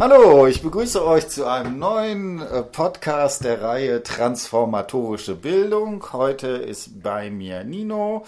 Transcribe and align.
Hallo, 0.00 0.46
ich 0.46 0.62
begrüße 0.62 1.04
euch 1.04 1.28
zu 1.28 1.44
einem 1.44 1.80
neuen 1.80 2.40
äh, 2.40 2.62
Podcast 2.62 3.42
der 3.42 3.60
Reihe 3.60 4.00
Transformatorische 4.04 5.34
Bildung. 5.34 6.12
Heute 6.12 6.46
ist 6.46 7.02
bei 7.02 7.30
mir 7.30 7.64
Nino. 7.64 8.24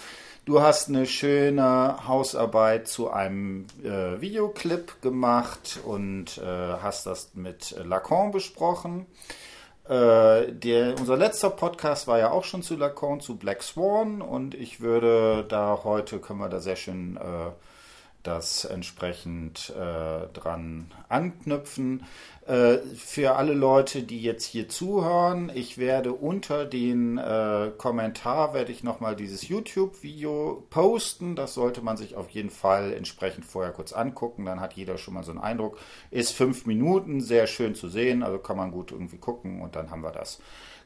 Du 0.47 0.63
hast 0.63 0.89
eine 0.89 1.07
schöne 1.07 2.09
Hausarbeit 2.09 2.89
zu 2.89 3.13
einem 3.13 3.69
äh, 3.85 4.21
Videoclip 4.21 5.01
gemacht 5.01 5.79
und 5.85 6.39
äh, 6.39 6.45
hast 6.45 7.07
das 7.07 7.31
mit 7.35 7.77
Lacan 7.85 8.33
besprochen. 8.33 9.07
Äh, 9.89 10.51
der, 10.51 10.99
unser 10.99 11.17
letzter 11.17 11.51
Podcast 11.51 12.09
war 12.09 12.19
ja 12.19 12.33
auch 12.33 12.43
schon 12.43 12.65
zu 12.65 12.75
Lacan, 12.75 13.21
zu 13.21 13.37
Black 13.37 13.63
Swan 13.63 14.23
und 14.23 14.57
ich 14.57 14.81
würde 14.81 15.45
da 15.49 15.83
heute, 15.85 16.19
können 16.19 16.41
wir 16.41 16.49
da 16.49 16.59
sehr 16.59 16.75
schön 16.75 17.17
äh, 17.17 17.53
das 18.23 18.65
entsprechend 18.65 19.71
äh, 19.71 20.27
dran 20.33 20.93
anknüpfen. 21.09 22.05
Äh, 22.47 22.79
für 22.97 23.37
alle 23.37 23.55
Leute, 23.55 24.03
die 24.03 24.21
jetzt 24.21 24.45
hier 24.45 24.69
zuhören, 24.69 25.51
ich 25.55 25.79
werde 25.79 26.13
unter 26.13 26.65
den 26.67 27.17
äh, 27.19 27.71
Kommentar 27.79 28.55
werde 28.55 28.73
ich 28.73 28.83
nochmal 28.83 29.17
dieses 29.17 29.49
YouTube-Video 29.49 30.67
posten. 30.69 31.37
Das 31.37 31.55
sollte 31.55 31.81
man 31.81 31.97
sich 31.97 32.17
auf 32.17 32.29
jeden 32.31 32.51
Fall 32.51 32.93
entsprechend 32.93 33.45
vorher 33.45 33.73
kurz 33.73 33.93
angucken. 33.93 34.45
Dann 34.45 34.61
hat 34.61 34.75
jeder 34.75 34.99
schon 34.99 35.15
mal 35.15 35.25
so 35.25 35.31
einen 35.31 35.41
Eindruck. 35.41 35.79
Ist 36.11 36.33
fünf 36.33 36.67
Minuten, 36.67 37.21
sehr 37.21 37.47
schön 37.47 37.75
zu 37.75 37.89
sehen, 37.89 38.23
also 38.23 38.39
kann 38.39 38.57
man 38.57 38.71
gut 38.71 38.93
irgendwie 38.93 39.19
gucken 39.19 39.63
und 39.63 39.77
dann 39.77 39.91
haben 39.91 40.03
wir 40.03 40.13
das. 40.13 40.41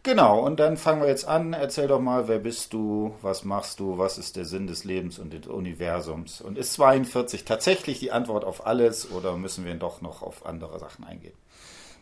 Genau, 0.04 0.38
und 0.40 0.60
dann 0.60 0.76
fangen 0.76 1.00
wir 1.00 1.08
jetzt 1.08 1.26
an. 1.26 1.54
Erzähl 1.54 1.88
doch 1.88 1.98
mal, 1.98 2.28
wer 2.28 2.38
bist 2.38 2.74
du, 2.74 3.14
was 3.22 3.42
machst 3.42 3.80
du, 3.80 3.96
was 3.96 4.18
ist 4.18 4.36
der 4.36 4.44
Sinn 4.44 4.66
des 4.66 4.84
Lebens 4.84 5.18
und 5.18 5.32
des 5.32 5.46
Universums? 5.46 6.42
Und 6.42 6.58
ist 6.58 6.74
42 6.74 7.46
tatsächlich 7.46 8.00
die 8.00 8.12
Antwort 8.12 8.44
auf 8.44 8.66
alles 8.66 9.10
oder 9.10 9.34
müssen 9.38 9.64
wir 9.64 9.74
doch 9.76 10.02
noch 10.02 10.22
auf 10.22 10.44
andere 10.44 10.78
Sachen 10.78 11.06
eingehen? 11.06 11.32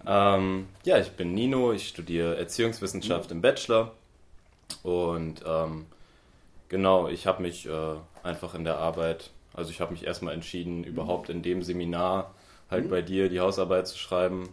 Ähm, 0.05 0.67
ja, 0.83 0.99
ich 0.99 1.13
bin 1.13 1.33
Nino, 1.33 1.73
ich 1.73 1.87
studiere 1.87 2.37
Erziehungswissenschaft 2.37 3.31
mhm. 3.31 3.37
im 3.37 3.41
Bachelor 3.41 3.93
und 4.83 5.45
ähm, 5.47 5.87
genau, 6.69 7.07
ich 7.07 7.29
habe 7.29 7.41
mich 7.41 7.67
äh, 7.67 7.95
einfach 8.25 8.57
in 8.57 8.65
der 8.65 8.79
Arbeit, 8.79 9.31
also 9.55 9.71
ich 9.71 9.81
habe 9.81 9.93
mich 9.93 10.05
erstmal 10.05 10.35
entschieden, 10.35 10.83
überhaupt 10.83 11.31
in 11.31 11.43
dem 11.43 11.63
Seminar 11.63 12.35
halt 12.69 12.87
mhm. 12.87 12.91
bei 12.91 13.01
dir 13.01 13.29
die 13.29 13.39
Hausarbeit 13.39 13.87
zu 13.87 13.97
schreiben, 13.97 14.49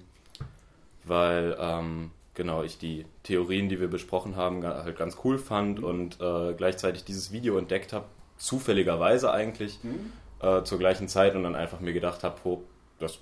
weil 1.03 1.57
ähm, 1.59 2.11
genau, 2.39 2.63
ich 2.63 2.77
die 2.77 3.05
Theorien, 3.23 3.67
die 3.67 3.81
wir 3.81 3.89
besprochen 3.89 4.37
haben, 4.37 4.65
halt 4.65 4.97
ganz 4.97 5.17
cool 5.25 5.37
fand 5.37 5.79
mhm. 5.79 5.83
und 5.83 6.21
äh, 6.21 6.53
gleichzeitig 6.53 7.03
dieses 7.03 7.33
Video 7.33 7.57
entdeckt 7.57 7.91
habe, 7.91 8.05
zufälligerweise 8.37 9.29
eigentlich, 9.31 9.77
mhm. 9.83 10.13
äh, 10.41 10.63
zur 10.63 10.79
gleichen 10.79 11.09
Zeit 11.09 11.35
und 11.35 11.43
dann 11.43 11.53
einfach 11.53 11.81
mir 11.81 11.91
gedacht 11.91 12.23
habe, 12.23 12.39
oh, 12.45 12.63
das 12.97 13.19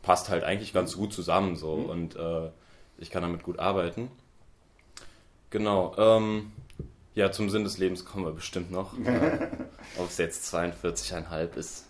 passt 0.00 0.30
halt 0.30 0.44
eigentlich 0.44 0.72
ganz 0.72 0.96
gut 0.96 1.12
zusammen 1.12 1.56
so 1.56 1.76
mhm. 1.76 1.90
und 1.90 2.16
äh, 2.16 2.48
ich 2.96 3.10
kann 3.10 3.20
damit 3.20 3.42
gut 3.42 3.58
arbeiten. 3.58 4.10
Genau, 5.50 5.94
ähm, 5.98 6.50
ja, 7.14 7.30
zum 7.30 7.50
Sinn 7.50 7.64
des 7.64 7.76
Lebens 7.76 8.06
kommen 8.06 8.24
wir 8.24 8.32
bestimmt 8.32 8.70
noch. 8.72 8.94
Ob 9.98 10.08
es 10.08 10.16
jetzt 10.16 10.52
42,5 10.54 11.54
ist, 11.56 11.84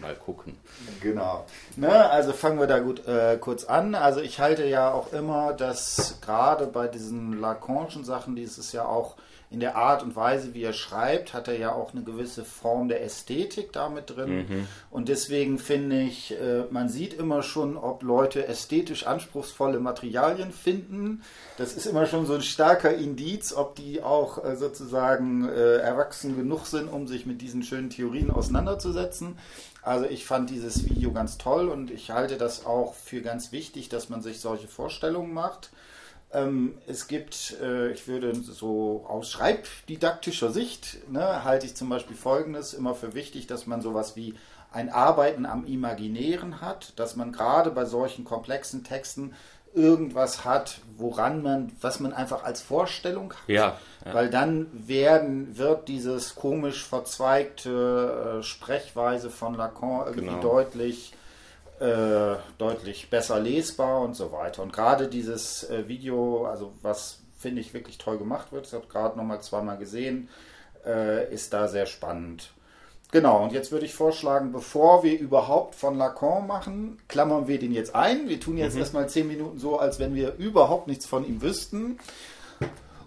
mal 0.00 0.14
gucken. 0.14 0.56
Genau. 1.00 1.46
Ne, 1.76 2.10
also 2.10 2.32
fangen 2.32 2.58
wir 2.58 2.66
da 2.66 2.78
gut 2.78 3.06
äh, 3.06 3.36
kurz 3.38 3.64
an. 3.64 3.94
Also 3.94 4.20
ich 4.20 4.40
halte 4.40 4.66
ja 4.66 4.92
auch 4.92 5.12
immer, 5.12 5.52
dass 5.52 6.18
gerade 6.20 6.66
bei 6.66 6.88
diesen 6.88 7.40
Lacanischen 7.40 8.04
Sachen, 8.04 8.36
dieses 8.36 8.72
ja 8.72 8.84
auch 8.84 9.16
in 9.50 9.58
der 9.58 9.74
Art 9.74 10.04
und 10.04 10.14
Weise, 10.14 10.54
wie 10.54 10.62
er 10.62 10.72
schreibt, 10.72 11.34
hat 11.34 11.48
er 11.48 11.58
ja 11.58 11.72
auch 11.72 11.92
eine 11.92 12.04
gewisse 12.04 12.44
Form 12.44 12.88
der 12.88 13.02
Ästhetik 13.02 13.72
damit 13.72 14.10
drin. 14.10 14.46
Mhm. 14.48 14.68
Und 14.92 15.08
deswegen 15.08 15.58
finde 15.58 16.02
ich, 16.02 16.32
äh, 16.40 16.66
man 16.70 16.88
sieht 16.88 17.14
immer 17.14 17.42
schon, 17.42 17.76
ob 17.76 18.04
Leute 18.04 18.46
ästhetisch 18.46 19.08
anspruchsvolle 19.08 19.80
Materialien 19.80 20.52
finden. 20.52 21.22
Das 21.58 21.72
ist 21.72 21.86
immer 21.86 22.06
schon 22.06 22.26
so 22.26 22.34
ein 22.34 22.42
starker 22.42 22.94
Indiz, 22.94 23.52
ob 23.52 23.74
die 23.74 24.04
auch 24.04 24.44
äh, 24.44 24.54
sozusagen 24.54 25.48
äh, 25.48 25.78
erwachsen 25.78 26.36
genug 26.36 26.66
sind, 26.66 26.86
um 26.86 27.08
sich 27.08 27.26
mit 27.26 27.42
diesen 27.42 27.64
schönen 27.64 27.90
Theorien 27.90 28.30
auseinanderzusetzen. 28.30 29.36
Also 29.82 30.06
ich 30.06 30.26
fand 30.26 30.50
dieses 30.50 30.84
Video 30.84 31.12
ganz 31.12 31.38
toll 31.38 31.68
und 31.68 31.90
ich 31.90 32.10
halte 32.10 32.36
das 32.36 32.66
auch 32.66 32.94
für 32.94 33.22
ganz 33.22 33.52
wichtig, 33.52 33.88
dass 33.88 34.08
man 34.08 34.20
sich 34.22 34.40
solche 34.40 34.68
Vorstellungen 34.68 35.32
macht. 35.32 35.70
Ähm, 36.32 36.78
es 36.86 37.08
gibt, 37.08 37.56
äh, 37.60 37.90
ich 37.90 38.06
würde 38.06 38.34
so 38.34 39.04
aus 39.08 39.30
schreibdidaktischer 39.30 40.50
Sicht, 40.52 41.10
ne, 41.10 41.44
halte 41.44 41.66
ich 41.66 41.74
zum 41.74 41.88
Beispiel 41.88 42.16
Folgendes 42.16 42.74
immer 42.74 42.94
für 42.94 43.14
wichtig, 43.14 43.46
dass 43.46 43.66
man 43.66 43.80
sowas 43.80 44.16
wie 44.16 44.34
ein 44.72 44.90
Arbeiten 44.90 45.46
am 45.46 45.66
Imaginären 45.66 46.60
hat, 46.60 46.92
dass 46.96 47.16
man 47.16 47.32
gerade 47.32 47.70
bei 47.70 47.84
solchen 47.84 48.24
komplexen 48.24 48.84
Texten 48.84 49.34
irgendwas 49.74 50.44
hat, 50.44 50.80
woran 50.96 51.42
man, 51.42 51.72
was 51.80 52.00
man 52.00 52.12
einfach 52.12 52.44
als 52.44 52.60
Vorstellung 52.60 53.32
hat. 53.32 53.48
Ja, 53.48 53.78
ja. 54.04 54.14
Weil 54.14 54.30
dann 54.30 54.66
werden, 54.72 55.56
wird 55.56 55.88
dieses 55.88 56.34
komisch 56.34 56.84
verzweigte 56.84 58.38
äh, 58.38 58.42
Sprechweise 58.42 59.30
von 59.30 59.54
Lacan 59.54 60.06
irgendwie 60.06 60.26
genau. 60.26 60.40
deutlich 60.40 61.12
äh, 61.80 62.36
deutlich 62.58 63.08
besser 63.08 63.40
lesbar 63.40 64.02
und 64.02 64.14
so 64.14 64.32
weiter. 64.32 64.62
Und 64.62 64.72
gerade 64.72 65.08
dieses 65.08 65.68
äh, 65.70 65.88
Video, 65.88 66.44
also 66.44 66.74
was 66.82 67.20
finde 67.38 67.62
ich 67.62 67.72
wirklich 67.72 67.96
toll 67.96 68.18
gemacht 68.18 68.52
wird, 68.52 68.66
ich 68.66 68.74
habe 68.74 68.86
gerade 68.86 69.16
nochmal 69.16 69.40
zweimal 69.40 69.78
gesehen, 69.78 70.28
äh, 70.84 71.32
ist 71.32 71.54
da 71.54 71.68
sehr 71.68 71.86
spannend. 71.86 72.52
Genau, 73.12 73.42
und 73.42 73.52
jetzt 73.52 73.72
würde 73.72 73.86
ich 73.86 73.94
vorschlagen, 73.94 74.52
bevor 74.52 75.02
wir 75.02 75.18
überhaupt 75.18 75.74
von 75.74 75.98
Lacan 75.98 76.46
machen, 76.46 76.98
klammern 77.08 77.48
wir 77.48 77.58
den 77.58 77.72
jetzt 77.72 77.94
ein. 77.94 78.28
Wir 78.28 78.38
tun 78.38 78.56
jetzt 78.56 78.74
mhm. 78.74 78.80
erstmal 78.80 79.08
zehn 79.08 79.26
Minuten 79.26 79.58
so, 79.58 79.78
als 79.78 79.98
wenn 79.98 80.14
wir 80.14 80.36
überhaupt 80.36 80.86
nichts 80.86 81.06
von 81.06 81.26
ihm 81.26 81.42
wüssten. 81.42 81.98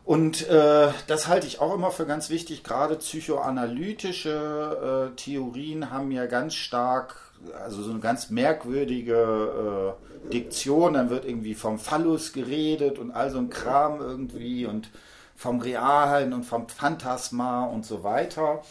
Und 0.03 0.49
äh, 0.49 0.89
das 1.07 1.27
halte 1.27 1.47
ich 1.47 1.61
auch 1.61 1.73
immer 1.73 1.91
für 1.91 2.05
ganz 2.05 2.29
wichtig. 2.29 2.65
Gerade 2.65 2.95
psychoanalytische 2.95 5.11
äh, 5.13 5.15
Theorien 5.15 5.91
haben 5.91 6.11
ja 6.11 6.25
ganz 6.25 6.55
stark 6.55 7.23
also 7.63 7.83
so 7.83 7.91
eine 7.91 7.99
ganz 7.99 8.29
merkwürdige 8.29 9.95
äh, 10.25 10.31
Diktion, 10.31 10.93
dann 10.93 11.09
wird 11.09 11.25
irgendwie 11.25 11.55
vom 11.55 11.79
Phallus 11.79 12.33
geredet 12.33 12.99
und 12.99 13.11
all 13.11 13.29
so 13.29 13.39
ein 13.39 13.49
Kram 13.49 13.99
irgendwie 13.99 14.65
und 14.65 14.89
vom 15.35 15.59
Realen 15.59 16.33
und 16.33 16.43
vom 16.43 16.69
Phantasma 16.69 17.65
und 17.65 17.85
so 17.85 18.03
weiter. 18.03 18.61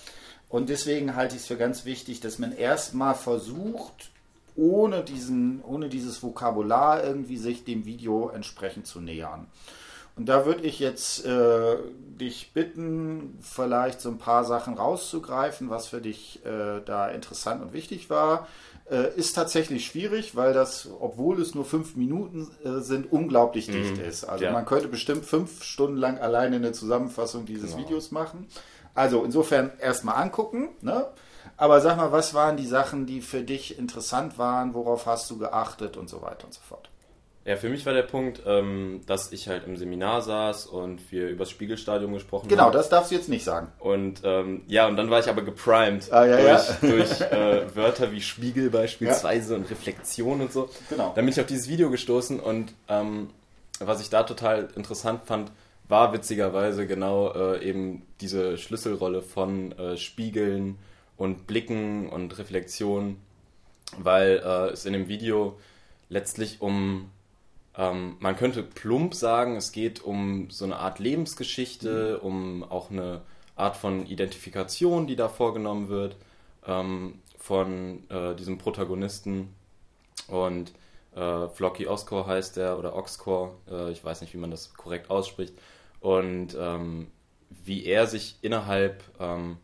Und 0.52 0.68
deswegen 0.68 1.16
halte 1.16 1.34
ich 1.34 1.40
es 1.40 1.48
für 1.48 1.56
ganz 1.56 1.86
wichtig, 1.86 2.20
dass 2.20 2.38
man 2.38 2.52
erstmal 2.52 3.14
versucht, 3.14 4.10
ohne, 4.54 5.02
diesen, 5.02 5.64
ohne 5.64 5.88
dieses 5.88 6.22
Vokabular 6.22 7.02
irgendwie 7.02 7.38
sich 7.38 7.64
dem 7.64 7.86
Video 7.86 8.28
entsprechend 8.28 8.86
zu 8.86 9.00
nähern. 9.00 9.46
Und 10.14 10.28
da 10.28 10.44
würde 10.44 10.64
ich 10.64 10.78
jetzt 10.78 11.24
äh, 11.24 11.76
dich 12.20 12.52
bitten, 12.52 13.38
vielleicht 13.40 14.02
so 14.02 14.10
ein 14.10 14.18
paar 14.18 14.44
Sachen 14.44 14.74
rauszugreifen, 14.74 15.70
was 15.70 15.86
für 15.86 16.02
dich 16.02 16.44
äh, 16.44 16.82
da 16.84 17.08
interessant 17.08 17.62
und 17.62 17.72
wichtig 17.72 18.10
war. 18.10 18.46
Äh, 18.90 19.16
ist 19.16 19.32
tatsächlich 19.32 19.86
schwierig, 19.86 20.36
weil 20.36 20.52
das, 20.52 20.86
obwohl 21.00 21.40
es 21.40 21.54
nur 21.54 21.64
fünf 21.64 21.96
Minuten 21.96 22.50
äh, 22.62 22.80
sind, 22.80 23.10
unglaublich 23.10 23.69
mhm. 23.69 23.72
dicht 23.72 23.98
ist. 24.06 24.24
Also 24.24 24.44
ja. 24.44 24.52
man 24.52 24.66
könnte 24.66 24.88
bestimmt 24.88 25.24
fünf 25.24 25.64
Stunden 25.64 25.96
lang 25.96 26.19
alleine 26.19 26.56
eine 26.56 26.72
Zusammenfassung 26.72 27.46
dieses 27.46 27.70
genau. 27.70 27.84
Videos 27.84 28.10
machen. 28.10 28.48
Also 28.94 29.25
insofern 29.25 29.72
erstmal 29.78 30.16
angucken. 30.22 30.70
Ne? 30.80 31.06
Aber 31.56 31.80
sag 31.80 31.97
mal, 31.97 32.12
was 32.12 32.34
waren 32.34 32.56
die 32.56 32.66
Sachen, 32.66 33.06
die 33.06 33.20
für 33.20 33.42
dich 33.42 33.78
interessant 33.78 34.38
waren? 34.38 34.75
Worauf 34.75 35.06
hast 35.06 35.30
du 35.30 35.38
geachtet 35.38 35.97
und 35.97 36.08
so 36.08 36.22
weiter 36.22 36.44
und 36.44 36.54
so 36.54 36.60
fort? 36.60 36.88
Ja, 37.44 37.56
für 37.56 37.69
mich 37.69 37.84
war 37.86 37.92
der 37.92 38.02
Punkt, 38.02 38.42
ähm, 38.47 39.00
dass 39.06 39.32
ich 39.32 39.48
halt 39.48 39.66
im 39.66 39.76
Seminar 39.76 40.22
saß 40.22 40.66
und 40.66 41.10
wir 41.10 41.28
über 41.28 41.41
das 41.41 41.50
Spiegelstadium 41.50 42.12
gesprochen 42.12 42.47
genau, 42.47 42.64
haben. 42.64 42.70
Genau, 42.70 42.78
das 42.78 42.88
darfst 42.88 43.10
du 43.10 43.16
jetzt 43.16 43.28
nicht 43.28 43.42
sagen. 43.42 43.72
Und 43.81 44.20
ähm, 44.22 44.62
ja, 44.69 44.86
und 44.86 44.97
dann 44.97 45.10
war 45.10 45.19
ich 45.19 45.28
aber 45.28 45.42
geprimed 45.42 46.12
ah, 46.12 46.25
ja, 46.25 46.36
durch, 46.36 46.69
ja. 46.69 46.88
durch 46.88 47.20
äh, 47.20 47.76
Wörter 47.76 48.12
wie 48.12 48.20
Spiegel 48.20 48.70
beispielsweise 48.70 49.54
ja. 49.54 49.58
und 49.58 49.69
Reflexion 49.69 50.41
und 50.41 50.52
so. 50.52 50.70
Genau. 50.88 51.12
Dann 51.16 51.25
bin 51.25 51.32
ich 51.32 51.41
auf 51.41 51.47
dieses 51.47 51.69
Video 51.69 51.91
gestoßen 51.91 52.38
und 52.38 52.75
ähm, 52.88 53.31
was 53.81 54.00
ich 54.00 54.08
da 54.08 54.22
total 54.22 54.69
interessant 54.76 55.22
fand, 55.25 55.50
war 55.88 56.12
witzigerweise 56.12 56.87
genau 56.87 57.32
äh, 57.32 57.64
eben 57.64 58.02
diese 58.20 58.56
Schlüsselrolle 58.58 59.23
von 59.23 59.73
äh, 59.73 59.96
Spiegeln 59.96 60.79
und 61.17 61.46
Blicken 61.46 62.08
und 62.08 62.38
Reflexion, 62.38 63.17
weil 63.99 64.43
äh, 64.44 64.70
es 64.70 64.87
in 64.87 64.93
dem 64.93 65.08
Video 65.08 65.58
letztlich 66.08 66.61
um 66.61 67.11
ähm, 67.76 68.17
man 68.20 68.37
könnte 68.37 68.62
plump 68.62 69.14
sagen, 69.14 69.56
es 69.56 69.73
geht 69.73 70.02
um 70.02 70.50
so 70.50 70.64
eine 70.64 70.76
Art 70.76 70.99
Lebensgeschichte, 70.99 72.20
mhm. 72.20 72.26
um 72.26 72.64
auch 72.64 72.90
eine 72.90 73.23
Art 73.56 73.76
von 73.76 74.06
Identifikation, 74.06 75.06
die 75.06 75.17
da 75.17 75.28
vorgenommen 75.28 75.88
wird 75.88 76.17
ähm, 76.67 77.20
von 77.38 78.08
äh, 78.11 78.35
diesem 78.35 78.58
Protagonisten. 78.58 79.55
Und 80.28 80.73
äh, 81.14 81.49
Flocky 81.49 81.87
Oscore 81.87 82.26
heißt 82.26 82.56
der 82.56 82.78
oder 82.78 82.94
Oxcore, 82.94 83.52
äh, 83.70 83.90
ich 83.90 84.05
weiß 84.05 84.20
nicht, 84.20 84.35
wie 84.35 84.38
man 84.38 84.50
das 84.50 84.75
korrekt 84.75 85.11
ausspricht. 85.11 85.55
Und 86.02 86.56
ähm, 86.58 87.06
wie 87.64 87.87
er 87.87 88.06
sich 88.06 88.37
innerhalb 88.43 89.02
ähm, 89.19 89.56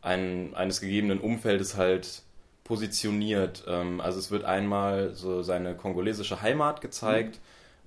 ein, 0.00 0.54
eines 0.54 0.80
gegebenen 0.80 1.18
Umfeldes 1.18 1.76
halt 1.76 2.22
positioniert. 2.62 3.64
Ähm, 3.66 4.00
also 4.00 4.18
es 4.18 4.30
wird 4.30 4.44
einmal 4.44 5.14
so 5.14 5.42
seine 5.42 5.74
kongolesische 5.74 6.42
Heimat 6.42 6.80
gezeigt, 6.80 7.40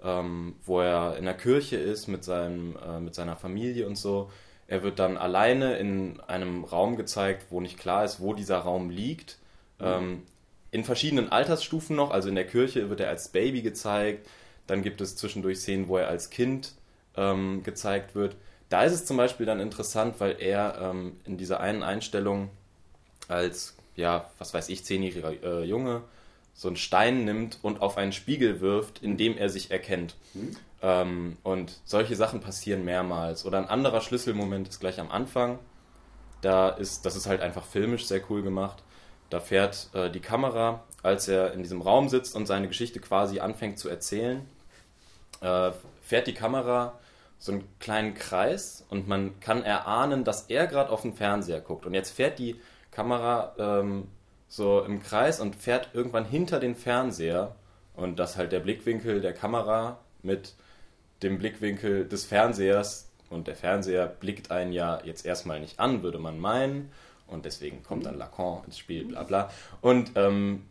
mhm. 0.04 0.56
wo 0.66 0.82
er 0.82 1.18
in 1.18 1.26
der 1.26 1.34
Kirche 1.34 1.78
ist 1.78 2.08
mit, 2.08 2.24
seinem, 2.24 2.78
äh, 2.78 3.00
mit 3.00 3.16
seiner 3.16 3.36
Familie 3.36 3.88
und 3.88 3.98
so. 3.98 4.32
Er 4.68 4.84
wird 4.84 5.00
dann 5.00 5.18
alleine 5.18 5.78
in 5.78 6.20
einem 6.22 6.64
Raum 6.66 6.98
gezeigt, 6.98 7.48
wo 7.50 7.62
nicht 7.62 7.80
klar 7.80 8.04
ist, 8.04 8.20
wo 8.20 8.34
dieser 8.34 8.60
Raum 8.60 8.90
liegt. 8.90 9.38
Mhm. 9.80 10.24
In 10.72 10.84
verschiedenen 10.84 11.32
Altersstufen 11.32 11.96
noch, 11.96 12.12
also 12.12 12.28
in 12.28 12.36
der 12.36 12.46
Kirche 12.46 12.90
wird 12.90 13.00
er 13.00 13.10
als 13.10 13.30
Baby 13.30 13.62
gezeigt, 13.62 14.28
dann 14.66 14.82
gibt 14.82 15.00
es 15.00 15.16
zwischendurch 15.16 15.60
Szenen, 15.60 15.88
wo 15.88 15.98
er 15.98 16.10
als 16.10 16.30
Kind 16.30 16.74
ähm, 17.18 17.64
gezeigt 17.64 18.16
wird. 18.16 18.36
Da 18.70 18.84
ist 18.84 18.94
es 18.94 19.06
zum 19.06 19.18
Beispiel 19.18 19.46
dann 19.46 19.60
interessant, 19.60 20.16
weil 20.20 20.38
er 20.40 20.80
ähm, 20.82 21.18
in 21.26 21.38
dieser 21.38 21.60
einen 21.60 21.84
Einstellung 21.84 22.50
als, 23.28 23.76
ja, 23.96 24.30
was 24.38 24.54
weiß 24.54 24.70
ich, 24.70 24.86
zehnjähriger 24.86 25.32
äh, 25.44 25.64
Junge 25.64 26.04
so 26.58 26.68
einen 26.68 26.78
Stein 26.78 27.24
nimmt 27.24 27.60
und 27.62 27.82
auf 27.82 27.98
einen 27.98 28.12
Spiegel 28.12 28.62
wirft, 28.62 29.04
in 29.04 29.16
dem 29.16 29.38
er 29.38 29.48
sich 29.48 29.70
erkennt. 29.70 30.16
Mhm. 30.34 30.58
Ähm, 30.82 31.38
und 31.44 31.80
solche 31.86 32.16
Sachen 32.16 32.42
passieren 32.42 32.84
mehrmals. 32.84 33.46
Oder 33.46 33.60
ein 33.60 33.70
anderer 33.70 34.02
Schlüsselmoment 34.02 34.68
ist 34.68 34.80
gleich 34.80 35.00
am 35.00 35.12
Anfang. 35.12 35.60
Da 36.42 36.70
ist, 36.70 37.06
das 37.06 37.16
ist 37.16 37.28
halt 37.28 37.42
einfach 37.42 37.64
filmisch 37.64 38.08
sehr 38.08 38.22
cool 38.30 38.42
gemacht. 38.42 38.84
Da 39.30 39.40
fährt 39.40 39.90
äh, 39.94 40.10
die 40.10 40.20
Kamera, 40.20 40.84
als 41.04 41.28
er 41.28 41.54
in 41.54 41.62
diesem 41.62 41.82
Raum 41.82 42.10
sitzt 42.10 42.36
und 42.36 42.48
seine 42.48 42.68
Geschichte 42.68 43.00
quasi 43.00 43.40
anfängt 43.40 43.78
zu 43.78 43.88
erzählen, 43.88 44.42
äh, 45.42 45.72
fährt 46.02 46.26
die 46.26 46.34
Kamera 46.34 46.98
so 47.40 47.52
einen 47.52 47.68
kleinen 47.80 48.14
Kreis 48.16 48.86
und 48.90 49.08
man 49.08 49.40
kann 49.40 49.64
erahnen, 49.64 50.24
dass 50.24 50.44
er 50.44 50.68
gerade 50.68 50.92
auf 50.92 51.04
den 51.04 51.14
Fernseher 51.14 51.62
guckt. 51.62 51.86
Und 51.86 51.94
jetzt 51.94 52.12
fährt 52.12 52.40
die 52.40 52.56
Kamera 52.92 53.54
ähm, 53.60 54.08
so 54.48 54.82
im 54.84 55.02
Kreis 55.02 55.40
und 55.40 55.56
fährt 55.56 55.90
irgendwann 55.94 56.26
hinter 56.26 56.60
den 56.60 56.76
Fernseher 56.76 57.56
und 57.96 58.18
dass 58.18 58.38
halt 58.38 58.52
der 58.52 58.60
Blickwinkel 58.60 59.22
der 59.22 59.34
Kamera 59.34 60.00
mit 60.24 60.56
dem 61.22 61.38
Blickwinkel 61.38 62.08
des 62.08 62.26
Fernsehers 62.26 63.12
und 63.30 63.48
der 63.48 63.56
Fernseher 63.56 64.08
blickt 64.08 64.52
einen 64.52 64.72
ja 64.72 65.02
jetzt 65.04 65.26
erstmal 65.26 65.60
nicht 65.60 65.80
an, 65.80 66.04
würde 66.04 66.20
man 66.20 66.40
meinen. 66.40 66.92
Und 67.28 67.44
deswegen 67.44 67.84
kommt 67.84 68.06
dann 68.06 68.18
Lacan 68.18 68.64
ins 68.66 68.78
Spiel, 68.78 69.04
bla 69.04 69.24
bla. 69.24 69.50
Und 69.82 70.12
ähm, 70.16 70.64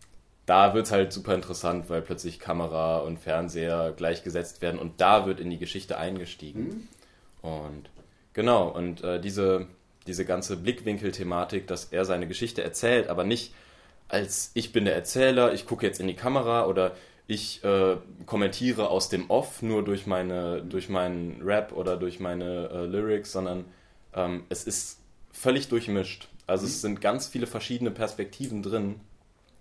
da 0.46 0.74
wird 0.74 0.86
es 0.86 0.92
halt 0.92 1.12
super 1.12 1.34
interessant, 1.34 1.90
weil 1.90 2.02
plötzlich 2.02 2.38
Kamera 2.38 2.98
und 2.98 3.18
Fernseher 3.18 3.92
gleichgesetzt 3.96 4.62
werden 4.62 4.78
und 4.80 5.00
da 5.00 5.26
wird 5.26 5.40
in 5.40 5.50
die 5.50 5.58
Geschichte 5.58 5.98
eingestiegen. 5.98 6.88
Mhm. 7.42 7.48
Und 7.48 7.90
genau, 8.32 8.68
und 8.68 9.02
äh, 9.02 9.20
diese, 9.20 9.66
diese 10.06 10.24
ganze 10.24 10.56
Blickwinkel-Thematik, 10.56 11.66
dass 11.66 11.86
er 11.86 12.04
seine 12.04 12.28
Geschichte 12.28 12.62
erzählt, 12.62 13.08
aber 13.08 13.24
nicht 13.24 13.52
als 14.08 14.52
ich 14.54 14.72
bin 14.72 14.84
der 14.84 14.94
Erzähler, 14.94 15.52
ich 15.52 15.66
gucke 15.66 15.84
jetzt 15.84 16.00
in 16.00 16.06
die 16.06 16.14
Kamera 16.14 16.66
oder 16.66 16.92
ich 17.26 17.64
äh, 17.64 17.96
kommentiere 18.24 18.88
aus 18.88 19.08
dem 19.08 19.30
Off 19.30 19.62
nur 19.62 19.84
durch 19.84 20.06
meine 20.06 20.62
durch 20.62 20.88
meinen 20.88 21.42
Rap 21.42 21.72
oder 21.72 21.96
durch 21.96 22.20
meine 22.20 22.68
äh, 22.68 22.86
Lyrics, 22.86 23.32
sondern 23.32 23.64
ähm, 24.14 24.44
es 24.48 24.64
ist 24.64 25.00
völlig 25.32 25.68
durchmischt. 25.68 26.28
Also 26.46 26.62
mhm. 26.62 26.68
es 26.68 26.80
sind 26.82 27.00
ganz 27.00 27.26
viele 27.26 27.48
verschiedene 27.48 27.90
Perspektiven 27.90 28.62
drin, 28.62 29.00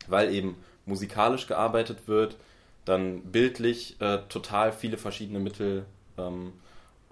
weil 0.07 0.31
eben 0.31 0.57
musikalisch 0.85 1.47
gearbeitet 1.47 2.07
wird, 2.07 2.37
dann 2.85 3.21
bildlich 3.21 3.99
äh, 3.99 4.19
total 4.29 4.71
viele 4.71 4.97
verschiedene 4.97 5.39
Mittel 5.39 5.85
ähm, 6.17 6.53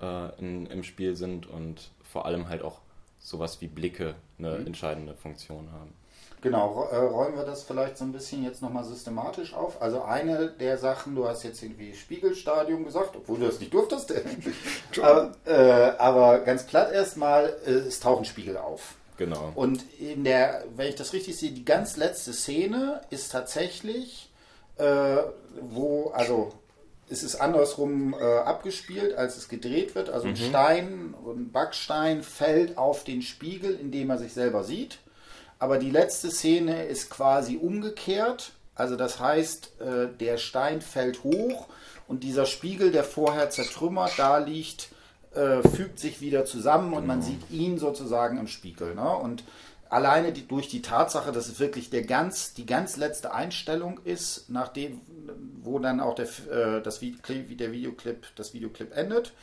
äh, 0.01 0.39
in, 0.39 0.67
im 0.67 0.83
Spiel 0.83 1.15
sind 1.15 1.47
und 1.47 1.89
vor 2.03 2.25
allem 2.25 2.47
halt 2.47 2.61
auch 2.61 2.79
sowas 3.19 3.61
wie 3.61 3.67
Blicke 3.67 4.15
eine 4.37 4.59
mhm. 4.59 4.67
entscheidende 4.67 5.15
Funktion 5.15 5.71
haben. 5.71 5.93
Genau, 6.41 6.89
äh, 6.91 6.97
räumen 6.97 7.37
wir 7.37 7.45
das 7.45 7.63
vielleicht 7.63 7.97
so 7.97 8.03
ein 8.03 8.11
bisschen 8.11 8.43
jetzt 8.43 8.61
nochmal 8.61 8.83
systematisch 8.83 9.53
auf. 9.53 9.81
Also 9.81 10.01
eine 10.01 10.49
der 10.49 10.77
Sachen, 10.77 11.15
du 11.15 11.25
hast 11.25 11.43
jetzt 11.43 11.63
irgendwie 11.63 11.93
Spiegelstadium 11.93 12.83
gesagt, 12.83 13.15
obwohl 13.15 13.39
du 13.39 13.45
das 13.45 13.61
nicht 13.61 13.73
durftest. 13.73 14.13
aber, 15.01 15.31
äh, 15.45 15.97
aber, 15.97 16.39
ganz 16.39 16.65
platt 16.65 16.91
erstmal, 16.91 17.55
äh, 17.65 17.71
es 17.71 18.01
tauchen 18.01 18.25
Spiegel 18.25 18.57
auf. 18.57 18.95
Genau. 19.17 19.51
Und 19.55 19.83
in 19.99 20.23
der, 20.23 20.65
wenn 20.75 20.87
ich 20.87 20.95
das 20.95 21.13
richtig 21.13 21.37
sehe, 21.37 21.51
die 21.51 21.65
ganz 21.65 21.97
letzte 21.97 22.33
Szene 22.33 23.01
ist 23.09 23.31
tatsächlich, 23.31 24.29
äh, 24.77 25.17
wo, 25.61 26.09
also 26.09 26.53
es 27.09 27.21
ist 27.23 27.35
andersrum 27.35 28.13
äh, 28.13 28.23
abgespielt, 28.23 29.15
als 29.15 29.37
es 29.37 29.49
gedreht 29.49 29.95
wird. 29.95 30.09
Also 30.09 30.27
mhm. 30.27 30.33
ein 30.33 30.37
Stein, 30.37 31.13
ein 31.25 31.51
Backstein 31.51 32.23
fällt 32.23 32.77
auf 32.77 33.03
den 33.03 33.21
Spiegel, 33.21 33.77
in 33.79 33.91
dem 33.91 34.09
er 34.09 34.17
sich 34.17 34.33
selber 34.33 34.63
sieht. 34.63 34.99
Aber 35.59 35.77
die 35.77 35.91
letzte 35.91 36.31
Szene 36.31 36.85
ist 36.85 37.09
quasi 37.09 37.57
umgekehrt. 37.57 38.53
Also 38.75 38.95
das 38.95 39.19
heißt, 39.19 39.79
äh, 39.79 40.07
der 40.19 40.37
Stein 40.37 40.81
fällt 40.81 41.23
hoch 41.23 41.67
und 42.07 42.23
dieser 42.23 42.45
Spiegel, 42.45 42.91
der 42.91 43.03
vorher 43.03 43.49
zertrümmert 43.49 44.13
da 44.17 44.39
liegt, 44.39 44.89
äh, 45.35 45.67
fügt 45.67 45.99
sich 45.99 46.21
wieder 46.21 46.45
zusammen 46.45 46.93
und 46.93 47.01
genau. 47.01 47.13
man 47.13 47.21
sieht 47.21 47.49
ihn 47.51 47.77
sozusagen 47.77 48.37
im 48.37 48.47
Spiegel. 48.47 48.95
Ne? 48.95 49.09
Und 49.15 49.43
alleine 49.89 50.31
die, 50.31 50.47
durch 50.47 50.67
die 50.67 50.81
Tatsache, 50.81 51.31
dass 51.31 51.47
es 51.47 51.59
wirklich 51.59 51.89
der 51.89 52.03
ganz, 52.03 52.53
die 52.53 52.65
ganz 52.65 52.97
letzte 52.97 53.33
Einstellung 53.33 53.99
ist, 54.03 54.49
nachdem, 54.49 55.01
wo 55.61 55.79
dann 55.79 55.99
auch 55.99 56.15
der, 56.15 56.27
äh, 56.51 56.81
das, 56.81 56.99
der 56.99 57.71
Videoclip, 57.71 58.27
das 58.35 58.53
Videoclip 58.53 58.95
endet, 58.95 59.33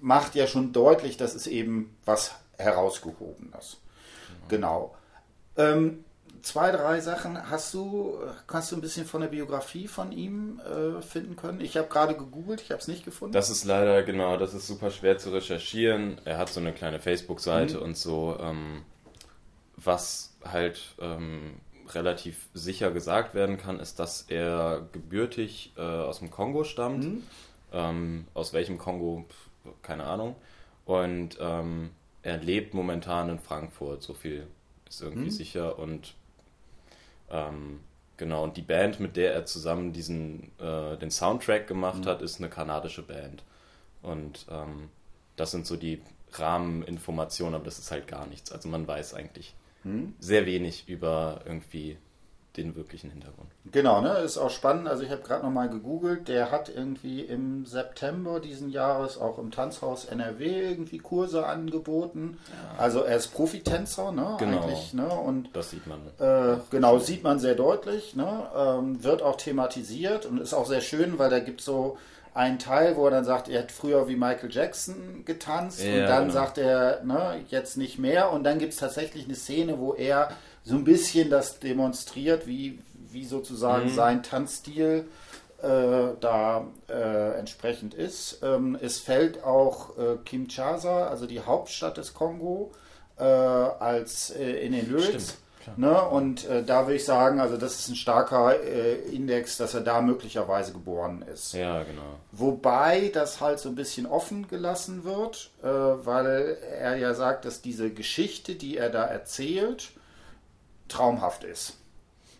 macht 0.00 0.34
ja 0.34 0.46
schon 0.46 0.72
deutlich, 0.72 1.16
dass 1.16 1.34
es 1.34 1.46
eben 1.46 1.96
was 2.04 2.32
herausgehobenes. 2.58 3.78
Genau. 4.48 4.94
genau. 5.56 5.72
Ähm, 5.72 6.04
zwei, 6.42 6.70
drei 6.70 7.00
Sachen 7.00 7.50
hast 7.50 7.74
du, 7.74 8.18
kannst 8.46 8.72
du 8.72 8.76
ein 8.76 8.80
bisschen 8.80 9.06
von 9.06 9.20
der 9.20 9.28
Biografie 9.28 9.88
von 9.88 10.12
ihm 10.12 10.60
äh, 10.60 11.02
finden 11.02 11.36
können? 11.36 11.60
Ich 11.60 11.76
habe 11.76 11.88
gerade 11.88 12.14
gegoogelt, 12.14 12.60
ich 12.60 12.70
habe 12.70 12.80
es 12.80 12.88
nicht 12.88 13.04
gefunden. 13.04 13.32
Das 13.32 13.50
ist 13.50 13.64
leider, 13.64 14.02
genau, 14.02 14.36
das 14.36 14.54
ist 14.54 14.66
super 14.66 14.90
schwer 14.90 15.18
zu 15.18 15.30
recherchieren. 15.30 16.20
Er 16.24 16.38
hat 16.38 16.48
so 16.48 16.60
eine 16.60 16.72
kleine 16.72 17.00
Facebook-Seite 17.00 17.76
mhm. 17.76 17.82
und 17.82 17.96
so, 17.96 18.36
ähm, 18.40 18.82
was 19.76 20.34
halt 20.44 20.80
ähm, 21.00 21.60
relativ 21.94 22.46
sicher 22.54 22.90
gesagt 22.90 23.34
werden 23.34 23.58
kann, 23.58 23.80
ist, 23.80 23.98
dass 23.98 24.22
er 24.22 24.88
gebürtig 24.92 25.72
äh, 25.76 25.80
aus 25.80 26.18
dem 26.20 26.30
Kongo 26.30 26.64
stammt. 26.64 27.04
Mhm. 27.04 27.22
Ähm, 27.72 28.26
aus 28.34 28.52
welchem 28.52 28.78
Kongo, 28.78 29.24
keine 29.82 30.04
Ahnung. 30.04 30.36
Und 30.84 31.36
ähm, 31.40 31.90
er 32.22 32.38
lebt 32.38 32.74
momentan 32.74 33.28
in 33.28 33.38
Frankfurt, 33.38 34.02
so 34.02 34.14
viel 34.14 34.46
ist 34.88 35.02
irgendwie 35.02 35.26
mhm. 35.26 35.30
sicher. 35.30 35.78
Und 35.78 36.14
ähm, 37.30 37.80
genau, 38.16 38.44
und 38.44 38.56
die 38.56 38.62
Band, 38.62 39.00
mit 39.00 39.16
der 39.16 39.34
er 39.34 39.46
zusammen 39.46 39.92
diesen, 39.92 40.50
äh, 40.58 40.96
den 40.96 41.10
Soundtrack 41.10 41.66
gemacht 41.66 42.04
mhm. 42.04 42.08
hat, 42.08 42.22
ist 42.22 42.38
eine 42.38 42.48
kanadische 42.48 43.02
Band. 43.02 43.42
Und 44.02 44.46
ähm, 44.50 44.88
das 45.36 45.50
sind 45.50 45.66
so 45.66 45.76
die 45.76 46.00
Rahmeninformationen, 46.32 47.54
aber 47.54 47.64
das 47.64 47.78
ist 47.78 47.90
halt 47.90 48.06
gar 48.06 48.26
nichts. 48.26 48.52
Also 48.52 48.68
man 48.68 48.86
weiß 48.86 49.14
eigentlich 49.14 49.54
mhm. 49.84 50.14
sehr 50.18 50.46
wenig 50.46 50.88
über 50.88 51.42
irgendwie 51.44 51.96
den 52.56 52.74
wirklichen 52.76 53.10
Hintergrund. 53.10 53.50
Genau, 53.72 54.00
ne, 54.00 54.18
ist 54.18 54.38
auch 54.38 54.50
spannend. 54.50 54.88
Also 54.88 55.02
ich 55.02 55.10
habe 55.10 55.22
gerade 55.22 55.44
nochmal 55.44 55.68
gegoogelt, 55.68 56.28
der 56.28 56.50
hat 56.50 56.68
irgendwie 56.68 57.20
im 57.20 57.66
September 57.66 58.40
diesen 58.40 58.70
Jahres 58.70 59.18
auch 59.18 59.38
im 59.38 59.50
Tanzhaus 59.50 60.04
NRW 60.06 60.70
irgendwie 60.70 60.98
Kurse 60.98 61.46
angeboten. 61.46 62.38
Ja. 62.48 62.82
Also 62.82 63.00
er 63.00 63.16
ist 63.16 63.28
Profitänzer, 63.28 64.12
ne, 64.12 64.36
genau. 64.38 64.62
eigentlich, 64.62 64.94
ne, 64.94 65.08
und 65.08 65.50
das 65.52 65.70
sieht 65.70 65.86
man. 65.86 66.00
Äh, 66.18 66.58
genau, 66.70 66.98
sieht 66.98 67.22
man 67.22 67.38
sehr 67.38 67.54
deutlich, 67.54 68.16
ne, 68.16 68.48
ähm, 68.56 69.02
wird 69.02 69.22
auch 69.22 69.36
thematisiert 69.36 70.26
und 70.26 70.40
ist 70.40 70.54
auch 70.54 70.66
sehr 70.66 70.80
schön, 70.80 71.18
weil 71.18 71.30
da 71.30 71.40
gibt 71.40 71.60
so 71.60 71.98
einen 72.36 72.58
Teil, 72.58 72.96
wo 72.96 73.06
er 73.06 73.10
dann 73.10 73.24
sagt, 73.24 73.48
er 73.48 73.62
hat 73.62 73.72
früher 73.72 74.08
wie 74.08 74.16
Michael 74.16 74.50
Jackson 74.52 75.24
getanzt 75.24 75.82
ja, 75.82 75.92
und 75.92 76.06
dann 76.06 76.22
genau. 76.24 76.34
sagt 76.34 76.58
er, 76.58 77.02
ne, 77.02 77.40
jetzt 77.48 77.78
nicht 77.78 77.98
mehr 77.98 78.30
und 78.30 78.44
dann 78.44 78.58
gibt 78.58 78.74
es 78.74 78.78
tatsächlich 78.78 79.24
eine 79.24 79.34
Szene, 79.34 79.78
wo 79.78 79.94
er 79.94 80.28
so 80.66 80.74
ein 80.74 80.84
bisschen 80.84 81.30
das 81.30 81.60
demonstriert, 81.60 82.48
wie, 82.48 82.80
wie 83.12 83.24
sozusagen 83.24 83.86
mhm. 83.86 83.94
sein 83.94 84.22
Tanzstil 84.24 85.06
äh, 85.62 85.68
da 86.20 86.66
äh, 86.88 87.38
entsprechend 87.38 87.94
ist. 87.94 88.40
Ähm, 88.42 88.76
es 88.82 88.98
fällt 88.98 89.44
auch 89.44 89.96
äh, 89.96 90.16
Kinshasa, 90.24 91.06
also 91.06 91.26
die 91.26 91.40
Hauptstadt 91.40 91.98
des 91.98 92.14
Kongo, 92.14 92.72
äh, 93.16 93.22
als 93.22 94.30
äh, 94.30 94.66
in 94.66 94.72
den 94.72 94.90
Lyrics. 94.90 95.38
Ne? 95.76 96.00
Und 96.00 96.48
äh, 96.48 96.64
da 96.64 96.86
würde 96.86 96.96
ich 96.96 97.04
sagen, 97.04 97.40
also 97.40 97.56
das 97.56 97.78
ist 97.78 97.88
ein 97.88 97.96
starker 97.96 98.60
Index, 99.12 99.56
dass 99.56 99.74
er 99.74 99.80
da 99.80 100.00
möglicherweise 100.00 100.72
geboren 100.72 101.24
ist. 101.32 101.54
Ja, 101.54 101.82
genau. 101.84 102.18
Wobei 102.32 103.10
das 103.12 103.40
halt 103.40 103.58
so 103.60 103.68
ein 103.68 103.74
bisschen 103.74 104.06
offen 104.06 104.46
gelassen 104.46 105.02
wird, 105.02 105.50
weil 105.62 106.56
er 106.78 106.96
ja 106.96 107.14
sagt, 107.14 107.46
dass 107.46 107.62
diese 107.62 107.90
Geschichte, 107.90 108.54
die 108.54 108.76
er 108.76 108.90
da 108.90 109.06
erzählt, 109.06 109.90
traumhaft 110.88 111.44
ist. 111.44 111.78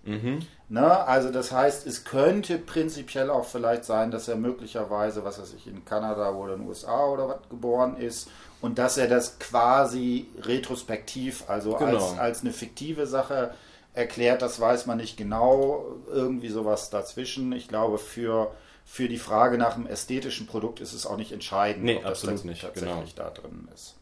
Mhm. 0.05 0.41
Ne? 0.69 1.07
Also 1.07 1.31
das 1.31 1.53
heißt, 1.53 1.87
es 1.87 2.05
könnte 2.05 2.59
prinzipiell 2.59 3.31
auch 3.31 3.45
vielleicht 3.45 3.85
sein, 3.85 4.11
dass 4.11 4.29
er 4.29 4.37
möglicherweise, 4.37 5.25
was 5.25 5.41
weiß 5.41 5.55
ich, 5.55 5.67
in 5.67 5.85
Kanada 5.85 6.31
oder 6.33 6.55
in 6.55 6.61
den 6.61 6.69
USA 6.69 7.07
oder 7.07 7.29
was 7.29 7.49
geboren 7.49 7.97
ist 7.97 8.29
und 8.61 8.79
dass 8.79 8.99
er 8.99 9.09
das 9.09 9.39
quasi 9.39 10.29
retrospektiv, 10.41 11.45
also 11.49 11.75
genau. 11.75 11.95
als, 11.95 12.19
als 12.19 12.41
eine 12.41 12.53
fiktive 12.53 13.07
Sache 13.07 13.55
erklärt, 13.95 14.43
das 14.43 14.61
weiß 14.61 14.87
man 14.87 14.99
nicht 14.99 15.17
genau, 15.17 15.87
irgendwie 16.09 16.49
sowas 16.49 16.91
dazwischen. 16.91 17.53
Ich 17.53 17.69
glaube, 17.69 17.99
für, 17.99 18.53
für 18.85 19.09
die 19.09 19.19
Frage 19.19 19.59
nach 19.59 19.77
einem 19.77 19.87
ästhetischen 19.87 20.47
Produkt 20.47 20.81
ist 20.81 20.93
es 20.93 21.07
auch 21.07 21.17
nicht 21.17 21.33
entscheidend, 21.33 21.85
nee, 21.85 21.97
ob 21.97 22.07
absolut 22.07 22.37
das 22.37 22.45
nicht, 22.45 22.63
tatsächlich 22.63 23.15
genau. 23.15 23.29
da 23.29 23.31
drin 23.31 23.69
ist. 23.75 23.95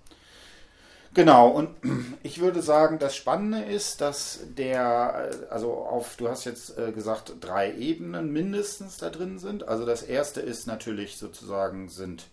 Genau, 1.14 1.49
und 1.49 1.71
ich 2.25 2.40
würde 2.40 2.61
sagen, 2.61 2.99
das 2.99 3.14
Spannende 3.14 3.62
ist, 3.62 4.00
dass 4.00 4.40
der, 4.59 5.30
also 5.49 5.73
auf, 5.73 6.16
du 6.16 6.28
hast 6.28 6.44
jetzt 6.44 6.76
äh, 6.76 6.92
gesagt, 6.92 7.35
drei 7.40 7.73
Ebenen 7.73 8.33
mindestens 8.33 8.99
da 8.99 9.11
drin 9.11 9.38
sind. 9.38 9.66
Also 9.68 9.87
das 9.87 10.02
erste 10.02 10.40
ist 10.40 10.66
natürlich 10.66 11.16
sozusagen, 11.16 11.88
sind, 11.88 12.26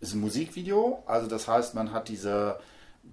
ist 0.00 0.14
ein 0.14 0.20
Musikvideo. 0.20 1.02
Also 1.06 1.28
das 1.28 1.48
heißt, 1.48 1.74
man 1.74 1.92
hat 1.92 2.08
diese 2.08 2.58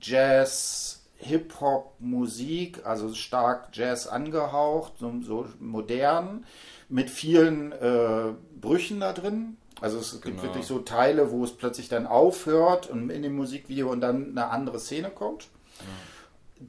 Jazz, 0.01 1.03
Hip-Hop-Musik, 1.18 2.86
also 2.86 3.13
stark 3.13 3.70
Jazz 3.72 4.08
angehaucht, 4.08 4.94
so, 5.00 5.13
so 5.22 5.48
modern, 5.60 6.46
mit 6.89 7.10
vielen 7.10 7.72
äh, 7.72 8.34
Brüchen 8.60 9.00
da 9.00 9.13
drin. 9.13 9.56
Also 9.84 10.00
es 10.00 10.13
gibt 10.22 10.38
genau. 10.38 10.44
wirklich 10.44 10.66
so 10.66 10.80
Teile, 10.80 11.30
wo 11.30 11.44
es 11.44 11.52
plötzlich 11.52 11.90
dann 11.90 12.08
aufhört 12.08 12.90
und 12.90 13.10
in 13.10 13.22
dem 13.22 13.36
Musikvideo 13.36 13.92
und 13.92 14.00
dann 14.00 14.30
eine 14.30 14.50
andere 14.50 14.80
Szene 14.80 15.10
kommt. 15.10 15.50
Ja. 15.80 15.86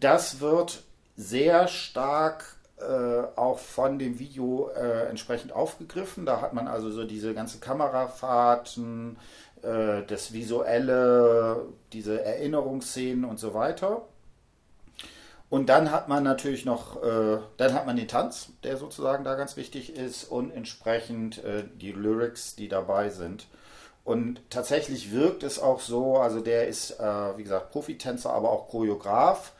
Das 0.00 0.40
wird 0.40 0.83
sehr 1.16 1.68
stark 1.68 2.56
äh, 2.78 3.23
auch 3.37 3.61
von 3.61 4.00
dem 4.00 4.18
Video 4.18 4.68
äh, 4.71 5.06
entsprechend 5.06 5.52
aufgegriffen. 5.52 6.26
Da 6.26 6.40
hat 6.40 6.54
man 6.54 6.66
also 6.66 6.90
so 6.90 7.04
diese 7.04 7.35
ganze 7.35 7.61
Kamerafahrten, 7.61 9.16
äh, 9.62 10.02
das 10.09 10.33
Visuelle, 10.33 11.66
diese 11.92 12.21
Erinnerungsszenen 12.21 13.25
und 13.25 13.38
so 13.38 13.54
weiter. 13.54 14.02
Und 15.54 15.68
dann 15.68 15.92
hat 15.92 16.08
man 16.08 16.25
natürlich 16.25 16.64
noch, 16.64 17.00
äh, 17.00 17.38
dann 17.58 17.75
hat 17.75 17.87
man 17.87 17.94
den 17.94 18.08
Tanz, 18.08 18.49
der 18.64 18.76
sozusagen 18.76 19.23
da 19.23 19.37
ganz 19.37 19.56
wichtig 19.56 19.94
ist 19.94 20.25
und 20.25 20.50
entsprechend 20.50 21.44
äh, 21.44 21.62
die 21.76 21.92
Lyrics, 21.92 22.56
die 22.56 22.66
dabei 22.66 23.11
sind. 23.11 23.46
Und 24.02 24.40
tatsächlich 24.50 25.12
wirkt 25.12 25.44
es 25.44 25.61
auch 25.61 25.78
so, 25.78 26.16
also 26.16 26.40
der 26.40 26.66
ist, 26.66 26.99
äh, 26.99 27.38
wie 27.38 27.44
gesagt, 27.44 27.70
Profitänzer, 27.70 28.32
aber 28.32 28.50
auch 28.50 28.66
Choreograf. 28.66 29.52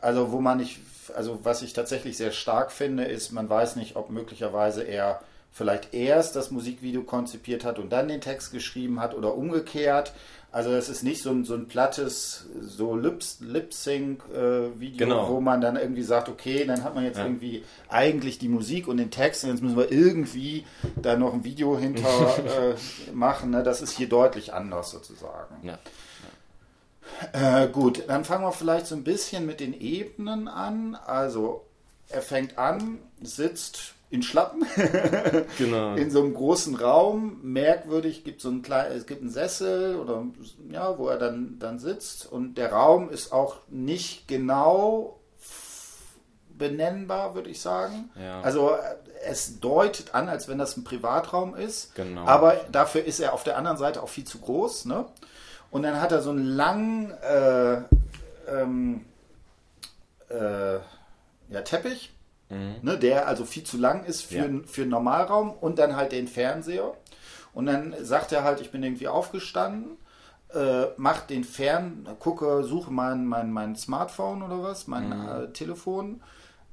Also 0.00 0.32
wo 0.32 0.40
man 0.40 0.58
nicht, 0.58 0.80
also 1.14 1.38
was 1.44 1.62
ich 1.62 1.72
tatsächlich 1.72 2.16
sehr 2.16 2.32
stark 2.32 2.72
finde, 2.72 3.04
ist, 3.04 3.30
man 3.30 3.48
weiß 3.48 3.76
nicht, 3.76 3.94
ob 3.94 4.10
möglicherweise 4.10 4.82
er 4.82 5.20
vielleicht 5.52 5.94
erst 5.94 6.36
das 6.36 6.50
Musikvideo 6.50 7.02
konzipiert 7.02 7.64
hat 7.64 7.78
und 7.78 7.90
dann 7.90 8.08
den 8.08 8.20
Text 8.20 8.52
geschrieben 8.52 9.00
hat 9.00 9.14
oder 9.14 9.34
umgekehrt. 9.34 10.12
Also 10.52 10.70
es 10.72 10.88
ist 10.88 11.02
nicht 11.02 11.22
so 11.22 11.30
ein, 11.30 11.44
so 11.44 11.54
ein 11.54 11.66
plattes 11.68 12.46
so 12.60 12.96
Lip-Sync-Video, 12.96 14.96
genau. 14.96 15.28
wo 15.28 15.40
man 15.40 15.60
dann 15.60 15.76
irgendwie 15.76 16.02
sagt, 16.02 16.30
okay, 16.30 16.64
dann 16.64 16.82
hat 16.82 16.94
man 16.94 17.04
jetzt 17.04 17.18
ja. 17.18 17.26
irgendwie 17.26 17.62
eigentlich 17.88 18.38
die 18.38 18.48
Musik 18.48 18.88
und 18.88 18.96
den 18.96 19.10
Text 19.10 19.44
und 19.44 19.50
jetzt 19.50 19.62
müssen 19.62 19.76
wir 19.76 19.92
irgendwie 19.92 20.64
da 20.96 21.16
noch 21.16 21.34
ein 21.34 21.44
Video 21.44 21.78
hinter 21.78 22.08
äh, 22.38 22.74
machen. 23.12 23.50
Ne? 23.50 23.62
Das 23.62 23.82
ist 23.82 23.92
hier 23.92 24.08
deutlich 24.08 24.54
anders 24.54 24.90
sozusagen. 24.90 25.56
Ja. 25.62 25.78
Äh, 27.32 27.68
gut, 27.68 28.04
dann 28.08 28.24
fangen 28.24 28.44
wir 28.44 28.52
vielleicht 28.52 28.86
so 28.86 28.94
ein 28.94 29.04
bisschen 29.04 29.44
mit 29.46 29.60
den 29.60 29.78
Ebenen 29.78 30.48
an. 30.48 30.94
Also 30.94 31.66
er 32.08 32.22
fängt 32.22 32.56
an, 32.56 32.98
sitzt 33.20 33.95
in 34.08 34.22
Schlappen. 34.22 34.64
genau. 35.58 35.94
In 35.94 36.10
so 36.10 36.22
einem 36.22 36.34
großen 36.34 36.76
Raum. 36.76 37.40
Merkwürdig 37.42 38.24
gibt 38.24 38.40
so 38.40 38.48
ein 38.50 38.62
klein, 38.62 38.92
es 38.92 39.06
gibt 39.06 39.22
einen 39.22 39.30
Sessel 39.30 39.96
oder 39.96 40.24
ja, 40.70 40.96
wo 40.98 41.08
er 41.08 41.18
dann, 41.18 41.58
dann 41.58 41.78
sitzt. 41.78 42.30
Und 42.30 42.56
der 42.56 42.72
Raum 42.72 43.10
ist 43.10 43.32
auch 43.32 43.56
nicht 43.68 44.28
genau 44.28 45.20
benennbar, 46.56 47.34
würde 47.34 47.50
ich 47.50 47.60
sagen. 47.60 48.10
Ja. 48.20 48.40
Also 48.40 48.76
es 49.26 49.60
deutet 49.60 50.14
an, 50.14 50.28
als 50.28 50.48
wenn 50.48 50.58
das 50.58 50.76
ein 50.76 50.84
Privatraum 50.84 51.54
ist. 51.54 51.94
Genau. 51.94 52.24
Aber 52.24 52.56
dafür 52.70 53.04
ist 53.04 53.20
er 53.20 53.32
auf 53.32 53.44
der 53.44 53.58
anderen 53.58 53.76
Seite 53.76 54.02
auch 54.02 54.08
viel 54.08 54.24
zu 54.24 54.38
groß. 54.38 54.86
Ne? 54.86 55.04
Und 55.70 55.82
dann 55.82 56.00
hat 56.00 56.12
er 56.12 56.22
so 56.22 56.30
einen 56.30 56.46
langen 56.46 57.10
äh, 57.10 57.82
ähm, 58.48 59.04
äh, 60.28 60.76
ja, 61.48 61.62
Teppich 61.64 62.15
Mhm. 62.48 62.76
Ne, 62.82 62.98
der 62.98 63.26
also 63.26 63.44
viel 63.44 63.64
zu 63.64 63.76
lang 63.76 64.04
ist 64.04 64.22
für, 64.22 64.36
ja. 64.36 64.60
für 64.66 64.82
einen 64.82 64.90
Normalraum 64.90 65.52
und 65.52 65.78
dann 65.78 65.96
halt 65.96 66.12
den 66.12 66.28
Fernseher. 66.28 66.94
Und 67.52 67.66
dann 67.66 67.94
sagt 68.00 68.32
er 68.32 68.44
halt, 68.44 68.60
ich 68.60 68.70
bin 68.70 68.82
irgendwie 68.82 69.08
aufgestanden, 69.08 69.96
äh, 70.54 70.86
mach 70.96 71.22
den 71.22 71.44
Fern, 71.44 72.06
gucke, 72.20 72.62
suche 72.64 72.92
mein, 72.92 73.26
mein, 73.26 73.50
mein 73.50 73.76
Smartphone 73.76 74.42
oder 74.42 74.62
was, 74.62 74.86
mein 74.86 75.08
mhm. 75.08 75.28
äh, 75.28 75.52
Telefon. 75.52 76.20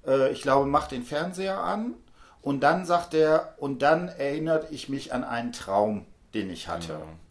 Äh, 0.05 0.31
ich 0.31 0.41
glaube, 0.41 0.67
mach 0.67 0.87
den 0.87 1.03
Fernseher 1.03 1.59
an. 1.59 1.95
Und 2.41 2.61
dann 2.61 2.85
sagt 2.85 3.13
er, 3.13 3.55
und 3.57 3.81
dann 3.81 4.09
erinnert 4.09 4.71
ich 4.71 4.89
mich 4.89 5.13
an 5.13 5.23
einen 5.23 5.53
Traum, 5.53 6.05
den 6.33 6.49
ich 6.49 6.67
hatte. 6.67 6.95
Mhm. 6.95 7.23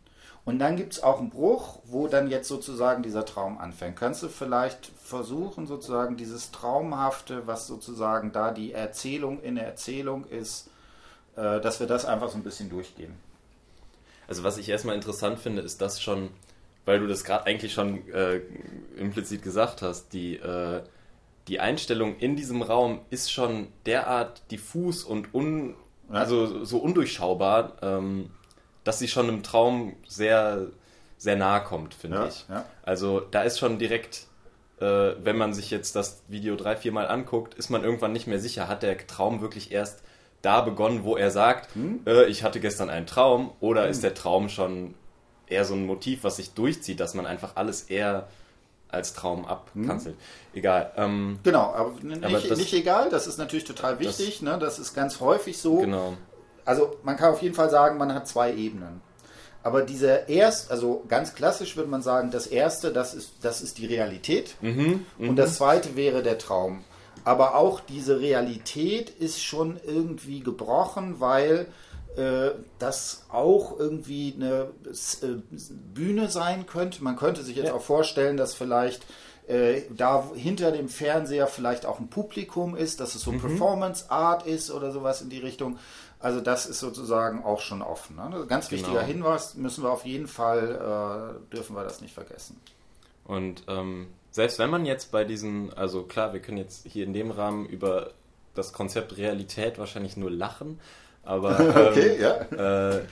Und 0.44 0.58
dann 0.58 0.76
gibt 0.76 0.94
es 0.94 1.02
auch 1.02 1.20
einen 1.20 1.30
Bruch, 1.30 1.78
wo 1.84 2.08
dann 2.08 2.28
jetzt 2.28 2.48
sozusagen 2.48 3.02
dieser 3.02 3.24
Traum 3.24 3.58
anfängt. 3.58 3.96
Kannst 3.96 4.22
du 4.22 4.28
vielleicht 4.28 4.90
versuchen, 5.12 5.66
sozusagen 5.66 6.16
dieses 6.16 6.50
Traumhafte, 6.50 7.46
was 7.46 7.66
sozusagen 7.66 8.32
da 8.32 8.50
die 8.50 8.72
Erzählung 8.72 9.42
in 9.42 9.54
der 9.54 9.66
Erzählung 9.66 10.24
ist, 10.24 10.70
äh, 11.36 11.60
dass 11.60 11.80
wir 11.80 11.86
das 11.86 12.04
einfach 12.04 12.30
so 12.30 12.38
ein 12.38 12.42
bisschen 12.42 12.70
durchgehen? 12.70 13.14
Also 14.26 14.42
was 14.42 14.56
ich 14.58 14.68
erstmal 14.68 14.94
interessant 14.94 15.38
finde, 15.38 15.62
ist 15.62 15.80
das 15.80 16.00
schon, 16.00 16.30
weil 16.84 16.98
du 16.98 17.06
das 17.06 17.24
gerade 17.24 17.46
eigentlich 17.46 17.72
schon 17.72 18.08
äh, 18.08 18.40
implizit 18.96 19.42
gesagt 19.42 19.82
hast, 19.82 20.12
die, 20.12 20.36
äh, 20.36 20.82
die 21.48 21.60
Einstellung 21.60 22.16
in 22.16 22.34
diesem 22.34 22.62
Raum 22.62 23.00
ist 23.10 23.30
schon 23.30 23.68
derart 23.84 24.42
diffus 24.50 25.04
und 25.04 25.34
un, 25.34 25.74
also 26.08 26.64
so 26.64 26.78
undurchschaubar. 26.78 27.74
Ähm, 27.82 28.30
dass 28.84 28.98
sie 28.98 29.08
schon 29.08 29.28
im 29.28 29.42
Traum 29.42 29.94
sehr, 30.06 30.66
sehr 31.18 31.36
nahe 31.36 31.62
kommt, 31.62 31.94
finde 31.94 32.18
ja, 32.18 32.26
ich. 32.26 32.46
Ja. 32.48 32.64
Also 32.82 33.20
da 33.20 33.42
ist 33.42 33.58
schon 33.58 33.78
direkt, 33.78 34.26
äh, 34.82 35.24
wenn 35.24 35.36
man 35.36 35.54
sich 35.54 35.70
jetzt 35.70 35.96
das 35.96 36.22
Video 36.28 36.56
drei, 36.56 36.76
vier 36.76 36.92
Mal 36.92 37.06
anguckt, 37.06 37.54
ist 37.54 37.70
man 37.70 37.84
irgendwann 37.84 38.12
nicht 38.12 38.26
mehr 38.26 38.38
sicher, 38.38 38.68
hat 38.68 38.82
der 38.82 39.06
Traum 39.06 39.40
wirklich 39.40 39.72
erst 39.72 40.02
da 40.42 40.60
begonnen, 40.60 41.04
wo 41.04 41.16
er 41.16 41.30
sagt, 41.30 41.74
hm? 41.74 42.00
äh, 42.06 42.24
ich 42.24 42.42
hatte 42.42 42.60
gestern 42.60 42.90
einen 42.90 43.06
Traum, 43.06 43.52
oder 43.60 43.84
hm. 43.84 43.90
ist 43.90 44.02
der 44.02 44.14
Traum 44.14 44.48
schon 44.48 44.94
eher 45.46 45.64
so 45.64 45.74
ein 45.74 45.86
Motiv, 45.86 46.24
was 46.24 46.36
sich 46.36 46.52
durchzieht, 46.52 46.98
dass 46.98 47.14
man 47.14 47.26
einfach 47.26 47.52
alles 47.54 47.82
eher 47.82 48.28
als 48.88 49.14
Traum 49.14 49.46
abkanzelt. 49.46 50.16
Hm. 50.16 50.58
Egal. 50.58 50.92
Ähm, 50.96 51.38
genau, 51.44 51.72
aber, 51.72 51.92
nicht, 52.02 52.24
aber 52.24 52.40
das, 52.40 52.58
nicht, 52.58 52.74
egal, 52.74 53.08
das 53.08 53.26
ist 53.26 53.38
natürlich 53.38 53.64
total 53.64 54.00
wichtig. 54.00 54.40
Das, 54.40 54.42
ne? 54.42 54.58
das 54.58 54.78
ist 54.78 54.94
ganz 54.94 55.20
häufig 55.20 55.58
so. 55.58 55.78
Genau 55.78 56.14
also 56.64 56.96
man 57.02 57.16
kann 57.16 57.32
auf 57.32 57.42
jeden 57.42 57.54
Fall 57.54 57.70
sagen, 57.70 57.98
man 57.98 58.14
hat 58.14 58.28
zwei 58.28 58.54
Ebenen. 58.54 59.00
Aber 59.62 59.82
diese 59.82 60.24
erst, 60.26 60.70
also 60.70 61.04
ganz 61.08 61.34
klassisch 61.34 61.76
würde 61.76 61.90
man 61.90 62.02
sagen, 62.02 62.30
das 62.30 62.46
erste, 62.46 62.92
das 62.92 63.14
ist, 63.14 63.32
das 63.42 63.62
ist 63.62 63.78
die 63.78 63.86
Realität. 63.86 64.56
Mhm, 64.60 65.06
und 65.18 65.30
mhm. 65.30 65.36
das 65.36 65.56
zweite 65.56 65.96
wäre 65.96 66.22
der 66.22 66.38
Traum. 66.38 66.84
Aber 67.24 67.54
auch 67.54 67.80
diese 67.80 68.20
Realität 68.20 69.10
ist 69.10 69.42
schon 69.42 69.78
irgendwie 69.86 70.40
gebrochen, 70.40 71.20
weil 71.20 71.68
äh, 72.16 72.50
das 72.78 73.24
auch 73.30 73.78
irgendwie 73.78 74.34
eine 74.36 74.70
äh, 75.22 75.26
Bühne 75.94 76.28
sein 76.28 76.66
könnte. 76.66 77.04
Man 77.04 77.16
könnte 77.16 77.42
sich 77.42 77.56
jetzt 77.56 77.68
ja. 77.68 77.74
auch 77.74 77.82
vorstellen, 77.82 78.36
dass 78.36 78.54
vielleicht 78.54 79.06
äh, 79.46 79.82
da 79.90 80.30
hinter 80.34 80.72
dem 80.72 80.88
Fernseher 80.88 81.46
vielleicht 81.46 81.86
auch 81.86 82.00
ein 82.00 82.08
Publikum 82.08 82.76
ist, 82.76 83.00
dass 83.00 83.14
es 83.14 83.22
so 83.22 83.32
mhm. 83.32 83.40
Performance 83.40 84.10
Art 84.10 84.46
ist 84.46 84.70
oder 84.70 84.92
sowas 84.92 85.22
in 85.22 85.30
die 85.30 85.38
Richtung. 85.38 85.78
Also 86.22 86.40
das 86.40 86.66
ist 86.66 86.78
sozusagen 86.78 87.44
auch 87.44 87.60
schon 87.60 87.82
offen. 87.82 88.16
Ne? 88.16 88.46
Ganz 88.46 88.68
genau. 88.68 88.82
wichtiger 88.82 89.02
Hinweis, 89.02 89.56
müssen 89.56 89.82
wir 89.82 89.90
auf 89.90 90.04
jeden 90.04 90.28
Fall, 90.28 91.36
äh, 91.42 91.54
dürfen 91.54 91.74
wir 91.74 91.82
das 91.82 92.00
nicht 92.00 92.14
vergessen. 92.14 92.60
Und 93.24 93.64
ähm, 93.68 94.08
selbst 94.30 94.58
wenn 94.58 94.70
man 94.70 94.86
jetzt 94.86 95.10
bei 95.10 95.24
diesen, 95.24 95.72
also 95.74 96.04
klar, 96.04 96.32
wir 96.32 96.40
können 96.40 96.58
jetzt 96.58 96.86
hier 96.86 97.04
in 97.04 97.12
dem 97.12 97.30
Rahmen 97.30 97.66
über 97.66 98.12
das 98.54 98.72
Konzept 98.72 99.16
Realität 99.16 99.78
wahrscheinlich 99.78 100.16
nur 100.16 100.30
lachen, 100.30 100.78
aber 101.24 101.58
ähm, 101.76 101.88
okay, 101.88 102.20
ja. 102.20 102.96
äh, 102.96 103.02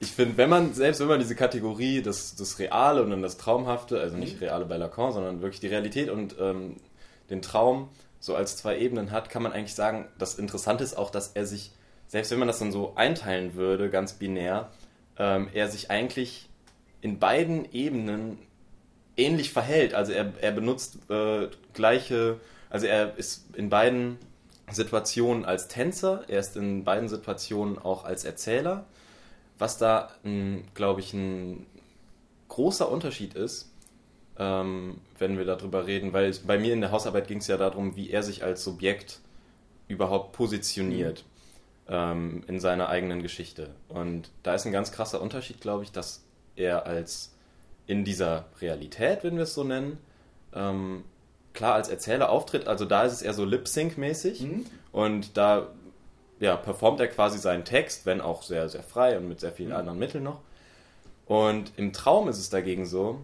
ich 0.00 0.12
finde, 0.12 0.36
wenn 0.36 0.50
man, 0.50 0.74
selbst 0.74 1.00
wenn 1.00 1.08
man 1.08 1.18
diese 1.18 1.34
Kategorie, 1.34 2.02
das, 2.02 2.36
das 2.36 2.58
Reale 2.58 3.02
und 3.02 3.10
dann 3.10 3.22
das 3.22 3.38
Traumhafte, 3.38 4.00
also 4.00 4.16
nicht 4.16 4.34
mhm. 4.34 4.40
Reale 4.40 4.64
bei 4.66 4.76
Lacan, 4.76 5.12
sondern 5.12 5.40
wirklich 5.40 5.60
die 5.60 5.68
Realität 5.68 6.10
und 6.10 6.36
ähm, 6.38 6.76
den 7.30 7.40
Traum 7.40 7.88
so 8.20 8.34
als 8.34 8.56
zwei 8.56 8.78
Ebenen 8.78 9.10
hat, 9.10 9.30
kann 9.30 9.42
man 9.42 9.52
eigentlich 9.52 9.74
sagen, 9.74 10.08
das 10.18 10.34
Interessante 10.34 10.84
ist 10.84 10.96
auch, 10.96 11.10
dass 11.10 11.28
er 11.28 11.46
sich 11.46 11.72
selbst 12.14 12.30
wenn 12.30 12.38
man 12.38 12.46
das 12.46 12.60
dann 12.60 12.70
so 12.70 12.92
einteilen 12.94 13.56
würde, 13.56 13.90
ganz 13.90 14.12
binär, 14.12 14.70
ähm, 15.18 15.48
er 15.52 15.68
sich 15.68 15.90
eigentlich 15.90 16.48
in 17.00 17.18
beiden 17.18 17.66
Ebenen 17.72 18.38
ähnlich 19.16 19.50
verhält. 19.50 19.94
Also 19.94 20.12
er, 20.12 20.32
er 20.40 20.52
benutzt 20.52 21.10
äh, 21.10 21.48
gleiche, 21.72 22.38
also 22.70 22.86
er 22.86 23.18
ist 23.18 23.56
in 23.56 23.68
beiden 23.68 24.18
Situationen 24.70 25.44
als 25.44 25.66
Tänzer, 25.66 26.22
er 26.28 26.38
ist 26.38 26.56
in 26.56 26.84
beiden 26.84 27.08
Situationen 27.08 27.80
auch 27.80 28.04
als 28.04 28.24
Erzähler. 28.24 28.86
Was 29.58 29.78
da, 29.78 30.10
glaube 30.74 31.00
ich, 31.00 31.14
ein 31.14 31.66
großer 32.46 32.88
Unterschied 32.88 33.34
ist, 33.34 33.72
ähm, 34.38 35.00
wenn 35.18 35.36
wir 35.36 35.46
darüber 35.46 35.88
reden, 35.88 36.12
weil 36.12 36.32
bei 36.46 36.60
mir 36.60 36.74
in 36.74 36.80
der 36.80 36.92
Hausarbeit 36.92 37.26
ging 37.26 37.38
es 37.38 37.48
ja 37.48 37.56
darum, 37.56 37.96
wie 37.96 38.10
er 38.10 38.22
sich 38.22 38.44
als 38.44 38.62
Subjekt 38.62 39.18
überhaupt 39.88 40.30
positioniert 40.30 41.24
mhm. 41.26 41.33
Ähm, 41.88 42.42
in 42.46 42.60
seiner 42.60 42.88
eigenen 42.88 43.22
Geschichte. 43.22 43.70
Und 43.88 44.30
da 44.42 44.54
ist 44.54 44.66
ein 44.66 44.72
ganz 44.72 44.92
krasser 44.92 45.20
Unterschied, 45.20 45.60
glaube 45.60 45.84
ich, 45.84 45.92
dass 45.92 46.24
er 46.56 46.86
als 46.86 47.34
in 47.86 48.04
dieser 48.04 48.46
Realität, 48.60 49.24
wenn 49.24 49.36
wir 49.36 49.42
es 49.42 49.54
so 49.54 49.64
nennen, 49.64 49.98
ähm, 50.54 51.04
klar 51.52 51.74
als 51.74 51.88
Erzähler 51.88 52.30
auftritt. 52.30 52.66
Also 52.66 52.84
da 52.84 53.04
ist 53.04 53.12
es 53.12 53.22
eher 53.22 53.34
so 53.34 53.44
Lip-Sync-mäßig. 53.44 54.42
Mhm. 54.42 54.66
Und 54.92 55.36
da 55.36 55.68
ja, 56.40 56.56
performt 56.56 57.00
er 57.00 57.08
quasi 57.08 57.38
seinen 57.38 57.64
Text, 57.64 58.06
wenn 58.06 58.20
auch 58.20 58.42
sehr, 58.42 58.68
sehr 58.68 58.82
frei 58.82 59.16
und 59.16 59.28
mit 59.28 59.40
sehr 59.40 59.52
vielen 59.52 59.70
mhm. 59.70 59.76
anderen 59.76 59.98
Mitteln 59.98 60.24
noch. 60.24 60.40
Und 61.26 61.72
im 61.76 61.92
Traum 61.92 62.28
ist 62.28 62.38
es 62.38 62.50
dagegen 62.50 62.86
so, 62.86 63.20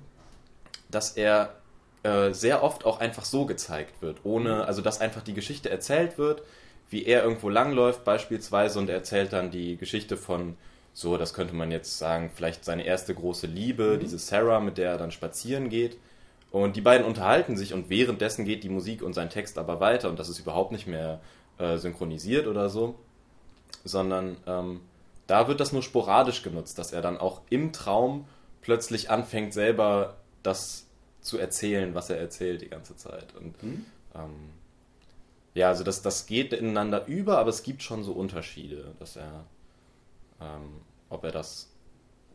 dass 0.91 1.13
er 1.13 1.55
äh, 2.03 2.33
sehr 2.33 2.63
oft 2.63 2.87
auch 2.87 3.01
einfach 3.01 3.25
so 3.25 3.45
gezeigt 3.45 4.01
wird, 4.01 4.25
ohne, 4.25 4.55
mhm. 4.55 4.61
also 4.63 4.81
dass 4.83 5.01
einfach 5.01 5.23
die 5.23 5.35
Geschichte 5.35 5.71
erzählt 5.71 6.19
wird, 6.19 6.43
wie 6.91 7.05
er 7.05 7.23
irgendwo 7.23 7.49
langläuft 7.49 8.05
beispielsweise 8.05 8.79
und 8.79 8.89
er 8.89 8.97
erzählt 8.97 9.33
dann 9.33 9.51
die 9.51 9.77
Geschichte 9.77 10.17
von 10.17 10.57
so, 10.93 11.17
das 11.17 11.35
könnte 11.35 11.55
man 11.55 11.71
jetzt 11.71 11.99
sagen, 11.99 12.31
vielleicht 12.35 12.65
seine 12.65 12.85
erste 12.85 13.15
große 13.15 13.47
Liebe, 13.47 13.95
mhm. 13.95 14.01
diese 14.01 14.19
Sarah, 14.19 14.61
mit 14.61 14.77
der 14.77 14.91
er 14.91 14.99
dann 14.99 15.13
spazieren 15.13 15.69
geht. 15.69 15.97
Und 16.51 16.75
die 16.75 16.81
beiden 16.81 17.07
unterhalten 17.07 17.57
sich 17.57 17.73
und 17.73 17.91
währenddessen 17.91 18.45
geht 18.45 18.65
die 18.65 18.69
Musik 18.69 19.03
und 19.03 19.15
sein 19.15 19.31
Text 19.31 19.57
aber 19.57 19.79
weiter 19.79 20.11
und 20.11 20.19
das 20.19 20.29
ist 20.29 20.41
überhaupt 20.41 20.73
nicht 20.73 20.89
mehr 20.89 21.21
äh, 21.59 21.77
synchronisiert 21.79 22.49
oder 22.49 22.69
so, 22.69 22.97
sondern 23.85 24.37
ähm, 24.49 24.81
da 25.29 25.47
wird 25.47 25.61
das 25.61 25.73
nur 25.73 25.83
sporadisch 25.83 26.43
genutzt, 26.43 26.77
dass 26.79 26.93
er 26.93 27.03
dann 27.03 27.19
auch 27.19 27.43
im 27.51 27.73
Traum 27.73 28.27
plötzlich 28.63 29.11
anfängt, 29.11 29.55
selber 29.55 30.17
das 30.43 30.87
zu 31.21 31.39
erzählen, 31.39 31.95
was 31.95 32.11
er 32.11 32.19
erzählt 32.19 32.63
die 32.63 32.69
ganze 32.69 32.97
Zeit. 32.97 33.33
Und 33.39 33.63
mhm. 33.63 33.87
ähm, 34.17 34.51
ja, 35.55 35.69
also 35.69 35.85
das, 35.85 36.03
das 36.03 36.27
geht 36.27 36.53
ineinander 36.53 37.07
über, 37.07 37.39
aber 37.39 37.51
es 37.51 37.63
gibt 37.63 37.83
schon 37.83 38.05
so 38.05 38.13
Unterschiede, 38.13 38.95
dass 38.99 39.17
er, 39.17 39.45
ähm, 40.41 40.81
ob 41.09 41.25
er 41.25 41.33
das 41.33 41.69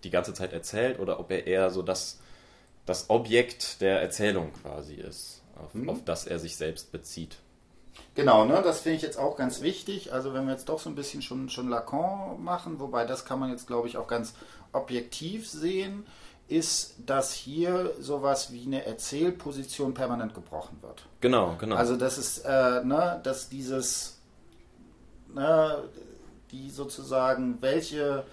die 0.04 0.10
ganze 0.10 0.34
Zeit 0.34 0.54
erzählt 0.54 1.00
oder 1.00 1.20
ob 1.20 1.32
er 1.32 1.48
eher 1.48 1.72
so 1.72 1.82
das, 1.82 2.20
das 2.86 3.10
Objekt 3.10 3.82
der 3.82 4.02
Erzählung 4.02 4.52
quasi 4.62 4.96
ist, 4.96 5.42
auf, 5.56 5.74
mhm. 5.74 5.90
auf 5.90 6.04
das 6.04 6.26
er 6.26 6.40
sich 6.40 6.58
selbst 6.58 6.92
bezieht. 6.92 7.38
Genau, 8.14 8.46
ne, 8.46 8.62
das 8.62 8.82
finde 8.82 8.98
ich 8.98 9.02
jetzt 9.02 9.18
auch 9.18 9.38
ganz 9.38 9.62
wichtig. 9.62 10.14
Also 10.14 10.34
wenn 10.34 10.46
wir 10.46 10.54
jetzt 10.54 10.70
doch 10.70 10.80
so 10.80 10.90
ein 10.90 10.96
bisschen 10.96 11.22
schon, 11.22 11.50
schon 11.50 11.70
Lacan 11.70 12.44
machen, 12.44 12.80
wobei 12.80 13.06
das 13.06 13.26
kann 13.26 13.40
man 13.40 13.50
jetzt, 13.50 13.68
glaube 13.68 13.88
ich, 13.88 13.98
auch 13.98 14.08
ganz 14.08 14.34
objektiv 14.74 15.48
sehen, 15.50 16.06
ist, 16.48 16.96
dass 17.06 17.34
hier 17.34 17.92
sowas 18.00 18.52
wie 18.52 18.66
eine 18.66 18.86
Erzählposition 18.86 19.94
permanent 19.94 20.34
gebrochen 20.34 20.78
wird. 20.82 21.04
Genau, 21.22 21.56
genau. 21.60 21.76
Also 21.76 21.96
das 21.96 22.18
ist, 22.18 22.40
äh, 22.40 22.84
ne, 22.84 23.20
dass 23.24 23.50
dieses, 23.50 24.20
ne, 25.34 25.84
die 26.52 26.70
sozusagen, 26.70 27.62
welche, 27.62 28.26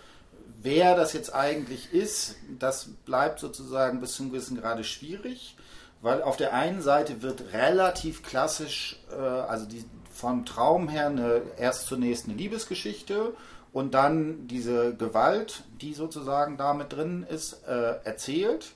wer 0.61 0.95
das 0.95 1.15
jetzt 1.15 1.35
eigentlich 1.35 1.93
ist, 1.93 2.37
das 2.59 2.89
bleibt 3.07 3.41
sozusagen 3.41 4.01
bis 4.01 4.13
zum 4.15 4.31
gewissen 4.31 4.61
Grade 4.61 4.85
schwierig. 4.85 5.57
Weil 6.03 6.21
auf 6.21 6.37
der 6.37 6.53
einen 6.53 6.83
Seite 6.83 7.23
wird 7.23 7.53
relativ 7.53 8.25
klassisch, 8.25 9.01
äh, 9.11 9.15
also 9.15 9.67
die, 9.67 9.85
vom 10.13 10.45
Traum 10.45 10.89
her 10.89 11.07
eine, 11.07 11.43
erst 11.57 11.87
zunächst 11.87 12.27
eine 12.27 12.35
Liebesgeschichte 12.35 13.33
und 13.73 13.95
dann 13.95 14.47
diese 14.49 14.95
Gewalt, 14.95 15.65
die 15.81 15.95
sozusagen 15.95 16.57
da 16.57 16.75
mit 16.75 16.93
drin 16.93 17.27
ist, 17.29 17.67
äh, 17.67 17.97
erzählt. 18.05 18.73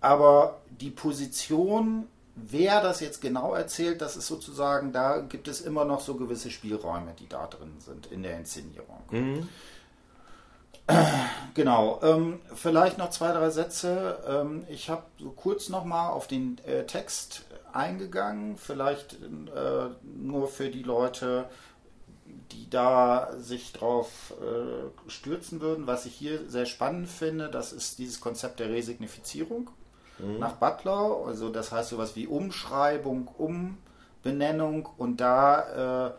Aber 0.00 0.60
die 0.80 0.90
Position, 0.90 2.08
wer 2.34 2.82
das 2.82 3.00
jetzt 3.00 3.20
genau 3.20 3.54
erzählt, 3.54 4.00
das 4.00 4.16
ist 4.16 4.26
sozusagen, 4.26 4.92
da 4.92 5.18
gibt 5.18 5.48
es 5.48 5.60
immer 5.60 5.84
noch 5.84 6.00
so 6.00 6.14
gewisse 6.14 6.50
Spielräume, 6.50 7.14
die 7.18 7.28
da 7.28 7.46
drin 7.46 7.74
sind 7.78 8.06
in 8.06 8.22
der 8.22 8.38
Inszenierung. 8.38 9.02
Mhm. 9.10 9.48
Genau, 11.54 12.00
ähm, 12.02 12.40
vielleicht 12.54 12.96
noch 12.96 13.10
zwei, 13.10 13.30
drei 13.32 13.50
Sätze. 13.50 14.18
Ähm, 14.26 14.64
ich 14.70 14.88
habe 14.88 15.02
so 15.18 15.30
kurz 15.30 15.68
nochmal 15.68 16.10
auf 16.10 16.26
den 16.26 16.58
äh, 16.64 16.86
Text 16.86 17.44
eingegangen, 17.72 18.56
vielleicht 18.56 19.14
äh, 19.14 19.88
nur 20.02 20.48
für 20.48 20.70
die 20.70 20.82
Leute, 20.82 21.46
die 22.52 22.68
da 22.68 23.32
sich 23.38 23.72
drauf 23.72 24.34
äh, 24.40 25.10
stürzen 25.10 25.60
würden. 25.60 25.86
Was 25.86 26.06
ich 26.06 26.14
hier 26.14 26.48
sehr 26.48 26.66
spannend 26.66 27.08
finde, 27.08 27.48
das 27.48 27.72
ist 27.72 27.98
dieses 27.98 28.20
Konzept 28.20 28.60
der 28.60 28.70
Resignifizierung 28.70 29.70
mhm. 30.18 30.38
nach 30.38 30.54
Butler. 30.54 31.24
Also 31.26 31.48
das 31.48 31.72
heißt 31.72 31.90
sowas 31.90 32.16
wie 32.16 32.26
Umschreibung, 32.26 33.28
Umbenennung 33.38 34.88
und 34.96 35.20
da 35.20 36.08
äh, 36.08 36.12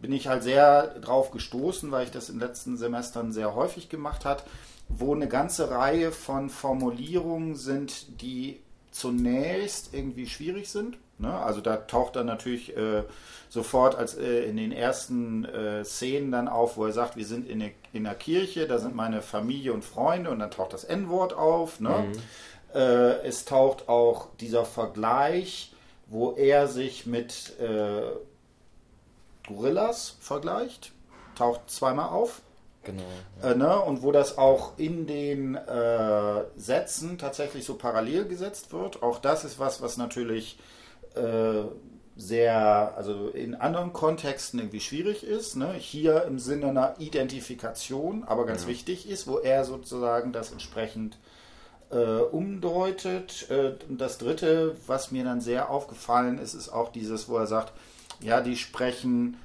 bin 0.00 0.12
ich 0.12 0.26
halt 0.26 0.42
sehr 0.42 0.98
drauf 0.98 1.30
gestoßen, 1.30 1.92
weil 1.92 2.04
ich 2.04 2.10
das 2.10 2.28
in 2.28 2.38
den 2.38 2.48
letzten 2.48 2.76
Semestern 2.76 3.32
sehr 3.32 3.54
häufig 3.54 3.88
gemacht 3.88 4.24
habe, 4.24 4.42
wo 4.88 5.14
eine 5.14 5.28
ganze 5.28 5.70
Reihe 5.70 6.10
von 6.10 6.50
Formulierungen 6.50 7.54
sind, 7.54 8.20
die 8.20 8.60
zunächst 8.90 9.94
irgendwie 9.94 10.26
schwierig 10.26 10.68
sind. 10.70 10.98
Ne? 11.22 11.32
Also 11.32 11.60
da 11.60 11.76
taucht 11.76 12.16
dann 12.16 12.26
natürlich 12.26 12.76
äh, 12.76 13.04
sofort 13.48 13.94
als 13.94 14.14
äh, 14.14 14.44
in 14.44 14.56
den 14.56 14.72
ersten 14.72 15.44
äh, 15.44 15.84
Szenen 15.84 16.32
dann 16.32 16.48
auf, 16.48 16.76
wo 16.76 16.84
er 16.84 16.92
sagt, 16.92 17.16
wir 17.16 17.24
sind 17.24 17.48
in, 17.48 17.60
der, 17.60 17.70
in 17.92 18.04
der 18.04 18.14
Kirche, 18.14 18.66
da 18.66 18.78
sind 18.78 18.94
meine 18.94 19.22
Familie 19.22 19.72
und 19.72 19.84
Freunde 19.84 20.30
und 20.30 20.40
dann 20.40 20.50
taucht 20.50 20.72
das 20.72 20.84
N-Wort 20.84 21.32
auf. 21.32 21.80
Ne? 21.80 21.90
Mhm. 22.08 22.12
Äh, 22.74 23.26
es 23.26 23.44
taucht 23.44 23.88
auch 23.88 24.28
dieser 24.40 24.64
Vergleich, 24.64 25.72
wo 26.08 26.32
er 26.32 26.66
sich 26.66 27.06
mit 27.06 27.58
äh, 27.60 28.02
Gorillas 29.46 30.16
vergleicht. 30.20 30.92
Taucht 31.36 31.70
zweimal 31.70 32.08
auf. 32.08 32.42
Genau. 32.84 33.02
Ja. 33.42 33.52
Äh, 33.52 33.54
ne? 33.56 33.80
Und 33.80 34.02
wo 34.02 34.12
das 34.12 34.38
auch 34.38 34.72
in 34.76 35.06
den 35.06 35.54
äh, 35.54 36.44
Sätzen 36.56 37.16
tatsächlich 37.18 37.64
so 37.64 37.74
parallel 37.74 38.26
gesetzt 38.26 38.72
wird. 38.72 39.02
Auch 39.02 39.18
das 39.18 39.44
ist 39.44 39.58
was, 39.58 39.82
was 39.82 39.96
natürlich 39.96 40.58
äh, 41.14 41.64
sehr, 42.16 42.94
also 42.96 43.28
in 43.28 43.54
anderen 43.54 43.92
Kontexten 43.92 44.60
irgendwie 44.60 44.80
schwierig 44.80 45.24
ist. 45.24 45.56
Ne? 45.56 45.72
Hier 45.72 46.24
im 46.24 46.38
Sinne 46.38 46.68
einer 46.68 46.94
Identifikation, 46.98 48.24
aber 48.24 48.46
ganz 48.46 48.62
ja. 48.62 48.68
wichtig 48.68 49.08
ist, 49.08 49.26
wo 49.26 49.38
er 49.38 49.64
sozusagen 49.64 50.32
das 50.32 50.52
entsprechend 50.52 51.18
äh, 51.90 51.96
umdeutet. 51.96 53.50
Äh, 53.50 53.72
das 53.88 54.18
dritte, 54.18 54.76
was 54.86 55.10
mir 55.10 55.24
dann 55.24 55.40
sehr 55.40 55.70
aufgefallen 55.70 56.38
ist, 56.38 56.54
ist 56.54 56.68
auch 56.68 56.92
dieses, 56.92 57.28
wo 57.28 57.36
er 57.38 57.46
sagt, 57.46 57.72
ja, 58.20 58.40
die 58.40 58.56
sprechen, 58.56 59.38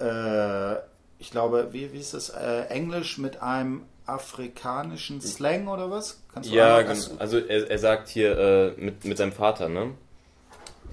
äh, 0.00 0.74
ich 1.18 1.30
glaube, 1.30 1.68
wie, 1.72 1.92
wie 1.92 2.00
ist 2.00 2.14
das, 2.14 2.30
äh, 2.30 2.64
Englisch 2.68 3.18
mit 3.18 3.42
einem 3.42 3.82
afrikanischen 4.06 5.20
Slang 5.20 5.68
oder 5.68 5.90
was? 5.90 6.20
ja, 6.42 6.82
genau. 6.82 6.94
also 7.18 7.38
er, 7.38 7.70
er 7.70 7.78
sagt 7.78 8.08
hier 8.08 8.38
äh, 8.38 8.80
mit, 8.80 9.04
mit 9.04 9.16
seinem 9.16 9.32
Vater, 9.32 9.68
ne? 9.68 9.92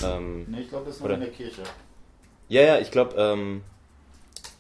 Ähm, 0.04 0.46
ne, 0.50 0.62
ich 0.62 0.70
glaube, 0.70 0.86
das 0.86 0.96
ist 0.96 1.02
noch 1.02 1.06
oder? 1.06 1.16
in 1.16 1.22
der 1.22 1.30
Kirche. 1.30 1.64
Ja, 2.50 2.62
ja, 2.62 2.80
ich 2.80 2.92
glaube, 2.92 3.16
ähm, 3.18 3.64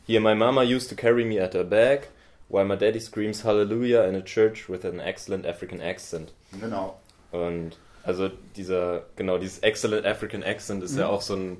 hier, 0.05 0.21
my 0.21 0.35
mama 0.35 0.61
used 0.63 0.89
to 0.89 0.95
carry 0.95 1.25
me 1.25 1.41
at 1.41 1.53
her 1.53 1.63
bag, 1.63 2.07
while 2.49 2.65
my 2.65 2.77
daddy 2.77 2.99
screams 2.99 3.43
Hallelujah 3.43 4.03
in 4.05 4.15
a 4.15 4.21
church 4.21 4.69
with 4.69 4.85
an 4.85 4.99
excellent 4.99 5.45
African 5.45 5.81
accent. 5.81 6.33
Genau. 6.59 6.99
Und 7.31 7.77
also 8.03 8.29
dieser, 8.55 9.03
genau, 9.15 9.37
dieses 9.37 9.59
excellent 9.59 10.05
African 10.05 10.43
accent 10.43 10.83
ist 10.83 10.93
mhm. 10.93 10.99
ja 10.99 11.07
auch 11.07 11.21
so 11.21 11.35
ein, 11.35 11.57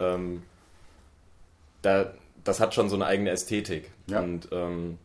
ähm, 0.00 0.42
da, 1.82 2.12
das 2.44 2.60
hat 2.60 2.74
schon 2.74 2.88
so 2.88 2.96
eine 2.96 3.06
eigene 3.06 3.30
Ästhetik. 3.30 3.90
Ja. 4.08 4.20
Und 4.20 4.48
ähm, 4.52 4.98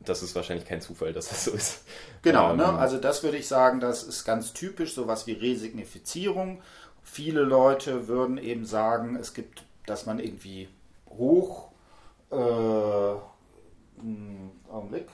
das 0.00 0.22
ist 0.22 0.34
wahrscheinlich 0.34 0.66
kein 0.66 0.80
Zufall, 0.80 1.12
dass 1.12 1.28
das 1.28 1.44
so 1.44 1.50
ist. 1.52 1.82
Genau, 2.22 2.54
ne? 2.54 2.64
ähm, 2.64 2.74
ne? 2.74 2.78
also 2.78 2.98
das 2.98 3.22
würde 3.22 3.36
ich 3.36 3.48
sagen, 3.48 3.80
das 3.80 4.02
ist 4.02 4.24
ganz 4.24 4.52
typisch, 4.52 4.94
sowas 4.94 5.26
wie 5.26 5.32
Resignifizierung. 5.32 6.62
Viele 7.02 7.42
Leute 7.42 8.08
würden 8.08 8.38
eben 8.38 8.64
sagen, 8.64 9.16
es 9.16 9.34
gibt, 9.34 9.64
dass 9.86 10.06
man 10.06 10.18
irgendwie 10.18 10.68
hoch, 11.08 11.70
äh, 12.30 12.36
Augenblick, 14.70 15.06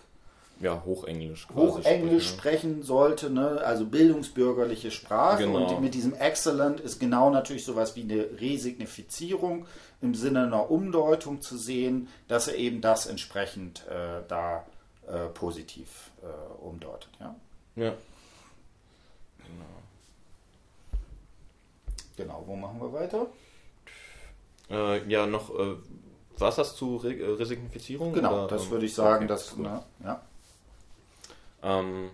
ja, 0.61 0.83
Hochenglisch. 0.85 1.47
Hochenglisch 1.55 2.29
sprechen, 2.29 2.79
sprechen 2.79 2.83
sollte, 2.83 3.31
ne? 3.31 3.61
also 3.63 3.85
bildungsbürgerliche 3.85 4.91
Sprache. 4.91 5.45
Genau. 5.45 5.75
Und 5.75 5.83
mit 5.83 5.95
diesem 5.95 6.15
Excellent 6.15 6.81
ist 6.81 6.99
genau 6.99 7.31
natürlich 7.31 7.65
sowas 7.65 7.95
wie 7.95 8.03
eine 8.03 8.41
Resignifizierung 8.41 9.67
im 10.01 10.15
Sinne 10.15 10.45
einer 10.45 10.71
Umdeutung 10.71 11.43
zu 11.43 11.59
sehen, 11.59 12.09
dass 12.27 12.49
er 12.49 12.57
eben 12.57 12.81
das 12.81 13.07
entsprechend 13.07 13.87
äh, 13.89 14.23
da 14.29 14.65
äh, 15.07 15.27
positiv 15.27 16.11
äh, 16.23 16.65
umdeutet. 16.65 17.11
Ja. 17.21 17.35
ja. 17.77 17.93
Genau, 22.17 22.43
wo 22.47 22.57
machen 22.57 22.81
wir 22.81 22.93
weiter? 22.93 23.27
Äh, 24.71 25.07
ja, 25.09 25.27
noch 25.27 25.51
äh, 25.51 25.77
was 26.39 26.59
hast 26.59 26.81
du 26.81 26.97
Re 26.97 27.39
Resignifizierung? 27.39 28.13
Genau, 28.13 28.45
oder? 28.45 28.49
das 28.49 28.71
würde 28.71 28.87
ich 28.87 28.95
sagen, 28.95 29.25
okay, 29.25 29.27
dass, 29.27 29.57
ne, 29.57 29.83
ja. 30.05 30.21
Ähm, 31.63 32.11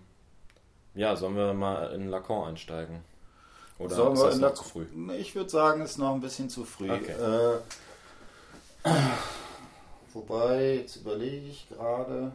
ja, 0.94 1.16
sollen 1.16 1.36
wir 1.36 1.52
mal 1.54 1.92
in 1.94 2.08
Lacan 2.08 2.48
einsteigen? 2.48 3.00
Oder 3.78 3.94
sollen 3.94 4.14
ist 4.14 4.22
das 4.22 4.38
noch 4.38 4.54
zu 4.54 4.64
früh? 4.64 4.86
Ich 5.18 5.34
würde 5.34 5.50
sagen, 5.50 5.80
es 5.80 5.92
ist 5.92 5.98
noch 5.98 6.14
ein 6.14 6.20
bisschen 6.20 6.48
zu 6.48 6.64
früh. 6.64 6.90
Okay. 6.90 7.12
Äh, 8.84 8.88
Wobei, 10.12 10.76
jetzt 10.76 10.96
überlege 10.96 11.46
ich 11.46 11.68
gerade. 11.68 12.32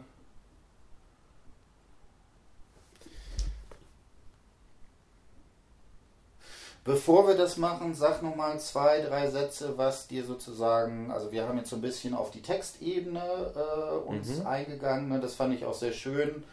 Bevor 6.88 7.28
wir 7.28 7.34
das 7.34 7.58
machen, 7.58 7.92
sag 7.92 8.22
noch 8.22 8.34
mal 8.34 8.58
zwei, 8.58 9.02
drei 9.02 9.28
Sätze, 9.28 9.76
was 9.76 10.08
dir 10.08 10.24
sozusagen, 10.24 11.10
also 11.10 11.30
wir 11.30 11.46
haben 11.46 11.58
jetzt 11.58 11.68
so 11.68 11.76
ein 11.76 11.82
bisschen 11.82 12.14
auf 12.14 12.30
die 12.30 12.40
Textebene 12.40 13.52
äh, 13.54 14.08
uns 14.08 14.38
mhm. 14.38 14.46
eingegangen, 14.46 15.10
ne? 15.10 15.20
das 15.20 15.34
fand 15.34 15.52
ich 15.52 15.66
auch 15.66 15.74
sehr 15.74 15.92
schön. 15.92 16.44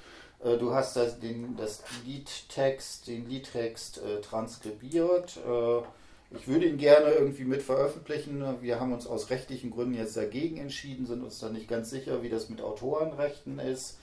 Äh, 0.44 0.58
du 0.58 0.74
hast 0.74 0.98
das, 0.98 1.22
den, 1.22 1.56
das 1.56 1.84
Liedtext, 2.06 3.08
den 3.08 3.30
Liedtext 3.30 4.00
äh, 4.00 4.20
transkribiert. 4.20 5.38
Äh, 5.38 6.36
ich 6.36 6.50
würde 6.50 6.66
ihn 6.66 6.80
gerne 6.80 7.12
irgendwie 7.12 7.46
mit 7.46 7.64
veröffentlichen. 7.64 8.44
Wir 8.60 8.82
haben 8.82 8.92
uns 8.92 9.08
aus 9.08 9.30
rechtlichen 9.30 9.72
Gründen 9.72 9.94
jetzt 9.94 10.18
dagegen 10.18 10.58
entschieden, 10.58 11.06
sind 11.06 11.24
uns 11.24 11.40
da 11.40 11.48
nicht 11.48 11.70
ganz 11.70 11.90
sicher, 11.90 12.24
wie 12.24 12.30
das 12.30 12.50
mit 12.50 12.60
Autorenrechten 12.60 13.58
ist. 13.60 14.00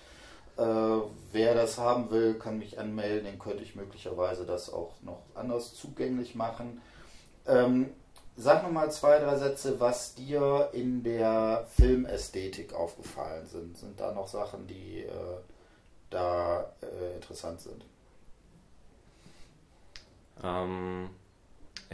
Äh, 0.56 0.62
wer 1.32 1.54
das 1.54 1.78
haben 1.78 2.10
will, 2.10 2.34
kann 2.34 2.58
mich 2.58 2.78
anmelden, 2.78 3.24
dann 3.24 3.38
könnte 3.38 3.62
ich 3.62 3.74
möglicherweise 3.74 4.44
das 4.44 4.72
auch 4.72 4.92
noch 5.02 5.22
anders 5.34 5.74
zugänglich 5.74 6.34
machen. 6.34 6.82
Ähm, 7.46 7.90
sag 8.36 8.62
nochmal 8.62 8.90
zwei, 8.92 9.18
drei 9.18 9.36
Sätze, 9.36 9.80
was 9.80 10.14
dir 10.14 10.68
in 10.72 11.02
der 11.02 11.66
Filmästhetik 11.76 12.74
aufgefallen 12.74 13.46
sind. 13.46 13.78
Sind 13.78 13.98
da 13.98 14.12
noch 14.12 14.28
Sachen, 14.28 14.66
die 14.66 15.00
äh, 15.00 15.10
da 16.10 16.70
äh, 16.82 17.14
interessant 17.14 17.60
sind? 17.60 17.84
Ähm, 20.42 21.10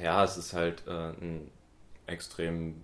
ja, 0.00 0.24
es 0.24 0.36
ist 0.36 0.52
halt 0.52 0.86
äh, 0.86 1.10
ein 1.10 1.50
extrem, 2.06 2.82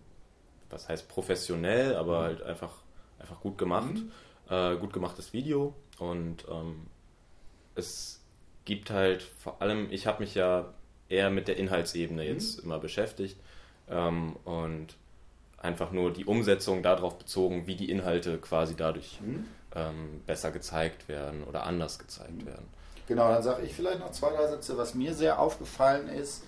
was 0.70 0.88
heißt 0.88 1.08
professionell, 1.08 1.96
aber 1.96 2.20
mhm. 2.20 2.24
halt 2.24 2.42
einfach, 2.42 2.72
einfach 3.18 3.40
gut 3.40 3.58
gemacht. 3.58 3.94
Mhm. 3.94 4.12
Äh, 4.50 4.76
gut 4.76 4.92
gemachtes 4.92 5.32
Video 5.32 5.74
und 5.98 6.44
ähm, 6.50 6.86
es 7.74 8.20
gibt 8.64 8.90
halt 8.90 9.22
vor 9.22 9.62
allem, 9.62 9.88
ich 9.90 10.06
habe 10.06 10.22
mich 10.22 10.34
ja 10.34 10.72
eher 11.08 11.30
mit 11.30 11.48
der 11.48 11.56
Inhaltsebene 11.56 12.22
mhm. 12.22 12.28
jetzt 12.28 12.60
immer 12.60 12.78
beschäftigt 12.78 13.38
ähm, 13.88 14.36
und 14.44 14.96
einfach 15.58 15.92
nur 15.92 16.12
die 16.12 16.26
Umsetzung 16.26 16.82
darauf 16.82 17.18
bezogen, 17.18 17.66
wie 17.66 17.74
die 17.74 17.90
Inhalte 17.90 18.38
quasi 18.38 18.74
dadurch 18.76 19.18
mhm. 19.22 19.46
ähm, 19.74 20.20
besser 20.26 20.50
gezeigt 20.50 21.08
werden 21.08 21.42
oder 21.44 21.64
anders 21.64 21.98
gezeigt 21.98 22.42
mhm. 22.42 22.46
werden. 22.46 22.68
Genau, 23.06 23.28
dann 23.28 23.42
sage 23.42 23.64
ich 23.64 23.74
vielleicht 23.74 24.00
noch 24.00 24.12
zwei, 24.12 24.30
drei 24.30 24.46
Sätze. 24.46 24.76
Was 24.76 24.94
mir 24.94 25.14
sehr 25.14 25.38
aufgefallen 25.38 26.08
ist, 26.08 26.44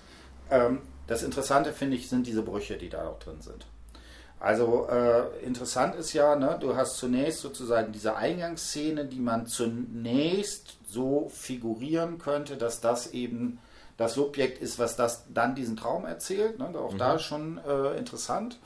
ähm, 0.49 0.81
das 1.07 1.23
Interessante 1.23 1.73
finde 1.73 1.97
ich, 1.97 2.09
sind 2.09 2.27
diese 2.27 2.41
Brüche, 2.41 2.77
die 2.77 2.89
da 2.89 3.07
auch 3.07 3.19
drin 3.19 3.41
sind. 3.41 3.65
Also 4.39 4.87
äh, 4.89 5.43
interessant 5.43 5.95
ist 5.95 6.13
ja, 6.13 6.35
ne, 6.35 6.57
du 6.59 6.75
hast 6.75 6.97
zunächst 6.97 7.41
sozusagen 7.41 7.91
diese 7.91 8.15
Eingangsszene, 8.15 9.05
die 9.05 9.19
man 9.19 9.47
zunächst 9.47 10.77
so 10.87 11.29
figurieren 11.29 12.19
könnte, 12.19 12.55
dass 12.55 12.79
das 12.79 13.07
eben 13.13 13.59
das 13.97 14.13
Subjekt 14.13 14.61
ist, 14.61 14.77
was 14.77 14.95
das 14.95 15.25
dann 15.33 15.55
diesen 15.55 15.75
Traum 15.75 16.05
erzählt. 16.05 16.59
Ne? 16.59 16.69
Auch 16.77 16.93
mhm. 16.93 16.97
da 16.99 17.17
schon 17.17 17.59
äh, 17.67 17.97
interessant. 17.97 18.59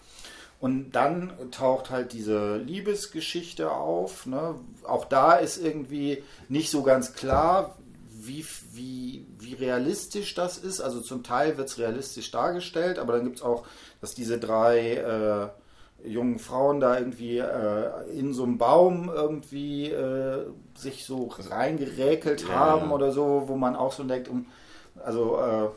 Und 0.59 0.91
dann 0.91 1.33
taucht 1.51 1.89
halt 1.89 2.11
diese 2.13 2.57
Liebesgeschichte 2.57 3.71
auf. 3.71 4.25
Ne? 4.25 4.55
Auch 4.83 5.05
da 5.05 5.33
ist 5.33 5.57
irgendwie 5.57 6.23
nicht 6.49 6.69
so 6.69 6.83
ganz 6.83 7.13
klar, 7.13 7.77
wie, 8.09 8.45
wie, 8.73 9.25
wie 9.39 9.53
realistisch 9.53 10.35
das 10.35 10.57
ist. 10.57 10.81
Also 10.81 11.01
zum 11.01 11.23
Teil 11.23 11.57
wird 11.57 11.69
es 11.69 11.79
realistisch 11.79 12.29
dargestellt, 12.29 12.99
aber 12.99 13.13
dann 13.13 13.23
gibt 13.23 13.37
es 13.37 13.41
auch, 13.41 13.65
dass 14.01 14.13
diese 14.13 14.37
drei 14.37 14.97
äh, 14.97 15.60
jungen 16.05 16.39
Frauen 16.39 16.79
da 16.79 16.97
irgendwie 16.97 17.37
äh, 17.37 18.09
in 18.17 18.33
so 18.33 18.43
einem 18.43 18.57
Baum 18.57 19.09
irgendwie 19.13 19.89
äh, 19.91 20.45
sich 20.75 21.05
so 21.05 21.31
reingeräkelt 21.49 22.43
ja, 22.47 22.55
haben 22.55 22.89
ja. 22.89 22.95
oder 22.95 23.11
so, 23.11 23.43
wo 23.47 23.55
man 23.55 23.75
auch 23.75 23.91
so 23.91 24.03
denkt, 24.03 24.27
um, 24.27 24.47
also 25.03 25.37
äh, 25.39 25.67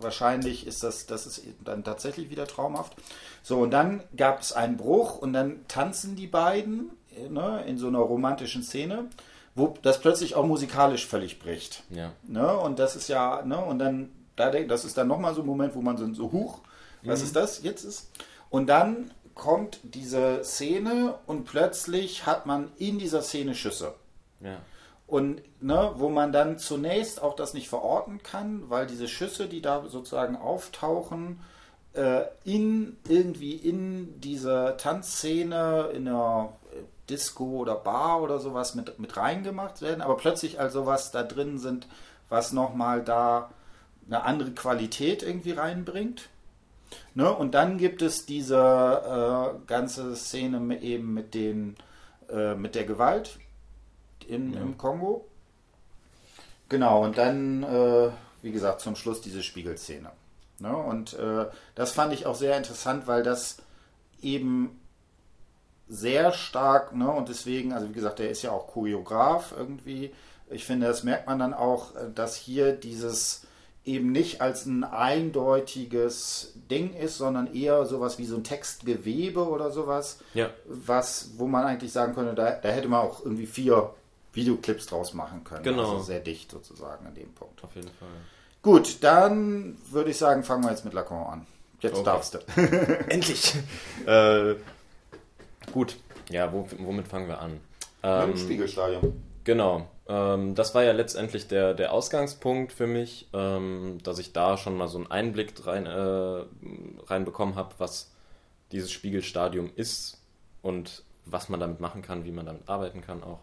wahrscheinlich 0.00 0.66
ist 0.66 0.82
das, 0.82 1.06
das 1.06 1.26
ist 1.26 1.44
dann 1.64 1.84
tatsächlich 1.84 2.30
wieder 2.30 2.46
traumhaft. 2.46 2.94
So, 3.42 3.58
und 3.58 3.70
dann 3.70 4.02
gab 4.16 4.40
es 4.40 4.52
einen 4.52 4.76
Bruch 4.76 5.18
und 5.18 5.32
dann 5.32 5.66
tanzen 5.68 6.16
die 6.16 6.26
beiden 6.26 6.90
ne, 7.28 7.64
in 7.66 7.78
so 7.78 7.88
einer 7.88 7.98
romantischen 7.98 8.62
Szene, 8.62 9.06
wo 9.54 9.74
das 9.82 10.00
plötzlich 10.00 10.34
auch 10.34 10.46
musikalisch 10.46 11.06
völlig 11.06 11.38
bricht. 11.38 11.82
Ja. 11.90 12.12
Ne, 12.26 12.56
und 12.56 12.78
das 12.78 12.96
ist 12.96 13.08
ja, 13.08 13.42
ne, 13.44 13.58
und 13.58 13.78
dann, 13.78 14.10
da, 14.36 14.50
das 14.50 14.84
ist 14.84 14.96
dann 14.96 15.08
nochmal 15.08 15.34
so 15.34 15.42
ein 15.42 15.46
Moment, 15.46 15.74
wo 15.74 15.82
man 15.82 15.96
so, 15.96 16.12
so 16.14 16.32
huch, 16.32 16.60
was 17.02 17.20
mhm. 17.20 17.26
ist 17.26 17.36
das 17.36 17.62
jetzt 17.62 17.84
ist? 17.84 18.10
Und 18.52 18.66
dann 18.66 19.10
kommt 19.34 19.80
diese 19.82 20.44
Szene 20.44 21.14
und 21.26 21.44
plötzlich 21.44 22.26
hat 22.26 22.44
man 22.44 22.70
in 22.76 22.98
dieser 22.98 23.22
Szene 23.22 23.54
Schüsse. 23.54 23.94
Ja. 24.40 24.58
Und 25.06 25.40
ne, 25.62 25.92
wo 25.96 26.10
man 26.10 26.32
dann 26.32 26.58
zunächst 26.58 27.22
auch 27.22 27.34
das 27.34 27.54
nicht 27.54 27.70
verorten 27.70 28.22
kann, 28.22 28.68
weil 28.68 28.86
diese 28.86 29.08
Schüsse, 29.08 29.48
die 29.48 29.62
da 29.62 29.88
sozusagen 29.88 30.36
auftauchen, 30.36 31.40
äh, 31.94 32.24
in 32.44 32.98
irgendwie 33.08 33.54
in 33.54 34.20
dieser 34.20 34.76
Tanzszene, 34.76 35.88
in 35.94 36.06
einer 36.06 36.52
Disco 37.08 37.44
oder 37.44 37.76
Bar 37.76 38.20
oder 38.20 38.38
sowas 38.38 38.74
mit, 38.74 38.98
mit 38.98 39.16
reingemacht 39.16 39.80
werden, 39.80 40.02
aber 40.02 40.18
plötzlich 40.18 40.60
also 40.60 40.84
was 40.84 41.10
da 41.10 41.22
drin 41.22 41.58
sind, 41.58 41.88
was 42.28 42.52
nochmal 42.52 43.02
da 43.02 43.50
eine 44.06 44.24
andere 44.24 44.50
Qualität 44.50 45.22
irgendwie 45.22 45.52
reinbringt. 45.52 46.28
Ne? 47.14 47.32
Und 47.32 47.54
dann 47.54 47.78
gibt 47.78 48.02
es 48.02 48.26
diese 48.26 48.56
äh, 48.56 49.66
ganze 49.66 50.14
Szene 50.16 50.80
eben 50.80 51.14
mit, 51.14 51.34
den, 51.34 51.76
äh, 52.30 52.54
mit 52.54 52.74
der 52.74 52.84
Gewalt 52.84 53.38
in, 54.26 54.52
ja. 54.52 54.60
im 54.60 54.78
Kongo. 54.78 55.26
Genau, 56.68 57.04
und 57.04 57.18
dann, 57.18 57.62
äh, 57.62 58.10
wie 58.40 58.52
gesagt, 58.52 58.80
zum 58.80 58.96
Schluss 58.96 59.20
diese 59.20 59.42
Spiegelszene. 59.42 60.10
Ne? 60.58 60.76
Und 60.76 61.14
äh, 61.14 61.46
das 61.74 61.92
fand 61.92 62.12
ich 62.12 62.24
auch 62.24 62.36
sehr 62.36 62.56
interessant, 62.56 63.06
weil 63.06 63.22
das 63.22 63.58
eben 64.22 64.80
sehr 65.88 66.32
stark, 66.32 66.94
ne, 66.94 67.10
und 67.10 67.28
deswegen, 67.28 67.72
also 67.72 67.88
wie 67.88 67.92
gesagt, 67.92 68.18
der 68.18 68.30
ist 68.30 68.42
ja 68.42 68.50
auch 68.52 68.68
Choreograf 68.68 69.52
irgendwie. 69.56 70.14
Ich 70.48 70.64
finde, 70.64 70.86
das 70.86 71.02
merkt 71.02 71.26
man 71.26 71.38
dann 71.38 71.52
auch, 71.52 71.94
äh, 71.96 72.10
dass 72.14 72.36
hier 72.36 72.72
dieses 72.72 73.46
eben 73.84 74.12
nicht 74.12 74.40
als 74.40 74.66
ein 74.66 74.84
eindeutiges 74.84 76.54
Ding 76.70 76.94
ist, 76.94 77.18
sondern 77.18 77.52
eher 77.52 77.84
sowas 77.84 78.18
wie 78.18 78.24
so 78.24 78.36
ein 78.36 78.44
Textgewebe 78.44 79.48
oder 79.48 79.70
sowas, 79.70 80.20
ja. 80.34 80.50
was, 80.66 81.30
wo 81.36 81.46
man 81.46 81.64
eigentlich 81.64 81.92
sagen 81.92 82.14
könnte, 82.14 82.34
da, 82.34 82.52
da 82.52 82.68
hätte 82.68 82.88
man 82.88 83.00
auch 83.00 83.24
irgendwie 83.24 83.46
vier 83.46 83.94
Videoclips 84.32 84.86
draus 84.86 85.14
machen 85.14 85.44
können. 85.44 85.64
Genau. 85.64 85.92
Also 85.94 86.04
sehr 86.04 86.20
dicht 86.20 86.50
sozusagen 86.50 87.06
an 87.06 87.14
dem 87.14 87.32
Punkt. 87.34 87.62
Auf 87.64 87.74
jeden 87.74 87.88
Fall. 87.88 88.08
Gut, 88.62 88.98
dann 89.02 89.76
würde 89.90 90.10
ich 90.10 90.16
sagen, 90.16 90.44
fangen 90.44 90.62
wir 90.62 90.70
jetzt 90.70 90.84
mit 90.84 90.94
Lacan 90.94 91.26
an. 91.26 91.46
Jetzt 91.80 91.96
okay. 91.96 92.04
darfst 92.04 92.34
du. 92.34 92.38
Endlich! 93.08 93.54
äh, 94.06 94.54
gut, 95.72 95.96
ja, 96.30 96.52
wo, 96.52 96.66
womit 96.78 97.08
fangen 97.08 97.26
wir 97.26 97.40
an? 97.40 97.60
Ähm, 98.04 98.28
Mit 98.28 98.38
dem 98.38 98.44
Spiegelstadium. 98.44 99.22
Genau. 99.44 99.88
Ähm, 100.08 100.54
das 100.54 100.74
war 100.74 100.82
ja 100.82 100.92
letztendlich 100.92 101.48
der, 101.48 101.74
der 101.74 101.92
Ausgangspunkt 101.92 102.72
für 102.72 102.86
mich, 102.86 103.28
ähm, 103.32 103.98
dass 104.02 104.18
ich 104.18 104.32
da 104.32 104.56
schon 104.56 104.76
mal 104.76 104.88
so 104.88 104.98
einen 104.98 105.10
Einblick 105.10 105.66
rein, 105.66 105.86
äh, 105.86 106.44
reinbekommen 107.06 107.54
habe, 107.54 107.74
was 107.78 108.12
dieses 108.72 108.90
Spiegelstadium 108.90 109.70
ist 109.76 110.20
und 110.62 111.04
was 111.24 111.48
man 111.48 111.60
damit 111.60 111.80
machen 111.80 112.02
kann, 112.02 112.24
wie 112.24 112.32
man 112.32 112.46
damit 112.46 112.68
arbeiten 112.68 113.00
kann 113.00 113.22
auch. 113.22 113.40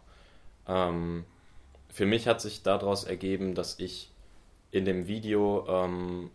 Ähm, 0.67 1.25
für 1.89 2.05
mich 2.05 2.27
hat 2.27 2.41
sich 2.41 2.61
daraus 2.61 3.03
ergeben, 3.03 3.55
dass 3.55 3.79
ich 3.79 4.11
in 4.71 4.85
dem 4.85 5.07
Video 5.07 5.65
ähm, 5.67 6.29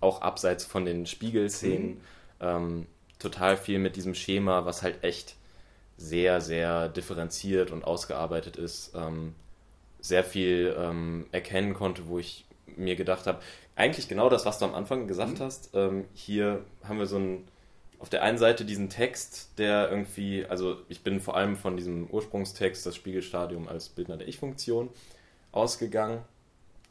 auch 0.00 0.20
abseits 0.20 0.64
von 0.64 0.84
den 0.84 1.06
Spiegelszenen 1.06 1.88
mhm. 1.88 2.00
Ähm, 2.38 2.86
total 3.18 3.56
viel 3.56 3.78
mit 3.78 3.96
diesem 3.96 4.14
Schema, 4.14 4.66
was 4.66 4.82
halt 4.82 5.02
echt 5.02 5.36
sehr, 5.96 6.40
sehr 6.40 6.88
differenziert 6.88 7.70
und 7.70 7.84
ausgearbeitet 7.84 8.56
ist, 8.56 8.92
ähm, 8.94 9.34
sehr 10.00 10.24
viel 10.24 10.76
ähm, 10.78 11.26
erkennen 11.32 11.74
konnte, 11.74 12.08
wo 12.08 12.18
ich 12.18 12.44
mir 12.76 12.96
gedacht 12.96 13.26
habe, 13.26 13.40
eigentlich 13.74 14.08
genau 14.08 14.28
das, 14.28 14.46
was 14.46 14.58
du 14.58 14.64
am 14.64 14.74
Anfang 14.74 15.06
gesagt 15.06 15.38
mhm. 15.38 15.44
hast. 15.44 15.70
Ähm, 15.74 16.04
hier 16.14 16.64
haben 16.84 16.98
wir 16.98 17.06
so 17.06 17.16
einen, 17.16 17.48
auf 17.98 18.08
der 18.08 18.22
einen 18.22 18.38
Seite 18.38 18.64
diesen 18.64 18.88
Text, 18.88 19.58
der 19.58 19.90
irgendwie, 19.90 20.44
also 20.46 20.78
ich 20.88 21.02
bin 21.02 21.20
vor 21.20 21.36
allem 21.36 21.56
von 21.56 21.76
diesem 21.76 22.08
Ursprungstext, 22.10 22.84
das 22.84 22.96
Spiegelstadium 22.96 23.68
als 23.68 23.88
Bildner 23.88 24.16
der 24.16 24.28
Ich-Funktion, 24.28 24.90
ausgegangen. 25.52 26.20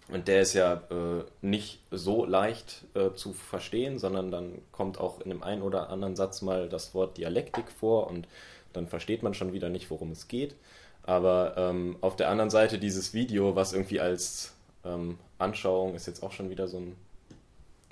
Und 0.07 0.27
der 0.27 0.41
ist 0.41 0.53
ja 0.53 0.83
äh, 0.91 1.23
nicht 1.41 1.79
so 1.89 2.25
leicht 2.25 2.85
äh, 2.93 3.13
zu 3.13 3.33
verstehen, 3.33 3.97
sondern 3.97 4.29
dann 4.29 4.61
kommt 4.71 4.99
auch 4.99 5.19
in 5.21 5.29
dem 5.29 5.41
einen 5.41 5.63
oder 5.63 5.89
anderen 5.89 6.15
Satz 6.15 6.43
mal 6.43 6.69
das 6.69 6.93
Wort 6.93 7.17
Dialektik 7.17 7.71
vor 7.71 8.07
und 8.07 8.27
dann 8.75 8.87
versteht 8.87 9.23
man 9.23 9.33
schon 9.33 9.53
wieder 9.53 9.69
nicht, 9.69 9.89
worum 9.89 10.11
es 10.11 10.27
geht. 10.27 10.55
Aber 11.03 11.55
ähm, 11.57 11.97
auf 12.01 12.15
der 12.15 12.29
anderen 12.29 12.49
Seite 12.49 12.79
dieses 12.79 13.13
Video, 13.13 13.55
was 13.55 13.73
irgendwie 13.73 13.99
als 13.99 14.53
ähm, 14.83 15.17
Anschauung 15.37 15.95
ist 15.95 16.07
jetzt 16.07 16.23
auch 16.23 16.31
schon 16.31 16.49
wieder 16.49 16.67
so 16.67 16.77
ein, 16.77 16.95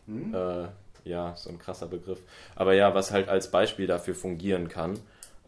hm? 0.08 0.34
äh, 0.34 0.68
ja, 1.10 1.36
so 1.36 1.50
ein 1.50 1.60
krasser 1.60 1.88
Begriff. 1.88 2.20
Aber 2.56 2.74
ja, 2.74 2.96
was 2.96 3.12
halt 3.12 3.30
als 3.30 3.52
Beispiel 3.52 3.88
dafür 3.88 4.16
fungieren 4.16 4.68
kann. 4.68 5.00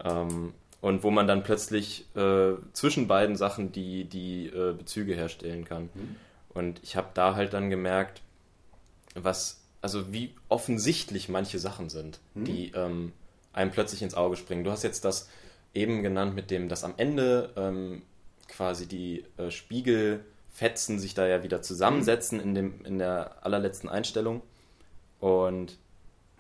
Ähm, 0.04 0.54
und 0.82 1.02
wo 1.02 1.10
man 1.10 1.26
dann 1.26 1.42
plötzlich 1.42 2.06
äh, 2.16 2.54
zwischen 2.74 3.08
beiden 3.08 3.36
Sachen 3.36 3.72
die, 3.72 4.04
die 4.04 4.48
äh, 4.48 4.74
Bezüge 4.74 5.16
herstellen 5.16 5.66
kann. 5.66 5.90
Mhm. 5.96 6.16
Und 6.54 6.80
ich 6.84 6.96
habe 6.96 7.08
da 7.16 7.34
halt 7.34 7.54
dann 7.54 7.72
gemerkt, 7.72 8.22
was, 9.16 9.62
also 9.82 10.14
wie 10.14 10.36
offensichtlich 10.48 11.28
manche 11.28 11.58
Sachen 11.58 11.90
sind, 11.90 12.20
mhm. 12.36 12.46
die 12.46 12.72
ähm, 12.76 13.14
einem 13.56 13.72
plötzlich 13.72 14.02
ins 14.02 14.16
Auge 14.16 14.36
springen. 14.36 14.64
Du 14.64 14.72
hast 14.72 14.84
jetzt 14.84 15.06
das 15.06 15.30
eben 15.74 16.04
genannt 16.04 16.36
mit 16.36 16.52
dem, 16.52 16.70
dass 16.70 16.84
am 16.84 16.94
Ende 16.98 17.52
ähm, 17.56 18.04
quasi 18.48 18.88
die 18.88 19.26
äh, 19.38 19.50
Spiegelfetzen 19.50 21.00
sich 21.00 21.14
da 21.14 21.26
ja 21.28 21.44
wieder 21.44 21.62
zusammensetzen 21.62 22.40
in, 22.40 22.54
dem, 22.54 22.86
in 22.86 23.00
der 23.00 23.44
allerletzten 23.44 23.90
Einstellung. 23.90 24.42
Und 25.20 25.78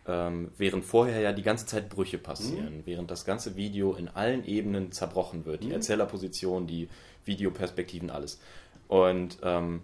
ähm, 0.07 0.51
während 0.57 0.85
vorher 0.85 1.19
ja 1.19 1.33
die 1.33 1.41
ganze 1.41 1.65
Zeit 1.65 1.89
Brüche 1.89 2.17
passieren, 2.17 2.77
mhm. 2.77 2.85
während 2.85 3.11
das 3.11 3.25
ganze 3.25 3.55
Video 3.55 3.95
in 3.95 4.07
allen 4.07 4.45
Ebenen 4.45 4.91
zerbrochen 4.91 5.45
wird. 5.45 5.63
Die 5.63 5.67
mhm. 5.67 5.73
Erzählerposition, 5.73 6.67
die 6.67 6.89
Videoperspektiven, 7.25 8.11
alles. 8.11 8.39
Und 8.87 9.37
ähm, 9.41 9.81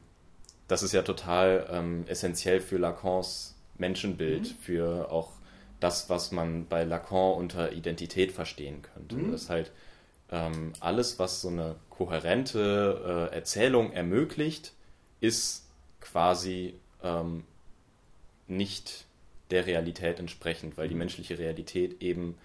das 0.68 0.84
ist 0.84 0.92
ja 0.94 1.02
total 1.02 1.68
ähm, 1.72 2.04
essentiell 2.08 2.62
für 2.62 2.78
Lacans 2.78 3.56
Menschenbild, 3.78 4.44
mhm. 4.44 4.56
für 4.62 5.12
auch 5.12 5.32
das, 5.82 6.10
was 6.10 6.32
man 6.32 6.68
bei 6.68 6.84
Lacan 6.86 7.34
unter 7.34 7.74
Identität 7.74 8.32
verstehen 8.32 8.82
könnte. 8.82 9.16
Mhm. 9.16 9.32
Das 9.32 9.44
ist 9.44 9.50
halt 9.50 9.72
ähm, 10.32 10.72
alles, 10.80 11.20
was 11.20 11.42
so 11.42 11.50
eine 11.50 11.76
kohärente 11.90 13.30
äh, 13.32 13.36
Erzählung 13.36 13.92
ermöglicht, 13.92 14.74
ist 15.20 15.68
quasi 16.00 16.76
ähm, 17.04 17.44
nicht 18.48 19.06
der 19.50 19.66
Realität 19.66 20.20
entsprechend, 20.20 20.78
weil 20.78 20.88
die 20.88 20.94
mhm. 20.94 21.00
menschliche 21.00 21.38
Realität 21.38 22.02
eben 22.02 22.38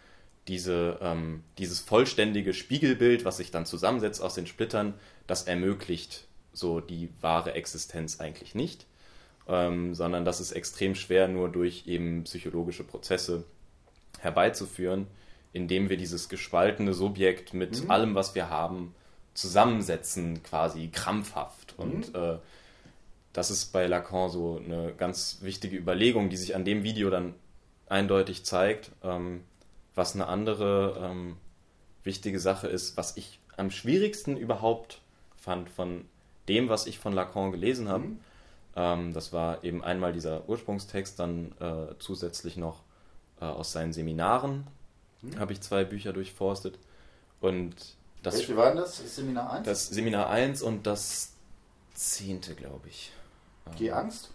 diese, 0.48 0.98
ähm, 1.00 1.42
dieses 1.58 1.80
vollständige 1.80 2.54
Spiegelbild, 2.54 3.24
was 3.24 3.36
sich 3.36 3.50
dann 3.50 3.66
zusammensetzt 3.66 4.22
aus 4.22 4.34
den 4.34 4.46
Splittern, 4.46 4.94
das 5.26 5.44
ermöglicht 5.44 6.26
so 6.52 6.80
die 6.80 7.10
wahre 7.20 7.54
Existenz 7.54 8.20
eigentlich 8.20 8.54
nicht, 8.54 8.86
ähm, 9.48 9.94
sondern 9.94 10.24
das 10.24 10.40
ist 10.40 10.52
extrem 10.52 10.94
schwer 10.94 11.28
nur 11.28 11.48
durch 11.48 11.86
eben 11.86 12.24
psychologische 12.24 12.84
Prozesse 12.84 13.44
herbeizuführen, 14.18 15.06
indem 15.52 15.88
wir 15.88 15.96
dieses 15.96 16.28
gespaltene 16.28 16.94
Subjekt 16.94 17.54
mit 17.54 17.84
mhm. 17.84 17.90
allem, 17.90 18.14
was 18.14 18.34
wir 18.34 18.50
haben, 18.50 18.94
zusammensetzen, 19.34 20.42
quasi 20.42 20.88
krampfhaft. 20.88 21.78
Mhm. 21.78 21.84
Und 21.84 22.14
äh, 22.14 22.38
das 23.32 23.50
ist 23.50 23.72
bei 23.72 23.86
Lacan 23.86 24.30
so 24.30 24.60
eine 24.64 24.92
ganz 24.96 25.38
wichtige 25.42 25.76
Überlegung, 25.76 26.30
die 26.30 26.36
sich 26.36 26.54
an 26.54 26.64
dem 26.64 26.82
Video 26.82 27.10
dann 27.10 27.34
eindeutig 27.86 28.44
zeigt. 28.44 28.90
Ähm, 29.02 29.42
was 29.94 30.14
eine 30.14 30.26
andere 30.26 31.00
ähm, 31.02 31.36
wichtige 32.04 32.38
Sache 32.38 32.68
ist, 32.68 32.96
was 32.96 33.16
ich 33.16 33.40
am 33.56 33.70
schwierigsten 33.70 34.36
überhaupt 34.36 35.00
fand 35.36 35.70
von 35.70 36.04
dem, 36.48 36.68
was 36.68 36.86
ich 36.86 36.98
von 36.98 37.12
Lacan 37.12 37.50
gelesen 37.50 37.88
habe. 37.88 38.04
Mhm. 38.04 38.20
Ähm, 38.76 39.14
das 39.14 39.32
war 39.32 39.64
eben 39.64 39.82
einmal 39.82 40.12
dieser 40.12 40.48
Ursprungstext, 40.48 41.18
dann 41.18 41.52
äh, 41.60 41.94
zusätzlich 41.98 42.56
noch 42.56 42.82
äh, 43.40 43.46
aus 43.46 43.72
seinen 43.72 43.92
Seminaren 43.92 44.66
mhm. 45.22 45.38
habe 45.38 45.52
ich 45.52 45.62
zwei 45.62 45.84
Bücher 45.84 46.12
durchforstet. 46.12 46.78
Und 47.40 47.74
das, 48.22 48.34
Welche 48.34 48.56
waren 48.56 48.76
das? 48.76 49.02
das? 49.02 49.16
Seminar 49.16 49.52
1? 49.52 49.66
Das 49.66 49.88
Seminar 49.88 50.28
1 50.28 50.62
und 50.62 50.86
das 50.86 51.32
zehnte, 51.94 52.54
glaube 52.54 52.88
ich. 52.88 53.12
Die 53.78 53.90
Angst? 53.90 54.30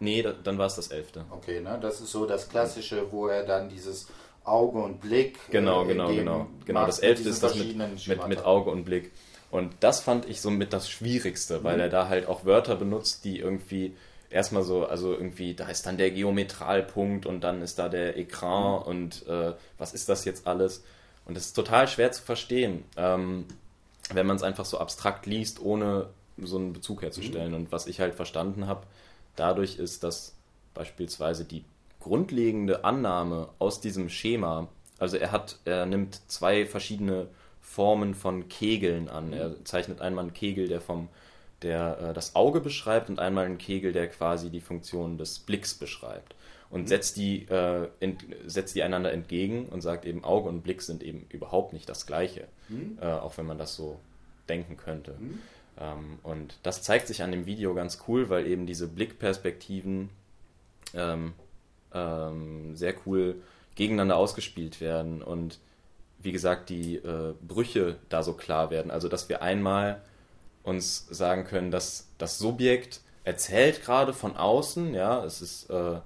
Nee, 0.00 0.22
da, 0.22 0.32
dann 0.32 0.58
war 0.58 0.66
es 0.66 0.76
das 0.76 0.88
elfte. 0.88 1.24
Okay, 1.30 1.60
ne? 1.60 1.78
das 1.80 2.00
ist 2.00 2.12
so 2.12 2.26
das 2.26 2.48
Klassische, 2.48 3.10
wo 3.10 3.26
er 3.26 3.44
dann 3.44 3.68
dieses 3.68 4.08
Auge 4.44 4.78
und 4.78 5.00
Blick. 5.00 5.38
Genau, 5.50 5.84
äh, 5.84 5.88
genau, 5.88 6.08
genau. 6.08 6.46
Genau, 6.64 6.86
das 6.86 7.00
elfte 7.00 7.28
ist 7.28 7.42
das 7.42 7.56
mit, 7.56 7.76
mit, 7.76 8.28
mit 8.28 8.44
Auge 8.44 8.70
und 8.70 8.84
Blick. 8.84 9.12
Und 9.50 9.72
das 9.80 10.00
fand 10.00 10.28
ich 10.28 10.40
somit 10.40 10.72
das 10.72 10.90
Schwierigste, 10.90 11.64
weil 11.64 11.76
mhm. 11.76 11.82
er 11.82 11.88
da 11.88 12.08
halt 12.08 12.26
auch 12.26 12.44
Wörter 12.44 12.76
benutzt, 12.76 13.24
die 13.24 13.38
irgendwie 13.38 13.94
erstmal 14.30 14.62
so, 14.62 14.86
also 14.86 15.12
irgendwie, 15.12 15.54
da 15.54 15.68
ist 15.68 15.86
dann 15.86 15.96
der 15.96 16.10
Geometralpunkt 16.10 17.24
und 17.26 17.40
dann 17.40 17.62
ist 17.62 17.78
da 17.78 17.88
der 17.88 18.16
Ekran 18.18 18.80
mhm. 18.80 18.86
und 18.86 19.26
äh, 19.26 19.54
was 19.78 19.94
ist 19.94 20.08
das 20.08 20.24
jetzt 20.24 20.46
alles? 20.46 20.84
Und 21.24 21.36
das 21.36 21.46
ist 21.46 21.52
total 21.54 21.88
schwer 21.88 22.12
zu 22.12 22.22
verstehen, 22.22 22.84
ähm, 22.96 23.46
wenn 24.12 24.26
man 24.26 24.36
es 24.36 24.42
einfach 24.42 24.64
so 24.64 24.78
abstrakt 24.78 25.26
liest, 25.26 25.60
ohne 25.60 26.08
so 26.38 26.56
einen 26.56 26.72
Bezug 26.72 27.02
herzustellen. 27.02 27.50
Mhm. 27.50 27.56
Und 27.56 27.72
was 27.72 27.86
ich 27.86 28.00
halt 28.00 28.14
verstanden 28.14 28.66
habe, 28.66 28.86
dadurch 29.36 29.78
ist, 29.78 30.04
dass 30.04 30.34
beispielsweise 30.74 31.44
die 31.44 31.64
grundlegende 32.00 32.84
Annahme 32.84 33.48
aus 33.58 33.80
diesem 33.80 34.08
Schema, 34.08 34.68
also 34.98 35.16
er 35.16 35.32
hat, 35.32 35.58
er 35.64 35.86
nimmt 35.86 36.20
zwei 36.28 36.66
verschiedene 36.66 37.28
Formen 37.68 38.14
von 38.14 38.48
Kegeln 38.48 39.08
an. 39.08 39.32
Er 39.34 39.62
zeichnet 39.64 40.00
einmal 40.00 40.24
einen 40.24 40.32
Kegel, 40.32 40.68
der 40.68 40.80
vom 40.80 41.08
der 41.62 41.98
äh, 42.00 42.14
das 42.14 42.34
Auge 42.34 42.60
beschreibt 42.60 43.10
und 43.10 43.18
einmal 43.18 43.44
einen 43.44 43.58
Kegel, 43.58 43.92
der 43.92 44.08
quasi 44.08 44.48
die 44.48 44.60
Funktion 44.60 45.18
des 45.18 45.38
Blicks 45.40 45.74
beschreibt 45.74 46.34
und 46.70 46.82
mhm. 46.82 46.86
setzt 46.86 47.16
die 47.16 47.42
äh, 47.48 47.88
ent, 48.00 48.24
setzt 48.46 48.74
die 48.74 48.82
einander 48.82 49.12
entgegen 49.12 49.66
und 49.66 49.82
sagt 49.82 50.06
eben 50.06 50.24
Auge 50.24 50.48
und 50.48 50.62
Blick 50.62 50.82
sind 50.82 51.02
eben 51.02 51.26
überhaupt 51.28 51.72
nicht 51.72 51.88
das 51.88 52.06
gleiche, 52.06 52.46
mhm. 52.68 52.98
äh, 53.00 53.06
auch 53.06 53.36
wenn 53.36 53.46
man 53.46 53.58
das 53.58 53.76
so 53.76 53.98
denken 54.48 54.76
könnte. 54.76 55.14
Mhm. 55.18 55.38
Ähm, 55.78 56.18
und 56.22 56.58
das 56.62 56.82
zeigt 56.82 57.06
sich 57.06 57.22
an 57.22 57.32
dem 57.32 57.44
Video 57.44 57.74
ganz 57.74 58.04
cool, 58.08 58.30
weil 58.30 58.46
eben 58.46 58.64
diese 58.64 58.88
Blickperspektiven 58.88 60.08
ähm, 60.94 61.32
ähm, 61.92 62.76
sehr 62.76 62.94
cool 63.04 63.42
gegeneinander 63.74 64.16
ausgespielt 64.16 64.80
werden 64.80 65.22
und 65.22 65.58
wie 66.20 66.32
gesagt, 66.32 66.68
die 66.68 66.96
äh, 66.96 67.34
Brüche 67.46 67.96
da 68.08 68.22
so 68.22 68.32
klar 68.32 68.70
werden. 68.70 68.90
Also, 68.90 69.08
dass 69.08 69.28
wir 69.28 69.42
einmal 69.42 70.02
uns 70.62 71.06
sagen 71.10 71.44
können, 71.44 71.70
dass 71.70 72.08
das 72.18 72.38
Subjekt 72.38 73.00
erzählt 73.24 73.82
gerade 73.82 74.12
von 74.12 74.36
außen, 74.36 74.94
ja, 74.94 75.24
es 75.24 75.42
ist 75.42 75.70
äh, 75.70 76.00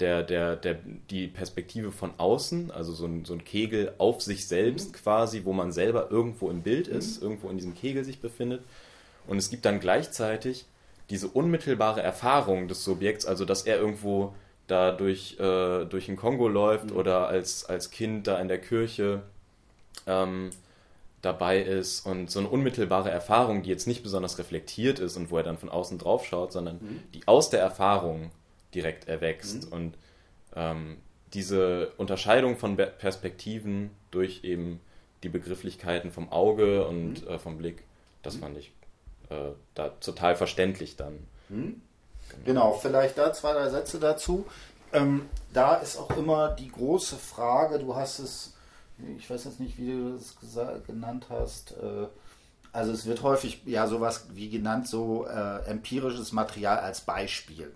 der, 0.00 0.22
der, 0.22 0.56
der, 0.56 0.76
die 1.10 1.26
Perspektive 1.28 1.92
von 1.92 2.12
außen, 2.18 2.70
also 2.70 2.92
so 2.92 3.06
ein, 3.06 3.24
so 3.24 3.34
ein 3.34 3.44
Kegel 3.44 3.94
auf 3.98 4.20
sich 4.20 4.46
selbst 4.46 4.92
mhm. 4.92 4.96
quasi, 4.96 5.44
wo 5.44 5.52
man 5.52 5.72
selber 5.72 6.10
irgendwo 6.10 6.50
im 6.50 6.62
Bild 6.62 6.88
ist, 6.88 7.20
mhm. 7.20 7.28
irgendwo 7.28 7.48
in 7.48 7.56
diesem 7.56 7.74
Kegel 7.74 8.04
sich 8.04 8.20
befindet. 8.20 8.62
Und 9.26 9.38
es 9.38 9.50
gibt 9.50 9.64
dann 9.64 9.80
gleichzeitig 9.80 10.66
diese 11.10 11.28
unmittelbare 11.28 12.02
Erfahrung 12.02 12.68
des 12.68 12.84
Subjekts, 12.84 13.26
also 13.26 13.44
dass 13.44 13.62
er 13.62 13.78
irgendwo 13.78 14.34
da 14.66 14.92
durch, 14.92 15.38
äh, 15.38 15.84
durch 15.84 16.06
den 16.06 16.16
Kongo 16.16 16.48
läuft 16.48 16.90
mhm. 16.90 16.96
oder 16.96 17.28
als, 17.28 17.64
als 17.64 17.90
Kind 17.90 18.26
da 18.26 18.38
in 18.40 18.48
der 18.48 18.60
Kirche 18.60 19.22
ähm, 20.06 20.50
dabei 21.22 21.60
ist 21.60 22.06
und 22.06 22.30
so 22.30 22.38
eine 22.38 22.48
unmittelbare 22.48 23.10
Erfahrung, 23.10 23.62
die 23.62 23.70
jetzt 23.70 23.86
nicht 23.86 24.02
besonders 24.02 24.38
reflektiert 24.38 24.98
ist 24.98 25.16
und 25.16 25.30
wo 25.30 25.36
er 25.36 25.42
dann 25.42 25.58
von 25.58 25.68
außen 25.68 25.98
drauf 25.98 26.24
schaut, 26.24 26.52
sondern 26.52 26.76
mhm. 26.76 27.02
die 27.14 27.26
aus 27.26 27.50
der 27.50 27.60
Erfahrung 27.60 28.30
direkt 28.74 29.08
erwächst. 29.08 29.66
Mhm. 29.66 29.72
Und 29.72 29.94
ähm, 30.54 30.96
diese 31.34 31.92
Unterscheidung 31.96 32.56
von 32.56 32.76
Perspektiven 32.76 33.90
durch 34.10 34.44
eben 34.44 34.80
die 35.22 35.28
Begrifflichkeiten 35.28 36.12
vom 36.12 36.30
Auge 36.30 36.86
und 36.86 37.22
mhm. 37.22 37.28
äh, 37.28 37.38
vom 37.38 37.58
Blick, 37.58 37.82
das 38.22 38.36
mhm. 38.36 38.40
fand 38.40 38.58
ich 38.58 38.72
äh, 39.30 39.52
da 39.74 39.88
total 40.00 40.36
verständlich 40.36 40.96
dann. 40.96 41.26
Mhm. 41.48 41.80
Genau. 42.44 42.44
genau. 42.44 42.72
vielleicht 42.72 43.18
da 43.18 43.32
zwei, 43.32 43.52
drei 43.52 43.68
Sätze 43.70 43.98
dazu. 43.98 44.46
Ähm, 44.92 45.28
da 45.52 45.74
ist 45.74 45.96
auch 45.96 46.16
immer 46.16 46.50
die 46.50 46.70
große 46.70 47.16
Frage, 47.16 47.78
du 47.78 47.96
hast 47.96 48.20
es 48.20 48.55
ich 49.18 49.28
weiß 49.28 49.44
jetzt 49.44 49.60
nicht, 49.60 49.78
wie 49.78 49.92
du 49.92 50.12
das 50.12 50.36
genannt 50.86 51.26
hast. 51.28 51.72
Äh, 51.72 52.06
also 52.72 52.92
es 52.92 53.06
wird 53.06 53.22
häufig 53.22 53.62
ja 53.64 53.86
sowas 53.86 54.26
wie 54.32 54.50
genannt, 54.50 54.88
so 54.88 55.26
äh, 55.26 55.64
empirisches 55.66 56.32
Material 56.32 56.78
als 56.78 57.00
Beispiel. 57.00 57.72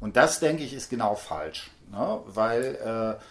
Und 0.00 0.16
das, 0.16 0.40
denke 0.40 0.62
ich, 0.62 0.72
ist 0.72 0.90
genau 0.90 1.14
falsch. 1.14 1.70
Ne? 1.90 2.20
Weil 2.26 3.18
äh, 3.18 3.22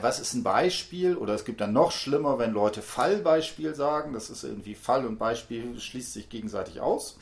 was 0.00 0.20
ist 0.20 0.34
ein 0.34 0.42
Beispiel? 0.42 1.16
Oder 1.16 1.34
es 1.34 1.44
gibt 1.44 1.60
dann 1.60 1.72
noch 1.72 1.92
schlimmer, 1.92 2.38
wenn 2.38 2.52
Leute 2.52 2.82
Fallbeispiel 2.82 3.74
sagen. 3.74 4.12
Das 4.12 4.30
ist 4.30 4.44
irgendwie 4.44 4.74
Fall 4.74 5.04
und 5.06 5.18
Beispiel 5.18 5.78
schließt 5.78 6.12
sich 6.12 6.28
gegenseitig 6.28 6.80
aus. 6.80 7.18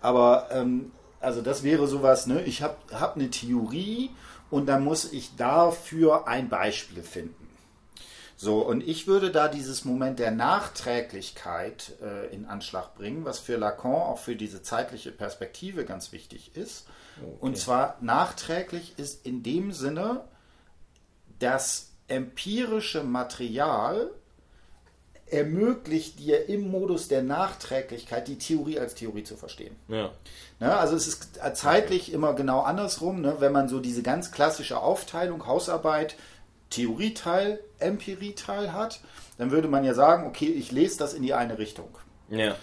Aber 0.00 0.48
ähm, 0.52 0.92
also 1.20 1.40
das 1.40 1.62
wäre 1.62 1.86
sowas, 1.86 2.26
ne? 2.26 2.42
ich 2.42 2.62
habe 2.62 2.76
hab 2.92 3.16
eine 3.16 3.30
Theorie 3.30 4.10
und 4.50 4.66
dann 4.66 4.84
muss 4.84 5.12
ich 5.12 5.36
dafür 5.36 6.26
ein 6.28 6.48
Beispiel 6.48 7.02
finden. 7.02 7.41
So, 8.42 8.58
und 8.58 8.82
ich 8.88 9.06
würde 9.06 9.30
da 9.30 9.46
dieses 9.46 9.84
Moment 9.84 10.18
der 10.18 10.32
Nachträglichkeit 10.32 11.92
äh, 12.02 12.34
in 12.34 12.44
Anschlag 12.46 12.96
bringen, 12.96 13.24
was 13.24 13.38
für 13.38 13.56
Lacan 13.56 13.92
auch 13.92 14.18
für 14.18 14.34
diese 14.34 14.64
zeitliche 14.64 15.12
Perspektive 15.12 15.84
ganz 15.84 16.10
wichtig 16.10 16.56
ist. 16.56 16.88
Okay. 17.20 17.36
Und 17.38 17.56
zwar 17.56 17.98
nachträglich 18.00 18.94
ist 18.96 19.24
in 19.24 19.44
dem 19.44 19.70
Sinne, 19.70 20.24
das 21.38 21.90
empirische 22.08 23.04
Material 23.04 24.10
ermöglicht 25.26 26.18
dir 26.18 26.48
im 26.48 26.68
Modus 26.68 27.06
der 27.06 27.22
Nachträglichkeit 27.22 28.26
die 28.26 28.38
Theorie 28.38 28.80
als 28.80 28.96
Theorie 28.96 29.22
zu 29.22 29.36
verstehen. 29.36 29.76
Ja. 29.86 30.10
Ne, 30.58 30.76
also 30.76 30.96
es 30.96 31.06
ist 31.06 31.38
zeitlich 31.54 32.12
immer 32.12 32.34
genau 32.34 32.62
andersrum, 32.62 33.20
ne, 33.20 33.36
wenn 33.38 33.52
man 33.52 33.68
so 33.68 33.78
diese 33.78 34.02
ganz 34.02 34.32
klassische 34.32 34.80
Aufteilung, 34.80 35.46
Hausarbeit, 35.46 36.16
Theorieteil, 36.72 37.60
Empirieteil 37.78 38.72
hat, 38.72 39.00
dann 39.38 39.50
würde 39.50 39.68
man 39.68 39.84
ja 39.84 39.94
sagen, 39.94 40.26
okay, 40.26 40.46
ich 40.46 40.72
lese 40.72 40.98
das 40.98 41.14
in 41.14 41.22
die 41.22 41.34
eine 41.34 41.58
Richtung. 41.58 41.88
Ja. 42.28 42.54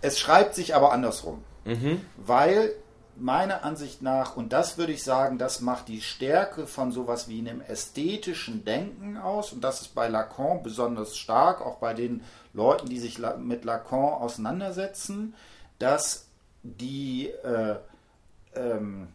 Es 0.00 0.18
schreibt 0.18 0.54
sich 0.54 0.74
aber 0.74 0.92
andersrum, 0.92 1.42
mhm. 1.64 2.00
weil 2.16 2.72
meiner 3.16 3.64
Ansicht 3.64 4.02
nach, 4.02 4.36
und 4.36 4.52
das 4.52 4.78
würde 4.78 4.92
ich 4.92 5.02
sagen, 5.02 5.38
das 5.38 5.60
macht 5.60 5.88
die 5.88 6.00
Stärke 6.00 6.66
von 6.66 6.92
sowas 6.92 7.28
wie 7.28 7.38
einem 7.38 7.60
ästhetischen 7.60 8.64
Denken 8.64 9.16
aus. 9.16 9.52
Und 9.52 9.62
das 9.62 9.82
ist 9.82 9.94
bei 9.94 10.08
Lacan 10.08 10.62
besonders 10.62 11.16
stark, 11.16 11.60
auch 11.60 11.76
bei 11.76 11.94
den 11.94 12.22
Leuten, 12.52 12.88
die 12.88 12.98
sich 12.98 13.18
mit 13.38 13.64
Lacan 13.64 14.14
auseinandersetzen, 14.14 15.34
dass 15.78 16.26
die, 16.62 17.28
äh, 17.28 17.76
ähm, 18.54 19.08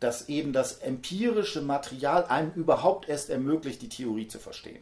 dass 0.00 0.28
eben 0.28 0.52
das 0.52 0.78
empirische 0.78 1.60
Material 1.60 2.24
einem 2.24 2.52
überhaupt 2.52 3.08
erst 3.08 3.30
ermöglicht, 3.30 3.82
die 3.82 3.88
Theorie 3.88 4.28
zu 4.28 4.38
verstehen. 4.38 4.80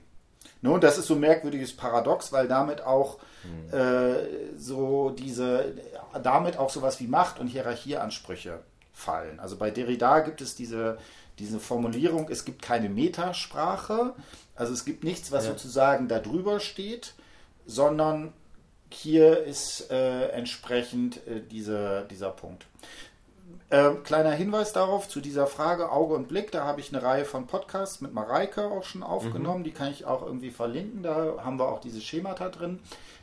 Nun, 0.61 0.81
das 0.81 0.99
ist 0.99 1.07
so 1.07 1.15
ein 1.15 1.21
merkwürdiges 1.21 1.77
Paradox, 1.77 2.33
weil 2.33 2.49
damit 2.49 2.81
auch 2.81 3.19
mhm. 3.45 3.77
äh, 3.77 4.59
so 4.59 5.11
diese, 5.11 5.75
damit 6.23 6.57
auch 6.57 6.71
sowas 6.71 6.99
wie 7.01 7.07
Macht- 7.07 7.39
und 7.39 7.49
Hierarchieansprüche 7.49 8.61
fallen. 8.93 9.39
Also 9.39 9.57
bei 9.57 9.71
Derrida 9.71 10.21
gibt 10.21 10.41
es 10.41 10.57
diese, 10.57 10.99
diese 11.39 11.61
Formulierung, 11.61 12.29
es 12.29 12.45
gibt 12.45 12.63
keine 12.63 12.89
Metasprache, 12.89 14.15
also 14.57 14.73
es 14.73 14.85
gibt 14.85 15.05
nichts, 15.05 15.31
was 15.31 15.45
ja. 15.45 15.51
sozusagen 15.53 16.09
da 16.09 16.19
drüber 16.19 16.59
steht, 16.59 17.15
sondern 17.67 18.33
hier 18.91 19.45
ist 19.45 19.91
äh, 19.91 20.29
entsprechend 20.31 21.19
äh, 21.29 21.41
diese, 21.49 22.07
dieser 22.11 22.31
Punkt. 22.31 22.67
Äh, 23.71 23.91
kleiner 24.03 24.31
Hinweis 24.31 24.73
darauf 24.73 25.09
zu 25.09 25.21
dieser 25.21 25.47
Frage 25.47 25.93
Auge 25.93 26.15
und 26.15 26.29
Blick. 26.29 26.51
Da 26.53 26.65
habe 26.65 26.81
ich 26.81 26.95
eine 26.95 27.03
Reihe 27.03 27.27
von 27.27 27.47
Podcasts 27.47 28.01
mit 28.01 28.15
Mareike 28.15 28.65
auch 28.71 28.85
schon 28.85 29.03
aufgenommen. 29.03 29.61
Mhm. 29.61 29.65
Die 29.65 29.73
kann 29.73 29.91
ich 29.91 30.07
auch 30.07 30.25
irgendwie 30.25 30.51
verlinken. 30.51 31.03
Da 31.03 31.35
haben 31.45 31.59
wir 31.59 31.69
auch 31.69 31.81
diese 31.81 32.01
Schemata 32.01 32.49
drin. 32.49 32.79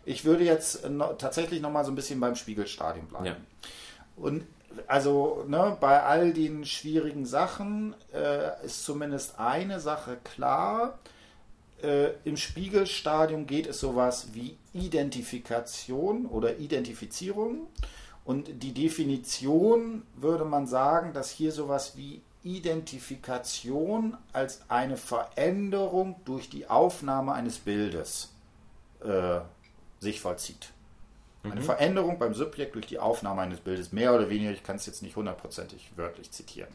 Ich 0.05 0.23
würde 0.23 0.43
jetzt 0.43 0.87
no, 0.87 1.13
tatsächlich 1.13 1.61
noch 1.61 1.71
mal 1.71 1.83
so 1.83 1.91
ein 1.91 1.95
bisschen 1.95 2.19
beim 2.19 2.35
Spiegelstadium 2.35 3.07
bleiben. 3.07 3.25
Ja. 3.25 3.35
Und 4.17 4.45
also 4.87 5.43
ne, 5.47 5.77
bei 5.79 6.03
all 6.03 6.31
den 6.33 6.65
schwierigen 6.65 7.25
Sachen 7.25 7.95
äh, 8.13 8.65
ist 8.65 8.83
zumindest 8.83 9.39
eine 9.39 9.79
Sache 9.79 10.17
klar. 10.23 10.99
Äh, 11.81 12.09
Im 12.23 12.37
Spiegelstadium 12.37 13.47
geht 13.47 13.67
es 13.67 13.79
sowas 13.79 14.27
wie 14.33 14.57
Identifikation 14.73 16.25
oder 16.27 16.57
Identifizierung. 16.57 17.67
Und 18.25 18.63
die 18.63 18.73
Definition 18.73 20.01
würde 20.15 20.45
man 20.45 20.65
sagen, 20.67 21.13
dass 21.13 21.29
hier 21.29 21.51
sowas 21.51 21.95
wie 21.95 22.21
Identifikation 22.43 24.17
als 24.33 24.61
eine 24.67 24.97
Veränderung 24.97 26.15
durch 26.25 26.49
die 26.49 26.67
Aufnahme 26.67 27.33
eines 27.33 27.59
Bildes 27.59 28.33
äh, 29.03 29.39
sich 29.99 30.21
vollzieht. 30.21 30.69
Eine 31.43 31.61
mhm. 31.61 31.65
Veränderung 31.65 32.19
beim 32.19 32.33
Subjekt 32.33 32.75
durch 32.75 32.87
die 32.87 32.99
Aufnahme 32.99 33.41
eines 33.41 33.59
Bildes, 33.59 33.91
mehr 33.91 34.13
oder 34.13 34.29
weniger, 34.29 34.51
ich 34.51 34.63
kann 34.63 34.77
es 34.77 34.87
jetzt 34.87 35.03
nicht 35.03 35.15
hundertprozentig 35.15 35.91
wörtlich 35.95 36.31
zitieren. 36.31 36.69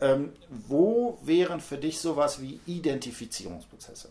Ähm, 0.00 0.32
wo 0.48 1.18
wären 1.22 1.60
für 1.60 1.78
dich 1.78 1.98
sowas 1.98 2.40
wie 2.40 2.60
Identifizierungsprozesse? 2.66 4.10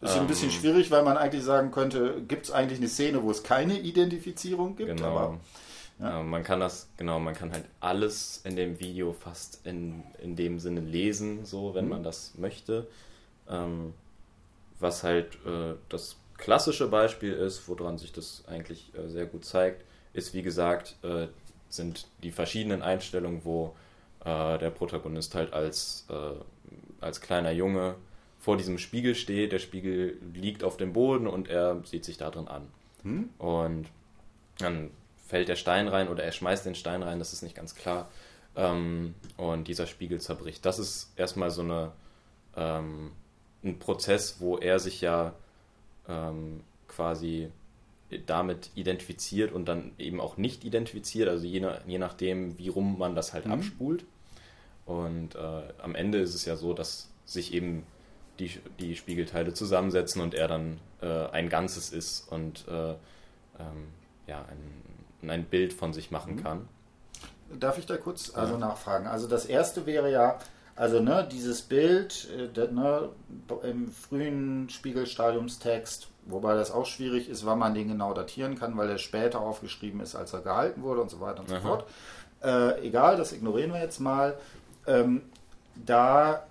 Ist 0.00 0.14
ähm, 0.14 0.22
ein 0.22 0.26
bisschen 0.26 0.48
ähm. 0.48 0.54
schwierig, 0.54 0.90
weil 0.90 1.02
man 1.02 1.16
eigentlich 1.16 1.44
sagen 1.44 1.70
könnte, 1.70 2.22
gibt 2.26 2.46
es 2.46 2.50
eigentlich 2.50 2.78
eine 2.78 2.88
Szene, 2.88 3.22
wo 3.22 3.30
es 3.30 3.42
keine 3.42 3.78
Identifizierung 3.78 4.76
gibt? 4.76 4.96
Genau. 4.96 5.18
Aber, 5.18 5.40
ja. 5.98 6.22
man 6.22 6.42
kann 6.42 6.60
das, 6.60 6.88
genau, 6.96 7.20
man 7.20 7.34
kann 7.34 7.52
halt 7.52 7.64
alles 7.80 8.40
in 8.44 8.56
dem 8.56 8.80
Video 8.80 9.12
fast 9.12 9.66
in, 9.66 10.02
in 10.22 10.36
dem 10.36 10.58
Sinne 10.58 10.80
lesen, 10.80 11.44
so, 11.44 11.74
wenn 11.74 11.84
mhm. 11.84 11.90
man 11.90 12.02
das 12.02 12.32
möchte. 12.36 12.86
Ähm, 13.48 13.92
was 14.78 15.02
halt 15.02 15.34
äh, 15.44 15.74
das 15.90 16.16
klassische 16.38 16.88
Beispiel 16.88 17.34
ist, 17.34 17.68
woran 17.68 17.98
sich 17.98 18.12
das 18.12 18.44
eigentlich 18.48 18.92
äh, 18.94 19.08
sehr 19.08 19.26
gut 19.26 19.44
zeigt, 19.44 19.84
ist 20.14 20.32
wie 20.32 20.42
gesagt, 20.42 20.96
äh, 21.02 21.26
sind 21.68 22.06
die 22.22 22.32
verschiedenen 22.32 22.80
Einstellungen, 22.80 23.44
wo 23.44 23.76
äh, 24.24 24.58
der 24.58 24.70
Protagonist 24.70 25.34
halt 25.34 25.52
als, 25.52 26.06
äh, 26.08 27.02
als 27.02 27.20
kleiner 27.20 27.52
Junge 27.52 27.96
vor 28.40 28.56
diesem 28.56 28.78
Spiegel 28.78 29.14
steht. 29.14 29.52
Der 29.52 29.58
Spiegel 29.58 30.18
liegt 30.34 30.64
auf 30.64 30.76
dem 30.76 30.92
Boden 30.92 31.26
und 31.26 31.48
er 31.48 31.82
sieht 31.84 32.04
sich 32.04 32.16
da 32.16 32.30
drin 32.30 32.48
an. 32.48 32.66
Hm? 33.02 33.28
Und 33.38 33.86
dann 34.58 34.90
fällt 35.26 35.48
der 35.48 35.56
Stein 35.56 35.86
rein 35.86 36.08
oder 36.08 36.24
er 36.24 36.32
schmeißt 36.32 36.66
den 36.66 36.74
Stein 36.74 37.02
rein, 37.02 37.18
das 37.18 37.32
ist 37.32 37.42
nicht 37.42 37.54
ganz 37.54 37.74
klar. 37.74 38.08
Ähm, 38.56 39.14
und 39.36 39.68
dieser 39.68 39.86
Spiegel 39.86 40.20
zerbricht. 40.20 40.64
Das 40.64 40.78
ist 40.78 41.12
erstmal 41.16 41.50
so 41.50 41.62
eine, 41.62 41.92
ähm, 42.56 43.12
ein 43.62 43.78
Prozess, 43.78 44.40
wo 44.40 44.56
er 44.56 44.80
sich 44.80 45.00
ja 45.02 45.34
ähm, 46.08 46.62
quasi 46.88 47.50
damit 48.26 48.70
identifiziert 48.74 49.52
und 49.52 49.66
dann 49.66 49.92
eben 49.98 50.20
auch 50.20 50.36
nicht 50.36 50.64
identifiziert, 50.64 51.28
also 51.28 51.46
je, 51.46 51.60
nach, 51.60 51.78
je 51.86 51.98
nachdem, 51.98 52.58
wie 52.58 52.68
rum 52.68 52.98
man 52.98 53.14
das 53.14 53.32
halt 53.32 53.46
mhm. 53.46 53.52
abspult. 53.52 54.04
Und 54.84 55.36
äh, 55.36 55.62
am 55.78 55.94
Ende 55.94 56.18
ist 56.18 56.34
es 56.34 56.44
ja 56.44 56.56
so, 56.56 56.72
dass 56.72 57.08
sich 57.24 57.54
eben 57.54 57.84
die, 58.40 58.60
die 58.78 58.96
Spiegelteile 58.96 59.52
zusammensetzen 59.54 60.22
und 60.22 60.34
er 60.34 60.48
dann 60.48 60.80
äh, 61.02 61.26
ein 61.28 61.48
Ganzes 61.48 61.90
ist 61.92 62.30
und 62.30 62.66
äh, 62.68 62.90
ähm, 62.90 63.88
ja, 64.26 64.44
ein, 65.22 65.30
ein 65.30 65.44
Bild 65.44 65.72
von 65.72 65.92
sich 65.92 66.10
machen 66.10 66.36
mhm. 66.36 66.42
kann. 66.42 66.68
Darf 67.58 67.78
ich 67.78 67.86
da 67.86 67.96
kurz 67.96 68.34
also 68.34 68.54
ja. 68.54 68.58
nachfragen? 68.58 69.06
Also 69.06 69.26
das 69.26 69.44
erste 69.44 69.86
wäre 69.86 70.10
ja, 70.10 70.38
also 70.76 71.00
ne, 71.00 71.28
dieses 71.30 71.62
Bild 71.62 72.28
äh, 72.56 72.72
ne, 72.72 73.08
im 73.62 73.90
frühen 73.92 74.70
Spiegelstadiumstext, 74.70 76.08
wobei 76.26 76.54
das 76.54 76.70
auch 76.70 76.86
schwierig 76.86 77.28
ist, 77.28 77.44
wann 77.44 77.58
man 77.58 77.74
den 77.74 77.88
genau 77.88 78.14
datieren 78.14 78.58
kann, 78.58 78.76
weil 78.76 78.88
er 78.88 78.98
später 78.98 79.40
aufgeschrieben 79.40 80.00
ist, 80.00 80.14
als 80.14 80.32
er 80.32 80.40
gehalten 80.40 80.82
wurde 80.82 81.02
und 81.02 81.10
so 81.10 81.20
weiter 81.20 81.40
und 81.40 81.50
Aha. 81.50 81.60
so 81.60 81.66
fort. 81.66 81.86
Äh, 82.42 82.86
egal, 82.86 83.16
das 83.16 83.32
ignorieren 83.32 83.72
wir 83.72 83.80
jetzt 83.80 84.00
mal. 84.00 84.38
Ähm, 84.86 85.22
da 85.74 86.46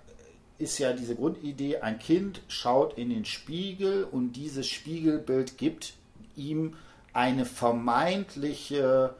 ist 0.60 0.78
ja 0.78 0.92
diese 0.92 1.16
Grundidee, 1.16 1.78
ein 1.78 1.98
Kind 1.98 2.42
schaut 2.48 2.98
in 2.98 3.10
den 3.10 3.24
Spiegel 3.24 4.04
und 4.04 4.32
dieses 4.32 4.66
Spiegelbild 4.66 5.58
gibt 5.58 5.94
ihm 6.36 6.76
eine 7.12 7.44
vermeintliche 7.44 9.14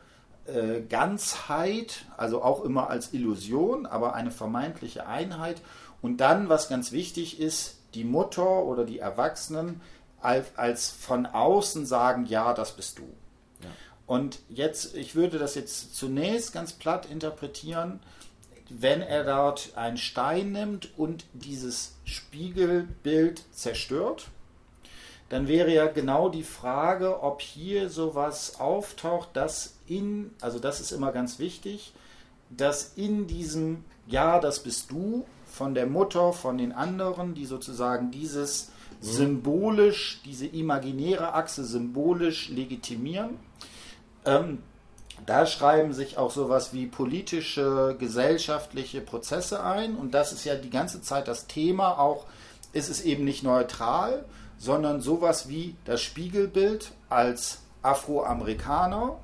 äh, 0.47 0.83
Ganzheit, 0.83 2.05
also 2.17 2.43
auch 2.43 2.65
immer 2.65 2.91
als 2.91 3.15
Illusion, 3.15 3.87
aber 3.87 4.15
eine 4.15 4.31
vermeintliche 4.31 5.07
Einheit. 5.07 5.63
Und 6.03 6.19
dann, 6.19 6.49
was 6.49 6.69
ganz 6.69 6.93
wichtig 6.93 7.41
ist, 7.41 7.79
die 7.95 8.05
Mutter 8.05 8.65
oder 8.65 8.85
die 8.85 8.99
Erwachsenen 8.99 9.81
als, 10.21 10.57
als 10.57 10.91
von 10.91 11.27
außen 11.27 11.87
sagen, 11.87 12.27
ja, 12.27 12.55
das 12.55 12.77
bist 12.77 12.99
du. 12.99 13.03
Ja. 13.63 13.69
Und 14.07 14.41
jetzt, 14.49 14.95
ich 14.95 15.15
würde 15.15 15.39
das 15.39 15.55
jetzt 15.55 15.97
zunächst 15.97 16.53
ganz 16.53 16.73
platt 16.73 17.07
interpretieren, 17.11 18.01
wenn 18.71 19.03
er 19.03 19.25
dort 19.25 19.73
einen 19.77 19.97
Stein 19.97 20.53
nimmt 20.53 20.97
und 20.99 21.25
dieses 21.33 21.97
Spiegelbild 22.05 23.43
zerstört, 23.53 24.29
dann 25.29 25.47
wäre 25.47 25.73
ja 25.73 25.87
genau 25.87 26.29
die 26.29 26.43
Frage, 26.43 27.23
ob 27.23 27.41
hier 27.41 27.89
sowas 27.89 28.59
auftaucht, 28.59 29.31
dass 29.35 29.75
in, 29.87 30.33
also 30.41 30.59
das 30.59 30.81
ist 30.81 30.91
immer 30.91 31.13
ganz 31.13 31.39
wichtig, 31.39 31.93
dass 32.51 32.95
in 32.97 33.27
diesem 33.27 33.85
Ja, 34.07 34.41
das 34.41 34.63
bist 34.63 34.91
du 34.91 35.25
von 35.47 35.75
der 35.75 35.87
Mutter, 35.87 36.33
von 36.33 36.59
den 36.59 36.73
anderen, 36.73 37.35
die 37.35 37.47
sozusagen 37.47 38.11
dieses 38.11 38.71
mhm. 39.01 39.07
symbolisch, 39.07 40.21
diese 40.25 40.47
imaginäre 40.47 41.35
Achse 41.35 41.65
symbolisch 41.65 42.49
legitimieren, 42.49 43.39
ähm, 44.25 44.59
da 45.27 45.47
schreiben 45.47 45.93
sich 45.93 46.19
auch 46.19 46.31
sowas 46.31 46.73
wie 46.73 46.87
politische, 46.87 47.97
gesellschaftliche 47.99 49.01
Prozesse 49.01 49.63
ein. 49.63 49.97
Und 49.97 50.13
das 50.15 50.33
ist 50.33 50.45
ja 50.45 50.55
die 50.55 50.71
ganze 50.71 51.03
Zeit 51.03 51.29
das 51.29 51.47
Thema. 51.47 51.99
Auch 51.99 52.27
ist 52.73 52.89
es 52.89 53.01
eben 53.01 53.25
nicht 53.25 53.43
neutral, 53.43 54.25
sondern 54.59 55.01
sowas 55.01 55.49
wie 55.49 55.77
das 55.85 56.01
Spiegelbild 56.01 56.93
als 57.09 57.59
Afroamerikaner 57.83 59.17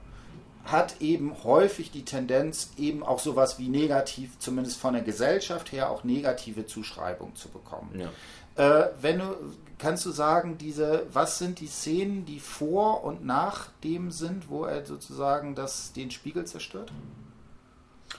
hat 0.64 1.00
eben 1.00 1.44
häufig 1.44 1.92
die 1.92 2.04
Tendenz, 2.04 2.70
eben 2.76 3.04
auch 3.04 3.20
sowas 3.20 3.58
wie 3.58 3.68
negativ, 3.68 4.38
zumindest 4.38 4.78
von 4.78 4.94
der 4.94 5.02
Gesellschaft 5.02 5.70
her, 5.70 5.90
auch 5.90 6.02
negative 6.02 6.66
Zuschreibungen 6.66 7.36
zu 7.36 7.48
bekommen. 7.48 7.90
Ja. 7.98 8.08
Äh, 8.56 8.86
wenn 9.00 9.18
du, 9.18 9.36
kannst 9.78 10.06
du 10.06 10.10
sagen, 10.10 10.58
diese, 10.58 11.06
was 11.12 11.38
sind 11.38 11.60
die 11.60 11.66
Szenen, 11.66 12.24
die 12.24 12.40
vor 12.40 13.04
und 13.04 13.24
nach 13.24 13.68
dem 13.84 14.10
sind, 14.10 14.48
wo 14.48 14.64
er 14.64 14.84
sozusagen 14.84 15.54
das, 15.54 15.92
den 15.92 16.10
Spiegel 16.10 16.44
zerstört? 16.46 16.92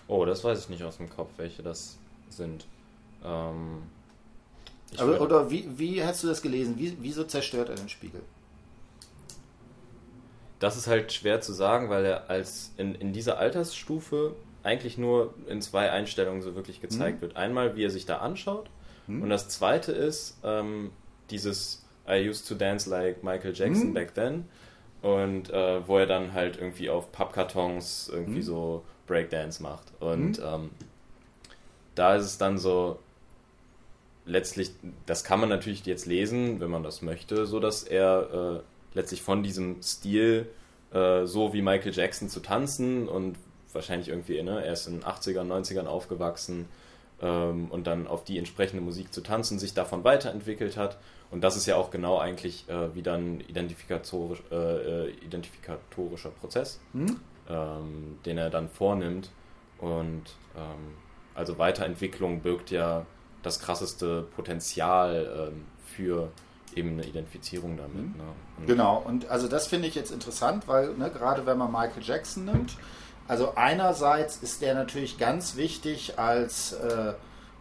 Oh, 0.07 0.25
das 0.25 0.43
weiß 0.43 0.59
ich 0.59 0.69
nicht 0.69 0.83
aus 0.83 0.97
dem 0.97 1.09
Kopf, 1.09 1.31
welche 1.38 1.63
das 1.63 1.97
sind. 2.29 2.65
Ähm, 3.23 3.83
Aber, 4.97 5.19
oder 5.19 5.49
wie, 5.49 5.67
wie 5.77 6.03
hast 6.03 6.23
du 6.23 6.27
das 6.27 6.41
gelesen? 6.41 6.77
Wie, 6.77 6.95
wieso 7.01 7.23
zerstört 7.23 7.69
er 7.69 7.75
den 7.75 7.89
Spiegel? 7.89 8.21
Das 10.59 10.77
ist 10.77 10.88
halt 10.88 11.11
schwer 11.13 11.41
zu 11.41 11.53
sagen, 11.53 11.89
weil 11.89 12.05
er 12.05 12.29
als 12.29 12.71
in, 12.77 12.95
in 12.95 13.13
dieser 13.13 13.38
Altersstufe 13.38 14.35
eigentlich 14.63 14.97
nur 14.97 15.33
in 15.47 15.61
zwei 15.61 15.91
Einstellungen 15.91 16.41
so 16.41 16.55
wirklich 16.55 16.81
gezeigt 16.81 17.17
mhm. 17.17 17.21
wird. 17.21 17.35
Einmal, 17.38 17.75
wie 17.75 17.85
er 17.85 17.91
sich 17.91 18.05
da 18.05 18.17
anschaut, 18.17 18.69
mhm. 19.07 19.23
und 19.23 19.29
das 19.29 19.49
zweite 19.49 19.91
ist 19.91 20.37
ähm, 20.43 20.91
dieses 21.29 21.85
I 22.07 22.27
used 22.27 22.47
to 22.47 22.55
dance 22.55 22.89
like 22.89 23.23
Michael 23.23 23.53
Jackson 23.53 23.89
mhm. 23.89 23.93
back 23.93 24.13
then. 24.13 24.45
Und 25.01 25.51
äh, 25.51 25.87
wo 25.87 25.97
er 25.99 26.07
dann 26.07 26.33
halt 26.33 26.57
irgendwie 26.57 26.89
auf 26.89 27.11
Pappkartons 27.11 28.09
irgendwie 28.11 28.39
mhm. 28.39 28.43
so 28.43 28.83
Breakdance 29.05 29.61
macht. 29.61 29.91
Und 29.99 30.39
mhm. 30.39 30.45
ähm, 30.45 30.69
da 31.95 32.15
ist 32.15 32.25
es 32.25 32.37
dann 32.37 32.57
so, 32.57 32.99
letztlich, 34.25 34.71
das 35.05 35.23
kann 35.23 35.39
man 35.39 35.49
natürlich 35.49 35.85
jetzt 35.85 36.05
lesen, 36.05 36.59
wenn 36.59 36.69
man 36.69 36.83
das 36.83 37.01
möchte, 37.01 37.45
so 37.45 37.59
dass 37.59 37.83
er 37.83 38.63
äh, 38.63 38.97
letztlich 38.97 39.21
von 39.21 39.43
diesem 39.43 39.81
Stil, 39.81 40.47
äh, 40.91 41.25
so 41.25 41.53
wie 41.53 41.61
Michael 41.61 41.93
Jackson 41.93 42.29
zu 42.29 42.39
tanzen 42.39 43.07
und 43.07 43.37
wahrscheinlich 43.73 44.09
irgendwie, 44.09 44.41
ne, 44.41 44.63
er 44.65 44.73
ist 44.73 44.87
in 44.87 44.99
den 44.99 45.03
80ern, 45.03 45.47
90ern 45.47 45.85
aufgewachsen 45.85 46.67
ähm, 47.22 47.68
und 47.70 47.88
dann 47.88 48.07
auf 48.07 48.24
die 48.24 48.38
entsprechende 48.38 48.84
Musik 48.84 49.13
zu 49.13 49.22
tanzen, 49.22 49.59
sich 49.59 49.74
davon 49.74 50.03
weiterentwickelt 50.03 50.78
hat. 50.78 50.97
Und 51.30 51.41
das 51.43 51.57
ist 51.57 51.65
ja 51.65 51.76
auch 51.76 51.91
genau 51.91 52.18
eigentlich 52.18 52.68
äh, 52.70 52.93
wieder 52.95 53.15
ein 53.15 53.41
identifikatorisch, 53.41 54.41
äh, 54.51 54.55
äh 54.55 55.09
identifikatorischer 55.26 56.30
Prozess, 56.30 56.80
hm? 56.93 57.20
ähm, 57.49 58.20
den 58.26 58.38
er 58.38 58.49
dann 58.49 58.70
vornimmt. 58.70 59.32
Und 59.80 60.24
ähm, 60.55 60.95
also 61.36 61.57
Weiterentwicklung 61.57 62.41
birgt 62.41 62.72
ja 62.72 63.05
das 63.43 63.59
krasseste 63.59 64.24
Potenzial 64.36 65.49
ähm, 65.51 65.65
für 65.86 66.32
eben 66.76 66.91
eine 66.91 67.05
Identifizierung 67.05 67.78
damit. 67.78 67.95
Mhm. 67.95 68.18
Ne? 68.18 68.24
Und 68.57 68.68
genau, 68.68 69.03
und 69.05 69.30
also 69.30 69.47
das 69.47 69.68
finde 69.68 69.88
ich 69.88 69.95
jetzt 69.95 70.11
interessant, 70.11 70.68
weil 70.68 70.93
ne, 70.93 71.09
gerade 71.09 71.45
wenn 71.45 71.57
man 71.57 71.72
Michael 71.72 72.03
Jackson 72.03 72.45
nimmt, 72.45 72.78
also 73.28 73.55
einerseits 73.55 74.38
ist 74.38 74.61
der 74.61 74.73
natürlich 74.73 75.17
ganz 75.17 75.55
wichtig 75.55 76.17
als 76.17 76.73
äh, 76.73 77.13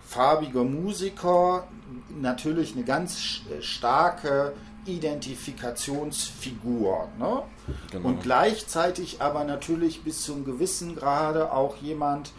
farbiger 0.07 0.65
Musiker, 0.65 1.67
natürlich 2.09 2.75
eine 2.75 2.85
ganz 2.85 3.43
starke 3.61 4.55
Identifikationsfigur. 4.87 7.09
Ne? 7.19 7.43
Genau. 7.91 8.09
Und 8.09 8.23
gleichzeitig 8.23 9.21
aber 9.21 9.45
natürlich 9.45 10.03
bis 10.03 10.23
zu 10.23 10.33
einem 10.35 10.45
gewissen 10.45 10.95
Grade 10.97 11.53
auch 11.53 11.77
jemand, 11.79 12.33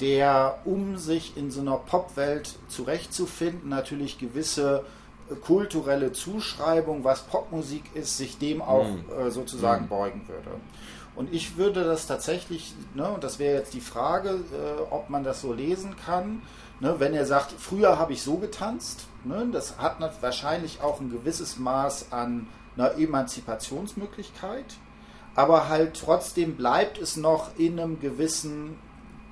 der, 0.00 0.58
um 0.64 0.96
sich 0.98 1.36
in 1.36 1.52
so 1.52 1.60
einer 1.60 1.76
Popwelt 1.76 2.56
zurechtzufinden, 2.68 3.68
natürlich 3.68 4.18
gewisse 4.18 4.84
äh, 5.30 5.36
kulturelle 5.36 6.10
Zuschreibung, 6.12 7.04
was 7.04 7.22
Popmusik 7.22 7.84
ist, 7.94 8.18
sich 8.18 8.38
dem 8.38 8.60
auch 8.60 8.88
mhm. 8.88 9.04
äh, 9.18 9.30
sozusagen 9.30 9.84
mhm. 9.84 9.88
beugen 9.88 10.26
würde. 10.26 10.50
Und 11.16 11.32
ich 11.32 11.56
würde 11.56 11.84
das 11.84 12.06
tatsächlich, 12.06 12.74
ne, 12.94 13.08
und 13.08 13.22
das 13.22 13.38
wäre 13.38 13.58
jetzt 13.58 13.72
die 13.74 13.80
Frage, 13.80 14.30
äh, 14.30 14.80
ob 14.90 15.10
man 15.10 15.22
das 15.22 15.40
so 15.40 15.52
lesen 15.52 15.94
kann, 15.96 16.42
ne, 16.80 16.96
wenn 16.98 17.14
er 17.14 17.24
sagt, 17.24 17.52
früher 17.52 17.98
habe 17.98 18.12
ich 18.12 18.22
so 18.22 18.36
getanzt, 18.36 19.06
ne, 19.24 19.46
das 19.52 19.78
hat 19.78 19.98
wahrscheinlich 20.20 20.80
auch 20.82 21.00
ein 21.00 21.10
gewisses 21.10 21.56
Maß 21.58 22.10
an 22.10 22.48
einer 22.76 22.98
Emanzipationsmöglichkeit, 22.98 24.76
aber 25.36 25.68
halt 25.68 26.00
trotzdem 26.00 26.56
bleibt 26.56 26.98
es 26.98 27.16
noch 27.16 27.56
in 27.58 27.78
einem 27.78 28.00
gewissen 28.00 28.76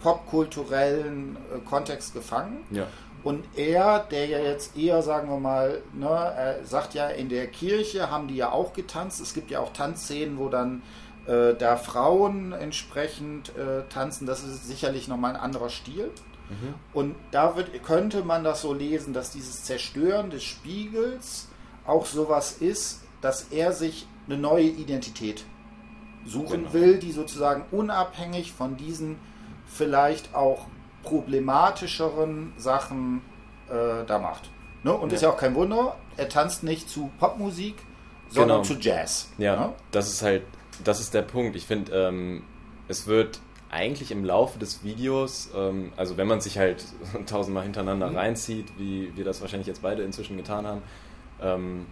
popkulturellen 0.02 1.36
äh, 1.36 1.58
Kontext 1.68 2.14
gefangen. 2.14 2.64
Ja. 2.70 2.86
Und 3.24 3.44
er, 3.56 4.00
der 4.00 4.26
ja 4.26 4.38
jetzt 4.38 4.76
eher, 4.76 5.02
sagen 5.02 5.28
wir 5.28 5.38
mal, 5.38 5.80
ne, 5.94 6.08
er 6.08 6.64
sagt 6.64 6.94
ja, 6.94 7.08
in 7.08 7.28
der 7.28 7.46
Kirche 7.46 8.10
haben 8.10 8.26
die 8.26 8.34
ja 8.34 8.50
auch 8.50 8.72
getanzt. 8.72 9.20
Es 9.20 9.32
gibt 9.32 9.50
ja 9.52 9.60
auch 9.60 9.72
Tanzszenen, 9.72 10.38
wo 10.38 10.48
dann 10.48 10.82
äh, 11.26 11.54
da 11.54 11.76
Frauen 11.76 12.52
entsprechend 12.52 13.56
äh, 13.56 13.84
tanzen. 13.88 14.26
Das 14.26 14.42
ist 14.42 14.66
sicherlich 14.66 15.08
nochmal 15.08 15.34
ein 15.34 15.40
anderer 15.40 15.70
Stil. 15.70 16.10
Mhm. 16.48 16.74
Und 16.92 17.16
da 17.30 17.56
wird, 17.56 17.82
könnte 17.82 18.24
man 18.24 18.44
das 18.44 18.62
so 18.62 18.72
lesen, 18.72 19.12
dass 19.12 19.30
dieses 19.30 19.64
Zerstören 19.64 20.30
des 20.30 20.44
Spiegels 20.44 21.48
auch 21.86 22.06
sowas 22.06 22.52
ist, 22.52 23.02
dass 23.20 23.48
er 23.50 23.72
sich 23.72 24.06
eine 24.26 24.36
neue 24.36 24.64
Identität 24.64 25.44
suchen 26.24 26.64
genau. 26.64 26.72
will, 26.72 26.98
die 26.98 27.12
sozusagen 27.12 27.64
unabhängig 27.70 28.52
von 28.52 28.76
diesen 28.76 29.18
vielleicht 29.66 30.34
auch 30.34 30.66
problematischeren 31.02 32.52
Sachen 32.56 33.22
äh, 33.68 34.04
da 34.06 34.18
macht. 34.18 34.50
Ne? 34.82 34.92
Und 34.92 35.10
ja. 35.10 35.16
ist 35.16 35.22
ja 35.22 35.30
auch 35.30 35.36
kein 35.36 35.54
Wunder, 35.54 35.96
er 36.16 36.28
tanzt 36.28 36.62
nicht 36.62 36.88
zu 36.88 37.10
Popmusik, 37.18 37.76
sondern 38.28 38.62
genau. 38.62 38.74
zu 38.74 38.80
Jazz. 38.80 39.30
Ja, 39.38 39.56
ne? 39.56 39.72
das 39.90 40.08
ist 40.08 40.22
halt, 40.22 40.42
das 40.84 41.00
ist 41.00 41.14
der 41.14 41.22
Punkt. 41.22 41.56
Ich 41.56 41.66
finde, 41.66 41.92
ähm, 41.92 42.44
es 42.88 43.06
wird 43.06 43.40
eigentlich 43.70 44.10
im 44.10 44.24
Laufe 44.24 44.58
des 44.58 44.84
Videos, 44.84 45.50
ähm, 45.54 45.92
also 45.96 46.16
wenn 46.16 46.26
man 46.26 46.40
sich 46.40 46.58
halt 46.58 46.84
tausendmal 47.26 47.64
hintereinander 47.64 48.10
mhm. 48.10 48.16
reinzieht, 48.16 48.66
wie 48.78 49.16
wir 49.16 49.24
das 49.24 49.40
wahrscheinlich 49.40 49.66
jetzt 49.66 49.82
beide 49.82 50.02
inzwischen 50.02 50.36
getan 50.36 50.66
haben, 50.66 50.82
ähm, 51.40 51.86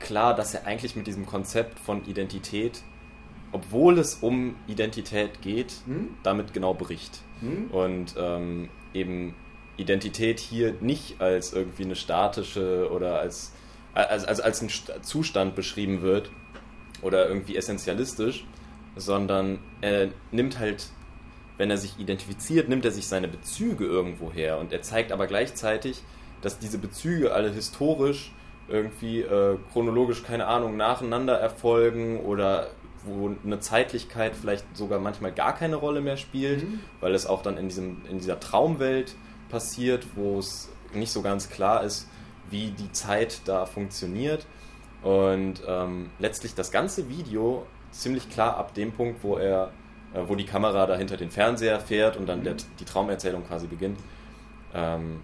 klar, 0.00 0.34
dass 0.34 0.54
er 0.54 0.66
eigentlich 0.66 0.96
mit 0.96 1.06
diesem 1.06 1.26
Konzept 1.26 1.78
von 1.78 2.04
Identität 2.06 2.82
obwohl 3.52 3.98
es 3.98 4.16
um 4.16 4.56
Identität 4.66 5.40
geht, 5.42 5.72
hm? 5.86 6.16
damit 6.22 6.52
genau 6.52 6.74
bricht. 6.74 7.20
Hm? 7.40 7.70
Und 7.70 8.14
ähm, 8.18 8.68
eben 8.92 9.34
Identität 9.76 10.40
hier 10.40 10.74
nicht 10.80 11.20
als 11.20 11.52
irgendwie 11.52 11.84
eine 11.84 11.96
statische 11.96 12.90
oder 12.90 13.20
als, 13.20 13.52
als, 13.94 14.24
als, 14.24 14.40
als 14.40 14.62
ein 14.62 15.02
Zustand 15.02 15.54
beschrieben 15.54 16.02
wird 16.02 16.30
oder 17.02 17.28
irgendwie 17.28 17.56
essentialistisch, 17.56 18.44
sondern 18.96 19.58
er 19.80 20.08
nimmt 20.30 20.58
halt, 20.58 20.86
wenn 21.56 21.70
er 21.70 21.78
sich 21.78 21.98
identifiziert, 21.98 22.68
nimmt 22.68 22.84
er 22.84 22.90
sich 22.90 23.06
seine 23.06 23.28
Bezüge 23.28 23.84
irgendwo 23.84 24.32
her 24.32 24.58
und 24.58 24.72
er 24.72 24.82
zeigt 24.82 25.12
aber 25.12 25.26
gleichzeitig, 25.26 26.02
dass 26.40 26.58
diese 26.58 26.78
Bezüge 26.78 27.32
alle 27.32 27.50
historisch 27.50 28.32
irgendwie 28.68 29.20
äh, 29.22 29.56
chronologisch, 29.72 30.22
keine 30.22 30.46
Ahnung, 30.46 30.76
nacheinander 30.76 31.38
erfolgen 31.38 32.20
oder 32.20 32.68
wo 33.04 33.34
eine 33.44 33.60
Zeitlichkeit 33.60 34.34
vielleicht 34.36 34.64
sogar 34.76 34.98
manchmal 34.98 35.32
gar 35.32 35.54
keine 35.54 35.76
Rolle 35.76 36.00
mehr 36.00 36.16
spielt, 36.16 36.64
mhm. 36.64 36.80
weil 37.00 37.14
es 37.14 37.26
auch 37.26 37.42
dann 37.42 37.56
in, 37.56 37.68
diesem, 37.68 38.02
in 38.10 38.18
dieser 38.18 38.40
Traumwelt 38.40 39.14
passiert, 39.48 40.06
wo 40.14 40.38
es 40.38 40.68
nicht 40.92 41.12
so 41.12 41.22
ganz 41.22 41.48
klar 41.48 41.82
ist, 41.84 42.08
wie 42.50 42.70
die 42.70 42.92
Zeit 42.92 43.40
da 43.46 43.66
funktioniert. 43.66 44.46
Und 45.02 45.62
ähm, 45.66 46.10
letztlich 46.18 46.54
das 46.54 46.70
ganze 46.70 47.08
Video 47.08 47.66
ziemlich 47.90 48.28
klar 48.30 48.56
ab 48.56 48.74
dem 48.74 48.92
Punkt, 48.92 49.22
wo 49.22 49.36
er, 49.36 49.70
äh, 50.14 50.22
wo 50.26 50.34
die 50.34 50.44
Kamera 50.44 50.86
da 50.86 50.96
hinter 50.96 51.16
den 51.16 51.30
Fernseher 51.30 51.80
fährt 51.80 52.16
und 52.16 52.26
dann 52.26 52.40
mhm. 52.40 52.44
der, 52.44 52.56
die 52.80 52.84
Traumerzählung 52.84 53.46
quasi 53.46 53.66
beginnt, 53.66 53.98
ähm, 54.74 55.20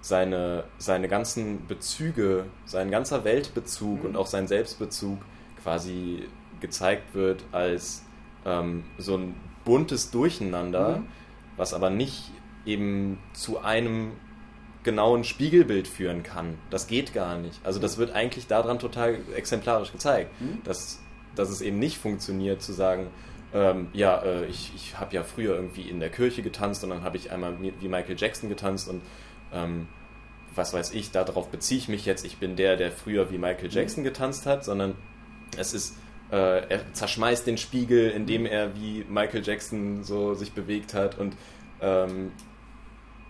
seine, 0.00 0.64
seine 0.78 1.08
ganzen 1.08 1.66
Bezüge, 1.66 2.46
sein 2.64 2.90
ganzer 2.90 3.24
Weltbezug 3.24 4.00
mhm. 4.00 4.10
und 4.10 4.16
auch 4.16 4.26
sein 4.26 4.48
Selbstbezug 4.48 5.18
quasi 5.62 6.26
gezeigt 6.60 7.14
wird 7.14 7.44
als 7.52 8.04
ähm, 8.44 8.84
so 8.98 9.16
ein 9.16 9.34
buntes 9.64 10.10
Durcheinander, 10.10 10.98
mhm. 10.98 11.06
was 11.56 11.74
aber 11.74 11.90
nicht 11.90 12.30
eben 12.64 13.18
zu 13.32 13.60
einem 13.60 14.12
genauen 14.84 15.24
Spiegelbild 15.24 15.86
führen 15.86 16.22
kann. 16.22 16.58
Das 16.70 16.86
geht 16.86 17.14
gar 17.14 17.38
nicht. 17.38 17.60
Also 17.64 17.78
das 17.78 17.98
wird 17.98 18.12
eigentlich 18.12 18.46
daran 18.46 18.78
total 18.78 19.18
exemplarisch 19.36 19.92
gezeigt, 19.92 20.30
mhm. 20.40 20.58
dass, 20.64 21.00
dass 21.34 21.50
es 21.50 21.60
eben 21.60 21.78
nicht 21.78 21.98
funktioniert 21.98 22.62
zu 22.62 22.72
sagen, 22.72 23.08
ähm, 23.54 23.88
ja, 23.92 24.22
äh, 24.22 24.46
ich, 24.46 24.72
ich 24.74 24.98
habe 24.98 25.14
ja 25.14 25.22
früher 25.22 25.54
irgendwie 25.54 25.88
in 25.88 26.00
der 26.00 26.08
Kirche 26.08 26.42
getanzt 26.42 26.82
und 26.84 26.90
dann 26.90 27.02
habe 27.02 27.16
ich 27.16 27.30
einmal 27.30 27.56
wie 27.60 27.88
Michael 27.88 28.16
Jackson 28.18 28.48
getanzt 28.48 28.88
und 28.88 29.02
ähm, 29.52 29.88
was 30.54 30.72
weiß 30.72 30.92
ich, 30.92 31.10
darauf 31.10 31.48
beziehe 31.48 31.78
ich 31.78 31.88
mich 31.88 32.04
jetzt, 32.04 32.24
ich 32.24 32.38
bin 32.38 32.56
der, 32.56 32.76
der 32.76 32.90
früher 32.90 33.30
wie 33.30 33.38
Michael 33.38 33.68
mhm. 33.68 33.74
Jackson 33.74 34.04
getanzt 34.04 34.46
hat, 34.46 34.64
sondern 34.64 34.94
es 35.56 35.74
ist 35.74 35.96
äh, 36.30 36.66
er 36.66 36.92
zerschmeißt 36.94 37.46
den 37.46 37.58
Spiegel, 37.58 38.10
indem 38.10 38.46
er 38.46 38.74
wie 38.74 39.04
Michael 39.08 39.42
Jackson 39.44 40.02
so 40.02 40.34
sich 40.34 40.52
bewegt 40.52 40.94
hat 40.94 41.18
und 41.18 41.34
ähm, 41.82 42.32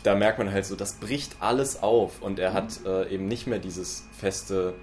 da 0.03 0.15
merkt 0.15 0.39
man 0.39 0.53
halt 0.53 0.67
so, 0.67 0.75
das 0.75 0.95
bricht 0.95 1.37
alles 1.41 1.83
auf 1.83 2.23
und 2.23 2.39
er 2.39 2.53
hat 2.53 2.81
äh, 2.85 3.13
eben 3.13 3.27
nicht 3.27 3.47
mehr 3.47 3.59
dieses 3.59 4.07
feste, 4.19 4.75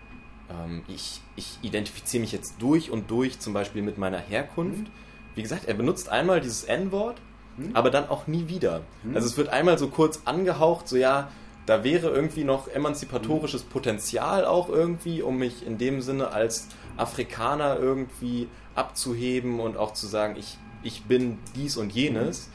ähm, 0.49 0.83
ich, 0.87 1.21
ich 1.35 1.57
identifiziere 1.61 2.21
mich 2.21 2.31
jetzt 2.31 2.55
durch 2.59 2.91
und 2.91 3.11
durch 3.11 3.39
zum 3.39 3.53
Beispiel 3.53 3.81
mit 3.81 3.97
meiner 3.97 4.19
Herkunft. 4.19 4.83
Mhm. 4.83 4.91
Wie 5.35 5.41
gesagt, 5.41 5.65
er 5.65 5.73
benutzt 5.73 6.09
einmal 6.09 6.41
dieses 6.41 6.63
N-Wort, 6.63 7.17
mhm. 7.57 7.71
aber 7.73 7.89
dann 7.89 8.07
auch 8.07 8.27
nie 8.27 8.47
wieder. 8.47 8.81
Mhm. 9.03 9.15
Also 9.15 9.27
es 9.27 9.37
wird 9.37 9.49
einmal 9.49 9.77
so 9.77 9.89
kurz 9.89 10.21
angehaucht, 10.25 10.87
so 10.87 10.95
ja, 10.95 11.29
da 11.65 11.83
wäre 11.83 12.09
irgendwie 12.09 12.45
noch 12.45 12.67
emanzipatorisches 12.67 13.63
Potenzial 13.63 14.45
auch 14.45 14.69
irgendwie, 14.69 15.21
um 15.21 15.37
mich 15.37 15.65
in 15.67 15.77
dem 15.77 16.01
Sinne 16.01 16.31
als 16.31 16.67
Afrikaner 16.97 17.77
irgendwie 17.77 18.47
abzuheben 18.73 19.59
und 19.59 19.77
auch 19.77 19.93
zu 19.93 20.07
sagen, 20.07 20.35
ich, 20.37 20.57
ich 20.81 21.03
bin 21.03 21.37
dies 21.55 21.77
und 21.77 21.93
jenes. 21.93 22.49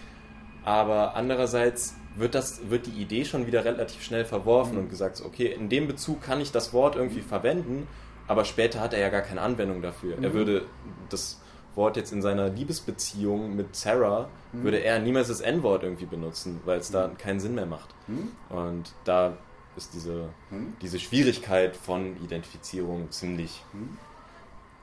Aber 0.65 1.15
andererseits 1.15 1.95
wird, 2.17 2.35
das, 2.35 2.71
wird 2.71 2.87
die 2.87 3.03
Idee 3.03 3.25
schon 3.25 3.47
wieder 3.47 3.65
relativ 3.65 4.03
schnell 4.03 4.25
verworfen 4.25 4.75
mhm. 4.75 4.81
und 4.81 4.89
gesagt, 4.91 5.23
okay, 5.25 5.47
in 5.47 5.69
dem 5.69 5.87
Bezug 5.87 6.23
kann 6.23 6.41
ich 6.41 6.53
das 6.53 6.73
Wort 6.73 6.97
irgendwie 6.97 7.23
verwenden, 7.23 7.87
aber 8.27 8.45
später 8.45 8.81
hat 8.81 8.95
er 8.95 9.01
ja 9.01 9.09
gar 9.09 9.23
keine 9.23 9.41
Anwendung 9.43 9.83
dafür. 9.83 10.17
Mhm. 10.17 10.25
Er 10.25 10.35
würde 10.35 10.63
das 11.11 11.41
Wort 11.75 11.97
jetzt 11.97 12.13
in 12.13 12.23
seiner 12.23 12.49
Liebesbeziehung 12.49 13.57
mit 13.57 13.75
Sarah, 13.75 14.29
mhm. 14.53 14.65
würde 14.65 14.79
er 14.79 14.99
niemals 15.01 15.29
das 15.29 15.41
N-Wort 15.41 15.83
irgendwie 15.83 16.07
benutzen, 16.07 16.61
weil 16.65 16.79
es 16.79 16.91
da 16.91 17.09
mhm. 17.09 17.19
keinen 17.19 17.41
Sinn 17.41 17.55
mehr 17.55 17.67
macht. 17.67 17.89
Mhm. 18.07 18.31
Und 18.49 18.93
da 19.05 19.37
ist 19.77 19.93
diese, 19.93 20.29
mhm. 20.51 20.75
diese 20.81 21.01
Schwierigkeit 21.01 21.77
von 21.77 22.17
Identifizierung 22.23 23.11
ziemlich 23.11 23.63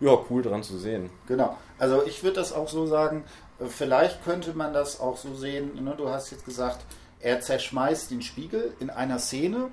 ja, 0.01 0.17
cool 0.29 0.41
dran 0.41 0.63
zu 0.63 0.77
sehen. 0.77 1.09
Genau. 1.27 1.57
Also 1.77 2.03
ich 2.05 2.23
würde 2.23 2.35
das 2.35 2.51
auch 2.51 2.67
so 2.67 2.87
sagen, 2.87 3.23
äh, 3.59 3.65
vielleicht 3.67 4.23
könnte 4.25 4.53
man 4.53 4.73
das 4.73 4.99
auch 4.99 5.15
so 5.15 5.33
sehen, 5.35 5.83
ne? 5.83 5.93
du 5.95 6.09
hast 6.09 6.31
jetzt 6.31 6.45
gesagt, 6.45 6.85
er 7.21 7.41
zerschmeißt 7.41 8.11
den 8.11 8.21
Spiegel 8.21 8.73
in 8.79 8.89
einer 8.89 9.19
Szene. 9.19 9.69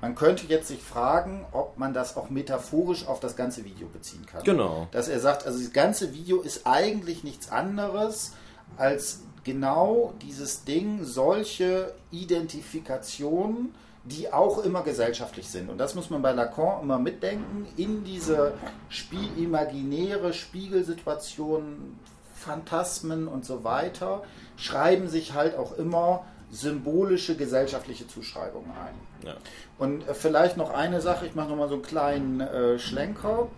Man 0.00 0.14
könnte 0.14 0.46
jetzt 0.46 0.68
sich 0.68 0.82
fragen, 0.82 1.44
ob 1.52 1.76
man 1.76 1.92
das 1.92 2.16
auch 2.16 2.30
metaphorisch 2.30 3.06
auf 3.06 3.18
das 3.18 3.34
ganze 3.34 3.64
Video 3.64 3.88
beziehen 3.88 4.24
kann. 4.26 4.44
Genau. 4.44 4.86
Dass 4.92 5.08
er 5.08 5.18
sagt, 5.18 5.44
also 5.44 5.58
das 5.58 5.72
ganze 5.72 6.14
Video 6.14 6.40
ist 6.40 6.66
eigentlich 6.66 7.24
nichts 7.24 7.50
anderes 7.50 8.32
als 8.76 9.22
genau 9.42 10.12
dieses 10.22 10.64
Ding, 10.64 11.04
solche 11.04 11.94
Identifikationen, 12.10 13.74
die 14.04 14.32
auch 14.32 14.58
immer 14.64 14.82
gesellschaftlich 14.82 15.48
sind. 15.48 15.68
Und 15.68 15.78
das 15.78 15.94
muss 15.94 16.10
man 16.10 16.22
bei 16.22 16.32
Lacan 16.32 16.82
immer 16.82 16.98
mitdenken, 16.98 17.66
in 17.76 18.04
diese 18.04 18.52
Spie 18.88 19.30
imaginäre 19.36 20.32
Spiegelsituation, 20.32 21.98
Phantasmen 22.34 23.26
und 23.26 23.44
so 23.44 23.64
weiter, 23.64 24.22
schreiben 24.56 25.08
sich 25.08 25.34
halt 25.34 25.56
auch 25.56 25.76
immer 25.76 26.24
symbolische 26.50 27.36
gesellschaftliche 27.36 28.06
Zuschreibungen 28.06 28.70
ein. 28.70 29.26
Ja. 29.26 29.34
Und 29.78 30.08
äh, 30.08 30.14
vielleicht 30.14 30.56
noch 30.56 30.70
eine 30.70 31.00
Sache, 31.00 31.26
ich 31.26 31.34
mache 31.34 31.48
nochmal 31.50 31.68
so 31.68 31.74
einen 31.74 31.82
kleinen 31.82 32.40
äh, 32.40 32.78
Schlenker. 32.78 33.48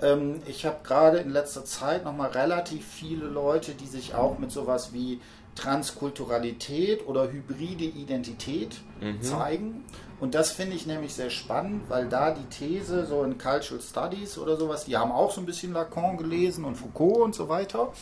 Ähm, 0.00 0.40
ich 0.46 0.64
habe 0.64 0.78
gerade 0.82 1.18
in 1.18 1.30
letzter 1.30 1.64
Zeit 1.64 2.04
nochmal 2.04 2.30
relativ 2.30 2.86
viele 2.86 3.26
Leute, 3.26 3.72
die 3.72 3.86
sich 3.86 4.14
auch 4.14 4.38
mit 4.38 4.50
sowas 4.50 4.92
wie 4.92 5.20
Transkulturalität 5.54 7.06
oder 7.06 7.30
hybride 7.30 7.84
Identität 7.84 8.76
mhm. 9.00 9.22
zeigen. 9.22 9.84
Und 10.20 10.34
das 10.34 10.52
finde 10.52 10.76
ich 10.76 10.86
nämlich 10.86 11.14
sehr 11.14 11.30
spannend, 11.30 11.82
weil 11.88 12.08
da 12.08 12.30
die 12.32 12.46
These 12.46 13.06
so 13.06 13.22
in 13.22 13.38
Cultural 13.38 13.82
Studies 13.82 14.38
oder 14.38 14.56
sowas, 14.56 14.84
die 14.84 14.96
haben 14.96 15.12
auch 15.12 15.32
so 15.32 15.40
ein 15.40 15.46
bisschen 15.46 15.72
Lacan 15.72 16.16
gelesen 16.16 16.64
und 16.64 16.76
Foucault 16.76 17.22
und 17.22 17.34
so 17.34 17.48
weiter 17.48 17.92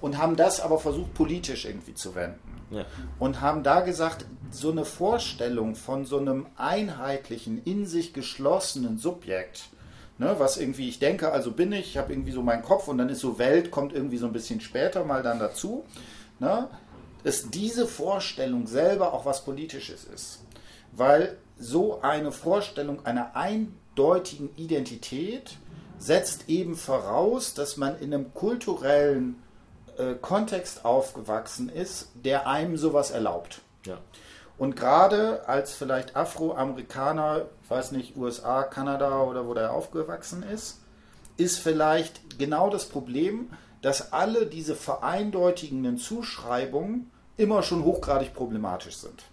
und 0.00 0.18
haben 0.18 0.36
das 0.36 0.60
aber 0.60 0.78
versucht 0.78 1.14
politisch 1.14 1.64
irgendwie 1.64 1.94
zu 1.94 2.14
wenden. 2.14 2.43
Ja. 2.70 2.84
Und 3.18 3.40
haben 3.40 3.62
da 3.62 3.80
gesagt, 3.80 4.24
so 4.50 4.70
eine 4.70 4.84
Vorstellung 4.84 5.74
von 5.74 6.04
so 6.04 6.18
einem 6.18 6.46
einheitlichen, 6.56 7.62
in 7.64 7.86
sich 7.86 8.12
geschlossenen 8.12 8.98
Subjekt, 8.98 9.68
ne, 10.18 10.36
was 10.38 10.56
irgendwie, 10.56 10.88
ich 10.88 10.98
denke, 10.98 11.32
also 11.32 11.50
bin 11.52 11.72
ich, 11.72 11.90
ich 11.90 11.96
habe 11.96 12.12
irgendwie 12.12 12.32
so 12.32 12.42
meinen 12.42 12.62
Kopf 12.62 12.88
und 12.88 12.98
dann 12.98 13.08
ist 13.08 13.20
so 13.20 13.38
Welt, 13.38 13.70
kommt 13.70 13.92
irgendwie 13.92 14.18
so 14.18 14.26
ein 14.26 14.32
bisschen 14.32 14.60
später 14.60 15.04
mal 15.04 15.22
dann 15.22 15.38
dazu, 15.38 15.84
ne, 16.38 16.68
dass 17.22 17.50
diese 17.50 17.86
Vorstellung 17.86 18.66
selber 18.66 19.12
auch 19.12 19.24
was 19.24 19.44
Politisches 19.44 20.04
ist. 20.04 20.40
Weil 20.92 21.36
so 21.58 22.00
eine 22.02 22.32
Vorstellung 22.32 23.04
einer 23.06 23.34
eindeutigen 23.34 24.50
Identität 24.56 25.56
setzt 25.98 26.48
eben 26.48 26.76
voraus, 26.76 27.54
dass 27.54 27.76
man 27.76 27.98
in 27.98 28.12
einem 28.12 28.34
kulturellen 28.34 29.36
äh, 29.98 30.14
Kontext 30.20 30.84
aufgewachsen 30.84 31.68
ist, 31.68 32.10
der 32.14 32.46
einem 32.46 32.76
sowas 32.76 33.10
erlaubt. 33.10 33.60
Ja. 33.86 33.98
Und 34.56 34.76
gerade 34.76 35.48
als 35.48 35.74
vielleicht 35.74 36.16
Afroamerikaner, 36.16 37.46
ich 37.62 37.70
weiß 37.70 37.92
nicht, 37.92 38.16
USA, 38.16 38.62
Kanada 38.62 39.22
oder 39.22 39.46
wo 39.46 39.54
der 39.54 39.72
aufgewachsen 39.72 40.42
ist, 40.42 40.80
ist 41.36 41.58
vielleicht 41.58 42.38
genau 42.38 42.70
das 42.70 42.86
Problem, 42.86 43.50
dass 43.82 44.12
alle 44.12 44.46
diese 44.46 44.76
vereindeutigenden 44.76 45.98
Zuschreibungen 45.98 47.10
immer 47.36 47.62
schon 47.62 47.84
hochgradig 47.84 48.32
problematisch 48.32 48.96
sind. 48.96 49.24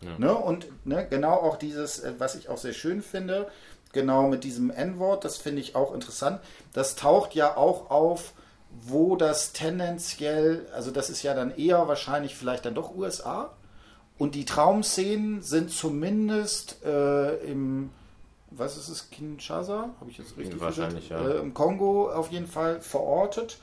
Ja. 0.00 0.18
Ne? 0.18 0.34
Und 0.34 0.66
ne, 0.84 1.06
genau 1.08 1.34
auch 1.34 1.56
dieses, 1.56 2.00
äh, 2.00 2.12
was 2.18 2.34
ich 2.34 2.48
auch 2.48 2.58
sehr 2.58 2.72
schön 2.72 3.00
finde, 3.00 3.48
genau 3.92 4.28
mit 4.28 4.44
diesem 4.44 4.70
N-Wort, 4.70 5.24
das 5.24 5.38
finde 5.38 5.60
ich 5.60 5.76
auch 5.76 5.94
interessant, 5.94 6.40
das 6.72 6.96
taucht 6.96 7.34
ja 7.34 7.56
auch 7.56 7.90
auf 7.90 8.32
wo 8.82 9.16
das 9.16 9.52
tendenziell, 9.52 10.66
also 10.74 10.90
das 10.90 11.10
ist 11.10 11.22
ja 11.22 11.34
dann 11.34 11.56
eher 11.56 11.86
wahrscheinlich 11.88 12.34
vielleicht 12.34 12.64
dann 12.64 12.74
doch 12.74 12.94
USA. 12.94 13.50
Und 14.18 14.34
die 14.34 14.44
Traumszenen 14.44 15.42
sind 15.42 15.70
zumindest 15.70 16.84
äh, 16.84 17.36
im, 17.44 17.90
was 18.50 18.76
ist 18.76 18.88
es, 18.88 19.10
Kinshasa? 19.10 19.90
Habe 20.00 20.10
ich 20.10 20.18
jetzt 20.18 20.36
richtig 20.36 20.60
Wahrscheinlich, 20.60 21.08
ja. 21.08 21.20
Äh, 21.20 21.38
Im 21.38 21.54
Kongo 21.54 22.10
auf 22.10 22.30
jeden 22.30 22.46
Fall 22.46 22.80
verortet. 22.80 23.58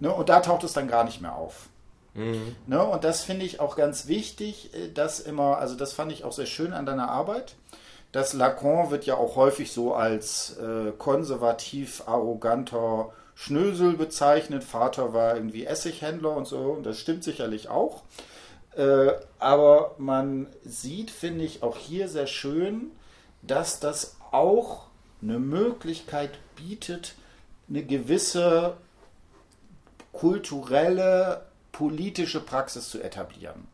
Ne? 0.00 0.12
Und 0.12 0.28
da 0.28 0.40
taucht 0.40 0.64
es 0.64 0.72
dann 0.72 0.88
gar 0.88 1.04
nicht 1.04 1.20
mehr 1.20 1.36
auf. 1.36 1.68
Mhm. 2.14 2.56
Ne? 2.66 2.82
Und 2.82 3.04
das 3.04 3.22
finde 3.22 3.46
ich 3.46 3.60
auch 3.60 3.76
ganz 3.76 4.08
wichtig, 4.08 4.74
äh, 4.74 4.90
dass 4.92 5.20
immer, 5.20 5.58
also 5.58 5.76
das 5.76 5.92
fand 5.92 6.10
ich 6.12 6.24
auch 6.24 6.32
sehr 6.32 6.46
schön 6.46 6.72
an 6.72 6.86
deiner 6.86 7.08
Arbeit. 7.08 7.54
Das 8.10 8.32
Lacan 8.34 8.90
wird 8.90 9.06
ja 9.06 9.16
auch 9.16 9.36
häufig 9.36 9.72
so 9.72 9.94
als 9.94 10.56
äh, 10.58 10.92
konservativ, 10.98 12.02
arroganter, 12.06 13.10
Schnösel 13.42 13.94
bezeichnet. 13.94 14.62
Vater 14.62 15.12
war 15.12 15.34
irgendwie 15.34 15.64
Essighändler 15.64 16.36
und 16.36 16.46
so. 16.46 16.58
Und 16.58 16.84
das 16.84 17.00
stimmt 17.00 17.24
sicherlich 17.24 17.68
auch. 17.68 18.02
Äh, 18.76 19.14
aber 19.40 19.96
man 19.98 20.46
sieht, 20.64 21.10
finde 21.10 21.44
ich, 21.44 21.64
auch 21.64 21.76
hier 21.76 22.08
sehr 22.08 22.28
schön, 22.28 22.92
dass 23.42 23.80
das 23.80 24.16
auch 24.30 24.86
eine 25.20 25.40
Möglichkeit 25.40 26.30
bietet, 26.54 27.16
eine 27.68 27.84
gewisse 27.84 28.76
kulturelle, 30.12 31.44
politische 31.72 32.40
Praxis 32.40 32.90
zu 32.90 33.02
etablieren. 33.02 33.66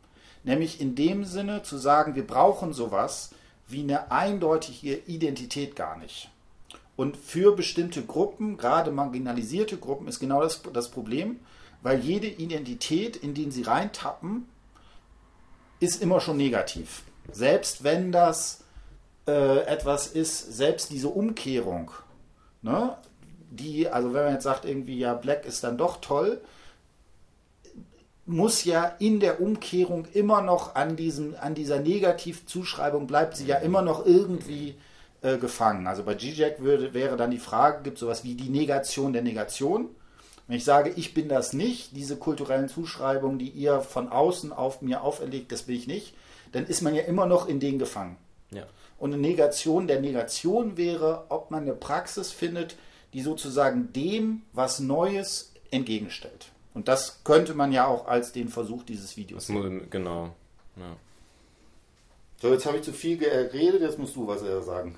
Nämlich 0.44 0.80
in 0.80 0.94
dem 0.94 1.26
Sinne 1.26 1.62
zu 1.62 1.76
sagen, 1.76 2.14
wir 2.14 2.26
brauchen 2.26 2.72
sowas 2.72 3.32
wie 3.66 3.82
eine 3.82 4.10
eindeutige 4.10 4.94
Identität 4.94 5.76
gar 5.76 5.98
nicht. 5.98 6.30
Und 6.98 7.16
für 7.16 7.54
bestimmte 7.54 8.02
Gruppen, 8.02 8.56
gerade 8.56 8.90
marginalisierte 8.90 9.76
Gruppen, 9.76 10.08
ist 10.08 10.18
genau 10.18 10.42
das, 10.42 10.62
das 10.72 10.90
Problem, 10.90 11.38
weil 11.80 12.00
jede 12.00 12.26
Identität, 12.26 13.14
in 13.14 13.34
die 13.34 13.48
sie 13.52 13.62
reintappen, 13.62 14.48
ist 15.78 16.02
immer 16.02 16.20
schon 16.20 16.36
negativ. 16.36 17.04
Selbst 17.30 17.84
wenn 17.84 18.10
das 18.10 18.64
äh, 19.28 19.60
etwas 19.60 20.08
ist, 20.08 20.56
selbst 20.56 20.90
diese 20.90 21.06
Umkehrung, 21.06 21.92
ne, 22.62 22.96
die, 23.48 23.88
also 23.88 24.12
wenn 24.12 24.24
man 24.24 24.32
jetzt 24.32 24.42
sagt, 24.42 24.64
irgendwie, 24.64 24.98
ja, 24.98 25.14
Black 25.14 25.46
ist 25.46 25.62
dann 25.62 25.78
doch 25.78 26.00
toll, 26.00 26.40
muss 28.26 28.64
ja 28.64 28.84
in 28.98 29.20
der 29.20 29.40
Umkehrung 29.40 30.04
immer 30.14 30.42
noch 30.42 30.74
an, 30.74 30.96
diesem, 30.96 31.36
an 31.40 31.54
dieser 31.54 31.78
Negativzuschreibung 31.78 33.06
bleibt 33.06 33.36
sie 33.36 33.46
ja 33.46 33.58
immer 33.58 33.82
noch 33.82 34.04
irgendwie 34.04 34.74
äh, 35.22 35.38
gefangen. 35.38 35.86
Also 35.86 36.02
bei 36.04 36.14
GJAC 36.14 36.60
würde, 36.60 36.94
wäre 36.94 37.16
dann 37.16 37.30
die 37.30 37.38
Frage, 37.38 37.82
gibt 37.82 37.96
es 37.96 38.00
sowas 38.00 38.24
wie 38.24 38.34
die 38.34 38.50
Negation 38.50 39.12
der 39.12 39.22
Negation? 39.22 39.88
Wenn 40.46 40.56
ich 40.56 40.64
sage, 40.64 40.92
ich 40.96 41.12
bin 41.12 41.28
das 41.28 41.52
nicht, 41.52 41.94
diese 41.94 42.16
kulturellen 42.16 42.68
Zuschreibungen, 42.68 43.38
die 43.38 43.50
ihr 43.50 43.80
von 43.80 44.08
außen 44.08 44.52
auf 44.52 44.80
mir 44.80 45.02
auferlegt, 45.02 45.52
das 45.52 45.64
bin 45.64 45.76
ich 45.76 45.86
nicht, 45.86 46.14
dann 46.52 46.66
ist 46.66 46.82
man 46.82 46.94
ja 46.94 47.02
immer 47.02 47.26
noch 47.26 47.48
in 47.48 47.60
denen 47.60 47.78
gefangen. 47.78 48.16
Ja. 48.50 48.64
Und 48.98 49.12
eine 49.12 49.20
Negation 49.20 49.86
der 49.86 50.00
Negation 50.00 50.76
wäre, 50.76 51.26
ob 51.28 51.50
man 51.50 51.62
eine 51.62 51.74
Praxis 51.74 52.32
findet, 52.32 52.76
die 53.12 53.20
sozusagen 53.20 53.92
dem 53.92 54.42
was 54.52 54.80
Neues 54.80 55.52
entgegenstellt. 55.70 56.50
Und 56.74 56.88
das 56.88 57.24
könnte 57.24 57.54
man 57.54 57.72
ja 57.72 57.86
auch 57.86 58.06
als 58.06 58.32
den 58.32 58.48
Versuch 58.48 58.84
dieses 58.84 59.16
Videos 59.16 59.48
sehen. 59.48 59.88
Genau. 59.90 60.34
Ja. 60.76 60.96
So, 62.40 62.52
jetzt 62.52 62.66
habe 62.66 62.78
ich 62.78 62.84
zu 62.84 62.92
viel 62.92 63.18
geredet, 63.18 63.80
jetzt 63.80 63.98
musst 63.98 64.14
du 64.14 64.26
was 64.26 64.40
sagen. 64.64 64.94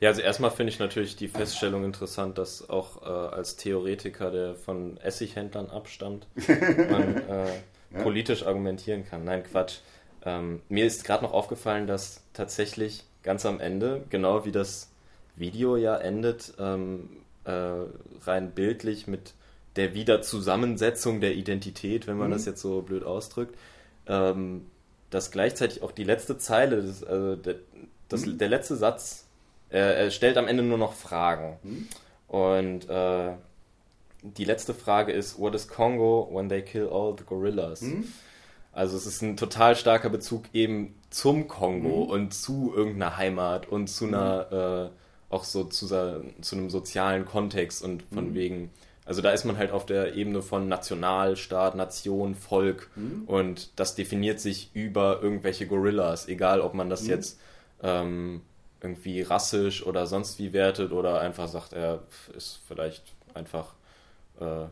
Ja, 0.00 0.08
also 0.08 0.22
erstmal 0.22 0.50
finde 0.50 0.72
ich 0.72 0.78
natürlich 0.78 1.16
die 1.16 1.28
Feststellung 1.28 1.84
interessant, 1.84 2.38
dass 2.38 2.70
auch 2.70 3.02
äh, 3.02 3.34
als 3.34 3.56
Theoretiker, 3.56 4.30
der 4.30 4.54
von 4.54 4.96
Essighändlern 4.96 5.68
abstammt, 5.68 6.26
man 6.36 7.16
äh, 7.28 7.46
ja. 7.92 8.02
politisch 8.02 8.46
argumentieren 8.46 9.04
kann. 9.04 9.24
Nein, 9.24 9.42
Quatsch. 9.42 9.80
Ähm, 10.24 10.62
mir 10.70 10.86
ist 10.86 11.04
gerade 11.04 11.22
noch 11.22 11.34
aufgefallen, 11.34 11.86
dass 11.86 12.22
tatsächlich 12.32 13.04
ganz 13.22 13.44
am 13.44 13.60
Ende, 13.60 14.04
genau 14.08 14.46
wie 14.46 14.52
das 14.52 14.90
Video 15.36 15.76
ja 15.76 15.96
endet, 15.96 16.54
ähm, 16.58 17.10
äh, 17.44 17.52
rein 18.24 18.52
bildlich 18.52 19.06
mit 19.06 19.34
der 19.76 19.94
Wiederzusammensetzung 19.94 21.20
der 21.20 21.34
Identität, 21.34 22.06
wenn 22.06 22.16
man 22.16 22.28
mhm. 22.28 22.32
das 22.32 22.46
jetzt 22.46 22.60
so 22.62 22.80
blöd 22.82 23.04
ausdrückt, 23.04 23.54
ähm, 24.06 24.66
dass 25.10 25.30
gleichzeitig 25.30 25.82
auch 25.82 25.92
die 25.92 26.04
letzte 26.04 26.38
Zeile, 26.38 26.82
das, 26.82 27.04
also 27.04 27.36
der, 27.36 27.56
das, 28.08 28.24
mhm. 28.24 28.38
der 28.38 28.48
letzte 28.48 28.76
Satz 28.76 29.26
er, 29.70 29.96
er 29.96 30.10
stellt 30.10 30.36
am 30.36 30.48
Ende 30.48 30.62
nur 30.62 30.78
noch 30.78 30.92
Fragen. 30.92 31.58
Hm? 31.62 31.88
Und 32.28 32.88
äh, 32.88 33.32
die 34.22 34.44
letzte 34.44 34.74
Frage 34.74 35.12
ist: 35.12 35.38
What 35.38 35.54
is 35.54 35.68
Congo 35.68 36.28
when 36.32 36.48
they 36.48 36.62
kill 36.62 36.88
all 36.88 37.14
the 37.16 37.24
gorillas? 37.24 37.80
Hm? 37.80 38.04
Also 38.72 38.96
es 38.96 39.06
ist 39.06 39.22
ein 39.22 39.36
total 39.36 39.74
starker 39.74 40.10
Bezug 40.10 40.44
eben 40.52 40.94
zum 41.10 41.48
Kongo 41.48 42.04
mhm. 42.04 42.10
und 42.10 42.34
zu 42.34 42.72
irgendeiner 42.74 43.16
Heimat 43.16 43.68
und 43.68 43.88
zu 43.88 44.06
einer, 44.06 44.46
mhm. 44.50 44.90
äh, 44.90 45.34
auch 45.34 45.44
so 45.44 45.64
zu, 45.64 45.86
zu, 45.86 46.56
einem 46.56 46.70
sozialen 46.70 47.24
Kontext 47.24 47.82
und 47.82 48.04
von 48.14 48.30
mhm. 48.30 48.34
wegen, 48.34 48.70
also 49.04 49.22
da 49.22 49.32
ist 49.32 49.44
man 49.44 49.56
halt 49.56 49.72
auf 49.72 49.86
der 49.86 50.14
Ebene 50.14 50.40
von 50.40 50.68
Nationalstaat, 50.68 51.74
Nation, 51.74 52.36
Volk 52.36 52.90
mhm. 52.94 53.24
und 53.26 53.70
das 53.74 53.96
definiert 53.96 54.38
sich 54.38 54.70
über 54.72 55.20
irgendwelche 55.20 55.66
Gorillas, 55.66 56.28
egal 56.28 56.60
ob 56.60 56.74
man 56.74 56.88
das 56.88 57.02
mhm. 57.02 57.10
jetzt 57.10 57.40
ähm, 57.82 58.42
irgendwie 58.82 59.22
rassisch 59.22 59.84
oder 59.84 60.06
sonst 60.06 60.38
wie 60.38 60.52
wertet 60.52 60.92
oder 60.92 61.20
einfach 61.20 61.48
sagt, 61.48 61.72
er 61.72 62.00
ist 62.36 62.60
vielleicht 62.66 63.02
einfach 63.34 63.74
äh, 64.40 64.66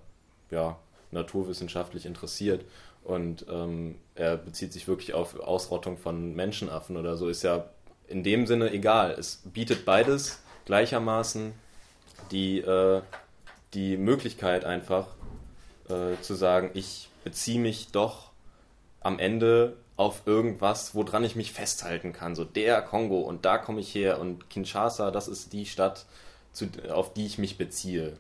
ja, 0.51 0.79
naturwissenschaftlich 1.11 2.07
interessiert 2.07 2.65
und 3.05 3.47
ähm, 3.51 3.97
er 4.15 4.37
bezieht 4.37 4.73
sich 4.73 4.89
wirklich 4.89 5.15
auf 5.15 5.39
Ausrottung 5.41 5.99
von 5.99 6.35
Menschenaffen 6.35 6.97
oder 6.97 7.17
so, 7.17 7.29
ist 7.29 7.43
ja 7.43 7.67
in 8.09 8.23
dem 8.23 8.47
Sinne 8.47 8.71
egal. 8.73 9.13
Es 9.13 9.43
bietet 9.45 9.85
beides 9.85 10.43
gleichermaßen 10.65 11.53
die, 12.31 12.59
äh, 12.59 13.03
die 13.75 13.97
Möglichkeit 13.97 14.65
einfach 14.65 15.07
äh, 15.89 16.21
zu 16.23 16.35
sagen, 16.35 16.71
ich 16.75 17.09
beziehe 17.25 17.61
mich 17.61 17.93
doch 17.93 18.31
am 19.01 19.19
Ende 19.19 19.77
auf 19.99 20.22
irgendwas, 20.26 20.94
woran 20.94 21.24
ich 21.24 21.34
mich 21.34 21.53
festhalten 21.53 22.12
kann. 22.12 22.36
So 22.36 22.44
der 22.44 22.80
Kongo 22.82 23.18
und 23.18 23.44
da 23.44 23.59
komme 23.59 23.80
ich 23.80 23.92
her 23.94 24.20
und 24.20 24.49
Kinshasa, 24.49 25.11
das 25.11 25.26
ist 25.26 25.53
die 25.53 25.66
Stadt, 25.66 26.07
zu, 26.53 26.68
auf 26.88 27.12
die 27.12 27.26
ich 27.26 27.36
mich 27.36 27.59
beziehe. 27.59 28.16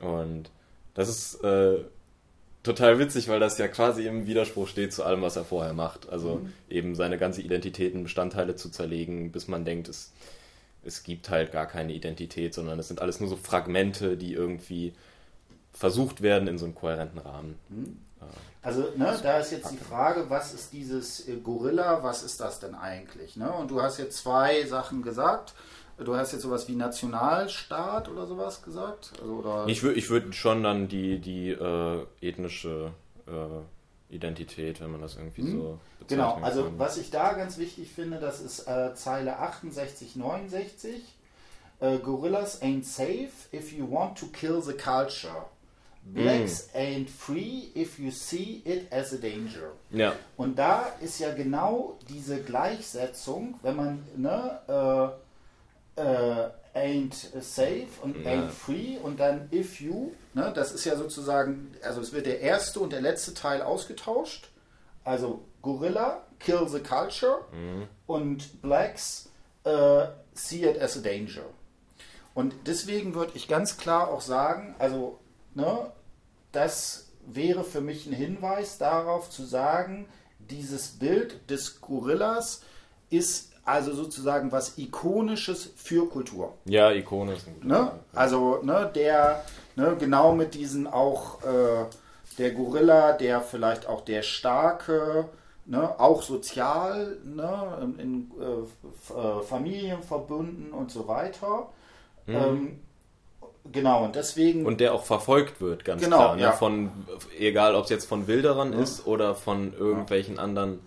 Und 0.00 0.50
das 0.94 1.08
ist 1.08 1.44
äh, 1.44 1.84
total 2.64 2.98
witzig, 2.98 3.28
weil 3.28 3.38
das 3.38 3.56
ja 3.56 3.68
quasi 3.68 4.04
im 4.04 4.26
Widerspruch 4.26 4.66
steht 4.66 4.92
zu 4.92 5.04
allem, 5.04 5.22
was 5.22 5.36
er 5.36 5.44
vorher 5.44 5.74
macht. 5.74 6.08
Also 6.08 6.36
mhm. 6.36 6.52
eben 6.68 6.94
seine 6.96 7.18
ganze 7.18 7.40
Identität 7.40 7.94
in 7.94 8.02
Bestandteile 8.02 8.56
zu 8.56 8.68
zerlegen, 8.68 9.30
bis 9.30 9.46
man 9.46 9.64
denkt, 9.64 9.88
es, 9.88 10.12
es 10.84 11.04
gibt 11.04 11.30
halt 11.30 11.52
gar 11.52 11.66
keine 11.66 11.92
Identität, 11.92 12.52
sondern 12.52 12.80
es 12.80 12.88
sind 12.88 13.00
alles 13.00 13.20
nur 13.20 13.28
so 13.28 13.36
Fragmente, 13.36 14.16
die 14.16 14.32
irgendwie 14.32 14.92
versucht 15.72 16.20
werden 16.20 16.48
in 16.48 16.58
so 16.58 16.64
einem 16.64 16.74
kohärenten 16.74 17.20
Rahmen. 17.20 17.58
Mhm. 17.68 17.96
Also, 18.62 18.82
ne, 18.96 19.18
da 19.20 19.38
ist 19.38 19.50
jetzt 19.50 19.72
die 19.72 19.76
Frage, 19.76 20.30
was 20.30 20.54
ist 20.54 20.72
dieses 20.72 21.28
äh, 21.28 21.36
Gorilla, 21.36 22.02
was 22.04 22.22
ist 22.22 22.40
das 22.40 22.60
denn 22.60 22.76
eigentlich? 22.76 23.36
Ne? 23.36 23.52
Und 23.52 23.72
du 23.72 23.82
hast 23.82 23.98
jetzt 23.98 24.18
zwei 24.18 24.64
Sachen 24.64 25.02
gesagt. 25.02 25.54
Du 25.98 26.16
hast 26.16 26.32
jetzt 26.32 26.42
sowas 26.42 26.68
wie 26.68 26.76
Nationalstaat 26.76 28.08
oder 28.08 28.26
sowas 28.26 28.62
gesagt? 28.62 29.12
Also, 29.20 29.34
oder 29.34 29.66
ich 29.66 29.82
würde 29.82 29.98
ich 29.98 30.08
würd 30.10 30.34
schon 30.34 30.62
dann 30.62 30.88
die, 30.88 31.18
die 31.18 31.50
äh, 31.50 32.06
ethnische 32.20 32.92
äh, 33.26 34.14
Identität, 34.14 34.80
wenn 34.80 34.92
man 34.92 35.00
das 35.00 35.16
irgendwie 35.16 35.42
hm. 35.42 35.52
so 35.52 35.78
bezeichnet. 35.98 36.08
Genau, 36.08 36.38
also 36.42 36.64
kann. 36.64 36.78
was 36.78 36.98
ich 36.98 37.10
da 37.10 37.32
ganz 37.32 37.58
wichtig 37.58 37.90
finde, 37.90 38.18
das 38.18 38.40
ist 38.40 38.68
äh, 38.68 38.94
Zeile 38.94 39.38
68, 39.38 40.16
69. 40.16 41.02
Uh, 41.80 41.98
gorillas 41.98 42.62
ain't 42.62 42.84
safe 42.84 43.48
if 43.52 43.72
you 43.72 43.84
want 43.84 44.16
to 44.16 44.26
kill 44.26 44.62
the 44.62 44.72
culture. 44.72 45.46
Blacks 46.04 46.68
mm. 46.72 46.76
ain't 46.76 47.10
free 47.10 47.70
if 47.74 47.98
you 47.98 48.10
see 48.10 48.62
it 48.64 48.92
as 48.92 49.12
a 49.12 49.16
danger. 49.16 49.72
Ja. 49.90 50.14
Und 50.36 50.58
da 50.58 50.86
ist 51.00 51.20
ja 51.20 51.32
genau 51.32 51.98
diese 52.08 52.42
Gleichsetzung, 52.42 53.58
wenn 53.62 53.76
man 53.76 54.06
ne, 54.16 55.16
äh, 55.96 56.00
äh, 56.00 56.50
ain't 56.74 57.14
safe 57.40 57.88
und 58.02 58.16
ja. 58.24 58.32
ain't 58.32 58.50
free 58.50 58.98
und 58.98 59.20
dann 59.20 59.48
if 59.52 59.80
you, 59.80 60.12
ne, 60.34 60.52
das 60.54 60.72
ist 60.72 60.84
ja 60.84 60.96
sozusagen, 60.96 61.72
also 61.82 62.00
es 62.00 62.12
wird 62.12 62.26
der 62.26 62.40
erste 62.40 62.80
und 62.80 62.92
der 62.92 63.00
letzte 63.00 63.34
Teil 63.34 63.62
ausgetauscht. 63.62 64.48
Also 65.04 65.44
Gorilla, 65.62 66.22
kill 66.38 66.68
the 66.68 66.80
culture 66.80 67.44
mhm. 67.52 67.88
und 68.06 68.60
Blacks 68.62 69.30
uh, 69.66 70.06
see 70.34 70.64
it 70.64 70.80
as 70.80 70.96
a 70.96 71.00
danger. 71.00 71.44
Und 72.34 72.54
deswegen 72.66 73.14
würde 73.14 73.32
ich 73.34 73.46
ganz 73.46 73.76
klar 73.76 74.08
auch 74.08 74.22
sagen, 74.22 74.74
also 74.78 75.18
ne, 75.54 75.90
das 76.52 77.08
wäre 77.26 77.64
für 77.64 77.80
mich 77.80 78.06
ein 78.06 78.12
Hinweis 78.12 78.78
darauf 78.78 79.30
zu 79.30 79.44
sagen, 79.44 80.06
dieses 80.38 80.88
Bild 80.88 81.50
des 81.50 81.80
Gorillas 81.80 82.62
ist 83.10 83.52
also 83.64 83.92
sozusagen 83.92 84.50
was 84.50 84.76
Ikonisches 84.78 85.70
für 85.76 86.08
Kultur. 86.08 86.54
Ja, 86.64 86.90
ikonisch. 86.90 87.40
Ne? 87.62 87.92
Also 88.12 88.60
ne, 88.62 88.90
der 88.92 89.44
ne, 89.76 89.96
genau 89.98 90.34
mit 90.34 90.54
diesen 90.54 90.86
auch 90.86 91.42
äh, 91.42 91.84
der 92.38 92.50
Gorilla, 92.52 93.12
der 93.12 93.40
vielleicht 93.40 93.86
auch 93.86 94.00
der 94.00 94.22
starke, 94.22 95.28
ne, 95.66 96.00
auch 96.00 96.22
sozial, 96.22 97.18
ne, 97.24 97.78
in, 97.82 97.98
in 97.98 98.30
äh, 98.40 99.12
äh, 99.12 99.42
Familien 99.42 100.02
verbunden 100.02 100.72
und 100.72 100.90
so 100.90 101.06
weiter. 101.06 101.68
Mhm. 102.26 102.34
Ähm, 102.34 102.80
genau, 103.70 104.04
und 104.04 104.16
deswegen. 104.16 104.66
Und 104.66 104.80
der 104.80 104.94
auch 104.94 105.04
verfolgt 105.04 105.60
wird, 105.60 105.84
ganz 105.84 106.02
genau, 106.02 106.16
klar. 106.16 106.36
Ne? 106.36 106.42
Ja. 106.42 106.52
Von, 106.52 106.90
egal 107.38 107.74
ob 107.74 107.84
es 107.84 107.90
jetzt 107.90 108.06
von 108.06 108.26
Wilderern 108.26 108.70
mhm. 108.70 108.82
ist 108.82 109.06
oder 109.06 109.34
von 109.34 109.72
irgendwelchen 109.74 110.36
ja. 110.36 110.42
anderen, 110.42 110.80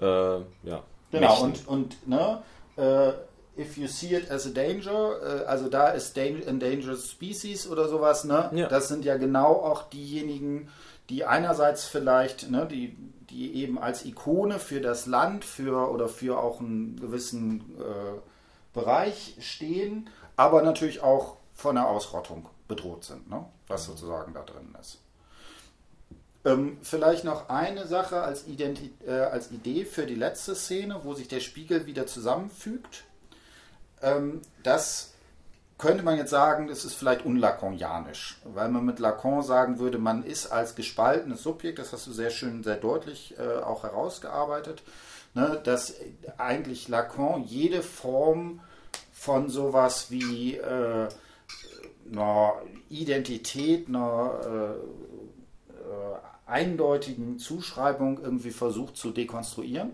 äh, 0.00 0.06
ja. 0.06 0.82
Genau, 1.10 1.42
und, 1.42 1.68
und 1.68 2.08
ne, 2.08 2.42
uh, 2.76 3.12
if 3.56 3.76
you 3.76 3.86
see 3.86 4.16
it 4.16 4.30
as 4.30 4.46
a 4.46 4.50
danger, 4.50 4.92
uh, 4.92 5.44
also 5.46 5.68
da 5.68 5.88
ist 5.88 6.16
endangered 6.18 6.98
species 6.98 7.68
oder 7.68 7.88
sowas, 7.88 8.24
ne? 8.24 8.50
Ja. 8.52 8.66
Das 8.66 8.88
sind 8.88 9.04
ja 9.04 9.16
genau 9.16 9.52
auch 9.52 9.84
diejenigen, 9.84 10.68
die 11.08 11.24
einerseits 11.24 11.84
vielleicht, 11.84 12.50
ne, 12.50 12.66
die, 12.66 12.96
die 13.30 13.54
eben 13.62 13.78
als 13.78 14.04
Ikone 14.04 14.58
für 14.58 14.80
das 14.80 15.06
Land, 15.06 15.44
für 15.44 15.90
oder 15.90 16.08
für 16.08 16.38
auch 16.38 16.60
einen 16.60 16.98
gewissen 17.00 17.60
äh, 17.78 18.20
Bereich 18.72 19.36
stehen, 19.40 20.08
aber 20.36 20.62
natürlich 20.62 21.02
auch 21.02 21.36
von 21.54 21.76
der 21.76 21.88
Ausrottung 21.88 22.48
bedroht 22.68 23.04
sind, 23.04 23.30
ne? 23.30 23.44
was 23.68 23.86
sozusagen 23.86 24.34
da 24.34 24.42
drin 24.42 24.74
ist. 24.80 24.98
Ähm, 26.44 26.78
vielleicht 26.82 27.24
noch 27.24 27.48
eine 27.48 27.86
Sache 27.86 28.20
als, 28.20 28.46
Identi 28.46 28.92
äh, 29.06 29.12
als 29.12 29.50
Idee 29.50 29.84
für 29.84 30.04
die 30.04 30.14
letzte 30.14 30.54
Szene, 30.54 31.00
wo 31.02 31.14
sich 31.14 31.28
der 31.28 31.40
Spiegel 31.40 31.86
wieder 31.86 32.06
zusammenfügt. 32.06 33.04
Ähm, 34.02 34.42
das 34.62 35.14
könnte 35.78 36.02
man 36.02 36.18
jetzt 36.18 36.30
sagen, 36.30 36.68
das 36.68 36.84
ist 36.84 36.94
vielleicht 36.94 37.24
unlaconianisch, 37.24 38.40
weil 38.44 38.68
man 38.68 38.84
mit 38.84 38.98
Lacan 38.98 39.42
sagen 39.42 39.78
würde, 39.78 39.98
man 39.98 40.22
ist 40.22 40.46
als 40.46 40.74
gespaltenes 40.74 41.42
Subjekt, 41.42 41.78
das 41.78 41.92
hast 41.92 42.06
du 42.06 42.12
sehr 42.12 42.30
schön, 42.30 42.62
sehr 42.62 42.76
deutlich 42.76 43.36
äh, 43.38 43.62
auch 43.62 43.82
herausgearbeitet, 43.82 44.82
ne, 45.34 45.60
dass 45.64 45.94
eigentlich 46.38 46.88
Lacan 46.88 47.42
jede 47.44 47.82
Form 47.82 48.60
von 49.12 49.48
sowas 49.48 50.10
wie 50.10 50.56
äh, 50.56 51.08
einer 52.10 52.54
Identität, 52.88 53.88
einer 53.88 54.40
äh, 54.44 55.72
äh 55.72 56.18
eindeutigen 56.46 57.38
Zuschreibung 57.38 58.20
irgendwie 58.22 58.50
versucht 58.50 58.98
zu 58.98 59.10
dekonstruieren. 59.10 59.92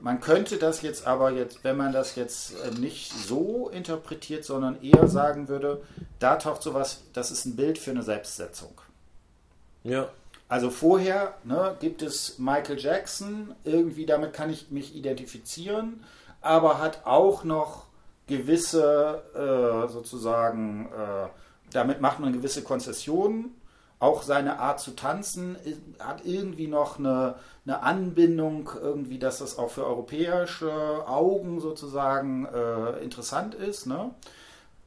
Man 0.00 0.20
könnte 0.20 0.58
das 0.58 0.82
jetzt 0.82 1.06
aber 1.06 1.30
jetzt, 1.30 1.64
wenn 1.64 1.76
man 1.76 1.92
das 1.92 2.16
jetzt 2.16 2.52
äh, 2.62 2.70
nicht 2.78 3.12
so 3.12 3.70
interpretiert, 3.70 4.44
sondern 4.44 4.82
eher 4.82 5.08
sagen 5.08 5.48
würde, 5.48 5.82
da 6.18 6.36
taucht 6.36 6.62
sowas, 6.62 7.02
das 7.14 7.30
ist 7.30 7.46
ein 7.46 7.56
Bild 7.56 7.78
für 7.78 7.92
eine 7.92 8.02
Selbstsetzung. 8.02 8.72
Ja. 9.84 10.10
Also 10.48 10.70
vorher 10.70 11.34
ne, 11.44 11.76
gibt 11.80 12.02
es 12.02 12.38
Michael 12.38 12.78
Jackson, 12.78 13.54
irgendwie 13.64 14.06
damit 14.06 14.32
kann 14.32 14.50
ich 14.50 14.70
mich 14.70 14.94
identifizieren, 14.94 16.04
aber 16.40 16.78
hat 16.78 17.06
auch 17.06 17.42
noch 17.42 17.85
gewisse 18.26 19.22
äh, 19.34 19.90
sozusagen, 19.90 20.86
äh, 20.86 21.28
damit 21.72 22.00
macht 22.00 22.20
man 22.20 22.32
gewisse 22.32 22.62
Konzessionen 22.62 23.54
auch 23.98 24.22
seine 24.22 24.58
Art 24.58 24.80
zu 24.80 24.94
tanzen 24.94 25.56
hat 25.98 26.24
irgendwie 26.24 26.66
noch 26.66 26.98
eine, 26.98 27.36
eine 27.64 27.82
Anbindung, 27.82 28.70
irgendwie, 28.80 29.18
dass 29.18 29.38
das 29.38 29.58
auch 29.58 29.70
für 29.70 29.86
europäische 29.86 30.70
Augen 31.06 31.60
sozusagen 31.60 32.44
äh, 32.46 33.02
interessant 33.02 33.54
ist. 33.54 33.86
Ne? 33.86 34.10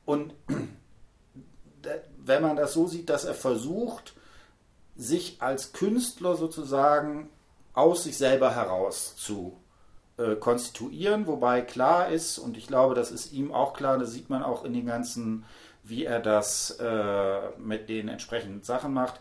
Und 0.06 0.34
wenn 2.18 2.42
man 2.42 2.56
das 2.56 2.74
so 2.74 2.88
sieht, 2.88 3.10
dass 3.10 3.26
er 3.26 3.34
versucht, 3.34 4.14
sich 4.96 5.42
als 5.42 5.72
Künstler 5.72 6.36
sozusagen 6.36 7.30
aus 7.74 8.04
sich 8.04 8.18
selber 8.18 8.54
heraus 8.54 9.16
zu 9.16 9.58
äh, 10.20 10.36
konstituieren, 10.36 11.26
wobei 11.26 11.62
klar 11.62 12.10
ist, 12.10 12.38
und 12.38 12.58
ich 12.58 12.68
glaube, 12.68 12.94
das 12.94 13.12
ist 13.12 13.32
ihm 13.32 13.54
auch 13.54 13.74
klar, 13.74 13.98
das 13.98 14.12
sieht 14.12 14.30
man 14.30 14.44
auch 14.44 14.66
in 14.66 14.74
den 14.74 14.86
ganzen 14.86 15.46
wie 15.90 16.06
er 16.06 16.20
das 16.20 16.72
äh, 16.80 17.50
mit 17.58 17.90
den 17.90 18.08
entsprechenden 18.08 18.64
Sachen 18.64 18.94
macht, 18.94 19.20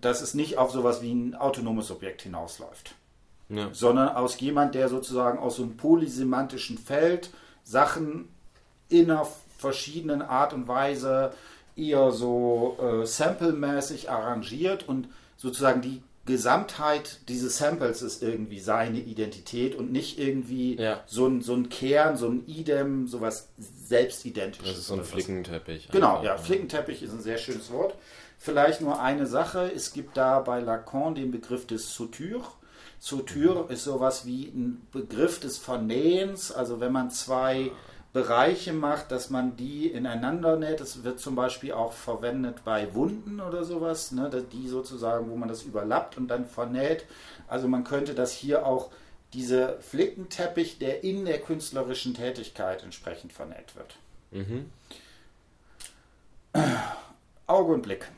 dass 0.00 0.20
es 0.20 0.34
nicht 0.34 0.58
auf 0.58 0.70
sowas 0.70 1.02
wie 1.02 1.12
ein 1.12 1.34
autonomes 1.34 1.90
Objekt 1.90 2.22
hinausläuft. 2.22 2.94
Ja. 3.48 3.68
Sondern 3.72 4.10
aus 4.10 4.38
jemand, 4.38 4.74
der 4.74 4.88
sozusagen 4.88 5.38
aus 5.38 5.56
so 5.56 5.64
einem 5.64 5.76
polysemantischen 5.76 6.78
Feld 6.78 7.30
Sachen 7.64 8.28
in 8.88 9.10
einer 9.10 9.26
verschiedenen 9.58 10.22
Art 10.22 10.52
und 10.52 10.68
Weise 10.68 11.32
eher 11.76 12.12
so 12.12 12.76
äh, 12.80 13.06
samplemäßig 13.06 14.10
arrangiert 14.10 14.88
und 14.88 15.08
sozusagen 15.36 15.82
die 15.82 16.02
Gesamtheit 16.26 17.20
dieses 17.28 17.58
Samples 17.58 18.02
ist 18.02 18.22
irgendwie 18.22 18.60
seine 18.60 19.00
Identität 19.00 19.74
und 19.74 19.90
nicht 19.90 20.18
irgendwie 20.18 20.76
ja. 20.76 21.02
so, 21.06 21.26
ein, 21.26 21.40
so 21.40 21.54
ein 21.54 21.70
Kern, 21.70 22.16
so 22.16 22.28
ein 22.28 22.46
Idem, 22.46 23.08
sowas 23.08 23.48
selbstidentisches. 23.58 24.68
Das 24.68 24.78
ist 24.78 24.86
so 24.86 24.94
ein 24.94 25.04
Flickenteppich. 25.04 25.88
Genau, 25.90 26.18
einfach. 26.18 26.24
ja, 26.24 26.36
Flickenteppich 26.36 27.02
ist 27.02 27.12
ein 27.12 27.20
sehr 27.20 27.38
schönes 27.38 27.72
Wort. 27.72 27.94
Vielleicht 28.38 28.80
nur 28.80 29.00
eine 29.00 29.26
Sache, 29.26 29.70
es 29.74 29.92
gibt 29.92 30.16
da 30.16 30.40
bei 30.40 30.60
Lacan 30.60 31.14
den 31.14 31.30
Begriff 31.30 31.66
des 31.66 31.94
Sauture. 31.94 32.44
Sauture 32.98 33.64
mhm. 33.64 33.70
ist 33.70 33.84
sowas 33.84 34.26
wie 34.26 34.44
ein 34.44 34.86
Begriff 34.92 35.40
des 35.40 35.58
Vernähens, 35.58 36.52
also 36.52 36.80
wenn 36.80 36.92
man 36.92 37.10
zwei 37.10 37.70
Bereiche 38.12 38.72
macht, 38.72 39.12
dass 39.12 39.30
man 39.30 39.56
die 39.56 39.86
ineinander 39.86 40.56
näht. 40.56 40.80
Das 40.80 41.04
wird 41.04 41.20
zum 41.20 41.36
Beispiel 41.36 41.72
auch 41.72 41.92
verwendet 41.92 42.64
bei 42.64 42.92
Wunden 42.94 43.40
oder 43.40 43.64
sowas, 43.64 44.10
ne, 44.10 44.30
die 44.52 44.68
sozusagen, 44.68 45.30
wo 45.30 45.36
man 45.36 45.48
das 45.48 45.62
überlappt 45.62 46.16
und 46.16 46.28
dann 46.28 46.44
vernäht. 46.44 47.04
Also 47.46 47.68
man 47.68 47.84
könnte 47.84 48.14
das 48.14 48.32
hier 48.32 48.66
auch, 48.66 48.90
diese 49.32 49.78
Flickenteppich, 49.80 50.78
der 50.78 51.04
in 51.04 51.24
der 51.24 51.38
künstlerischen 51.38 52.14
Tätigkeit 52.14 52.82
entsprechend 52.82 53.32
vernäht 53.32 53.76
wird. 53.76 53.94
Mhm. 54.32 54.70
Auge 57.46 57.74
und 57.74 57.82
Blick. 57.82 58.08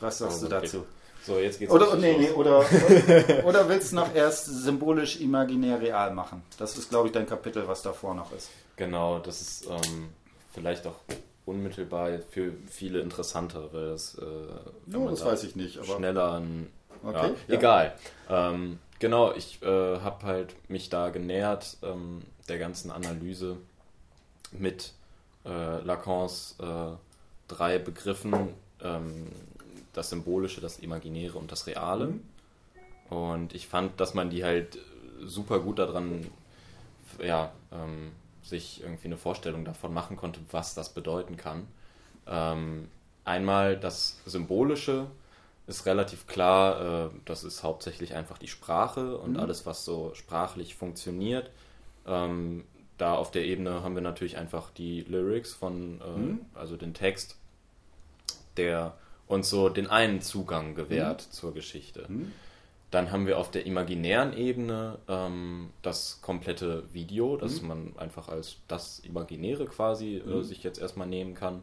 Was 0.00 0.18
sagst 0.18 0.38
Auge 0.38 0.48
du 0.48 0.60
dazu? 0.60 0.86
So, 1.24 1.38
jetzt 1.38 1.58
geht's 1.58 1.72
oder, 1.72 1.94
nee, 1.96 2.16
nee, 2.16 2.30
oder, 2.30 2.64
oder 3.44 3.68
willst 3.68 3.92
du 3.92 3.96
noch 3.96 4.12
erst 4.14 4.46
symbolisch 4.46 5.20
imaginär 5.20 5.80
real 5.80 6.12
machen? 6.12 6.42
Das 6.58 6.76
ist, 6.76 6.90
glaube 6.90 7.08
ich, 7.08 7.12
dein 7.12 7.26
Kapitel, 7.26 7.68
was 7.68 7.82
davor 7.82 8.14
noch 8.14 8.32
ist. 8.32 8.50
Genau, 8.78 9.18
das 9.18 9.40
ist 9.40 9.66
ähm, 9.66 10.10
vielleicht 10.52 10.86
auch 10.86 11.00
unmittelbar 11.44 12.18
für 12.30 12.52
viele 12.70 13.00
interessanter, 13.00 13.72
weil 13.72 13.90
das, 13.90 14.14
äh, 14.14 14.22
no, 14.86 15.10
das 15.10 15.20
da 15.20 15.26
weiß 15.26 15.44
ich 15.44 15.56
nicht, 15.56 15.78
aber 15.78 15.96
schneller 15.96 16.32
an, 16.32 16.68
okay, 17.02 17.16
ja, 17.16 17.34
ja. 17.48 17.54
egal. 17.58 17.98
Ähm, 18.28 18.78
genau, 19.00 19.34
ich 19.34 19.60
äh, 19.62 19.66
habe 19.66 20.24
halt 20.24 20.54
mich 20.70 20.90
da 20.90 21.10
genähert 21.10 21.76
ähm, 21.82 22.22
der 22.48 22.58
ganzen 22.58 22.90
Analyse 22.90 23.56
mit 24.52 24.92
äh, 25.44 25.80
Lacans 25.80 26.56
äh, 26.60 26.96
drei 27.48 27.78
Begriffen, 27.78 28.50
ähm, 28.82 29.26
das 29.92 30.10
Symbolische, 30.10 30.60
das 30.60 30.78
Imaginäre 30.78 31.36
und 31.36 31.50
das 31.50 31.66
Reale. 31.66 32.06
Mhm. 32.06 32.22
Und 33.10 33.54
ich 33.54 33.66
fand, 33.66 33.98
dass 34.00 34.14
man 34.14 34.30
die 34.30 34.44
halt 34.44 34.78
super 35.24 35.58
gut 35.58 35.80
daran 35.80 36.26
ja, 37.22 37.52
ähm, 37.72 38.12
sich 38.48 38.82
irgendwie 38.82 39.06
eine 39.06 39.16
Vorstellung 39.16 39.64
davon 39.64 39.92
machen 39.92 40.16
konnte, 40.16 40.40
was 40.50 40.74
das 40.74 40.92
bedeuten 40.92 41.36
kann. 41.36 41.66
Ähm, 42.26 42.88
einmal 43.24 43.76
das 43.76 44.20
Symbolische 44.26 45.06
ist 45.66 45.86
relativ 45.86 46.26
klar, 46.26 47.06
äh, 47.06 47.10
das 47.26 47.44
ist 47.44 47.62
hauptsächlich 47.62 48.14
einfach 48.14 48.38
die 48.38 48.48
Sprache 48.48 49.18
und 49.18 49.32
mhm. 49.32 49.40
alles, 49.40 49.66
was 49.66 49.84
so 49.84 50.12
sprachlich 50.14 50.74
funktioniert. 50.74 51.50
Ähm, 52.06 52.64
da 52.96 53.14
auf 53.14 53.30
der 53.30 53.44
Ebene 53.44 53.82
haben 53.82 53.94
wir 53.94 54.02
natürlich 54.02 54.38
einfach 54.38 54.70
die 54.70 55.02
Lyrics 55.02 55.52
von, 55.52 56.00
äh, 56.00 56.18
mhm. 56.18 56.40
also 56.54 56.76
den 56.76 56.94
Text, 56.94 57.36
der 58.56 58.96
uns 59.26 59.50
so 59.50 59.68
den 59.68 59.86
einen 59.86 60.20
Zugang 60.22 60.74
gewährt 60.74 61.26
mhm. 61.28 61.32
zur 61.32 61.54
Geschichte. 61.54 62.06
Mhm. 62.08 62.32
Dann 62.90 63.12
haben 63.12 63.26
wir 63.26 63.38
auf 63.38 63.50
der 63.50 63.66
imaginären 63.66 64.32
Ebene 64.32 64.98
ähm, 65.08 65.70
das 65.82 66.20
komplette 66.22 66.84
Video, 66.94 67.36
das 67.36 67.60
mhm. 67.60 67.68
man 67.68 67.98
einfach 67.98 68.28
als 68.28 68.56
das 68.66 69.00
Imaginäre 69.00 69.66
quasi 69.66 70.16
äh, 70.16 70.26
mhm. 70.26 70.42
sich 70.42 70.62
jetzt 70.62 70.80
erstmal 70.80 71.06
nehmen 71.06 71.34
kann 71.34 71.60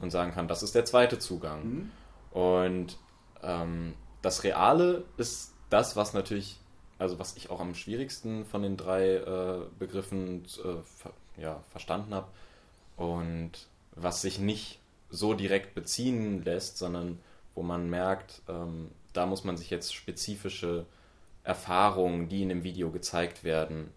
und 0.00 0.10
sagen 0.10 0.32
kann, 0.32 0.48
das 0.48 0.62
ist 0.62 0.74
der 0.74 0.86
zweite 0.86 1.18
Zugang. 1.18 1.64
Mhm. 1.64 1.90
Und 2.30 2.96
ähm, 3.42 3.94
das 4.22 4.44
Reale 4.44 5.04
ist 5.18 5.52
das, 5.68 5.94
was 5.94 6.14
natürlich, 6.14 6.58
also 6.98 7.18
was 7.18 7.36
ich 7.36 7.50
auch 7.50 7.60
am 7.60 7.74
schwierigsten 7.74 8.44
von 8.46 8.62
den 8.62 8.76
drei 8.76 9.16
äh, 9.16 9.60
Begriffen 9.78 10.44
äh, 10.64 10.82
ver 10.82 11.12
ja, 11.38 11.62
verstanden 11.70 12.14
habe 12.14 12.28
und 12.96 13.52
was 13.94 14.22
sich 14.22 14.38
nicht 14.38 14.80
so 15.10 15.34
direkt 15.34 15.74
beziehen 15.74 16.42
lässt, 16.44 16.78
sondern 16.78 17.18
wo 17.54 17.62
man 17.62 17.90
merkt, 17.90 18.40
ähm, 18.48 18.90
da 19.16 19.26
muss 19.26 19.44
man 19.44 19.56
sich 19.56 19.70
jetzt 19.70 19.94
spezifische 19.94 20.86
Erfahrungen, 21.42 22.28
die 22.28 22.42
in 22.42 22.48
dem 22.48 22.64
Video 22.64 22.90
gezeigt 22.90 23.44
werden, 23.44 23.90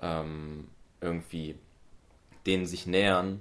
ähm, 0.00 0.68
irgendwie 1.00 1.56
denen 2.46 2.66
sich 2.66 2.86
nähern 2.86 3.40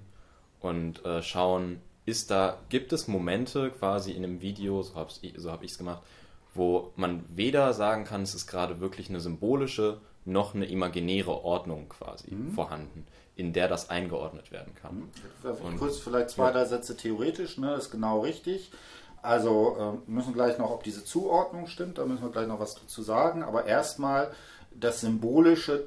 und 0.59 1.03
äh, 1.05 1.21
schauen, 1.21 1.81
ist 2.05 2.31
da, 2.31 2.57
gibt 2.69 2.93
es 2.93 3.07
Momente 3.07 3.71
quasi 3.71 4.11
in 4.11 4.21
dem 4.21 4.41
Video, 4.41 4.81
so 4.81 4.95
habe 4.95 5.11
so 5.37 5.51
hab 5.51 5.63
ich 5.63 5.71
es 5.71 5.77
gemacht, 5.77 6.01
wo 6.53 6.91
man 6.95 7.23
weder 7.29 7.73
sagen 7.73 8.03
kann, 8.03 8.21
es 8.21 8.35
ist 8.35 8.47
gerade 8.47 8.79
wirklich 8.79 9.09
eine 9.09 9.19
symbolische 9.19 9.99
noch 10.25 10.55
eine 10.55 10.65
imaginäre 10.65 11.43
Ordnung 11.43 11.89
quasi 11.89 12.33
mhm. 12.33 12.51
vorhanden, 12.51 13.05
in 13.35 13.51
der 13.51 13.67
das 13.67 13.89
eingeordnet 13.89 14.51
werden 14.51 14.73
kann. 14.75 15.09
Mhm. 15.43 15.77
Kurz 15.77 15.99
vielleicht 15.99 16.29
zwei, 16.29 16.51
drei 16.51 16.65
Sätze 16.65 16.95
theoretisch, 16.95 17.57
ne, 17.57 17.73
ist 17.75 17.91
genau 17.91 18.21
richtig. 18.21 18.71
Also 19.23 20.01
äh, 20.07 20.11
müssen 20.11 20.33
gleich 20.33 20.59
noch, 20.59 20.69
ob 20.69 20.83
diese 20.83 21.03
Zuordnung 21.03 21.67
stimmt, 21.67 21.97
da 21.97 22.05
müssen 22.05 22.23
wir 22.23 22.31
gleich 22.31 22.47
noch 22.47 22.59
was 22.59 22.75
dazu 22.75 23.01
sagen. 23.01 23.41
Aber 23.41 23.65
erstmal 23.65 24.31
das 24.71 25.01
Symbolische, 25.01 25.85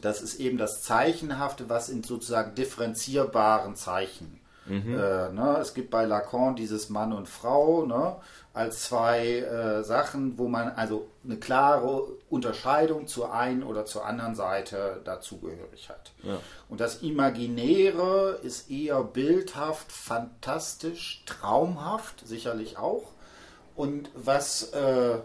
das 0.00 0.20
ist 0.20 0.38
eben 0.40 0.58
das 0.58 0.82
Zeichenhafte, 0.82 1.70
was 1.70 1.88
in 1.88 2.02
sozusagen 2.02 2.54
differenzierbaren 2.54 3.76
Zeichen 3.76 4.40
Mhm. 4.68 4.94
Äh, 4.94 5.32
ne? 5.32 5.58
Es 5.60 5.74
gibt 5.74 5.90
bei 5.90 6.04
Lacan 6.04 6.56
dieses 6.56 6.90
Mann 6.90 7.12
und 7.12 7.28
Frau 7.28 7.86
ne? 7.86 8.16
als 8.52 8.84
zwei 8.84 9.38
äh, 9.38 9.84
Sachen, 9.84 10.38
wo 10.38 10.48
man 10.48 10.68
also 10.70 11.06
eine 11.26 11.38
klare 11.38 12.02
Unterscheidung 12.30 13.06
zur 13.06 13.32
einen 13.34 13.62
oder 13.62 13.84
zur 13.84 14.06
anderen 14.06 14.34
Seite 14.34 15.00
dazugehörig 15.04 15.88
hat. 15.88 16.12
Ja. 16.22 16.38
Und 16.68 16.80
das 16.80 17.02
Imaginäre 17.02 18.38
ist 18.42 18.70
eher 18.70 19.02
bildhaft, 19.02 19.92
fantastisch, 19.92 21.22
traumhaft, 21.26 22.26
sicherlich 22.26 22.78
auch. 22.78 23.12
Und 23.74 24.10
was 24.14 24.72
äh, 24.72 25.18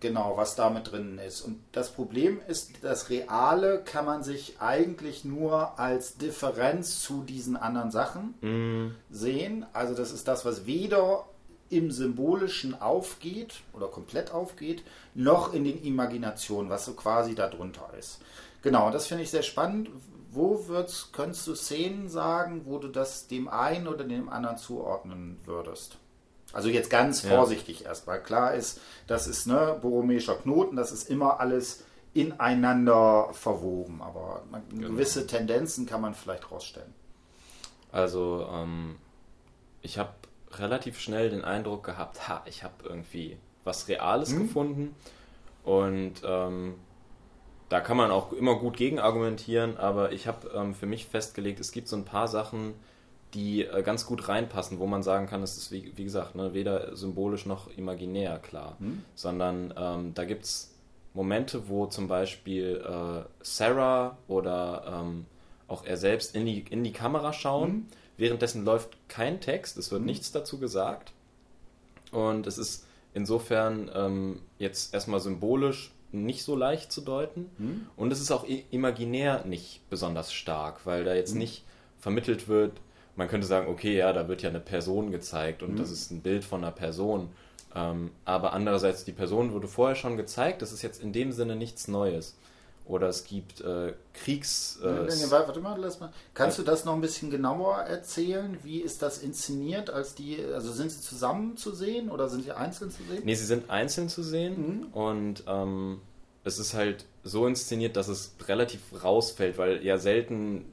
genau, 0.00 0.36
was 0.36 0.56
da 0.56 0.70
mit 0.70 0.90
drin 0.90 1.18
ist. 1.18 1.42
Und 1.42 1.62
das 1.72 1.90
Problem 1.90 2.40
ist, 2.48 2.72
das 2.82 3.10
Reale 3.10 3.82
kann 3.84 4.06
man 4.06 4.22
sich 4.22 4.60
eigentlich 4.60 5.24
nur 5.24 5.78
als 5.78 6.16
Differenz 6.16 7.00
zu 7.00 7.22
diesen 7.22 7.56
anderen 7.56 7.90
Sachen 7.90 8.34
mm. 8.40 8.96
sehen. 9.10 9.66
Also 9.72 9.94
das 9.94 10.10
ist 10.10 10.26
das, 10.26 10.44
was 10.44 10.66
weder 10.66 11.26
im 11.70 11.90
Symbolischen 11.90 12.80
aufgeht 12.80 13.62
oder 13.72 13.86
komplett 13.86 14.32
aufgeht, 14.32 14.82
noch 15.14 15.54
in 15.54 15.64
den 15.64 15.82
Imaginationen, 15.82 16.70
was 16.70 16.84
so 16.84 16.94
quasi 16.94 17.34
darunter 17.34 17.88
ist. 17.98 18.20
Genau, 18.62 18.90
das 18.90 19.06
finde 19.06 19.22
ich 19.22 19.30
sehr 19.30 19.42
spannend. 19.42 19.88
Wo 20.32 20.68
würdest, 20.68 21.12
könntest 21.12 21.46
du 21.46 21.54
Szenen 21.54 22.08
sagen, 22.08 22.62
wo 22.64 22.78
du 22.78 22.88
das 22.88 23.26
dem 23.26 23.48
einen 23.48 23.88
oder 23.88 24.04
dem 24.04 24.28
anderen 24.28 24.58
zuordnen 24.58 25.38
würdest? 25.44 25.96
Also 26.52 26.68
jetzt 26.68 26.90
ganz 26.90 27.20
vorsichtig 27.20 27.80
ja. 27.80 27.88
erstmal. 27.88 28.22
Klar 28.22 28.54
ist, 28.54 28.80
das 29.06 29.26
ist 29.26 29.46
ne, 29.46 29.78
Borromäischer 29.80 30.34
Knoten, 30.34 30.76
das 30.76 30.92
ist 30.92 31.08
immer 31.08 31.40
alles 31.40 31.84
ineinander 32.12 33.28
verwoben, 33.32 34.02
aber 34.02 34.42
genau. 34.70 34.88
gewisse 34.88 35.26
Tendenzen 35.26 35.86
kann 35.86 36.00
man 36.00 36.14
vielleicht 36.14 36.50
rausstellen. 36.50 36.92
Also 37.92 38.48
ähm, 38.52 38.96
ich 39.80 39.98
habe 39.98 40.10
relativ 40.52 41.00
schnell 41.00 41.30
den 41.30 41.44
Eindruck 41.44 41.84
gehabt, 41.84 42.28
ha, 42.28 42.42
ich 42.46 42.64
habe 42.64 42.74
irgendwie 42.84 43.36
was 43.64 43.88
Reales 43.88 44.32
hm? 44.32 44.42
gefunden 44.42 44.94
und 45.64 46.14
ähm, 46.24 46.74
da 47.68 47.80
kann 47.80 47.96
man 47.96 48.10
auch 48.10 48.32
immer 48.32 48.56
gut 48.56 48.76
gegen 48.76 48.98
argumentieren, 48.98 49.76
aber 49.76 50.12
ich 50.12 50.26
habe 50.26 50.50
ähm, 50.54 50.74
für 50.74 50.86
mich 50.86 51.06
festgelegt, 51.06 51.60
es 51.60 51.70
gibt 51.70 51.88
so 51.88 51.96
ein 51.96 52.04
paar 52.04 52.26
Sachen, 52.26 52.74
die 53.34 53.64
äh, 53.64 53.82
ganz 53.82 54.06
gut 54.06 54.28
reinpassen, 54.28 54.80
wo 54.80 54.86
man 54.86 55.04
sagen 55.04 55.26
kann, 55.26 55.42
es 55.42 55.56
ist 55.56 55.70
wie, 55.70 55.92
wie 55.96 56.04
gesagt 56.04 56.34
ne, 56.34 56.52
weder 56.52 56.96
symbolisch 56.96 57.46
noch 57.46 57.70
imaginär 57.76 58.38
klar, 58.38 58.76
hm? 58.80 59.04
sondern 59.14 59.72
ähm, 59.76 60.14
da 60.14 60.24
gibt 60.24 60.44
es 60.44 60.74
Momente, 61.14 61.68
wo 61.68 61.86
zum 61.86 62.08
Beispiel 62.08 62.84
äh, 62.84 63.22
Sarah 63.40 64.18
oder 64.28 65.02
ähm, 65.02 65.26
auch 65.68 65.84
er 65.84 65.96
selbst 65.96 66.34
in 66.34 66.46
die, 66.46 66.64
in 66.70 66.84
die 66.84 66.92
Kamera 66.92 67.32
schauen. 67.32 67.70
Hm? 67.70 67.86
Währenddessen 68.20 68.64
läuft 68.64 68.90
kein 69.08 69.40
Text, 69.40 69.78
es 69.78 69.90
wird 69.90 70.00
hm? 70.00 70.06
nichts 70.06 70.30
dazu 70.30 70.58
gesagt. 70.58 71.12
Und 72.12 72.46
es 72.46 72.58
ist 72.58 72.86
insofern 73.14 73.90
ähm, 73.94 74.40
jetzt 74.58 74.92
erstmal 74.92 75.20
symbolisch 75.20 75.92
nicht 76.12 76.42
so 76.42 76.54
leicht 76.54 76.92
zu 76.92 77.00
deuten. 77.00 77.50
Hm? 77.56 77.86
Und 77.96 78.12
es 78.12 78.20
ist 78.20 78.30
auch 78.30 78.44
imaginär 78.70 79.44
nicht 79.46 79.88
besonders 79.88 80.32
stark, 80.32 80.84
weil 80.84 81.04
da 81.04 81.14
jetzt 81.14 81.32
hm? 81.32 81.38
nicht 81.38 81.64
vermittelt 81.98 82.46
wird, 82.46 82.72
man 83.16 83.28
könnte 83.28 83.46
sagen, 83.46 83.68
okay, 83.68 83.96
ja, 83.96 84.12
da 84.12 84.28
wird 84.28 84.42
ja 84.42 84.50
eine 84.50 84.60
Person 84.60 85.10
gezeigt 85.10 85.62
und 85.62 85.72
mhm. 85.72 85.76
das 85.76 85.90
ist 85.90 86.10
ein 86.10 86.22
Bild 86.22 86.44
von 86.44 86.62
einer 86.62 86.72
Person. 86.72 87.28
Ähm, 87.74 88.10
aber 88.24 88.52
andererseits, 88.52 89.04
die 89.04 89.12
Person 89.12 89.52
wurde 89.52 89.68
vorher 89.68 89.96
schon 89.96 90.16
gezeigt, 90.16 90.62
das 90.62 90.72
ist 90.72 90.82
jetzt 90.82 91.02
in 91.02 91.12
dem 91.12 91.32
Sinne 91.32 91.56
nichts 91.56 91.88
Neues. 91.88 92.36
Oder 92.90 93.08
es 93.08 93.24
gibt 93.24 93.60
äh, 93.60 93.94
Kriegs. 94.12 94.80
Äh, 94.82 94.88
nee, 94.88 95.14
nee, 95.14 95.30
warte 95.30 95.60
mal, 95.60 95.78
lass 95.80 96.00
mal. 96.00 96.12
Kannst 96.34 96.58
du 96.58 96.62
das 96.62 96.84
noch 96.84 96.94
ein 96.94 97.00
bisschen 97.00 97.30
genauer 97.30 97.76
erzählen? 97.76 98.58
Wie 98.64 98.80
ist 98.80 99.00
das 99.02 99.18
inszeniert? 99.18 99.90
Als 99.90 100.14
die, 100.14 100.44
also 100.52 100.72
sind 100.72 100.90
sie 100.90 101.00
zusammen 101.00 101.56
zu 101.56 101.72
sehen 101.72 102.10
oder 102.10 102.28
sind 102.28 102.42
sie 102.44 102.52
einzeln 102.52 102.90
zu 102.90 103.02
sehen? 103.04 103.22
Nee, 103.24 103.34
sie 103.34 103.46
sind 103.46 103.70
einzeln 103.70 104.08
zu 104.08 104.22
sehen 104.22 104.56
mhm. 104.56 104.86
und 104.92 105.44
ähm, 105.46 106.00
es 106.42 106.58
ist 106.58 106.74
halt 106.74 107.04
so 107.22 107.46
inszeniert, 107.46 107.96
dass 107.96 108.08
es 108.08 108.34
relativ 108.48 108.80
rausfällt, 109.04 109.56
weil 109.56 109.84
ja 109.84 109.98
selten 109.98 110.64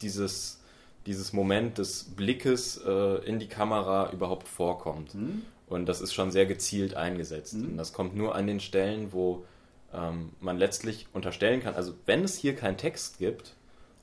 dieses, 0.00 0.60
dieses 1.06 1.32
Moment 1.32 1.78
des 1.78 2.04
Blickes 2.04 2.80
äh, 2.86 3.24
in 3.24 3.40
die 3.40 3.48
Kamera 3.48 4.12
überhaupt 4.12 4.46
vorkommt. 4.46 5.14
Mhm. 5.14 5.42
Und 5.66 5.86
das 5.86 6.00
ist 6.00 6.14
schon 6.14 6.30
sehr 6.30 6.46
gezielt 6.46 6.94
eingesetzt. 6.94 7.54
Mhm. 7.54 7.70
Und 7.70 7.76
das 7.78 7.92
kommt 7.92 8.16
nur 8.16 8.34
an 8.36 8.46
den 8.46 8.60
Stellen, 8.60 9.12
wo 9.12 9.44
ähm, 9.92 10.30
man 10.40 10.58
letztlich 10.58 11.06
unterstellen 11.12 11.62
kann, 11.62 11.74
also 11.74 11.94
wenn 12.06 12.24
es 12.24 12.36
hier 12.36 12.54
keinen 12.54 12.76
Text 12.76 13.18
gibt, 13.18 13.54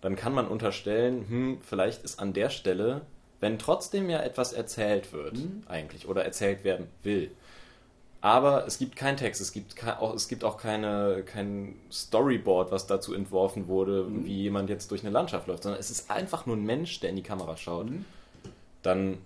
dann 0.01 0.15
kann 0.15 0.33
man 0.33 0.47
unterstellen, 0.47 1.25
hm, 1.27 1.57
vielleicht 1.61 2.03
ist 2.03 2.19
an 2.19 2.33
der 2.33 2.49
Stelle, 2.49 3.01
wenn 3.39 3.59
trotzdem 3.59 4.09
ja 4.09 4.21
etwas 4.21 4.53
erzählt 4.53 5.13
wird, 5.13 5.37
mhm. 5.37 5.63
eigentlich, 5.67 6.07
oder 6.07 6.23
erzählt 6.23 6.63
werden 6.63 6.87
will. 7.03 7.31
Aber 8.21 8.65
es 8.65 8.79
gibt 8.79 8.95
keinen 8.95 9.17
Text, 9.17 9.39
es 9.39 9.51
gibt, 9.51 9.75
auch, 9.87 10.15
es 10.15 10.27
gibt 10.27 10.43
auch 10.43 10.57
keine, 10.57 11.23
kein 11.25 11.75
Storyboard, 11.91 12.71
was 12.71 12.87
dazu 12.87 13.13
entworfen 13.13 13.67
wurde, 13.67 14.03
mhm. 14.03 14.25
wie 14.25 14.41
jemand 14.41 14.69
jetzt 14.69 14.89
durch 14.89 15.01
eine 15.01 15.11
Landschaft 15.11 15.47
läuft, 15.47 15.63
sondern 15.63 15.79
es 15.79 15.91
ist 15.91 16.09
einfach 16.09 16.45
nur 16.47 16.55
ein 16.55 16.63
Mensch, 16.65 16.99
der 17.01 17.11
in 17.11 17.17
die 17.17 17.23
Kamera 17.23 17.55
schaut. 17.55 17.91
Mhm. 17.91 18.05
Dann 18.81 19.19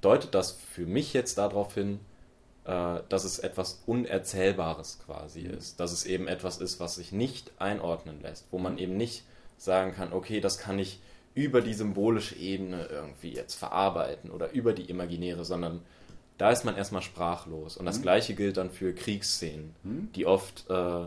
deutet 0.00 0.34
das 0.34 0.52
für 0.52 0.86
mich 0.86 1.12
jetzt 1.12 1.38
darauf 1.38 1.74
hin, 1.74 2.00
äh, 2.68 3.00
dass 3.08 3.24
es 3.24 3.38
etwas 3.38 3.82
Unerzählbares 3.86 4.98
quasi 5.06 5.40
mhm. 5.40 5.54
ist. 5.54 5.80
Dass 5.80 5.90
es 5.90 6.04
eben 6.04 6.28
etwas 6.28 6.58
ist, 6.58 6.78
was 6.80 6.96
sich 6.96 7.12
nicht 7.12 7.50
einordnen 7.58 8.20
lässt, 8.20 8.46
wo 8.50 8.58
man 8.58 8.74
mhm. 8.74 8.78
eben 8.78 8.96
nicht 8.98 9.24
sagen 9.56 9.94
kann, 9.94 10.12
okay, 10.12 10.40
das 10.40 10.58
kann 10.58 10.78
ich 10.78 11.00
über 11.34 11.62
die 11.62 11.72
symbolische 11.72 12.36
Ebene 12.36 12.86
irgendwie 12.90 13.32
jetzt 13.32 13.54
verarbeiten 13.54 14.30
oder 14.30 14.50
über 14.52 14.74
die 14.74 14.90
imaginäre, 14.90 15.46
sondern 15.46 15.80
da 16.36 16.50
ist 16.50 16.66
man 16.66 16.76
erstmal 16.76 17.00
sprachlos. 17.00 17.78
Und 17.78 17.86
das 17.86 17.98
mhm. 17.98 18.02
gleiche 18.02 18.34
gilt 18.34 18.58
dann 18.58 18.70
für 18.70 18.94
Kriegsszenen, 18.94 19.74
mhm. 19.82 20.12
die 20.14 20.26
oft, 20.26 20.68
äh, 20.68 21.06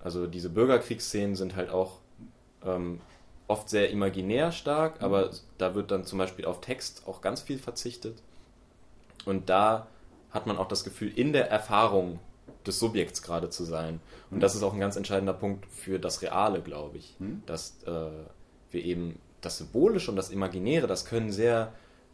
also 0.00 0.26
diese 0.26 0.50
Bürgerkriegsszenen 0.50 1.36
sind 1.36 1.54
halt 1.54 1.70
auch 1.70 2.00
ähm, 2.64 3.00
oft 3.46 3.68
sehr 3.68 3.90
imaginär 3.90 4.50
stark, 4.50 4.98
mhm. 4.98 5.04
aber 5.04 5.30
da 5.58 5.76
wird 5.76 5.92
dann 5.92 6.04
zum 6.04 6.18
Beispiel 6.18 6.44
auf 6.44 6.60
Text 6.60 7.04
auch 7.06 7.20
ganz 7.20 7.40
viel 7.40 7.58
verzichtet. 7.58 8.20
Und 9.24 9.48
da 9.48 9.86
hat 10.30 10.46
man 10.46 10.56
auch 10.58 10.68
das 10.68 10.84
Gefühl, 10.84 11.12
in 11.14 11.32
der 11.32 11.50
Erfahrung 11.50 12.18
des 12.66 12.78
Subjekts 12.78 13.22
gerade 13.22 13.50
zu 13.50 13.64
sein. 13.64 14.00
Und 14.30 14.38
mhm. 14.38 14.40
das 14.40 14.54
ist 14.54 14.62
auch 14.62 14.74
ein 14.74 14.80
ganz 14.80 14.96
entscheidender 14.96 15.32
Punkt 15.32 15.66
für 15.66 15.98
das 15.98 16.22
Reale, 16.22 16.60
glaube 16.60 16.98
ich. 16.98 17.14
Mhm. 17.18 17.42
Dass 17.46 17.76
äh, 17.86 18.10
wir 18.70 18.84
eben 18.84 19.18
das 19.40 19.58
Symbolische 19.58 20.10
und 20.10 20.16
das 20.16 20.30
Imaginäre, 20.30 20.86
das 20.86 21.04
können 21.04 21.32
sehr 21.32 21.72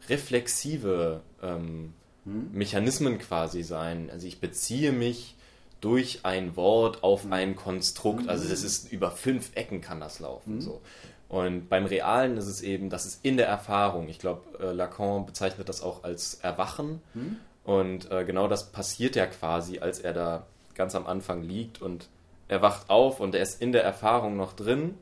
reflexive 0.09 1.21
ähm, 1.43 1.95
mhm. 2.25 2.51
Mechanismen 2.53 3.19
quasi 3.19 3.63
sein. 3.63 4.11
Also 4.11 4.27
ich 4.27 4.41
beziehe 4.41 4.93
mich 4.93 5.37
durch 5.81 6.21
ein 6.23 6.57
Wort 6.57 7.03
auf 7.03 7.31
ein 7.31 7.57
Konstrukt. 7.57 8.29
Also 8.29 8.49
das 8.49 8.63
ist 8.63 8.91
über 8.91 9.11
fünf 9.11 9.51
Ecken 9.55 9.81
kann 9.81 10.01
das 10.01 10.19
laufen. 10.19 10.61
So. 10.61 10.81
Und 11.29 11.69
beim 11.69 11.85
Realen 11.85 12.37
ist 12.37 12.47
es 12.47 12.63
eben, 12.63 12.91
das 12.91 13.07
ist 13.07 13.25
in 13.25 13.37
der 13.37 13.49
Erfahrung. 13.49 14.09
Ich 14.09 14.19
glaube, 14.19 14.43
äh, 14.61 14.73
Lacan 14.73 15.27
bezeichnet 15.27 15.69
das 15.69 15.83
auch 15.83 16.05
als 16.05 16.35
Erwachen. 16.35 17.03
Mhm. 17.13 17.37
Und 17.65 18.11
äh, 18.11 18.25
genau 18.25 18.47
das 18.47 18.71
passiert 18.71 19.17
ja 19.17 19.27
quasi, 19.27 19.79
als 19.79 19.99
er 19.99 20.13
da 20.13 20.47
ganz 20.75 20.95
am 20.95 21.07
Anfang 21.07 21.43
liegt 21.43 21.81
und 21.81 22.09
er 22.49 22.61
wacht 22.61 22.91
auf 22.91 23.21
und 23.21 23.35
er 23.35 23.43
ist 23.43 23.61
in 23.63 23.73
der 23.73 23.85
Erfahrung 23.85 24.37
noch 24.37 24.53
drin. 24.53 24.99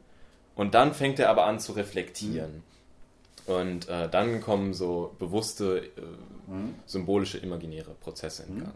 Und 0.55 0.75
dann 0.75 0.95
fängt 0.95 1.19
er 1.19 1.31
aber 1.31 1.47
an 1.47 1.59
zu 1.59 1.73
reflektieren. 1.73 2.63
Mhm. 3.47 3.53
Und 3.55 3.89
äh, 3.89 4.09
dann 4.09 4.41
kommen 4.41 4.75
so 4.75 5.15
bewusste, 5.19 5.79
äh, 5.79 5.91
mhm. 6.47 6.75
symbolische, 6.87 7.39
imaginäre 7.39 7.91
Prozesse 8.01 8.45
in 8.45 8.55
mhm. 8.55 8.61
Gang. 8.61 8.75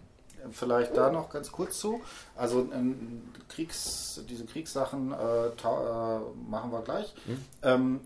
Vielleicht 0.51 0.97
da 0.97 1.11
noch 1.11 1.30
ganz 1.30 1.51
kurz 1.51 1.78
zu. 1.78 2.01
Also 2.37 2.68
ähm, 2.72 3.32
Kriegs, 3.49 4.22
diese 4.28 4.45
Kriegssachen 4.45 5.12
äh, 5.12 5.47
äh, 5.47 6.20
machen 6.49 6.72
wir 6.72 6.82
gleich. 6.82 7.14
Mhm. 7.26 7.45
Ähm, 7.62 8.01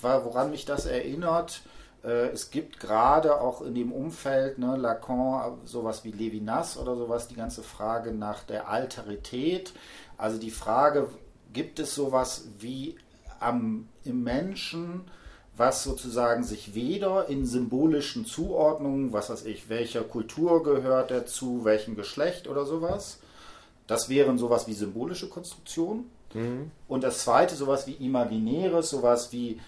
woran 0.00 0.50
mich 0.50 0.64
das 0.64 0.86
erinnert, 0.86 1.62
äh, 1.64 1.79
es 2.08 2.50
gibt 2.50 2.80
gerade 2.80 3.40
auch 3.40 3.62
in 3.62 3.74
dem 3.74 3.92
Umfeld, 3.92 4.58
ne, 4.58 4.76
Lacan, 4.76 5.58
sowas 5.64 6.04
wie 6.04 6.12
Levinas 6.12 6.78
oder 6.78 6.96
sowas, 6.96 7.28
die 7.28 7.36
ganze 7.36 7.62
Frage 7.62 8.12
nach 8.12 8.42
der 8.42 8.68
Alterität. 8.68 9.72
Also 10.16 10.38
die 10.38 10.50
Frage, 10.50 11.08
gibt 11.52 11.78
es 11.78 11.94
sowas 11.94 12.48
wie 12.58 12.96
am, 13.38 13.88
im 14.04 14.22
Menschen, 14.22 15.02
was 15.56 15.82
sozusagen 15.82 16.42
sich 16.42 16.74
weder 16.74 17.28
in 17.28 17.44
symbolischen 17.44 18.24
Zuordnungen, 18.24 19.12
was 19.12 19.28
weiß 19.28 19.44
ich, 19.44 19.68
welcher 19.68 20.02
Kultur 20.02 20.62
gehört 20.62 21.10
er 21.10 21.26
zu, 21.26 21.64
welchem 21.64 21.96
Geschlecht 21.96 22.48
oder 22.48 22.64
sowas. 22.64 23.18
Das 23.86 24.08
wären 24.08 24.38
sowas 24.38 24.66
wie 24.68 24.72
symbolische 24.72 25.28
Konstruktionen. 25.28 26.10
Mhm. 26.32 26.70
Und 26.88 27.04
das 27.04 27.18
zweite, 27.24 27.56
sowas 27.56 27.86
wie 27.86 27.92
Imaginäres, 27.92 28.90
sowas 28.90 29.32
wie 29.32 29.60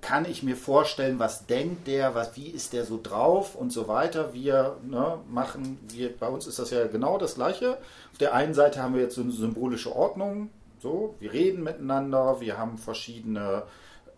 kann 0.00 0.24
ich 0.24 0.42
mir 0.42 0.56
vorstellen, 0.56 1.18
was 1.18 1.46
denkt 1.46 1.86
der, 1.86 2.14
was, 2.14 2.36
wie 2.36 2.48
ist 2.48 2.72
der 2.72 2.84
so 2.84 2.98
drauf 3.02 3.54
und 3.54 3.72
so 3.72 3.88
weiter. 3.88 4.34
Wir 4.34 4.76
ne, 4.84 5.18
machen, 5.28 5.78
wir, 5.92 6.16
bei 6.16 6.28
uns 6.28 6.46
ist 6.46 6.58
das 6.58 6.70
ja 6.70 6.86
genau 6.86 7.18
das 7.18 7.36
Gleiche. 7.36 7.78
Auf 8.12 8.18
der 8.18 8.34
einen 8.34 8.54
Seite 8.54 8.82
haben 8.82 8.94
wir 8.94 9.02
jetzt 9.02 9.14
so 9.14 9.22
eine 9.22 9.32
symbolische 9.32 9.94
Ordnung, 9.94 10.50
so, 10.78 11.14
wir 11.20 11.32
reden 11.32 11.62
miteinander, 11.62 12.40
wir 12.40 12.58
haben 12.58 12.78
verschiedene, 12.78 13.62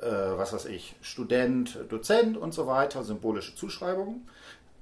äh, 0.00 0.06
was 0.06 0.52
weiß 0.52 0.66
ich, 0.66 0.96
Student, 1.00 1.78
Dozent 1.88 2.36
und 2.36 2.52
so 2.52 2.66
weiter, 2.66 3.04
symbolische 3.04 3.54
Zuschreibungen. 3.54 4.28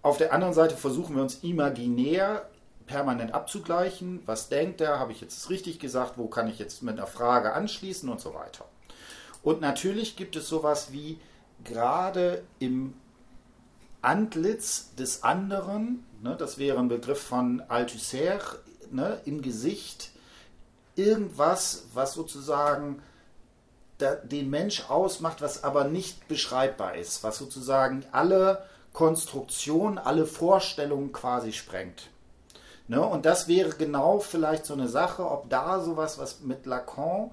Auf 0.02 0.18
der 0.18 0.32
anderen 0.32 0.54
Seite 0.54 0.76
versuchen 0.76 1.16
wir 1.16 1.22
uns 1.22 1.42
imaginär 1.42 2.48
permanent 2.86 3.34
abzugleichen. 3.34 4.22
Was 4.24 4.48
denkt 4.48 4.80
der? 4.80 4.98
Habe 4.98 5.12
ich 5.12 5.20
jetzt 5.20 5.50
richtig 5.50 5.80
gesagt? 5.80 6.12
Wo 6.16 6.28
kann 6.28 6.48
ich 6.48 6.58
jetzt 6.58 6.82
mit 6.82 6.96
einer 6.96 7.06
Frage 7.06 7.52
anschließen 7.52 8.08
und 8.08 8.20
so 8.20 8.32
weiter? 8.32 8.64
Und 9.46 9.60
natürlich 9.60 10.16
gibt 10.16 10.34
es 10.34 10.48
sowas 10.48 10.90
wie 10.90 11.20
gerade 11.62 12.42
im 12.58 12.94
Antlitz 14.02 14.92
des 14.96 15.22
anderen, 15.22 16.04
ne, 16.20 16.34
das 16.36 16.58
wäre 16.58 16.80
ein 16.80 16.88
Begriff 16.88 17.22
von 17.22 17.60
Althusser, 17.68 18.40
ne, 18.90 19.20
im 19.24 19.42
Gesicht, 19.42 20.10
irgendwas, 20.96 21.84
was 21.94 22.14
sozusagen 22.14 23.00
den 24.24 24.50
Mensch 24.50 24.90
ausmacht, 24.90 25.40
was 25.42 25.62
aber 25.62 25.84
nicht 25.84 26.26
beschreibbar 26.26 26.96
ist, 26.96 27.22
was 27.22 27.38
sozusagen 27.38 28.04
alle 28.10 28.64
Konstruktionen, 28.92 29.96
alle 29.96 30.26
Vorstellungen 30.26 31.12
quasi 31.12 31.52
sprengt. 31.52 32.10
Ne, 32.88 33.00
und 33.00 33.24
das 33.24 33.46
wäre 33.46 33.70
genau 33.70 34.18
vielleicht 34.18 34.66
so 34.66 34.74
eine 34.74 34.88
Sache, 34.88 35.24
ob 35.30 35.48
da 35.50 35.78
sowas, 35.78 36.18
was 36.18 36.40
mit 36.40 36.66
Lacan, 36.66 37.30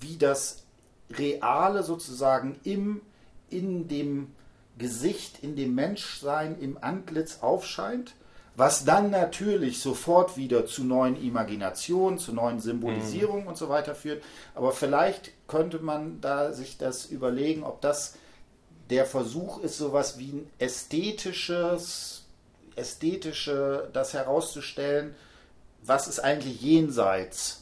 wie 0.00 0.16
das 0.16 0.62
Reale 1.10 1.82
sozusagen 1.82 2.58
im, 2.64 3.00
in 3.48 3.88
dem 3.88 4.32
Gesicht, 4.78 5.42
in 5.42 5.56
dem 5.56 5.74
Menschsein, 5.74 6.58
im 6.58 6.78
Antlitz 6.80 7.38
aufscheint, 7.42 8.14
was 8.56 8.84
dann 8.84 9.10
natürlich 9.10 9.80
sofort 9.80 10.36
wieder 10.36 10.66
zu 10.66 10.84
neuen 10.84 11.20
Imaginationen, 11.22 12.18
zu 12.18 12.32
neuen 12.32 12.60
Symbolisierungen 12.60 13.42
mhm. 13.42 13.48
und 13.48 13.56
so 13.56 13.68
weiter 13.68 13.94
führt. 13.94 14.22
Aber 14.54 14.72
vielleicht 14.72 15.32
könnte 15.48 15.78
man 15.78 16.20
da 16.20 16.52
sich 16.52 16.76
das 16.76 17.06
überlegen, 17.06 17.62
ob 17.62 17.80
das 17.80 18.14
der 18.90 19.06
Versuch 19.06 19.62
ist, 19.62 19.78
sowas 19.78 20.18
wie 20.18 20.32
ein 20.32 20.50
ästhetisches, 20.58 22.24
ästhetische, 22.74 23.88
das 23.92 24.14
herauszustellen, 24.14 25.14
was 25.82 26.08
ist 26.08 26.20
eigentlich 26.20 26.60
jenseits 26.60 27.59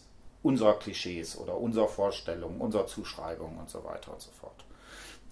unserer 0.49 0.79
Klischees 0.79 1.37
oder 1.37 1.59
unserer 1.59 1.89
Vorstellungen, 1.89 2.59
unserer 2.59 2.87
Zuschreibungen 2.87 3.59
und 3.59 3.69
so 3.69 3.85
weiter 3.85 4.13
und 4.15 4.23
so 4.23 4.31
fort. 4.31 4.65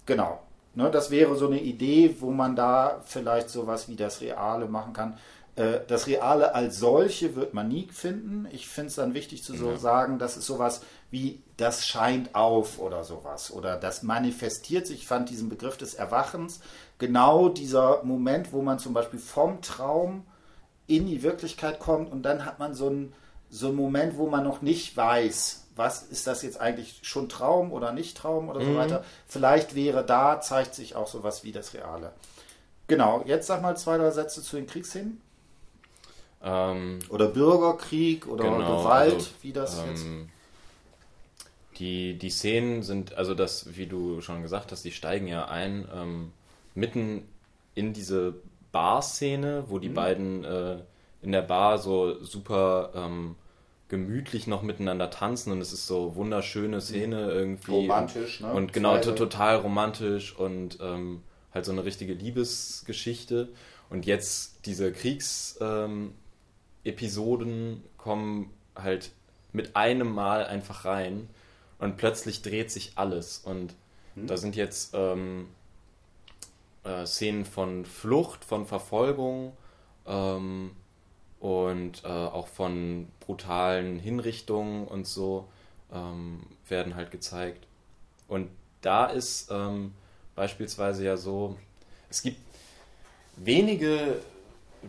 Genau. 0.05 0.39
Ne, 0.75 0.91
das 0.91 1.09
wäre 1.09 1.35
so 1.35 1.47
eine 1.47 1.59
Idee, 1.59 2.17
wo 2.19 2.29
man 2.29 2.55
da 2.55 3.01
vielleicht 3.03 3.49
sowas 3.49 3.89
wie 3.89 3.95
das 3.95 4.21
Reale 4.21 4.67
machen 4.67 4.93
kann. 4.93 5.17
Äh, 5.55 5.79
das 5.87 6.05
Reale 6.05 6.53
als 6.53 6.77
solche 6.77 7.35
wird 7.35 7.55
man 7.55 7.67
nie 7.67 7.87
finden. 7.91 8.47
Ich 8.51 8.67
finde 8.67 8.89
es 8.89 8.95
dann 8.95 9.15
wichtig 9.15 9.43
zu 9.43 9.55
so 9.55 9.71
ja. 9.71 9.77
sagen, 9.77 10.19
das 10.19 10.37
ist 10.37 10.45
sowas 10.45 10.81
wie 11.09 11.41
das 11.57 11.87
scheint 11.87 12.35
auf 12.35 12.77
oder 12.77 13.03
sowas 13.03 13.51
oder 13.51 13.75
das 13.75 14.03
manifestiert 14.03 14.85
sich. 14.85 14.99
Ich 14.99 15.07
fand 15.07 15.31
diesen 15.31 15.49
Begriff 15.49 15.77
des 15.77 15.95
Erwachens 15.95 16.59
genau 16.99 17.49
dieser 17.49 18.03
Moment, 18.03 18.53
wo 18.53 18.61
man 18.61 18.77
zum 18.77 18.93
Beispiel 18.93 19.19
vom 19.19 19.63
Traum 19.63 20.27
in 20.85 21.07
die 21.07 21.23
Wirklichkeit 21.23 21.79
kommt 21.79 22.11
und 22.11 22.21
dann 22.21 22.45
hat 22.45 22.59
man 22.59 22.75
so 22.75 22.87
ein 22.87 23.13
so 23.49 23.69
ein 23.69 23.75
Moment, 23.75 24.17
wo 24.17 24.27
man 24.27 24.43
noch 24.43 24.61
nicht 24.61 24.95
weiß, 24.95 25.67
was 25.75 26.03
ist 26.03 26.27
das 26.27 26.41
jetzt 26.41 26.59
eigentlich 26.59 26.99
schon 27.03 27.29
Traum 27.29 27.71
oder 27.71 27.91
nicht 27.91 28.17
Traum 28.17 28.49
oder 28.49 28.59
mhm. 28.59 28.65
so 28.65 28.75
weiter. 28.75 29.05
Vielleicht 29.27 29.75
wäre 29.75 30.05
da, 30.05 30.41
zeigt 30.41 30.75
sich 30.75 30.95
auch 30.95 31.07
sowas 31.07 31.43
wie 31.43 31.51
das 31.51 31.73
Reale. 31.73 32.13
Genau, 32.87 33.23
jetzt 33.25 33.47
sag 33.47 33.61
mal 33.61 33.77
zwei, 33.77 33.97
drei 33.97 34.11
Sätze 34.11 34.41
zu 34.41 34.55
den 34.55 34.67
Kriegsszenen. 34.67 35.21
Ähm, 36.43 36.99
oder 37.09 37.27
Bürgerkrieg 37.27 38.27
oder 38.27 38.43
genau, 38.43 38.79
Gewalt, 38.79 39.13
also, 39.13 39.29
wie 39.41 39.53
das 39.53 39.79
ähm, 39.79 39.89
jetzt. 39.89 40.05
die, 41.79 42.17
die 42.17 42.29
Szenen 42.29 42.83
sind, 42.83 43.15
also 43.15 43.33
das, 43.33 43.75
wie 43.75 43.87
du 43.87 44.21
schon 44.21 44.43
gesagt 44.43 44.71
hast, 44.71 44.85
die 44.85 44.91
steigen 44.91 45.27
ja 45.27 45.45
ein 45.45 45.87
ähm, 45.93 46.31
mitten 46.75 47.27
in 47.73 47.93
diese 47.93 48.35
Bar-Szene, 48.71 49.65
wo 49.67 49.79
die 49.79 49.89
mhm. 49.89 49.93
beiden 49.93 50.43
äh, 50.43 50.77
in 51.21 51.31
der 51.31 51.41
Bar 51.41 51.77
so 51.77 52.23
super 52.23 52.91
ähm, 52.95 53.35
gemütlich 53.89 54.47
noch 54.47 54.63
miteinander 54.63 55.09
tanzen 55.09 55.51
und 55.51 55.61
es 55.61 55.71
ist 55.71 55.87
so 55.87 56.15
wunderschöne 56.15 56.81
Szene 56.81 57.31
irgendwie. 57.31 57.71
Romantisch, 57.71 58.41
ne? 58.41 58.51
Und 58.51 58.73
genau, 58.73 58.97
total 58.97 59.57
romantisch 59.57 60.35
und 60.35 60.79
ähm, 60.81 61.21
halt 61.53 61.65
so 61.65 61.71
eine 61.71 61.85
richtige 61.85 62.13
Liebesgeschichte. 62.13 63.49
Und 63.89 64.05
jetzt 64.05 64.65
diese 64.65 64.91
Kriegsepisoden 64.91 66.13
ähm, 66.83 67.83
kommen 67.97 68.51
halt 68.75 69.11
mit 69.53 69.75
einem 69.77 70.13
Mal 70.13 70.45
einfach 70.45 70.83
rein 70.83 71.29
und 71.79 71.95
plötzlich 71.97 72.41
dreht 72.41 72.71
sich 72.71 72.93
alles. 72.95 73.39
Und 73.39 73.73
hm. 74.15 74.27
da 74.27 74.35
sind 74.35 74.57
jetzt 74.57 74.93
ähm, 74.93 75.47
äh, 76.83 77.05
Szenen 77.05 77.45
von 77.45 77.85
Flucht, 77.85 78.43
von 78.43 78.65
Verfolgung 78.65 79.53
ähm, 80.05 80.71
und 81.39 82.03
äh, 82.03 82.07
auch 82.07 82.47
von 82.47 83.07
brutalen 83.19 83.99
Hinrichtungen 83.99 84.87
und 84.87 85.07
so 85.07 85.47
ähm, 85.93 86.41
werden 86.67 86.95
halt 86.95 87.11
gezeigt. 87.11 87.67
Und 88.27 88.49
da 88.81 89.05
ist 89.05 89.49
ähm, 89.51 89.93
beispielsweise 90.35 91.05
ja 91.05 91.17
so, 91.17 91.57
es 92.09 92.21
gibt 92.21 92.39
wenige, 93.35 94.19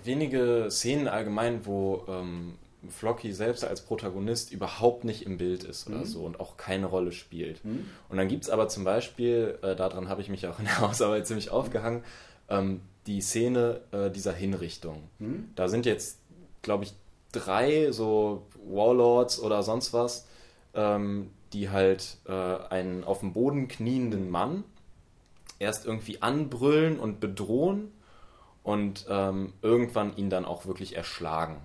wenige 0.04 0.68
Szenen 0.70 1.08
allgemein, 1.08 1.66
wo 1.66 2.04
ähm, 2.08 2.54
Flocky 2.88 3.32
selbst 3.32 3.64
als 3.64 3.80
Protagonist 3.82 4.52
überhaupt 4.52 5.04
nicht 5.04 5.26
im 5.26 5.36
Bild 5.36 5.64
ist 5.64 5.86
oder 5.88 5.98
mhm. 5.98 6.04
so 6.04 6.20
und 6.20 6.40
auch 6.40 6.56
keine 6.56 6.86
Rolle 6.86 7.12
spielt. 7.12 7.64
Mhm. 7.64 7.86
Und 8.08 8.16
dann 8.16 8.28
gibt 8.28 8.44
es 8.44 8.50
aber 8.50 8.68
zum 8.68 8.84
Beispiel, 8.84 9.58
äh, 9.62 9.74
daran 9.74 10.08
habe 10.08 10.22
ich 10.22 10.28
mich 10.28 10.46
auch 10.46 10.58
in 10.58 10.66
der 10.66 10.78
Hausarbeit 10.80 11.26
ziemlich 11.26 11.50
aufgehangen, 11.50 12.04
ähm, 12.48 12.80
die 13.06 13.20
Szene 13.20 13.80
äh, 13.90 14.10
dieser 14.10 14.32
Hinrichtung. 14.32 15.02
Mhm. 15.18 15.50
Da 15.56 15.68
sind 15.68 15.86
jetzt, 15.86 16.17
glaube 16.62 16.84
ich, 16.84 16.94
drei 17.32 17.92
so 17.92 18.46
Warlords 18.66 19.40
oder 19.40 19.62
sonst 19.62 19.92
was, 19.92 20.26
ähm, 20.74 21.30
die 21.52 21.70
halt 21.70 22.18
äh, 22.26 22.32
einen 22.32 23.04
auf 23.04 23.20
dem 23.20 23.32
Boden 23.32 23.68
knienden 23.68 24.30
Mann 24.30 24.64
erst 25.58 25.86
irgendwie 25.86 26.22
anbrüllen 26.22 26.98
und 26.98 27.20
bedrohen 27.20 27.92
und 28.62 29.06
ähm, 29.08 29.52
irgendwann 29.62 30.16
ihn 30.16 30.30
dann 30.30 30.44
auch 30.44 30.66
wirklich 30.66 30.96
erschlagen. 30.96 31.56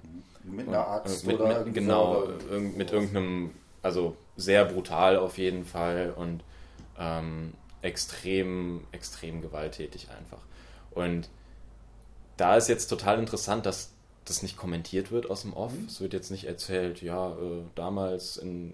Mit 0.44 0.68
einer 0.68 0.88
Axt 0.88 1.26
mit, 1.26 1.40
oder 1.40 1.64
mit, 1.64 1.74
Genau, 1.74 2.24
oder 2.24 2.60
mit 2.60 2.92
irgendeinem, 2.92 3.52
also 3.82 4.16
sehr 4.36 4.66
brutal 4.66 5.18
auf 5.18 5.38
jeden 5.38 5.66
Fall 5.66 6.14
und 6.16 6.44
ähm, 6.98 7.54
extrem, 7.82 8.82
extrem 8.92 9.42
gewalttätig 9.42 10.10
einfach. 10.10 10.40
Und 10.92 11.30
da 12.38 12.58
ist 12.58 12.68
jetzt 12.68 12.88
total 12.88 13.20
interessant, 13.20 13.66
dass 13.66 13.93
das 14.26 14.42
nicht 14.42 14.58
kommentiert 14.58 15.12
wird 15.12 15.30
aus 15.30 15.42
dem 15.42 15.54
Off. 15.54 15.74
Mhm. 15.74 15.86
Es 15.88 16.02
wird 16.02 16.14
jetzt 16.14 16.32
nicht 16.32 16.46
erzählt, 16.46 17.02
ja, 17.02 17.32
äh, 17.32 17.64
damals 17.76 18.38
in, 18.38 18.74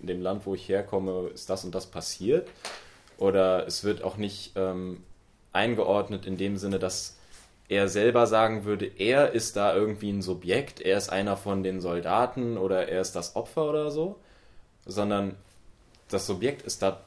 in, 0.00 0.06
dem 0.06 0.22
Land, 0.22 0.46
wo 0.46 0.54
ich 0.54 0.68
herkomme, 0.68 1.28
ist 1.34 1.50
das 1.50 1.64
und 1.64 1.74
das 1.74 1.86
passiert. 1.86 2.48
Oder 3.18 3.66
es 3.66 3.84
wird 3.84 4.02
auch 4.02 4.16
nicht 4.16 4.52
ähm, 4.56 5.02
eingeordnet 5.52 6.24
in 6.26 6.36
dem 6.36 6.56
Sinne, 6.56 6.78
dass 6.78 7.16
er 7.68 7.88
selber 7.88 8.26
sagen 8.26 8.64
würde, 8.64 8.86
er 8.86 9.32
ist 9.32 9.56
da 9.56 9.74
irgendwie 9.74 10.10
ein 10.10 10.22
Subjekt, 10.22 10.80
er 10.80 10.96
ist 10.96 11.10
einer 11.10 11.36
von 11.36 11.62
den 11.62 11.80
Soldaten 11.80 12.56
oder 12.56 12.88
er 12.88 13.00
ist 13.00 13.12
das 13.12 13.36
Opfer 13.36 13.68
oder 13.68 13.90
so, 13.90 14.16
sondern 14.86 15.36
das 16.08 16.26
Subjekt 16.26 16.62
ist 16.62 16.80
da 16.80 17.02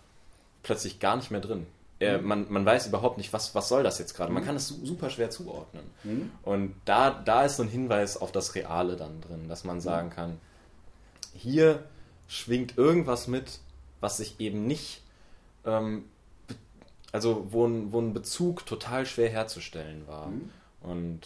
plötzlich 0.61 0.99
gar 0.99 1.15
nicht 1.15 1.31
mehr 1.31 1.41
drin. 1.41 1.65
Er, 2.01 2.19
mhm. 2.19 2.27
man, 2.27 2.45
man 2.49 2.65
weiß 2.65 2.87
überhaupt 2.87 3.17
nicht, 3.17 3.31
was, 3.33 3.55
was 3.55 3.69
soll 3.69 3.83
das 3.83 3.99
jetzt 3.99 4.15
gerade. 4.15 4.31
Man 4.31 4.43
mhm. 4.43 4.47
kann 4.47 4.55
es 4.55 4.67
super 4.67 5.09
schwer 5.09 5.29
zuordnen. 5.29 5.83
Mhm. 6.03 6.31
Und 6.43 6.75
da, 6.85 7.11
da 7.11 7.45
ist 7.45 7.57
so 7.57 7.63
ein 7.63 7.69
Hinweis 7.69 8.17
auf 8.17 8.31
das 8.31 8.55
Reale 8.55 8.95
dann 8.95 9.21
drin, 9.21 9.47
dass 9.47 9.63
man 9.63 9.77
mhm. 9.77 9.81
sagen 9.81 10.09
kann, 10.09 10.39
hier 11.33 11.83
schwingt 12.27 12.77
irgendwas 12.77 13.27
mit, 13.27 13.59
was 13.99 14.17
sich 14.17 14.39
eben 14.39 14.65
nicht 14.65 15.03
ähm, 15.65 16.05
also 17.11 17.47
wo 17.51 17.65
ein, 17.65 17.91
wo 17.91 17.99
ein 17.99 18.13
Bezug 18.13 18.65
total 18.65 19.05
schwer 19.05 19.29
herzustellen 19.29 20.07
war. 20.07 20.27
Mhm. 20.27 20.49
Und 20.81 21.21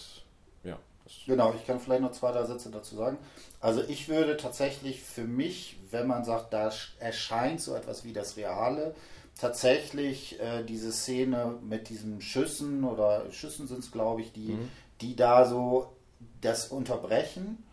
ja. 0.64 0.78
Genau, 1.26 1.54
ich 1.54 1.66
kann 1.66 1.80
vielleicht 1.80 2.02
noch 2.02 2.12
zwei, 2.12 2.32
drei 2.32 2.46
Sätze 2.46 2.72
dazu 2.72 2.96
sagen. 2.96 3.18
Also 3.60 3.84
ich 3.88 4.10
würde 4.10 4.38
tatsächlich 4.38 5.02
für 5.02 5.24
mich, 5.24 5.78
wenn 5.92 6.08
man 6.08 6.26
sagt, 6.26 6.54
da 6.54 6.72
erscheint 7.00 7.62
so 7.62 7.76
etwas 7.76 8.04
wie 8.04 8.14
das 8.14 8.38
Reale, 8.38 8.96
tatsächlich 9.40 10.40
äh, 10.40 10.64
diese 10.64 10.92
Szene 10.92 11.56
mit 11.62 11.90
diesen 11.90 12.22
Schüssen 12.22 12.84
oder 12.84 13.32
Schüssen 13.32 13.68
sind 13.68 13.80
es, 13.80 13.92
glaube 13.92 14.22
ich, 14.22 14.32
die, 14.32 14.54
mhm. 14.54 14.70
die 15.02 15.16
da 15.16 15.46
so 15.46 15.94
das 16.42 16.68
unterbrechen. 16.68 17.64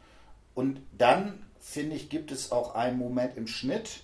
Und 0.54 0.80
dann, 0.96 1.44
finde 1.60 1.96
ich, 1.96 2.08
gibt 2.08 2.32
es 2.32 2.52
auch 2.52 2.74
einen 2.74 2.98
Moment 2.98 3.36
im 3.36 3.46
Schnitt, 3.46 4.00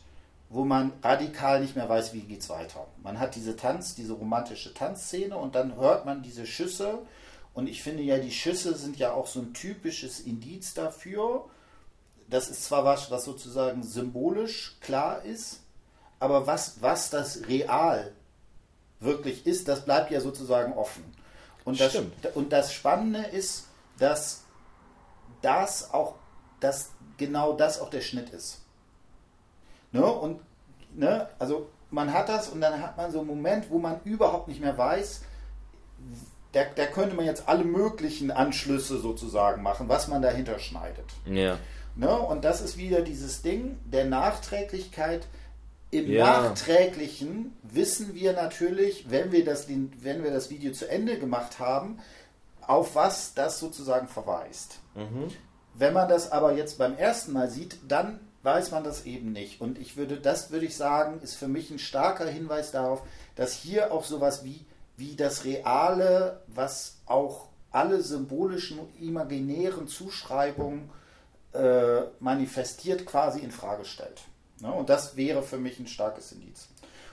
wo 0.50 0.64
man 0.64 0.92
radikal 1.02 1.61
nicht 1.61 1.76
mehr 1.76 1.88
weiß, 1.88 2.14
wie 2.14 2.20
geht 2.20 2.40
es 2.40 2.48
weiter. 2.48 2.86
Man 3.02 3.18
hat 3.18 3.34
diese 3.34 3.56
Tanz, 3.56 3.94
diese 3.94 4.14
romantische 4.14 4.72
Tanzszene 4.72 5.36
und 5.36 5.54
dann 5.54 5.76
hört 5.76 6.06
man 6.06 6.22
diese 6.22 6.46
Schüsse 6.46 7.00
und 7.59 7.68
ich 7.68 7.82
finde 7.82 8.04
ja, 8.04 8.18
die 8.18 8.30
Schüsse 8.30 8.76
sind 8.76 8.98
ja 8.98 9.12
auch 9.12 9.26
so 9.26 9.40
ein 9.40 9.52
typisches 9.52 10.20
Indiz 10.20 10.74
dafür. 10.74 11.46
Das 12.30 12.48
ist 12.48 12.64
zwar 12.64 12.84
was, 12.84 13.11
was 13.11 13.24
sozusagen 13.24 13.82
symbolisch 13.82 14.76
klar 14.80 15.24
ist, 15.24 15.61
aber 16.20 16.46
was, 16.46 16.80
was 16.80 17.10
das 17.10 17.46
real 17.48 18.12
wirklich 19.00 19.46
ist, 19.46 19.68
das 19.68 19.84
bleibt 19.84 20.10
ja 20.10 20.20
sozusagen 20.20 20.72
offen. 20.72 21.04
Und 21.64 21.80
das, 21.80 21.96
und 22.34 22.52
das 22.52 22.72
Spannende 22.72 23.20
ist, 23.20 23.66
dass 23.98 24.44
das 25.42 25.92
auch, 25.92 26.14
dass 26.60 26.90
genau 27.16 27.52
das 27.52 27.80
auch 27.80 27.90
der 27.90 28.00
Schnitt 28.00 28.30
ist. 28.30 28.62
Ne? 29.92 30.04
Und 30.04 30.40
ne? 30.94 31.28
also 31.38 31.68
man 31.90 32.12
hat 32.12 32.28
das 32.28 32.48
und 32.48 32.60
dann 32.60 32.82
hat 32.82 32.96
man 32.96 33.10
so 33.10 33.18
einen 33.18 33.28
Moment, 33.28 33.70
wo 33.70 33.78
man 33.78 34.00
überhaupt 34.04 34.48
nicht 34.48 34.60
mehr 34.60 34.76
weiß, 34.76 35.22
da, 36.52 36.62
da 36.74 36.86
könnte 36.86 37.14
man 37.14 37.26
jetzt 37.26 37.48
alle 37.48 37.64
möglichen 37.64 38.30
Anschlüsse 38.30 38.98
sozusagen 38.98 39.62
machen, 39.62 39.88
was 39.88 40.08
man 40.08 40.22
dahinter 40.22 40.58
schneidet. 40.58 41.06
Ja. 41.26 41.58
Ne? 41.96 42.10
Und 42.10 42.44
das 42.44 42.60
ist 42.60 42.78
wieder 42.78 43.02
dieses 43.02 43.42
Ding 43.42 43.78
der 43.84 44.04
Nachträglichkeit. 44.06 45.26
Im 45.91 46.11
ja. 46.11 46.43
Nachträglichen 46.43 47.57
wissen 47.62 48.14
wir 48.14 48.34
natürlich, 48.34 49.11
wenn 49.11 49.32
wir, 49.32 49.45
das, 49.45 49.68
wenn 49.68 50.22
wir 50.22 50.30
das 50.30 50.51
Video 50.51 50.72
zu 50.72 50.89
Ende 50.89 51.18
gemacht 51.18 51.59
haben, 51.59 51.99
auf 52.66 52.95
was 52.95 53.32
das 53.34 53.59
sozusagen 53.59 54.09
verweist. 54.09 54.80
Mhm. 54.95 55.28
Wenn 55.74 55.95
man 55.95 56.09
das 56.09 56.30
aber 56.30 56.53
jetzt 56.53 56.76
beim 56.76 56.97
ersten 56.97 57.32
Mal 57.32 57.49
sieht, 57.49 57.78
dann 57.89 58.20
weiß 58.43 58.70
man 58.70 58.84
das 58.84 59.07
eben 59.07 59.32
nicht. 59.32 59.61
Und 59.61 59.78
ich 59.78 59.97
würde, 59.97 60.18
das 60.20 60.51
würde 60.51 60.66
ich 60.66 60.76
sagen, 60.76 61.20
ist 61.22 61.34
für 61.34 61.49
mich 61.49 61.70
ein 61.70 61.78
starker 61.78 62.26
Hinweis 62.26 62.70
darauf, 62.70 63.03
dass 63.36 63.55
hier 63.55 63.93
auch 63.93 64.05
sowas 64.05 64.45
wie, 64.45 64.64
wie 64.97 65.16
das 65.16 65.45
Reale, 65.45 66.43
was 66.49 66.99
auch 67.07 67.47
alle 67.70 68.03
symbolischen 68.03 68.78
und 68.78 69.01
imaginären 69.01 69.89
Zuschreibungen 69.89 70.91
äh, 71.53 72.03
manifestiert, 72.20 73.07
quasi 73.07 73.41
in 73.41 73.51
Frage 73.51 73.84
stellt. 73.84 74.22
Ne? 74.61 74.72
Und 74.72 74.88
das 74.88 75.16
wäre 75.16 75.42
für 75.42 75.59
mich 75.59 75.78
ein 75.78 75.86
starkes 75.86 76.32
Indiz. 76.32 76.68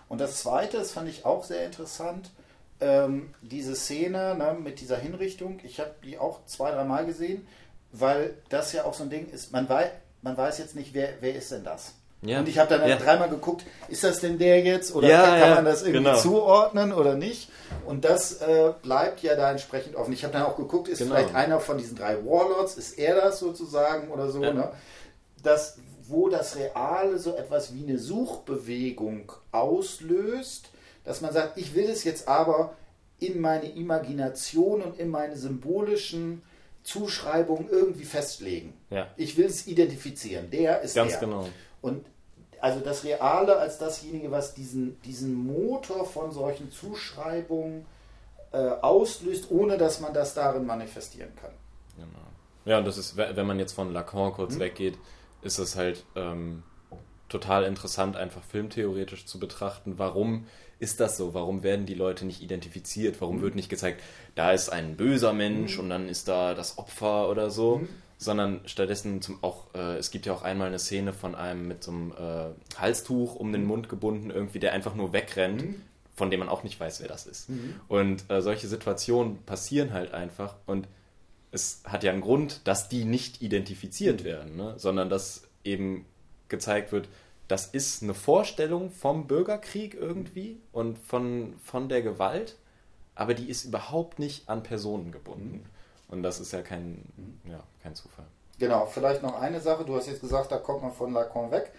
Und 0.07 0.21
das 0.21 0.41
Zweite, 0.41 0.77
das 0.77 0.91
fand 0.91 1.09
ich 1.09 1.25
auch 1.25 1.43
sehr 1.43 1.65
interessant, 1.65 2.29
ähm, 2.81 3.33
diese 3.41 3.75
Szene 3.75 4.35
ne, 4.35 4.55
mit 4.59 4.81
dieser 4.81 4.97
Hinrichtung. 4.97 5.59
Ich 5.63 5.79
habe 5.79 5.91
die 6.03 6.17
auch 6.17 6.45
zwei, 6.45 6.71
dreimal 6.71 7.05
gesehen, 7.05 7.47
weil 7.91 8.35
das 8.49 8.73
ja 8.73 8.85
auch 8.85 8.93
so 8.93 9.03
ein 9.03 9.09
Ding 9.09 9.29
ist. 9.29 9.51
Man 9.51 9.67
weiß, 9.67 9.89
man 10.21 10.37
weiß 10.37 10.57
jetzt 10.59 10.75
nicht, 10.75 10.93
wer, 10.93 11.13
wer 11.21 11.35
ist 11.35 11.51
denn 11.51 11.63
das? 11.63 11.93
Ja. 12.21 12.39
Und 12.39 12.49
ich 12.49 12.57
habe 12.57 12.69
dann 12.69 12.87
ja. 12.87 12.95
dreimal 12.95 13.29
geguckt, 13.29 13.63
ist 13.87 14.03
das 14.03 14.19
denn 14.19 14.37
der 14.37 14.61
jetzt? 14.61 14.95
Oder 14.95 15.07
ja, 15.07 15.23
kann, 15.23 15.39
kann 15.39 15.53
man 15.55 15.65
das 15.65 15.83
irgendwie 15.83 16.05
genau. 16.05 16.17
zuordnen 16.17 16.91
oder 16.91 17.15
nicht? 17.15 17.49
Und 17.85 18.03
das 18.03 18.41
äh, 18.41 18.73
bleibt 18.81 19.21
ja 19.21 19.35
da 19.35 19.51
entsprechend 19.51 19.95
offen. 19.95 20.13
Ich 20.13 20.23
habe 20.23 20.33
dann 20.33 20.43
auch 20.43 20.57
geguckt, 20.57 20.87
ist 20.87 20.99
genau. 20.99 21.15
vielleicht 21.15 21.35
einer 21.35 21.59
von 21.59 21.77
diesen 21.77 21.95
drei 21.95 22.17
Warlords, 22.25 22.75
ist 22.75 22.97
er 22.97 23.15
das 23.15 23.39
sozusagen 23.39 24.09
oder 24.09 24.29
so? 24.29 24.39
Ne? 24.39 24.71
Das, 25.43 25.77
wo 26.07 26.29
das 26.29 26.55
Reale 26.55 27.19
so 27.19 27.35
etwas 27.35 27.73
wie 27.73 27.83
eine 27.83 27.99
Suchbewegung 27.99 29.31
auslöst, 29.51 30.69
dass 31.03 31.21
man 31.21 31.33
sagt, 31.33 31.57
ich 31.57 31.75
will 31.75 31.89
es 31.89 32.03
jetzt 32.03 32.27
aber 32.27 32.75
in 33.19 33.39
meine 33.39 33.71
Imagination 33.71 34.81
und 34.81 34.99
in 34.99 35.09
meine 35.09 35.37
symbolischen 35.37 36.41
Zuschreibung 36.83 37.67
irgendwie 37.69 38.05
festlegen. 38.05 38.73
Ja. 38.89 39.07
Ich 39.17 39.37
will 39.37 39.45
es 39.45 39.67
identifizieren. 39.67 40.49
Der 40.51 40.81
ist 40.81 40.95
Ganz 40.95 41.13
der. 41.13 41.21
genau. 41.21 41.47
Und 41.81 42.05
also 42.59 42.79
das 42.79 43.03
Reale 43.03 43.57
als 43.57 43.77
dasjenige, 43.77 44.31
was 44.31 44.53
diesen, 44.53 44.99
diesen 45.01 45.33
Motor 45.33 46.05
von 46.05 46.31
solchen 46.31 46.71
Zuschreibungen 46.71 47.85
äh, 48.51 48.57
auslöst, 48.57 49.51
ohne 49.51 49.77
dass 49.77 49.99
man 49.99 50.13
das 50.13 50.33
darin 50.33 50.65
manifestieren 50.65 51.31
kann. 51.39 51.51
Genau. 51.95 52.25
Ja, 52.65 52.79
und 52.79 52.85
das 52.85 52.97
ist, 52.97 53.17
wenn 53.17 53.45
man 53.45 53.59
jetzt 53.59 53.73
von 53.73 53.93
Lacan 53.93 54.33
kurz 54.33 54.53
hm. 54.53 54.61
weggeht, 54.61 54.97
ist 55.45 55.59
das 55.59 55.75
halt 55.75 56.03
ähm, 56.15 56.63
total 57.29 57.63
interessant, 57.63 58.17
einfach 58.17 58.43
filmtheoretisch 58.43 59.25
zu 59.25 59.39
betrachten, 59.39 59.93
warum 59.97 60.45
ist 60.79 60.99
das 60.99 61.17
so? 61.17 61.33
Warum 61.33 61.63
werden 61.63 61.85
die 61.85 61.93
Leute 61.93 62.25
nicht 62.25 62.41
identifiziert? 62.41 63.21
Warum 63.21 63.37
mhm. 63.37 63.41
wird 63.41 63.55
nicht 63.55 63.69
gezeigt, 63.69 64.01
da 64.35 64.51
ist 64.51 64.69
ein 64.69 64.97
böser 64.97 65.33
Mensch 65.33 65.75
mhm. 65.75 65.83
und 65.83 65.89
dann 65.89 66.09
ist 66.09 66.27
da 66.27 66.53
das 66.53 66.77
Opfer 66.77 67.29
oder 67.29 67.49
so? 67.49 67.79
Mhm. 67.79 67.89
Sondern 68.17 68.61
stattdessen 68.65 69.21
zum 69.21 69.43
auch, 69.43 69.73
äh, 69.73 69.97
es 69.97 70.09
gibt 70.09 70.25
ja 70.25 70.33
auch 70.33 70.41
einmal 70.41 70.67
eine 70.67 70.79
Szene 70.79 71.13
von 71.13 71.35
einem 71.35 71.67
mit 71.67 71.83
so 71.83 71.91
einem 71.91 72.11
äh, 72.11 72.79
Halstuch 72.79 73.35
um 73.35 73.51
den 73.51 73.61
mhm. 73.61 73.67
Mund 73.67 73.89
gebunden, 73.89 74.31
irgendwie, 74.31 74.59
der 74.59 74.73
einfach 74.73 74.95
nur 74.95 75.13
wegrennt, 75.13 75.63
mhm. 75.63 75.81
von 76.15 76.31
dem 76.31 76.39
man 76.39 76.49
auch 76.49 76.63
nicht 76.63 76.79
weiß, 76.79 77.01
wer 77.01 77.07
das 77.07 77.27
ist. 77.27 77.49
Mhm. 77.49 77.75
Und 77.87 78.29
äh, 78.29 78.41
solche 78.41 78.67
Situationen 78.67 79.43
passieren 79.43 79.93
halt 79.93 80.13
einfach 80.13 80.55
und 80.65 80.87
es 81.55 81.81
hat 81.85 82.03
ja 82.03 82.11
einen 82.11 82.21
Grund, 82.21 82.61
dass 82.67 82.89
die 82.89 83.05
nicht 83.05 83.41
identifiziert 83.41 84.23
werden, 84.23 84.55
ne? 84.55 84.73
sondern 84.77 85.09
dass 85.09 85.43
eben 85.63 86.05
gezeigt 86.49 86.91
wird, 86.91 87.07
das 87.47 87.65
ist 87.67 88.03
eine 88.03 88.13
Vorstellung 88.13 88.91
vom 88.91 89.27
Bürgerkrieg 89.27 89.95
irgendwie 89.95 90.59
und 90.71 90.99
von, 90.99 91.55
von 91.63 91.89
der 91.89 92.01
Gewalt, 92.01 92.57
aber 93.15 93.33
die 93.33 93.49
ist 93.49 93.65
überhaupt 93.65 94.19
nicht 94.19 94.49
an 94.49 94.63
Personen 94.63 95.11
gebunden. 95.11 95.57
Mhm. 95.57 95.65
Und 96.07 96.23
das 96.23 96.39
ist 96.39 96.51
ja 96.51 96.61
kein, 96.61 97.03
ja, 97.49 97.63
kein 97.81 97.95
Zufall. 97.95 98.25
Genau, 98.59 98.85
vielleicht 98.85 99.23
noch 99.23 99.39
eine 99.39 99.59
Sache. 99.59 99.85
Du 99.85 99.95
hast 99.95 100.07
jetzt 100.07 100.21
gesagt, 100.21 100.51
da 100.51 100.57
kommt 100.57 100.83
man 100.83 100.91
von 100.91 101.13
Lacan 101.13 101.51
weg. 101.51 101.71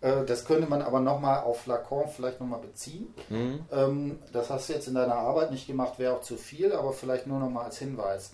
Äh, 0.00 0.24
das 0.24 0.44
könnte 0.44 0.68
man 0.68 0.82
aber 0.82 1.00
nochmal 1.00 1.42
auf 1.42 1.66
Lacan 1.66 2.08
vielleicht 2.08 2.40
nochmal 2.40 2.60
beziehen. 2.60 3.12
Mhm. 3.28 3.60
Ähm, 3.72 4.18
das 4.32 4.50
hast 4.50 4.68
du 4.68 4.74
jetzt 4.74 4.88
in 4.88 4.94
deiner 4.94 5.16
Arbeit 5.16 5.50
nicht 5.50 5.66
gemacht, 5.66 5.98
wäre 5.98 6.16
auch 6.16 6.22
zu 6.22 6.36
viel, 6.36 6.72
aber 6.72 6.92
vielleicht 6.92 7.26
nur 7.26 7.38
nochmal 7.38 7.64
als 7.64 7.78
Hinweis. 7.78 8.32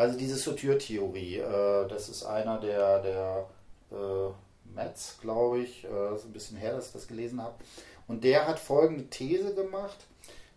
Also 0.00 0.16
diese 0.16 0.36
Sauture-Theorie, 0.36 1.40
äh, 1.40 1.86
das 1.86 2.08
ist 2.08 2.24
einer 2.24 2.58
der, 2.58 3.02
der 3.02 3.46
äh, 3.92 4.74
Metz, 4.74 5.18
glaube 5.20 5.58
ich, 5.58 5.84
äh, 5.84 6.14
ist 6.16 6.24
ein 6.24 6.32
bisschen 6.32 6.56
her, 6.56 6.72
dass 6.72 6.86
ich 6.86 6.92
das 6.94 7.06
gelesen 7.06 7.42
habe. 7.42 7.56
Und 8.08 8.24
der 8.24 8.48
hat 8.48 8.58
folgende 8.58 9.10
These 9.10 9.54
gemacht, 9.54 9.98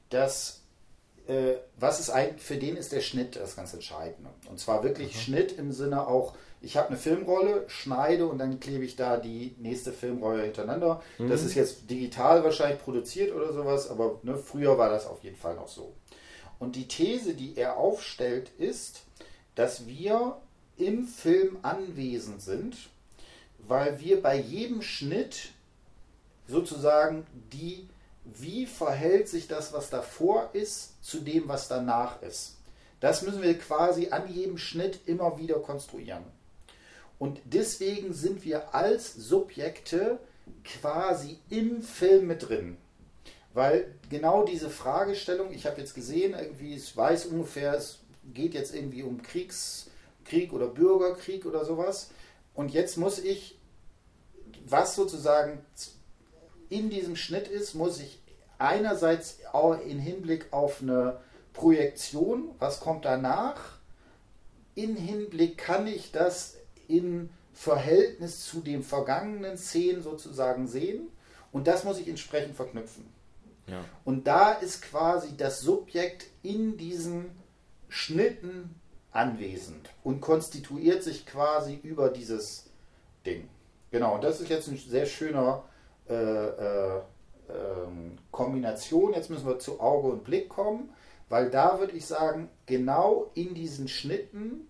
dass 0.10 0.62
äh, 1.28 1.56
was 1.78 2.00
ist 2.00 2.10
eigentlich, 2.10 2.42
für 2.42 2.56
den 2.56 2.78
ist 2.78 2.94
der 2.94 3.02
Schnitt 3.02 3.36
das 3.36 3.58
ganz 3.58 3.74
Entscheidende. 3.74 4.30
Und 4.50 4.62
zwar 4.62 4.82
wirklich 4.82 5.14
mhm. 5.14 5.20
Schnitt 5.20 5.52
im 5.58 5.74
Sinne 5.74 6.08
auch, 6.08 6.36
ich 6.62 6.78
habe 6.78 6.88
eine 6.88 6.98
Filmrolle, 6.98 7.66
schneide 7.68 8.28
und 8.28 8.38
dann 8.38 8.62
klebe 8.62 8.86
ich 8.86 8.96
da 8.96 9.18
die 9.18 9.56
nächste 9.60 9.92
Filmrolle 9.92 10.44
hintereinander. 10.44 11.02
Mhm. 11.18 11.28
Das 11.28 11.44
ist 11.44 11.56
jetzt 11.56 11.90
digital 11.90 12.46
wahrscheinlich 12.46 12.82
produziert 12.82 13.36
oder 13.36 13.52
sowas, 13.52 13.90
aber 13.90 14.22
ne, 14.24 14.38
früher 14.38 14.78
war 14.78 14.90
das 14.90 15.06
auf 15.06 15.22
jeden 15.22 15.36
Fall 15.36 15.56
noch 15.56 15.68
so. 15.68 15.92
Und 16.60 16.78
die 16.78 16.88
These, 16.88 17.34
die 17.34 17.58
er 17.58 17.76
aufstellt, 17.76 18.50
ist, 18.58 19.03
dass 19.56 19.88
wir 19.88 20.38
im 20.78 21.08
Film 21.08 21.58
anwesend 21.62 22.42
sind 22.42 22.76
weil 23.68 24.00
wir 24.00 24.22
bei 24.22 24.36
jedem 24.38 24.82
Schnitt 24.82 25.52
sozusagen 26.48 27.26
die, 27.52 27.88
wie 28.26 28.66
verhält 28.66 29.30
sich 29.30 29.48
das, 29.48 29.74
was 29.74 29.90
davor 29.90 30.50
ist, 30.54 31.04
zu 31.04 31.20
dem, 31.20 31.48
was 31.48 31.68
danach 31.68 32.22
ist. 32.22 32.58
Das 33.00 33.22
müssen 33.22 33.42
wir 33.42 33.58
quasi 33.58 34.10
an 34.10 34.32
jedem 34.32 34.58
Schnitt 34.58 35.00
immer 35.06 35.38
wieder 35.38 35.60
konstruieren. 35.60 36.24
Und 37.20 37.40
deswegen 37.46 38.14
sind 38.14 38.44
wir 38.44 38.74
als 38.74 39.14
Subjekte 39.14 40.20
quasi 40.64 41.38
im 41.50 41.82
Film 41.82 42.28
mit 42.28 42.48
drin. 42.50 42.78
Weil 43.54 43.94
genau 44.10 44.44
diese 44.46 44.70
Fragestellung, 44.70 45.54
ich 45.54 45.66
habe 45.66 45.80
jetzt 45.80 45.94
gesehen, 45.94 46.34
irgendwie, 46.34 46.76
ich 46.76 46.96
weiß 46.96 47.28
ungefähr, 47.28 47.76
es 47.76 48.00
geht 48.34 48.54
jetzt 48.54 48.74
irgendwie 48.74 49.04
um 49.04 49.22
Kriegskrieg 49.22 50.54
oder 50.54 50.68
Bürgerkrieg 50.68 51.46
oder 51.46 51.66
sowas. 51.66 52.10
Und 52.54 52.74
jetzt 52.74 52.98
muss 52.98 53.20
ich, 53.20 53.58
was 54.66 54.96
sozusagen 54.96 55.64
in 56.70 56.90
diesem 56.90 57.16
Schnitt 57.16 57.48
ist, 57.48 57.74
muss 57.74 58.00
ich 58.00 58.20
einerseits 58.58 59.40
auch 59.52 59.80
in 59.80 60.00
Hinblick 60.00 60.52
auf 60.52 60.82
eine 60.82 61.20
Projektion, 61.54 62.50
was 62.60 62.80
kommt 62.80 63.06
danach, 63.06 63.78
in 64.76 64.96
Hinblick 64.96 65.58
kann 65.58 65.86
ich 65.86 66.12
das 66.12 66.58
in 66.88 67.30
Verhältnis 67.54 68.46
zu 68.46 68.62
den 68.62 68.84
vergangenen 68.84 69.58
Szenen 69.58 70.02
sozusagen 70.02 70.68
sehen 70.68 71.10
und 71.52 71.68
das 71.68 71.84
muss 71.84 72.00
ich 72.00 72.08
entsprechend 72.08 72.56
verknüpfen. 72.56 73.06
Ja. 73.68 73.86
Und 74.04 74.28
da 74.28 74.52
ist 74.54 74.82
quasi 74.82 75.38
das 75.38 75.62
Subjekt 75.62 76.26
in 76.42 76.78
diesen 76.78 77.30
Schnitten 77.94 78.74
anwesend 79.12 79.92
und 80.04 80.20
konstituiert 80.20 81.04
sich 81.04 81.28
quasi 81.28 81.80
über 81.84 82.10
dieses 82.10 82.72
Ding. 83.24 83.48
Genau, 83.92 84.16
und 84.16 84.24
das 84.24 84.42
ist 84.42 84.50
jetzt 84.50 84.68
ein 84.68 84.78
sehr 84.78 85.06
schöner 85.06 85.64
äh, 86.10 86.16
äh, 86.16 87.02
ähm, 87.50 88.18
Kombination. 88.32 89.14
Jetzt 89.14 89.30
müssen 89.30 89.46
wir 89.46 89.60
zu 89.60 89.80
Auge 89.80 90.08
und 90.08 90.24
Blick 90.24 90.50
kommen, 90.50 90.92
weil 91.30 91.52
da 91.52 91.80
würde 91.80 91.94
ich 91.94 92.08
sagen, 92.08 92.50
genau 92.66 93.30
in 93.36 93.54
diesen 93.54 93.88
Schnitten 93.88 94.68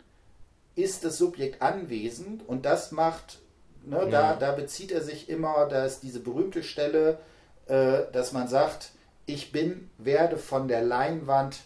ist 0.76 1.06
das 1.06 1.18
Subjekt 1.18 1.62
anwesend 1.62 2.46
und 2.46 2.66
das 2.66 2.92
macht, 2.92 3.40
ne, 3.86 4.00
ja. 4.00 4.06
da, 4.10 4.36
da 4.36 4.52
bezieht 4.52 4.92
er 4.92 5.02
sich 5.02 5.30
immer, 5.30 5.68
da 5.68 5.86
ist 5.86 6.02
diese 6.02 6.20
berühmte 6.20 6.62
Stelle, 6.62 7.20
äh, 7.68 8.02
dass 8.12 8.34
man 8.34 8.50
sagt, 8.50 8.92
ich 9.26 9.54
bin, 9.54 9.90
werde 9.98 10.36
von 10.36 10.68
der 10.68 10.82
Leinwand 10.82 11.62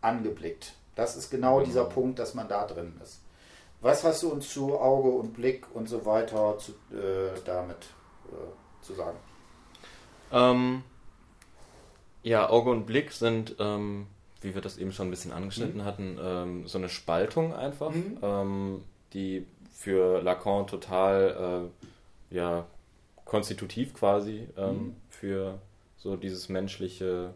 angeblickt. 0.00 0.72
Das 0.94 1.16
ist 1.16 1.30
genau, 1.30 1.56
genau. 1.56 1.66
dieser 1.66 1.84
Punkt, 1.84 2.18
dass 2.18 2.34
man 2.34 2.48
da 2.48 2.66
drin 2.66 2.98
ist. 3.02 3.20
Was 3.80 4.02
hast 4.04 4.22
du 4.22 4.30
uns 4.30 4.48
zu 4.50 4.78
Auge 4.78 5.10
und 5.10 5.34
Blick 5.34 5.66
und 5.74 5.88
so 5.88 6.06
weiter 6.06 6.56
zu, 6.58 6.72
äh, 6.94 7.38
damit 7.44 7.76
äh, 8.28 8.82
zu 8.82 8.94
sagen? 8.94 9.18
Ähm, 10.32 10.82
ja, 12.22 12.48
Auge 12.48 12.70
und 12.70 12.86
Blick 12.86 13.12
sind, 13.12 13.56
ähm, 13.58 14.06
wie 14.40 14.54
wir 14.54 14.62
das 14.62 14.78
eben 14.78 14.92
schon 14.92 15.08
ein 15.08 15.10
bisschen 15.10 15.32
angeschnitten 15.32 15.82
mhm. 15.82 15.84
hatten, 15.84 16.18
ähm, 16.20 16.66
so 16.66 16.78
eine 16.78 16.88
Spaltung 16.88 17.54
einfach, 17.54 17.90
mhm. 17.90 18.18
Ähm, 18.22 18.84
die 19.12 19.46
für 19.70 20.22
Lacan 20.22 20.66
total 20.66 21.70
äh, 22.30 22.34
ja, 22.34 22.66
konstitutiv 23.24 23.92
quasi 23.92 24.48
ähm, 24.56 24.74
mhm. 24.74 24.96
für 25.10 25.58
so 25.98 26.16
dieses 26.16 26.48
menschliche 26.48 27.34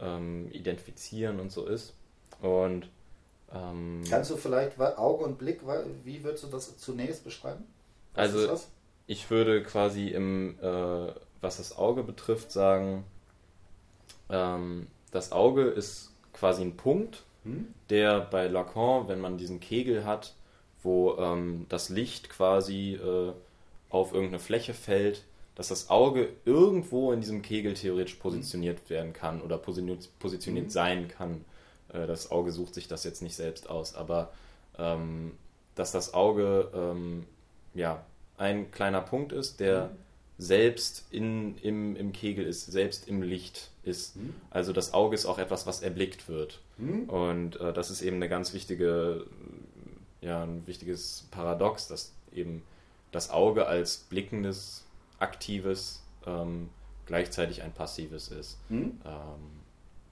ähm, 0.00 0.48
Identifizieren 0.52 1.40
und 1.40 1.52
so 1.52 1.66
ist. 1.66 1.94
Und 2.44 2.90
ähm, 3.54 4.02
kannst 4.08 4.30
du 4.30 4.36
vielleicht 4.36 4.78
Auge 4.78 5.24
und 5.24 5.38
Blick, 5.38 5.62
wie 6.04 6.22
würdest 6.22 6.44
du 6.44 6.48
das 6.48 6.76
zunächst 6.76 7.24
beschreiben? 7.24 7.64
Was 8.14 8.34
also 8.34 8.66
ich 9.06 9.30
würde 9.30 9.62
quasi 9.62 10.08
im, 10.08 10.58
äh, 10.60 11.12
was 11.40 11.56
das 11.56 11.76
Auge 11.78 12.02
betrifft, 12.02 12.52
sagen, 12.52 13.04
ähm, 14.28 14.88
das 15.10 15.32
Auge 15.32 15.62
ist 15.62 16.12
quasi 16.34 16.62
ein 16.62 16.76
Punkt, 16.76 17.22
hm? 17.44 17.68
der 17.88 18.20
bei 18.20 18.46
Lacan, 18.46 19.08
wenn 19.08 19.20
man 19.20 19.38
diesen 19.38 19.60
Kegel 19.60 20.04
hat, 20.04 20.34
wo 20.82 21.16
ähm, 21.16 21.64
das 21.70 21.88
Licht 21.88 22.28
quasi 22.28 22.94
äh, 22.94 23.32
auf 23.88 24.12
irgendeine 24.12 24.40
Fläche 24.40 24.74
fällt, 24.74 25.24
dass 25.54 25.68
das 25.68 25.88
Auge 25.88 26.28
irgendwo 26.44 27.12
in 27.12 27.20
diesem 27.20 27.40
Kegel 27.40 27.74
theoretisch 27.74 28.16
positioniert 28.16 28.90
werden 28.90 29.14
kann 29.14 29.40
oder 29.40 29.56
positioniert, 29.56 30.10
positioniert 30.18 30.66
hm. 30.66 30.70
sein 30.70 31.08
kann. 31.08 31.44
Äh, 31.94 32.06
das 32.06 32.30
Auge 32.30 32.52
sucht 32.52 32.74
sich 32.74 32.88
das 32.88 33.04
jetzt 33.04 33.22
nicht 33.22 33.36
selbst 33.36 33.70
aus, 33.70 33.94
aber 33.94 34.32
ähm, 34.78 35.32
dass 35.74 35.92
das 35.92 36.14
Auge 36.14 36.70
ähm, 36.74 37.26
ja 37.74 38.04
ein 38.36 38.70
kleiner 38.70 39.00
Punkt 39.00 39.32
ist, 39.32 39.60
der 39.60 39.86
mhm. 39.86 39.90
selbst 40.38 41.06
in, 41.10 41.56
im, 41.58 41.96
im 41.96 42.12
Kegel 42.12 42.44
ist, 42.44 42.66
selbst 42.66 43.08
im 43.08 43.22
Licht 43.22 43.70
ist. 43.84 44.16
Mhm. 44.16 44.34
Also 44.50 44.72
das 44.72 44.92
Auge 44.92 45.14
ist 45.14 45.26
auch 45.26 45.38
etwas, 45.38 45.66
was 45.66 45.82
erblickt 45.82 46.28
wird. 46.28 46.60
Mhm. 46.78 47.08
Und 47.08 47.60
äh, 47.60 47.72
das 47.72 47.90
ist 47.90 48.02
eben 48.02 48.16
eine 48.16 48.28
ganz 48.28 48.52
wichtige, 48.52 49.26
ja, 50.20 50.42
ein 50.42 50.66
wichtiges 50.66 51.26
Paradox, 51.30 51.88
dass 51.88 52.12
eben 52.32 52.62
das 53.12 53.30
Auge 53.30 53.66
als 53.66 53.98
blickendes, 53.98 54.84
aktives 55.20 56.02
ähm, 56.26 56.68
gleichzeitig 57.06 57.62
ein 57.62 57.72
passives 57.72 58.28
ist. 58.28 58.58
Mhm. 58.68 59.00
Ähm, 59.04 59.64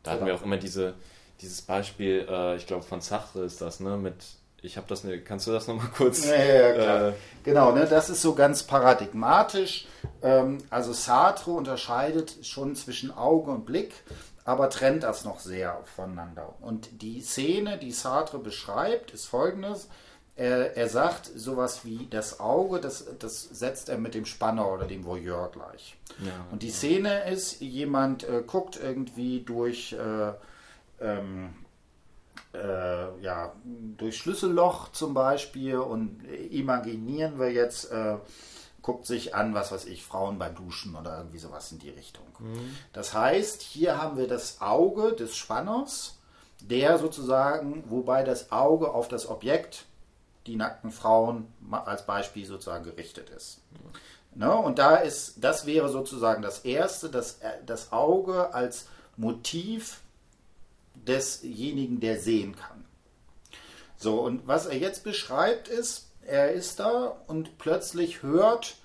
da 0.02 0.12
hatten 0.12 0.26
wir 0.26 0.34
auch 0.34 0.42
immer 0.42 0.56
diese, 0.56 0.94
dieses 1.42 1.62
Beispiel, 1.62 2.26
äh, 2.28 2.56
ich 2.56 2.66
glaube 2.66 2.84
von 2.84 3.00
Sartre 3.00 3.44
ist 3.44 3.60
das, 3.60 3.80
ne, 3.80 3.96
mit 3.96 4.14
ich 4.62 4.76
habe 4.76 4.86
das, 4.88 5.02
ne, 5.02 5.20
kannst 5.20 5.48
du 5.48 5.50
das 5.50 5.66
nochmal 5.66 5.88
kurz? 5.96 6.24
Ja, 6.24 6.36
ja, 6.36 6.72
klar. 6.72 7.08
Äh, 7.08 7.12
genau, 7.42 7.72
ne, 7.72 7.86
das 7.86 8.08
ist 8.10 8.22
so 8.22 8.34
ganz 8.34 8.62
paradigmatisch. 8.62 9.86
Ähm, 10.22 10.58
also 10.70 10.92
Sartre 10.92 11.50
unterscheidet 11.50 12.46
schon 12.46 12.76
zwischen 12.76 13.10
Auge 13.10 13.50
und 13.50 13.66
Blick, 13.66 13.92
aber 14.44 14.70
trennt 14.70 15.02
das 15.02 15.24
noch 15.24 15.40
sehr 15.40 15.80
voneinander. 15.96 16.54
Und 16.60 17.02
die 17.02 17.20
Szene, 17.20 17.76
die 17.76 17.90
Sartre 17.90 18.38
beschreibt, 18.38 19.10
ist 19.10 19.26
folgendes. 19.26 19.88
Er, 20.34 20.76
er 20.76 20.88
sagt 20.88 21.26
sowas 21.26 21.84
wie 21.84 22.06
das 22.08 22.40
Auge, 22.40 22.80
das, 22.80 23.04
das 23.18 23.42
setzt 23.42 23.88
er 23.88 23.98
mit 23.98 24.14
dem 24.14 24.24
Spanner 24.24 24.70
oder 24.72 24.86
dem 24.86 25.04
Voyeur 25.04 25.50
gleich. 25.52 25.96
Ja, 26.24 26.46
und 26.50 26.62
die 26.62 26.70
Szene 26.70 27.28
ist, 27.28 27.60
jemand 27.60 28.22
äh, 28.24 28.42
guckt 28.46 28.78
irgendwie 28.80 29.40
durch... 29.40 29.92
Äh, 29.94 30.34
ähm, 31.02 31.54
äh, 32.54 33.20
ja, 33.20 33.52
durch 33.64 34.18
Schlüsselloch 34.18 34.92
zum 34.92 35.14
Beispiel 35.14 35.78
und 35.78 36.22
imaginieren 36.50 37.38
wir 37.38 37.50
jetzt, 37.50 37.90
äh, 37.90 38.16
guckt 38.82 39.06
sich 39.06 39.34
an, 39.34 39.54
was 39.54 39.72
weiß 39.72 39.86
ich, 39.86 40.04
Frauen 40.04 40.38
beim 40.38 40.54
Duschen 40.54 40.96
oder 40.96 41.18
irgendwie 41.18 41.38
sowas 41.38 41.70
in 41.72 41.78
die 41.78 41.90
Richtung. 41.90 42.26
Mhm. 42.40 42.76
Das 42.92 43.14
heißt, 43.14 43.62
hier 43.62 44.00
haben 44.02 44.16
wir 44.16 44.28
das 44.28 44.60
Auge 44.60 45.12
des 45.12 45.36
Spanners, 45.36 46.18
der 46.60 46.98
sozusagen, 46.98 47.84
wobei 47.88 48.24
das 48.24 48.52
Auge 48.52 48.92
auf 48.92 49.08
das 49.08 49.28
Objekt, 49.28 49.86
die 50.46 50.56
nackten 50.56 50.90
Frauen 50.90 51.46
als 51.70 52.04
Beispiel 52.04 52.44
sozusagen 52.44 52.84
gerichtet 52.84 53.30
ist. 53.30 53.60
Mhm. 53.70 54.40
Ne? 54.40 54.54
Und 54.54 54.78
da 54.78 54.96
ist, 54.96 55.42
das 55.42 55.66
wäre 55.66 55.88
sozusagen 55.88 56.42
das 56.42 56.60
Erste, 56.60 57.08
das, 57.08 57.38
das 57.64 57.92
Auge 57.92 58.52
als 58.52 58.88
Motiv 59.16 60.00
desjenigen, 61.06 62.00
der 62.00 62.20
sehen 62.20 62.56
kann. 62.56 62.84
So, 63.96 64.20
und 64.20 64.46
was 64.46 64.66
er 64.66 64.78
jetzt 64.78 65.04
beschreibt 65.04 65.68
ist, 65.68 66.08
er 66.22 66.52
ist 66.52 66.80
da 66.80 67.16
und 67.26 67.58
plötzlich 67.58 68.22
hört 68.22 68.76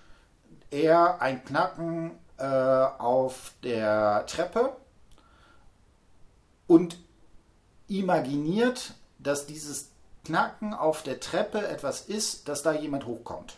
er 0.70 1.22
ein 1.22 1.44
Knacken 1.44 2.12
äh, 2.38 2.46
auf 2.46 3.54
der 3.64 4.26
Treppe 4.28 4.76
und 6.68 6.98
imaginiert, 7.88 8.94
dass 9.20 9.46
dieses 9.46 9.90
Knacken 10.26 10.74
auf 10.74 11.04
der 11.04 11.20
Treppe 11.20 11.66
etwas 11.68 12.02
ist, 12.02 12.48
dass 12.48 12.62
da 12.62 12.74
jemand 12.74 13.06
hochkommt, 13.06 13.56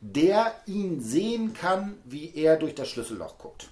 der 0.00 0.54
ihn 0.66 1.00
sehen 1.00 1.52
kann, 1.52 1.98
wie 2.04 2.34
er 2.34 2.56
durch 2.56 2.74
das 2.74 2.88
Schlüsselloch 2.88 3.38
guckt. 3.38 3.68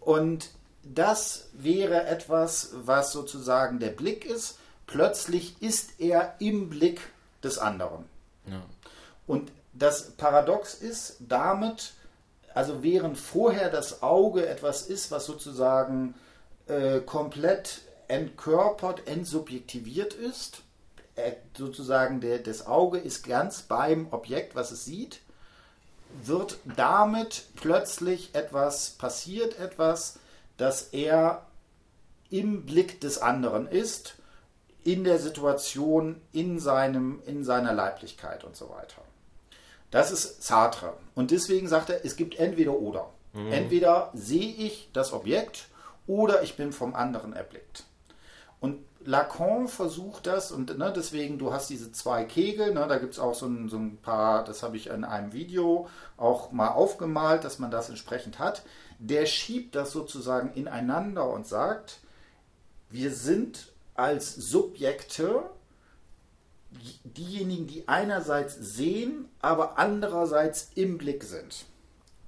Und 0.00 0.50
das 0.82 1.48
wäre 1.52 2.06
etwas, 2.06 2.70
was 2.72 3.12
sozusagen 3.12 3.78
der 3.78 3.90
Blick 3.90 4.24
ist. 4.24 4.58
Plötzlich 4.86 5.60
ist 5.62 6.00
er 6.00 6.34
im 6.38 6.68
Blick 6.68 7.00
des 7.42 7.58
anderen. 7.58 8.04
Ja. 8.46 8.62
Und 9.26 9.52
das 9.72 10.12
Paradox 10.12 10.74
ist 10.74 11.16
damit, 11.20 11.94
also 12.54 12.82
während 12.82 13.16
vorher 13.16 13.70
das 13.70 14.02
Auge 14.02 14.46
etwas 14.46 14.82
ist, 14.82 15.10
was 15.10 15.24
sozusagen 15.24 16.14
äh, 16.66 17.00
komplett 17.00 17.82
entkörpert, 18.08 19.06
entsubjektiviert 19.06 20.14
ist, 20.14 20.62
äh, 21.14 21.32
sozusagen 21.56 22.20
der, 22.20 22.38
das 22.38 22.66
Auge 22.66 22.98
ist 22.98 23.26
ganz 23.26 23.62
beim 23.62 24.08
Objekt, 24.12 24.54
was 24.54 24.70
es 24.70 24.84
sieht, 24.84 25.20
wird 26.24 26.58
damit 26.76 27.46
plötzlich 27.56 28.34
etwas 28.34 28.90
passiert, 28.90 29.58
etwas, 29.58 30.18
dass 30.56 30.82
er 30.92 31.46
im 32.30 32.64
Blick 32.64 33.00
des 33.00 33.18
anderen 33.18 33.66
ist, 33.66 34.16
in 34.84 35.04
der 35.04 35.18
Situation, 35.18 36.20
in, 36.32 36.58
seinem, 36.58 37.22
in 37.26 37.44
seiner 37.44 37.72
Leiblichkeit 37.72 38.44
und 38.44 38.56
so 38.56 38.68
weiter. 38.70 39.02
Das 39.90 40.10
ist 40.10 40.42
Sartre. 40.42 40.94
Und 41.14 41.30
deswegen 41.30 41.68
sagt 41.68 41.90
er, 41.90 42.04
es 42.04 42.16
gibt 42.16 42.38
entweder 42.38 42.72
oder. 42.72 43.10
Mhm. 43.32 43.52
Entweder 43.52 44.10
sehe 44.14 44.52
ich 44.54 44.90
das 44.92 45.12
Objekt 45.12 45.68
oder 46.06 46.42
ich 46.42 46.56
bin 46.56 46.72
vom 46.72 46.94
anderen 46.94 47.32
erblickt. 47.32 47.84
Und 48.58 48.78
Lacan 49.04 49.66
versucht 49.68 50.26
das 50.26 50.52
und 50.52 50.78
ne, 50.78 50.92
deswegen, 50.94 51.38
du 51.38 51.52
hast 51.52 51.68
diese 51.68 51.90
zwei 51.92 52.24
Kegel, 52.24 52.72
ne, 52.72 52.86
da 52.88 52.98
gibt 52.98 53.14
es 53.14 53.18
auch 53.18 53.34
so 53.34 53.46
ein, 53.46 53.68
so 53.68 53.76
ein 53.76 53.96
paar, 53.96 54.44
das 54.44 54.62
habe 54.62 54.76
ich 54.76 54.86
in 54.86 55.04
einem 55.04 55.32
Video 55.32 55.88
auch 56.16 56.52
mal 56.52 56.68
aufgemalt, 56.68 57.42
dass 57.44 57.58
man 57.58 57.70
das 57.70 57.88
entsprechend 57.88 58.38
hat. 58.38 58.62
Der 59.04 59.26
schiebt 59.26 59.74
das 59.74 59.90
sozusagen 59.90 60.52
ineinander 60.54 61.28
und 61.28 61.44
sagt, 61.44 61.98
wir 62.88 63.12
sind 63.12 63.72
als 63.94 64.32
Subjekte 64.32 65.42
diejenigen, 67.02 67.66
die 67.66 67.88
einerseits 67.88 68.54
sehen, 68.54 69.28
aber 69.40 69.76
andererseits 69.76 70.70
im 70.76 70.98
Blick 70.98 71.24
sind. 71.24 71.64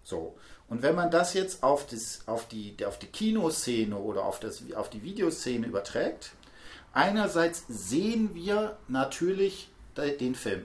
So. 0.03 0.35
Und 0.69 0.83
wenn 0.83 0.97
man 0.97 1.13
das 1.13 1.33
jetzt 1.35 1.63
auf, 1.63 1.87
das, 1.87 2.27
auf, 2.27 2.49
die, 2.49 2.75
auf 2.85 2.99
die 2.99 3.07
Kinoszene 3.07 3.97
oder 3.97 4.25
auf, 4.25 4.41
das, 4.41 4.61
auf 4.75 4.91
die 4.91 5.05
Videoszene 5.05 5.69
überträgt, 5.69 6.33
einerseits 6.93 7.65
sehen 7.69 8.35
wir 8.35 8.77
natürlich 8.89 9.69
den 9.97 10.35
Film. 10.35 10.65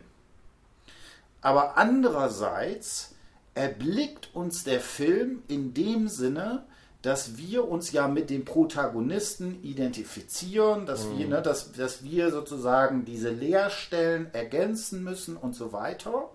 Aber 1.42 1.78
andererseits 1.78 3.14
erblickt 3.60 4.30
uns 4.34 4.64
der 4.64 4.80
Film 4.80 5.44
in 5.50 5.74
dem 5.74 6.08
Sinne, 6.08 6.64
dass 7.02 7.38
wir 7.38 7.68
uns 7.68 7.92
ja 7.92 8.08
mit 8.08 8.30
dem 8.30 8.46
Protagonisten 8.46 9.62
identifizieren, 9.64 10.86
dass, 10.86 11.06
mhm. 11.06 11.18
wir, 11.18 11.28
ne, 11.28 11.42
dass, 11.42 11.74
dass 11.74 12.02
wir 12.02 12.32
sozusagen 12.32 13.04
diese 13.04 13.30
Leerstellen 13.30 14.34
ergänzen 14.34 15.04
müssen 15.04 15.36
und 15.36 15.56
so 15.56 15.74
weiter. 15.74 16.30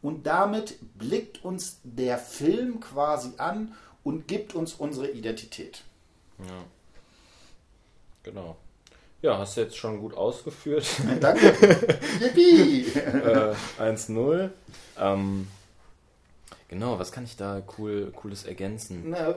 Und 0.00 0.28
damit 0.28 0.78
blickt 0.96 1.44
uns 1.44 1.80
der 1.82 2.18
Film 2.18 2.78
quasi 2.78 3.32
an 3.38 3.74
und 4.04 4.28
gibt 4.28 4.54
uns 4.54 4.74
unsere 4.74 5.10
Identität. 5.10 5.82
Ja. 6.38 6.64
Genau. 8.22 8.56
Ja, 9.22 9.38
hast 9.38 9.56
du 9.56 9.62
jetzt 9.62 9.76
schon 9.76 9.98
gut 10.00 10.14
ausgeführt. 10.14 10.86
Danke. 11.20 11.48
Yippie! 12.20 12.86
äh, 12.94 13.54
1-0. 13.78 14.50
Ähm, 14.98 15.48
Genau, 16.70 17.00
was 17.00 17.10
kann 17.10 17.24
ich 17.24 17.36
da 17.36 17.60
cool, 17.78 18.12
Cooles 18.14 18.44
ergänzen? 18.44 19.06
Na, 19.06 19.34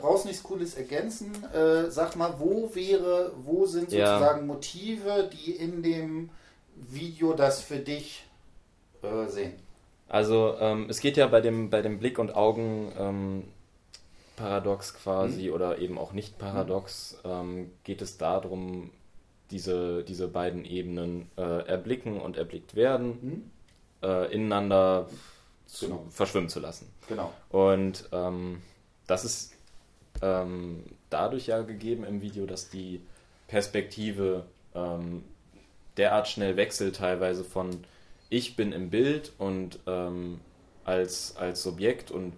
brauchst 0.00 0.24
nichts 0.24 0.42
Cooles 0.42 0.74
ergänzen. 0.74 1.30
Äh, 1.52 1.90
sag 1.90 2.16
mal, 2.16 2.32
wo 2.38 2.74
wäre, 2.74 3.32
wo 3.44 3.66
sind 3.66 3.90
sozusagen 3.90 4.40
ja. 4.40 4.54
Motive, 4.54 5.28
die 5.30 5.50
in 5.50 5.82
dem 5.82 6.30
Video 6.74 7.34
das 7.34 7.60
für 7.60 7.76
dich 7.76 8.24
äh, 9.02 9.26
sehen? 9.26 9.52
Also 10.08 10.54
ähm, 10.58 10.86
es 10.88 11.00
geht 11.00 11.18
ja 11.18 11.26
bei 11.26 11.42
dem, 11.42 11.68
bei 11.68 11.82
dem 11.82 11.98
Blick- 11.98 12.18
und 12.18 12.34
Augen 12.34 12.90
ähm, 12.98 13.44
Paradox 14.36 14.94
quasi 14.94 15.48
mhm. 15.48 15.52
oder 15.52 15.78
eben 15.78 15.98
auch 15.98 16.14
nicht 16.14 16.38
Paradox, 16.38 17.18
mhm. 17.22 17.30
ähm, 17.30 17.70
geht 17.84 18.00
es 18.00 18.16
darum, 18.16 18.92
diese, 19.50 20.04
diese 20.04 20.26
beiden 20.26 20.64
Ebenen 20.64 21.30
äh, 21.36 21.66
erblicken 21.66 22.18
und 22.18 22.38
erblickt 22.38 22.74
werden, 22.74 23.08
mhm. 23.20 23.50
äh, 24.08 24.32
ineinander 24.32 25.06
zu, 25.66 25.86
genau. 25.86 26.04
verschwimmen 26.10 26.48
zu 26.48 26.60
lassen. 26.60 26.90
Genau. 27.08 27.32
Und 27.50 28.08
ähm, 28.12 28.62
das 29.06 29.24
ist 29.24 29.52
ähm, 30.22 30.84
dadurch 31.10 31.46
ja 31.46 31.62
gegeben 31.62 32.04
im 32.04 32.20
Video, 32.20 32.46
dass 32.46 32.70
die 32.70 33.00
Perspektive 33.48 34.44
ähm, 34.74 35.24
derart 35.96 36.28
schnell 36.28 36.56
wechselt, 36.56 36.96
teilweise 36.96 37.44
von 37.44 37.84
ich 38.28 38.56
bin 38.56 38.72
im 38.72 38.90
Bild 38.90 39.32
und 39.38 39.78
ähm, 39.86 40.40
als, 40.84 41.36
als 41.36 41.62
Subjekt 41.62 42.10
und 42.10 42.32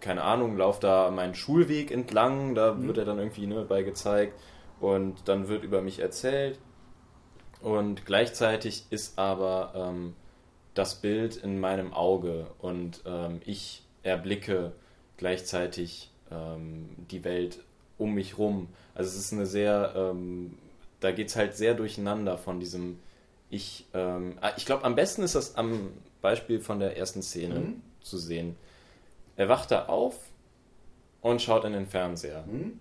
keine 0.00 0.22
Ahnung, 0.22 0.56
laufe 0.56 0.80
da 0.80 1.10
meinen 1.10 1.34
Schulweg 1.34 1.90
entlang, 1.90 2.54
da 2.54 2.74
mhm. 2.74 2.86
wird 2.86 2.98
er 2.98 3.04
dann 3.04 3.18
irgendwie 3.18 3.46
ne, 3.46 3.64
bei 3.68 3.82
gezeigt 3.82 4.38
und 4.80 5.28
dann 5.28 5.48
wird 5.48 5.64
über 5.64 5.82
mich 5.82 5.98
erzählt. 5.98 6.58
Und 7.60 8.06
gleichzeitig 8.06 8.84
ist 8.90 9.18
aber 9.18 9.72
ähm, 9.74 10.14
das 10.78 10.96
Bild 10.96 11.36
in 11.36 11.58
meinem 11.58 11.92
Auge 11.92 12.46
und 12.58 13.02
ähm, 13.06 13.40
ich 13.44 13.82
erblicke 14.02 14.72
gleichzeitig 15.16 16.10
ähm, 16.30 16.88
die 17.10 17.24
Welt 17.24 17.64
um 17.98 18.14
mich 18.14 18.38
rum. 18.38 18.68
Also 18.94 19.10
es 19.10 19.16
ist 19.16 19.32
eine 19.32 19.46
sehr, 19.46 19.94
ähm, 19.96 20.58
da 21.00 21.12
geht 21.12 21.28
es 21.28 21.36
halt 21.36 21.56
sehr 21.56 21.74
durcheinander 21.74 22.36
von 22.38 22.60
diesem 22.60 22.98
ich, 23.48 23.86
ähm, 23.94 24.36
ah, 24.40 24.52
ich 24.56 24.66
glaube 24.66 24.84
am 24.84 24.94
besten 24.94 25.22
ist 25.22 25.34
das 25.34 25.54
am 25.56 25.92
Beispiel 26.20 26.60
von 26.60 26.80
der 26.80 26.96
ersten 26.96 27.22
Szene 27.22 27.60
mhm. 27.60 27.82
zu 28.00 28.18
sehen. 28.18 28.56
Er 29.36 29.48
wacht 29.48 29.70
da 29.70 29.86
auf 29.86 30.18
und 31.20 31.42
schaut 31.42 31.64
in 31.64 31.72
den 31.72 31.86
Fernseher. 31.86 32.44
Mhm. 32.46 32.80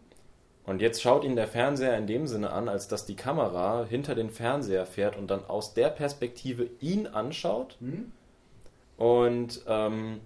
Und 0.66 0.82
jetzt 0.82 1.02
schaut 1.02 1.24
ihn 1.24 1.36
der 1.36 1.48
Fernseher 1.48 1.98
in 1.98 2.08
dem 2.08 2.26
Sinne 2.28 2.52
an, 2.52 2.70
als 2.70 2.88
dass 2.88 3.06
die 3.06 3.16
Kamera 3.16 3.86
hinter 3.88 4.16
den 4.16 4.32
Fernseher 4.32 4.86
fährt 4.86 5.16
und 5.16 5.28
dann 5.28 5.46
aus 5.46 5.74
der 5.76 5.90
Perspektive 5.90 6.68
ihn 6.80 7.06
anschaut. 7.08 7.78
Mhm. 7.80 8.12
Und 8.98 9.62
ähm, 9.68 10.22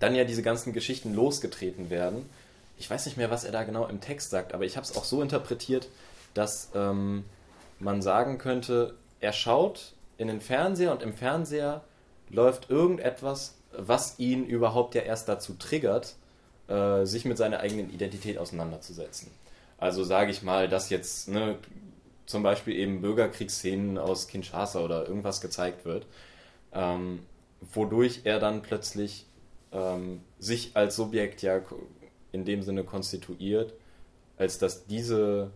dann 0.00 0.14
ja 0.14 0.24
diese 0.24 0.42
ganzen 0.42 0.72
Geschichten 0.72 1.14
losgetreten 1.14 1.90
werden. 1.90 2.28
Ich 2.76 2.88
weiß 2.88 3.06
nicht 3.06 3.16
mehr, 3.16 3.30
was 3.30 3.44
er 3.44 3.52
da 3.52 3.64
genau 3.64 3.86
im 3.86 4.00
Text 4.00 4.30
sagt, 4.30 4.54
aber 4.54 4.64
ich 4.64 4.76
habe 4.76 4.84
es 4.84 4.96
auch 4.96 5.04
so 5.04 5.20
interpretiert, 5.22 5.88
dass 6.34 6.70
ähm, 6.74 7.24
man 7.78 8.02
sagen 8.02 8.38
könnte, 8.38 8.94
er 9.20 9.32
schaut 9.32 9.94
in 10.16 10.28
den 10.28 10.40
Fernseher 10.40 10.92
und 10.92 11.02
im 11.02 11.14
Fernseher 11.14 11.82
läuft 12.30 12.70
irgendetwas, 12.70 13.54
was 13.72 14.18
ihn 14.18 14.46
überhaupt 14.46 14.94
ja 14.94 15.02
erst 15.02 15.28
dazu 15.28 15.54
triggert, 15.54 16.14
äh, 16.68 17.04
sich 17.04 17.24
mit 17.24 17.36
seiner 17.36 17.60
eigenen 17.60 17.92
Identität 17.92 18.38
auseinanderzusetzen. 18.38 19.30
Also 19.78 20.04
sage 20.04 20.30
ich 20.30 20.42
mal, 20.42 20.68
dass 20.68 20.90
jetzt 20.90 21.28
ne, 21.28 21.56
zum 22.26 22.42
Beispiel 22.42 22.76
eben 22.76 23.00
Bürgerkriegsszenen 23.00 23.96
aus 23.96 24.28
Kinshasa 24.28 24.80
oder 24.80 25.08
irgendwas 25.08 25.40
gezeigt 25.40 25.84
wird, 25.84 26.06
ähm, 26.72 27.20
wodurch 27.72 28.22
er 28.24 28.38
dann 28.40 28.62
plötzlich 28.62 29.26
ähm, 29.72 30.20
sich 30.38 30.72
als 30.74 30.96
Subjekt 30.96 31.42
ja 31.42 31.60
in 32.32 32.44
dem 32.44 32.62
Sinne 32.62 32.84
konstituiert, 32.84 33.72
als 34.36 34.58
dass 34.58 34.86
diese, 34.86 35.50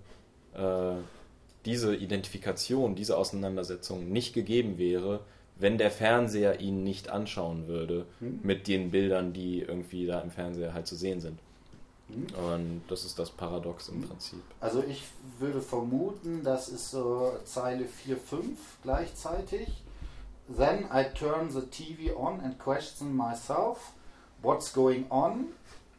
äh, 0.55 0.95
diese 1.65 1.95
Identifikation, 1.95 2.95
diese 2.95 3.17
Auseinandersetzung 3.17 4.11
nicht 4.11 4.33
gegeben 4.33 4.79
wäre, 4.79 5.21
wenn 5.57 5.79
der 5.79 5.91
Fernseher 5.91 6.61
ihn 6.61 6.83
nicht 6.83 7.09
anschauen 7.09 7.69
würde 7.69 8.07
mhm. 8.21 8.41
mit 8.43 8.67
den 8.69 8.91
Bildern, 8.91 9.33
die 9.33 9.61
irgendwie 9.61 10.07
da 10.07 10.21
im 10.21 10.31
Fernseher 10.31 10.75
halt 10.75 10.87
zu 10.87 10.97
sehen 10.97 11.21
sind. 11.21 11.39
Und 12.37 12.83
das 12.89 13.05
ist 13.05 13.19
das 13.19 13.31
Paradox 13.31 13.89
im 13.89 14.03
Prinzip. 14.03 14.43
Also 14.61 14.83
ich 14.83 15.05
würde 15.39 15.61
vermuten, 15.61 16.43
das 16.45 16.69
ist 16.69 16.91
so 16.91 17.33
Zeile 17.45 17.87
4, 17.87 18.17
5 18.17 18.59
gleichzeitig. 18.83 19.83
Then 20.49 20.87
I 20.93 21.05
turn 21.15 21.51
the 21.51 21.63
TV 21.63 22.17
on 22.17 22.41
and 22.41 22.59
question 22.59 23.17
myself, 23.17 23.93
what's 24.43 24.73
going 24.73 25.07
on? 25.11 25.47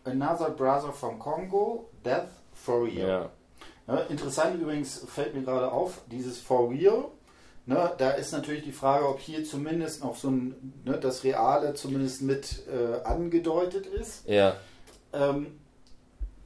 Another 0.05 0.49
brother 0.49 0.91
from 0.91 1.17
Congo, 1.17 1.85
death 2.03 2.29
for 2.53 2.83
real. 2.83 3.07
Ja. 3.07 3.29
Ja, 3.87 3.97
interessant 4.03 4.61
übrigens 4.61 5.05
fällt 5.07 5.33
mir 5.33 5.43
gerade 5.43 5.71
auf, 5.71 6.01
dieses 6.09 6.39
for 6.39 6.69
real. 6.69 7.05
Ne, 7.65 7.93
da 7.97 8.11
ist 8.11 8.33
natürlich 8.33 8.63
die 8.63 8.73
Frage, 8.73 9.07
ob 9.07 9.19
hier 9.19 9.45
zumindest 9.45 10.03
noch 10.03 10.17
so 10.17 10.29
ein, 10.29 10.73
ne, 10.83 10.97
das 10.97 11.23
Reale 11.23 11.73
zumindest 11.75 12.21
mit 12.21 12.63
äh, 12.67 13.01
angedeutet 13.03 13.85
ist. 13.85 14.27
Ja. 14.27 14.57
Ähm, 15.13 15.59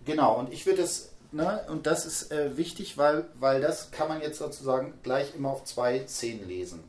genau, 0.07 0.39
und 0.39 0.51
ich 0.51 0.65
würde 0.65 0.81
es, 0.81 1.11
ne, 1.31 1.63
und 1.69 1.85
das 1.85 2.07
ist 2.07 2.31
äh, 2.31 2.57
wichtig, 2.57 2.97
weil, 2.97 3.25
weil 3.39 3.61
das 3.61 3.91
kann 3.91 4.07
man 4.07 4.21
jetzt 4.21 4.39
sozusagen 4.39 4.95
gleich 5.03 5.35
immer 5.35 5.51
auf 5.51 5.63
zwei 5.65 6.07
Szenen 6.07 6.47
lesen. 6.47 6.84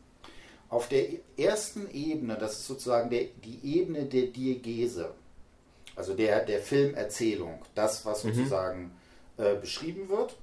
Auf 0.70 0.89
der 0.89 1.07
ersten 1.36 1.90
Ebene, 1.90 2.36
das 2.39 2.53
ist 2.61 2.66
sozusagen 2.66 3.11
der, 3.11 3.24
die 3.45 3.61
Ebene 3.62 4.07
der 4.07 4.28
Diegese, 4.28 5.11
also 5.97 6.15
der, 6.15 6.45
der 6.45 6.61
Filmerzählung, 6.61 7.62
das, 7.74 8.07
was 8.07 8.24
mhm. 8.24 8.35
sozusagen 8.35 8.93
äh, 9.36 9.55
beschrieben 9.55 10.09
wird, 10.09 10.36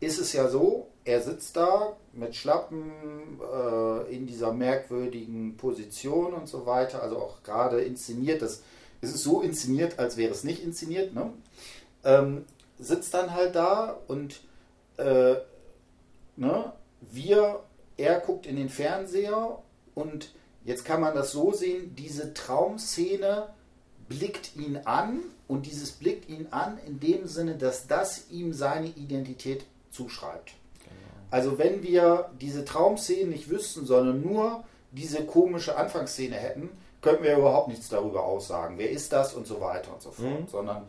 ist 0.00 0.18
es 0.18 0.32
ja 0.32 0.48
so, 0.48 0.88
er 1.04 1.20
sitzt 1.20 1.56
da 1.56 1.96
mit 2.12 2.34
Schlappen 2.34 2.92
äh, 3.40 4.14
in 4.14 4.26
dieser 4.26 4.52
merkwürdigen 4.52 5.56
Position 5.56 6.32
und 6.34 6.48
so 6.48 6.66
weiter, 6.66 7.02
also 7.02 7.18
auch 7.18 7.42
gerade 7.42 7.82
inszeniert, 7.82 8.42
das, 8.42 8.62
es 9.00 9.14
ist 9.14 9.22
so 9.22 9.42
inszeniert, 9.42 9.98
als 9.98 10.16
wäre 10.16 10.32
es 10.32 10.44
nicht 10.44 10.62
inszeniert, 10.62 11.14
ne? 11.14 11.32
Ähm, 12.04 12.44
sitzt 12.78 13.14
dann 13.14 13.32
halt 13.32 13.54
da 13.54 13.96
und 14.08 14.40
äh, 14.96 15.36
ne, 16.36 16.72
wir 17.00 17.60
er 17.96 18.20
guckt 18.20 18.46
in 18.46 18.56
den 18.56 18.68
Fernseher 18.68 19.58
und 19.94 20.32
jetzt 20.64 20.84
kann 20.84 21.00
man 21.00 21.14
das 21.14 21.32
so 21.32 21.52
sehen, 21.52 21.94
diese 21.94 22.34
Traumszene 22.34 23.48
blickt 24.08 24.56
ihn 24.56 24.78
an 24.84 25.20
und 25.46 25.66
dieses 25.66 25.92
blickt 25.92 26.28
ihn 26.28 26.48
an 26.50 26.78
in 26.86 27.00
dem 27.00 27.26
Sinne, 27.26 27.56
dass 27.56 27.86
das 27.86 28.30
ihm 28.30 28.52
seine 28.52 28.88
Identität 28.88 29.64
zuschreibt. 29.90 30.54
Genau. 30.80 30.94
Also 31.30 31.58
wenn 31.58 31.82
wir 31.82 32.30
diese 32.40 32.64
Traumszene 32.64 33.30
nicht 33.30 33.48
wüssten, 33.48 33.86
sondern 33.86 34.22
nur 34.22 34.64
diese 34.90 35.24
komische 35.24 35.76
Anfangsszene 35.76 36.36
hätten, 36.36 36.70
könnten 37.00 37.24
wir 37.24 37.36
überhaupt 37.36 37.68
nichts 37.68 37.88
darüber 37.88 38.24
aussagen. 38.24 38.78
Wer 38.78 38.90
ist 38.90 39.12
das 39.12 39.34
und 39.34 39.46
so 39.46 39.60
weiter 39.60 39.92
und 39.92 40.02
so 40.02 40.10
fort. 40.10 40.40
Mhm. 40.40 40.48
Sondern 40.48 40.84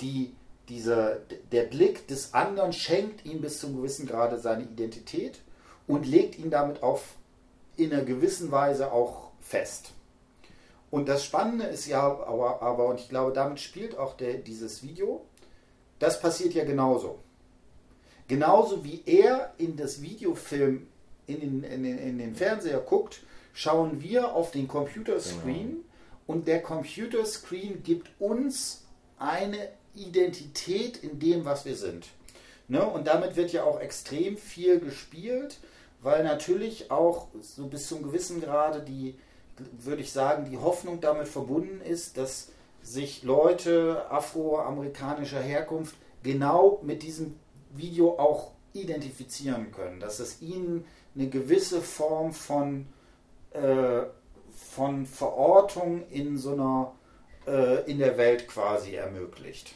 die, 0.00 0.34
diese, 0.68 1.22
der 1.52 1.64
Blick 1.64 2.08
des 2.08 2.34
anderen 2.34 2.72
schenkt 2.72 3.24
ihm 3.24 3.40
bis 3.40 3.60
zum 3.60 3.76
gewissen 3.76 4.06
Grade 4.06 4.38
seine 4.38 4.64
Identität 4.64 5.40
und 5.86 6.06
legt 6.06 6.38
ihn 6.38 6.50
damit 6.50 6.82
auf 6.82 7.14
in 7.76 7.92
einer 7.92 8.04
gewissen 8.04 8.50
Weise 8.50 8.90
auch 8.92 9.30
fest. 9.40 9.92
Und 10.90 11.08
das 11.08 11.24
Spannende 11.24 11.66
ist 11.66 11.86
ja 11.86 12.00
aber, 12.02 12.62
aber 12.62 12.86
und 12.86 13.00
ich 13.00 13.08
glaube, 13.08 13.32
damit 13.32 13.60
spielt 13.60 13.98
auch 13.98 14.16
der, 14.16 14.34
dieses 14.34 14.82
Video, 14.82 15.24
das 15.98 16.20
passiert 16.20 16.54
ja 16.54 16.64
genauso. 16.64 17.18
Genauso 18.28 18.84
wie 18.84 19.02
er 19.06 19.52
in 19.58 19.76
das 19.76 20.02
Videofilm 20.02 20.88
in 21.26 21.40
den, 21.40 21.62
in 21.64 21.82
den, 21.82 21.98
in 21.98 22.18
den 22.18 22.34
Fernseher 22.34 22.80
guckt, 22.80 23.22
schauen 23.52 24.02
wir 24.02 24.34
auf 24.34 24.50
den 24.50 24.68
Computerscreen 24.68 25.68
genau. 25.68 25.84
und 26.26 26.46
der 26.46 26.62
Computerscreen 26.62 27.82
gibt 27.82 28.10
uns 28.20 28.84
eine 29.18 29.68
Identität 29.96 30.98
in 30.98 31.18
dem, 31.18 31.44
was 31.44 31.64
wir 31.64 31.76
sind. 31.76 32.06
Ne? 32.68 32.84
Und 32.86 33.06
damit 33.06 33.36
wird 33.36 33.52
ja 33.52 33.64
auch 33.64 33.80
extrem 33.80 34.36
viel 34.36 34.80
gespielt 34.80 35.58
weil 36.06 36.22
natürlich 36.22 36.90
auch 36.90 37.26
so 37.40 37.66
bis 37.66 37.88
zum 37.88 38.02
gewissen 38.02 38.40
Grade 38.40 38.80
die, 38.80 39.18
würde 39.72 40.02
ich 40.02 40.12
sagen, 40.12 40.48
die 40.48 40.56
Hoffnung 40.56 41.00
damit 41.00 41.26
verbunden 41.26 41.80
ist, 41.80 42.16
dass 42.16 42.50
sich 42.80 43.24
Leute 43.24 44.06
afroamerikanischer 44.10 45.40
Herkunft 45.40 45.96
genau 46.22 46.80
mit 46.84 47.02
diesem 47.02 47.34
Video 47.74 48.18
auch 48.18 48.52
identifizieren 48.72 49.72
können, 49.72 49.98
dass 49.98 50.20
es 50.20 50.40
ihnen 50.42 50.84
eine 51.16 51.28
gewisse 51.28 51.80
Form 51.80 52.32
von, 52.32 52.86
äh, 53.50 54.02
von 54.54 55.06
Verortung 55.06 56.06
in 56.10 56.36
so 56.36 56.52
einer 56.52 56.92
äh, 57.48 57.90
in 57.90 57.98
der 57.98 58.16
Welt 58.16 58.46
quasi 58.46 58.94
ermöglicht. 58.94 59.74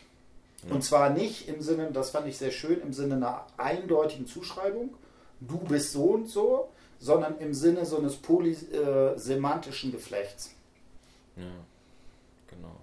Ja. 0.68 0.74
Und 0.74 0.82
zwar 0.82 1.10
nicht 1.10 1.48
im 1.48 1.62
Sinne, 1.62 1.90
das 1.92 2.10
fand 2.10 2.26
ich 2.26 2.36
sehr 2.38 2.50
schön, 2.50 2.80
im 2.80 2.92
Sinne 2.92 3.16
einer 3.16 3.46
eindeutigen 3.56 4.26
Zuschreibung, 4.26 4.94
du 5.40 5.58
bist 5.58 5.92
so 5.92 6.04
und 6.04 6.28
so, 6.28 6.68
sondern 6.98 7.38
im 7.38 7.54
Sinne 7.54 7.86
so 7.86 7.96
eines 7.96 8.16
polysemantischen 8.16 9.90
Geflechts. 9.90 10.54
Ja, 11.36 11.44
genau. 12.48 12.76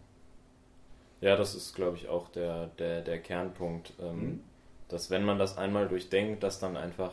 Ja, 1.22 1.36
das 1.36 1.56
ist, 1.56 1.76
glaube 1.76 1.98
ich, 1.98 2.10
auch 2.10 2.30
der, 2.30 2.68
der, 2.80 3.02
der 3.02 3.20
Kernpunkt, 3.20 3.94
ähm, 4.02 4.20
mhm. 4.20 4.44
dass 4.90 5.10
wenn 5.12 5.24
man 5.24 5.38
das 5.38 5.58
einmal 5.58 5.88
durchdenkt, 5.88 6.44
dass 6.44 6.60
dann 6.60 6.78
einfach, 6.78 7.12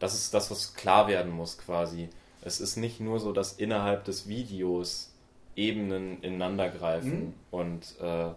das 0.00 0.14
ist 0.14 0.34
das, 0.34 0.50
was 0.50 0.74
klar 0.74 1.06
werden 1.06 1.30
muss 1.30 1.58
quasi. 1.58 2.08
Es 2.42 2.60
ist 2.60 2.76
nicht 2.76 3.00
nur 3.00 3.20
so, 3.20 3.32
dass 3.32 3.52
innerhalb 3.52 4.04
des 4.04 4.28
Videos 4.28 5.12
Ebenen 5.56 6.22
ineinandergreifen 6.22 7.20
mhm. 7.20 7.34
und 7.50 8.00
äh, 8.00 8.30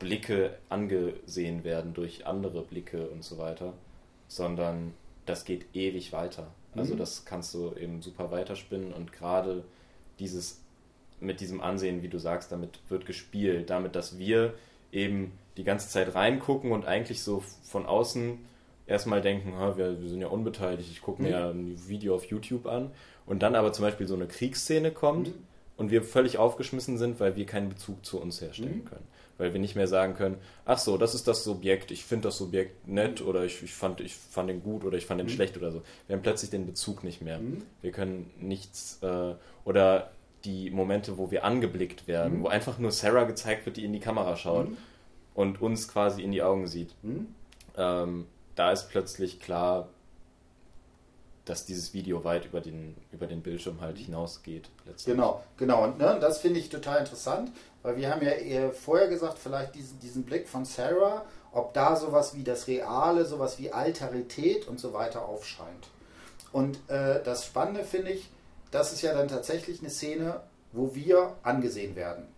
Blicke 0.00 0.56
angesehen 0.68 1.62
werden 1.62 1.94
durch 1.94 2.26
andere 2.26 2.62
Blicke 2.62 3.06
und 3.08 3.22
so 3.22 3.38
weiter, 3.38 3.74
sondern 4.26 4.94
das 5.26 5.44
geht 5.44 5.66
ewig 5.74 6.12
weiter. 6.12 6.48
Also 6.74 6.94
mhm. 6.94 6.98
das 6.98 7.24
kannst 7.24 7.54
du 7.54 7.72
eben 7.76 8.02
super 8.02 8.32
weiterspinnen 8.32 8.92
und 8.92 9.12
gerade 9.12 9.62
dieses 10.18 10.60
mit 11.20 11.40
diesem 11.40 11.60
Ansehen, 11.60 12.02
wie 12.02 12.08
du 12.08 12.18
sagst, 12.18 12.50
damit 12.50 12.80
wird 12.88 13.04
gespielt, 13.04 13.68
damit, 13.68 13.94
dass 13.94 14.18
wir 14.18 14.54
eben 14.90 15.32
die 15.58 15.64
ganze 15.64 15.90
Zeit 15.90 16.14
reingucken 16.14 16.72
und 16.72 16.86
eigentlich 16.86 17.22
so 17.22 17.44
von 17.62 17.84
außen 17.84 18.38
erstmal 18.86 19.20
denken, 19.20 19.52
wir, 19.76 20.00
wir 20.00 20.08
sind 20.08 20.22
ja 20.22 20.28
unbeteiligt, 20.28 20.90
ich 20.90 21.02
gucke 21.02 21.22
mir 21.22 21.28
mhm. 21.28 21.34
ja 21.34 21.50
ein 21.50 21.88
Video 21.88 22.14
auf 22.14 22.24
YouTube 22.24 22.66
an 22.66 22.90
und 23.26 23.42
dann 23.42 23.54
aber 23.54 23.74
zum 23.74 23.84
Beispiel 23.84 24.08
so 24.08 24.14
eine 24.14 24.26
Kriegsszene 24.26 24.92
kommt 24.92 25.28
mhm. 25.28 25.44
und 25.76 25.90
wir 25.90 26.02
völlig 26.02 26.38
aufgeschmissen 26.38 26.96
sind, 26.96 27.20
weil 27.20 27.36
wir 27.36 27.44
keinen 27.44 27.68
Bezug 27.68 28.06
zu 28.06 28.18
uns 28.18 28.40
herstellen 28.40 28.78
mhm. 28.78 28.84
können 28.86 29.19
weil 29.40 29.52
wir 29.52 29.60
nicht 29.60 29.74
mehr 29.74 29.88
sagen 29.88 30.14
können, 30.14 30.36
ach 30.64 30.78
so, 30.78 30.96
das 30.96 31.14
ist 31.14 31.26
das 31.26 31.42
Subjekt, 31.42 31.90
ich 31.90 32.04
finde 32.04 32.28
das 32.28 32.36
Subjekt 32.36 32.86
nett 32.86 33.22
oder 33.22 33.44
ich, 33.44 33.62
ich, 33.62 33.74
fand, 33.74 34.00
ich 34.00 34.14
fand 34.14 34.48
den 34.48 34.62
gut 34.62 34.84
oder 34.84 34.96
ich 34.96 35.06
fand 35.06 35.18
den 35.18 35.26
mhm. 35.26 35.32
schlecht 35.32 35.56
oder 35.56 35.72
so. 35.72 35.82
Wir 36.06 36.16
haben 36.16 36.22
plötzlich 36.22 36.50
den 36.50 36.66
Bezug 36.66 37.02
nicht 37.02 37.22
mehr. 37.22 37.38
Mhm. 37.38 37.62
Wir 37.82 37.90
können 37.90 38.30
nichts 38.38 38.98
äh, 39.02 39.34
oder 39.64 40.10
die 40.44 40.70
Momente, 40.70 41.18
wo 41.18 41.30
wir 41.30 41.44
angeblickt 41.44 42.06
werden, 42.06 42.38
mhm. 42.38 42.42
wo 42.44 42.48
einfach 42.48 42.78
nur 42.78 42.92
Sarah 42.92 43.24
gezeigt 43.24 43.66
wird, 43.66 43.76
die 43.76 43.84
in 43.84 43.92
die 43.92 44.00
Kamera 44.00 44.36
schaut 44.36 44.70
mhm. 44.70 44.76
und 45.34 45.60
uns 45.60 45.88
quasi 45.88 46.22
in 46.22 46.32
die 46.32 46.42
Augen 46.42 46.66
sieht. 46.66 46.94
Mhm. 47.02 47.34
Ähm, 47.76 48.26
da 48.54 48.72
ist 48.72 48.90
plötzlich 48.90 49.40
klar, 49.40 49.88
dass 51.50 51.64
dieses 51.64 51.92
Video 51.92 52.22
weit 52.22 52.46
über 52.46 52.60
den, 52.60 52.96
über 53.10 53.26
den 53.26 53.42
Bildschirm 53.42 53.80
halt 53.80 53.98
hinausgeht. 53.98 54.70
Genau, 55.04 55.42
genau. 55.56 55.82
Und 55.82 55.98
ne, 55.98 56.16
das 56.20 56.38
finde 56.38 56.60
ich 56.60 56.68
total 56.68 57.00
interessant, 57.00 57.50
weil 57.82 57.96
wir 57.96 58.08
haben 58.08 58.22
ja 58.24 58.30
eher 58.30 58.72
vorher 58.72 59.08
gesagt, 59.08 59.36
vielleicht 59.36 59.74
diesen, 59.74 59.98
diesen 59.98 60.22
Blick 60.22 60.48
von 60.48 60.64
Sarah, 60.64 61.24
ob 61.52 61.74
da 61.74 61.96
sowas 61.96 62.36
wie 62.36 62.44
das 62.44 62.68
Reale, 62.68 63.24
sowas 63.24 63.58
wie 63.58 63.72
Alterität 63.72 64.68
und 64.68 64.78
so 64.78 64.92
weiter 64.92 65.24
aufscheint. 65.24 65.88
Und 66.52 66.78
äh, 66.88 67.20
das 67.24 67.44
Spannende 67.44 67.82
finde 67.82 68.12
ich, 68.12 68.30
das 68.70 68.92
ist 68.92 69.02
ja 69.02 69.12
dann 69.12 69.26
tatsächlich 69.26 69.80
eine 69.80 69.90
Szene, 69.90 70.40
wo 70.72 70.94
wir 70.94 71.34
angesehen 71.42 71.96
werden. 71.96 72.28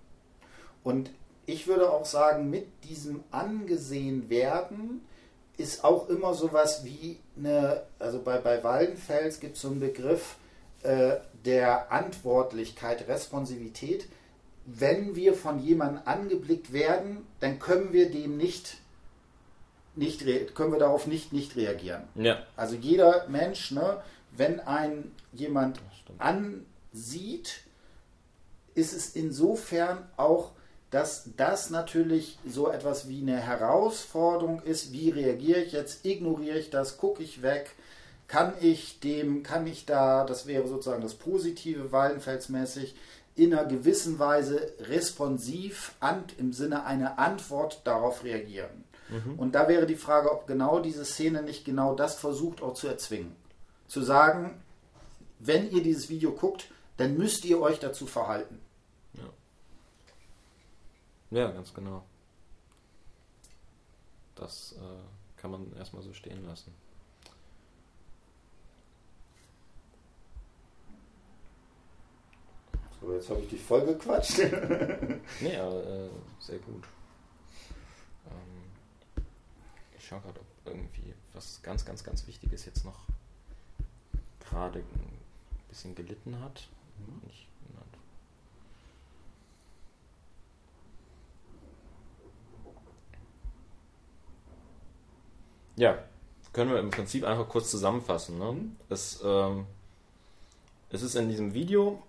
Und 0.83 1.11
ich 1.45 1.67
würde 1.67 1.91
auch 1.91 2.07
sagen, 2.07 2.49
mit 2.49 2.67
diesem 2.85 3.23
angesehen 3.31 4.31
werden 4.31 5.03
ist 5.57 5.85
auch 5.85 6.09
immer 6.09 6.35
sowas 6.35 6.85
wie 6.85 7.19
eine, 7.37 7.83
also 7.99 8.21
bei, 8.23 8.39
bei 8.39 8.63
Waldenfels 8.65 9.41
gibt 9.41 9.57
es 9.57 9.63
so 9.63 9.69
einen 9.69 9.81
Begriff 9.81 10.37
äh, 10.83 11.17
der 11.45 11.93
Antwortlichkeit, 11.93 13.07
Responsivität. 13.09 14.07
Wenn 14.65 15.15
wir 15.15 15.35
von 15.35 15.59
jemandem 15.59 16.03
angeblickt 16.05 16.73
werden, 16.73 17.27
dann 17.41 17.59
können 17.59 17.93
wir 17.93 18.11
dem 18.11 18.37
nicht, 18.37 18.79
nicht 19.95 20.25
können 20.55 20.73
wir 20.73 20.79
darauf 20.79 21.07
nicht, 21.07 21.33
nicht 21.33 21.57
reagieren. 21.57 22.03
Ja. 22.15 22.39
Also 22.57 22.77
jeder 22.77 23.27
Mensch, 23.29 23.73
ne, 23.73 24.03
wenn 24.37 24.61
ein 24.61 25.13
jemand 25.33 25.81
ansieht, 26.19 27.61
ist 28.75 28.95
es 28.95 29.15
insofern 29.15 30.09
auch 30.17 30.53
dass 30.93 31.31
das 31.37 31.71
natürlich 31.71 32.39
so 32.47 32.71
etwas 32.71 33.09
wie 33.09 33.23
eine 33.23 33.39
Herausforderung 33.39 34.63
ist. 34.63 34.93
Wie 34.93 35.11
reagiere 35.11 35.61
ich 35.63 35.73
jetzt? 35.73 36.07
Ignoriere 36.07 36.59
ich 36.59 36.71
das? 36.71 36.99
Gucke 36.99 37.25
ich 37.25 37.43
weg? 37.43 37.75
kann 38.33 38.55
ich 38.63 38.99
dem, 39.01 39.43
kann 39.43 39.67
ich 39.67 39.85
da, 39.85 40.25
das 40.25 40.47
wäre 40.47 40.67
sozusagen 40.67 41.03
das 41.03 41.13
Positive 41.13 41.93
Wallenfelsmäßig, 41.93 42.95
in 43.35 43.53
einer 43.53 43.67
gewissen 43.67 44.19
Weise 44.19 44.73
responsiv 44.81 45.93
an, 46.01 46.25
im 46.39 46.55
Sinne 46.55 46.87
einer 46.87 47.19
Antwort 47.19 47.83
darauf 47.85 48.25
reagieren. 48.25 48.85
Mhm. 49.11 49.39
Und 49.39 49.55
da 49.55 49.69
wäre 49.69 49.85
die 49.85 49.97
Frage, 49.97 50.33
ob 50.33 50.47
genau 50.47 50.81
diese 50.81 51.05
Szene 51.05 51.43
nicht 51.43 51.67
genau 51.67 51.95
das 51.95 52.15
versucht 52.15 52.63
auch 52.63 52.73
zu 52.73 52.89
erzwingen. 52.89 53.37
Zu 53.87 54.01
sagen, 54.01 54.63
wenn 55.39 55.71
ihr 55.71 55.83
dieses 55.83 56.09
Video 56.09 56.33
guckt, 56.33 56.71
dann 56.97 57.19
müsst 57.19 57.45
ihr 57.45 57.61
euch 57.61 57.81
dazu 57.81 58.07
verhalten. 58.07 58.62
Ja, 61.33 61.51
ganz 61.51 61.73
genau. 61.73 62.05
Das 64.35 64.75
äh, 64.79 65.41
kann 65.41 65.51
man 65.51 65.75
erstmal 65.77 66.03
so 66.03 66.13
stehen 66.13 66.45
lassen. 66.47 66.75
So, 73.01 73.15
jetzt 73.15 73.31
habe 73.31 73.41
ich 73.41 73.49
dich 73.49 73.63
voll 73.63 73.87
gequatscht. 73.87 74.39
nee, 75.41 75.57
aber 75.57 75.85
äh, 75.87 76.11
sehr 76.39 76.59
gut. 76.59 76.85
Ähm, 78.27 79.25
ich 79.97 80.07
schaue 80.07 80.21
gerade, 80.21 80.39
ob 80.39 80.47
irgendwie 80.67 81.15
was 81.33 81.63
ganz, 81.63 81.83
ganz, 81.87 82.05
ganz 82.05 82.27
Wichtiges 82.27 82.67
jetzt 82.67 82.85
noch 82.85 83.07
gerade 84.41 84.81
ein 84.81 85.19
bisschen 85.71 85.95
gelitten 85.95 86.39
hat. 86.41 86.69
Mhm. 86.99 87.27
Nicht 87.27 87.49
genannt. 87.67 87.97
Ja, 95.77 95.99
können 96.53 96.71
wir 96.71 96.79
im 96.79 96.91
Prinzip 96.91 97.25
einfach 97.25 97.49
kurz 97.49 97.71
zusammenfassen. 97.71 98.39
Ne? 98.39 98.53
Mhm. 98.53 98.77
Es, 98.89 99.23
ähm, 99.25 99.67
es 100.91 101.03
ist 101.03 101.15
in 101.15 101.29
diesem 101.29 101.55
Video 101.55 102.03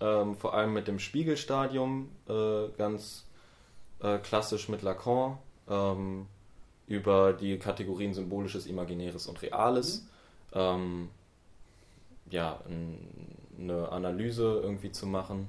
ähm, 0.00 0.36
vor 0.36 0.54
allem 0.54 0.72
mit 0.72 0.88
dem 0.88 0.98
Spiegelstadium 0.98 2.08
äh, 2.28 2.68
ganz 2.76 3.26
äh, 4.00 4.18
klassisch 4.18 4.68
mit 4.68 4.82
Lacan 4.82 5.38
ähm, 5.68 6.26
über 6.86 7.32
die 7.32 7.58
Kategorien 7.58 8.14
Symbolisches, 8.14 8.66
Imaginäres 8.66 9.26
und 9.26 9.42
Reales. 9.42 10.02
Mhm. 10.02 10.08
Ähm, 10.54 11.08
ja, 12.30 12.60
eine 13.58 13.88
Analyse 13.90 14.60
irgendwie 14.62 14.92
zu 14.92 15.06
machen 15.06 15.48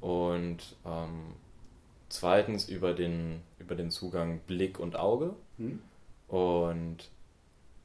und 0.00 0.76
ähm, 0.84 1.34
zweitens 2.08 2.68
über 2.68 2.92
den, 2.92 3.42
über 3.58 3.74
den 3.74 3.90
Zugang 3.90 4.40
Blick 4.40 4.78
und 4.78 4.96
Auge. 4.96 5.34
Mhm. 5.58 5.80
Und 6.28 7.10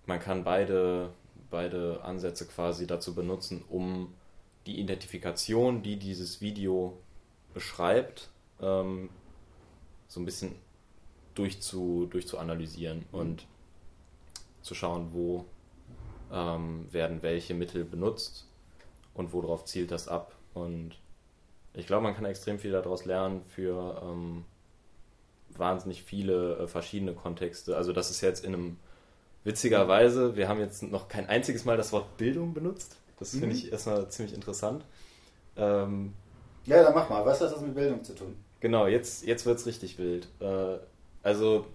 man 0.05 0.19
kann 0.19 0.43
beide, 0.43 1.13
beide 1.49 2.03
Ansätze 2.03 2.45
quasi 2.45 2.85
dazu 2.85 3.15
benutzen, 3.15 3.63
um 3.69 4.13
die 4.65 4.79
Identifikation, 4.79 5.81
die 5.81 5.97
dieses 5.97 6.41
Video 6.41 6.97
beschreibt, 7.53 8.29
ähm, 8.61 9.09
so 10.07 10.19
ein 10.19 10.25
bisschen 10.25 10.55
durchzu, 11.35 12.07
durchzuanalysieren 12.09 12.99
mhm. 13.11 13.19
und 13.19 13.47
zu 14.61 14.75
schauen, 14.75 15.09
wo 15.13 15.45
ähm, 16.31 16.87
werden 16.91 17.21
welche 17.21 17.53
Mittel 17.53 17.83
benutzt 17.83 18.47
und 19.13 19.33
worauf 19.33 19.65
zielt 19.65 19.91
das 19.91 20.07
ab. 20.07 20.35
Und 20.53 20.95
ich 21.73 21.87
glaube, 21.87 22.03
man 22.03 22.15
kann 22.15 22.25
extrem 22.25 22.59
viel 22.59 22.71
daraus 22.71 23.05
lernen 23.05 23.43
für 23.47 24.01
ähm, 24.03 24.45
wahnsinnig 25.59 26.03
viele 26.03 26.57
äh, 26.57 26.67
verschiedene 26.67 27.13
Kontexte. 27.13 27.75
Also 27.77 27.93
das 27.93 28.09
ist 28.09 28.21
jetzt 28.21 28.43
in 28.43 28.53
einem 28.53 28.77
witzigerweise, 29.43 30.35
wir 30.35 30.47
haben 30.47 30.59
jetzt 30.59 30.83
noch 30.83 31.07
kein 31.07 31.27
einziges 31.27 31.65
Mal 31.65 31.77
das 31.77 31.91
Wort 31.91 32.17
Bildung 32.17 32.53
benutzt. 32.53 32.97
Das 33.19 33.33
mhm. 33.33 33.39
finde 33.39 33.55
ich 33.55 33.71
erstmal 33.71 34.07
ziemlich 34.09 34.33
interessant. 34.33 34.83
Ähm, 35.57 36.13
ja, 36.65 36.81
dann 36.81 36.93
mach 36.93 37.09
mal. 37.09 37.25
Was 37.25 37.41
hat 37.41 37.51
das 37.51 37.61
mit 37.61 37.75
Bildung 37.75 38.03
zu 38.03 38.15
tun? 38.15 38.35
Genau, 38.59 38.87
jetzt, 38.87 39.25
jetzt 39.25 39.45
wird 39.45 39.59
es 39.59 39.65
richtig 39.65 39.97
wild. 39.97 40.27
Äh, 40.39 40.77
also, 41.21 41.65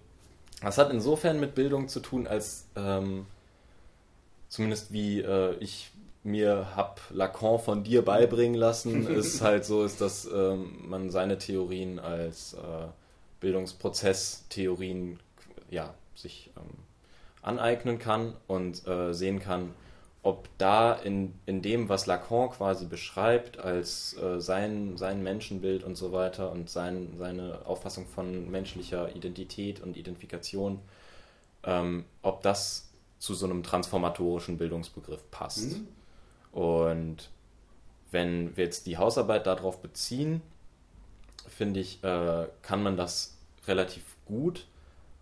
das 0.63 0.79
hat 0.79 0.91
insofern 0.91 1.39
mit 1.39 1.55
Bildung 1.55 1.89
zu 1.89 2.01
tun, 2.01 2.27
als 2.27 2.67
ähm, 2.77 3.27
zumindest 4.49 4.93
wie 4.93 5.21
äh, 5.21 5.55
ich 5.61 5.93
mir 6.25 6.75
hab 6.75 7.01
Lacan 7.11 7.59
von 7.59 7.85
dir 7.85 8.05
beibringen 8.05 8.55
lassen, 8.55 9.07
ist 9.15 9.43
halt 9.43 9.65
so, 9.65 9.85
ist, 9.85 10.01
dass 10.01 10.27
ähm, 10.27 10.89
man 10.89 11.11
seine 11.11 11.39
Theorien 11.39 11.99
als 11.99 12.55
äh, 12.55 12.89
Bildungsprozesstheorien 13.40 15.19
ja, 15.70 15.94
sich 16.15 16.51
ähm, 16.56 16.70
aneignen 17.43 17.98
kann 17.98 18.35
und 18.47 18.86
äh, 18.86 19.12
sehen 19.12 19.40
kann, 19.40 19.74
ob 20.23 20.48
da 20.59 20.94
in, 20.94 21.35
in 21.47 21.62
dem, 21.62 21.89
was 21.89 22.06
Lacan 22.06 22.51
quasi 22.51 22.86
beschreibt, 22.86 23.59
als 23.59 24.16
äh, 24.20 24.40
sein, 24.40 24.97
sein 24.97 25.23
Menschenbild 25.23 25.85
und 25.85 25.97
so 25.97 26.12
weiter 26.12 26.51
und 26.51 26.69
sein, 26.69 27.15
seine 27.16 27.65
Auffassung 27.66 28.06
von 28.06 28.51
menschlicher 28.51 29.15
Identität 29.15 29.81
und 29.81 29.97
Identifikation, 29.97 30.81
ähm, 31.65 32.05
ob 32.23 32.43
das 32.43 32.90
zu 33.19 33.35
so 33.35 33.47
einem 33.47 33.62
transformatorischen 33.62 34.59
Bildungsbegriff 34.59 35.31
passt. 35.31 35.78
Mhm. 35.78 35.89
Und 36.52 37.31
wenn 38.10 38.56
wir 38.56 38.65
jetzt 38.65 38.86
die 38.86 38.98
Hausarbeit 38.98 39.47
darauf 39.47 39.81
beziehen, 39.81 40.43
finde 41.49 41.81
ich, 41.81 42.03
äh, 42.05 42.47
kann 42.62 42.83
man 42.83 42.97
das 42.97 43.37
relativ 43.66 44.05
gut, 44.27 44.66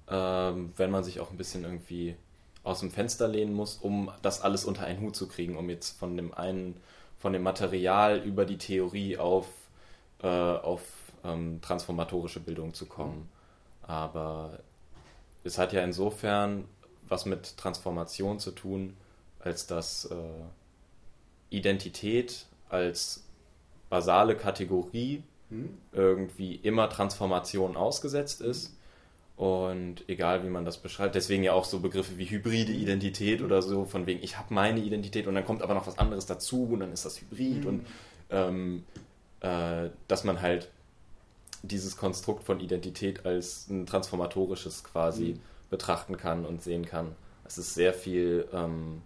äh, 0.06 0.12
wenn 0.12 0.90
man 0.90 1.04
sich 1.04 1.20
auch 1.20 1.30
ein 1.30 1.36
bisschen 1.36 1.64
irgendwie 1.64 2.16
aus 2.62 2.80
dem 2.80 2.90
Fenster 2.90 3.28
lehnen 3.28 3.54
muss, 3.54 3.76
um 3.76 4.10
das 4.22 4.40
alles 4.40 4.64
unter 4.64 4.84
einen 4.84 5.00
Hut 5.00 5.14
zu 5.14 5.28
kriegen, 5.28 5.56
um 5.56 5.70
jetzt 5.70 5.98
von 5.98 6.16
dem 6.16 6.34
einen, 6.34 6.80
von 7.18 7.32
dem 7.32 7.42
Material 7.42 8.18
über 8.18 8.44
die 8.44 8.58
Theorie 8.58 9.18
auf, 9.18 9.46
äh, 10.22 10.26
auf 10.26 10.82
ähm, 11.24 11.60
transformatorische 11.62 12.40
Bildung 12.40 12.74
zu 12.74 12.86
kommen. 12.86 13.28
Aber 13.82 14.58
es 15.44 15.58
hat 15.58 15.72
ja 15.72 15.82
insofern 15.82 16.64
was 17.08 17.24
mit 17.24 17.56
Transformation 17.56 18.40
zu 18.40 18.50
tun, 18.50 18.96
als 19.38 19.66
dass 19.66 20.06
äh, 20.06 20.16
Identität 21.50 22.46
als 22.68 23.24
basale 23.88 24.36
Kategorie 24.36 25.22
hm. 25.50 25.70
irgendwie 25.92 26.56
immer 26.56 26.88
Transformation 26.88 27.76
ausgesetzt 27.76 28.40
ist 28.40 28.76
und 29.36 30.08
egal 30.08 30.44
wie 30.44 30.48
man 30.48 30.64
das 30.64 30.78
beschreibt, 30.78 31.14
deswegen 31.14 31.42
ja 31.42 31.52
auch 31.52 31.66
so 31.66 31.80
Begriffe 31.80 32.16
wie 32.16 32.24
hybride 32.24 32.72
Identität 32.72 33.42
oder 33.42 33.60
so, 33.60 33.84
von 33.84 34.06
wegen, 34.06 34.22
ich 34.22 34.38
habe 34.38 34.54
meine 34.54 34.80
Identität 34.80 35.26
und 35.26 35.34
dann 35.34 35.44
kommt 35.44 35.62
aber 35.62 35.74
noch 35.74 35.86
was 35.86 35.98
anderes 35.98 36.24
dazu 36.24 36.68
und 36.72 36.80
dann 36.80 36.92
ist 36.92 37.04
das 37.04 37.20
Hybrid 37.20 37.64
mhm. 37.64 37.66
und 37.66 37.86
ähm, 38.30 38.84
äh, 39.40 39.90
dass 40.08 40.24
man 40.24 40.40
halt 40.40 40.70
dieses 41.62 41.98
Konstrukt 41.98 42.44
von 42.44 42.60
Identität 42.60 43.26
als 43.26 43.68
ein 43.68 43.84
transformatorisches 43.84 44.84
quasi 44.84 45.34
mhm. 45.34 45.40
betrachten 45.68 46.16
kann 46.16 46.46
und 46.46 46.62
sehen 46.62 46.86
kann. 46.86 47.14
Es 47.44 47.58
ist 47.58 47.74
sehr 47.74 47.92
viel, 47.92 48.48
ähm, 48.54 49.02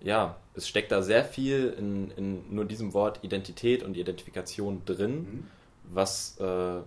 ja, 0.00 0.36
es 0.54 0.66
steckt 0.66 0.92
da 0.92 1.02
sehr 1.02 1.24
viel 1.24 1.74
in, 1.78 2.10
in 2.12 2.54
nur 2.54 2.64
diesem 2.64 2.94
Wort 2.94 3.20
Identität 3.22 3.82
und 3.82 3.96
Identifikation 3.96 4.82
drin, 4.86 5.14
mhm. 5.16 5.46
Was 5.90 6.38
äh, 6.38 6.80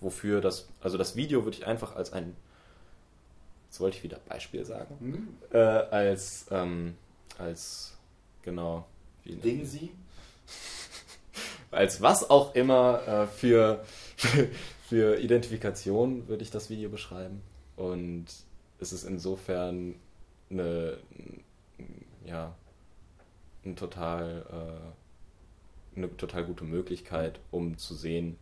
wofür 0.00 0.40
das, 0.40 0.68
also 0.80 0.98
das 0.98 1.16
Video 1.16 1.44
würde 1.44 1.56
ich 1.58 1.66
einfach 1.66 1.96
als 1.96 2.12
ein, 2.12 2.36
jetzt 3.68 3.80
wollte 3.80 3.96
ich 3.96 4.02
wieder 4.02 4.18
Beispiel 4.28 4.64
sagen, 4.64 4.96
mhm. 5.00 5.28
äh, 5.52 5.58
als, 5.58 6.46
ähm, 6.50 6.96
als, 7.38 7.96
genau, 8.42 8.86
wie 9.24 9.36
Ding 9.36 9.64
Sie? 9.64 9.90
als 11.70 12.02
was 12.02 12.28
auch 12.28 12.54
immer 12.54 13.06
äh, 13.06 13.26
für, 13.26 13.84
für 14.88 15.18
Identifikation 15.18 16.28
würde 16.28 16.42
ich 16.42 16.50
das 16.50 16.68
Video 16.68 16.90
beschreiben. 16.90 17.42
Und 17.76 18.26
es 18.78 18.92
ist 18.92 19.04
insofern 19.04 19.94
eine, 20.50 20.98
ja, 22.24 22.54
ein 23.64 23.76
total, 23.76 24.44
äh, 24.50 25.01
eine 25.96 26.16
total 26.16 26.44
gute 26.44 26.64
Möglichkeit, 26.64 27.40
um 27.50 27.78
zu 27.78 27.94
sehen, 27.94 28.36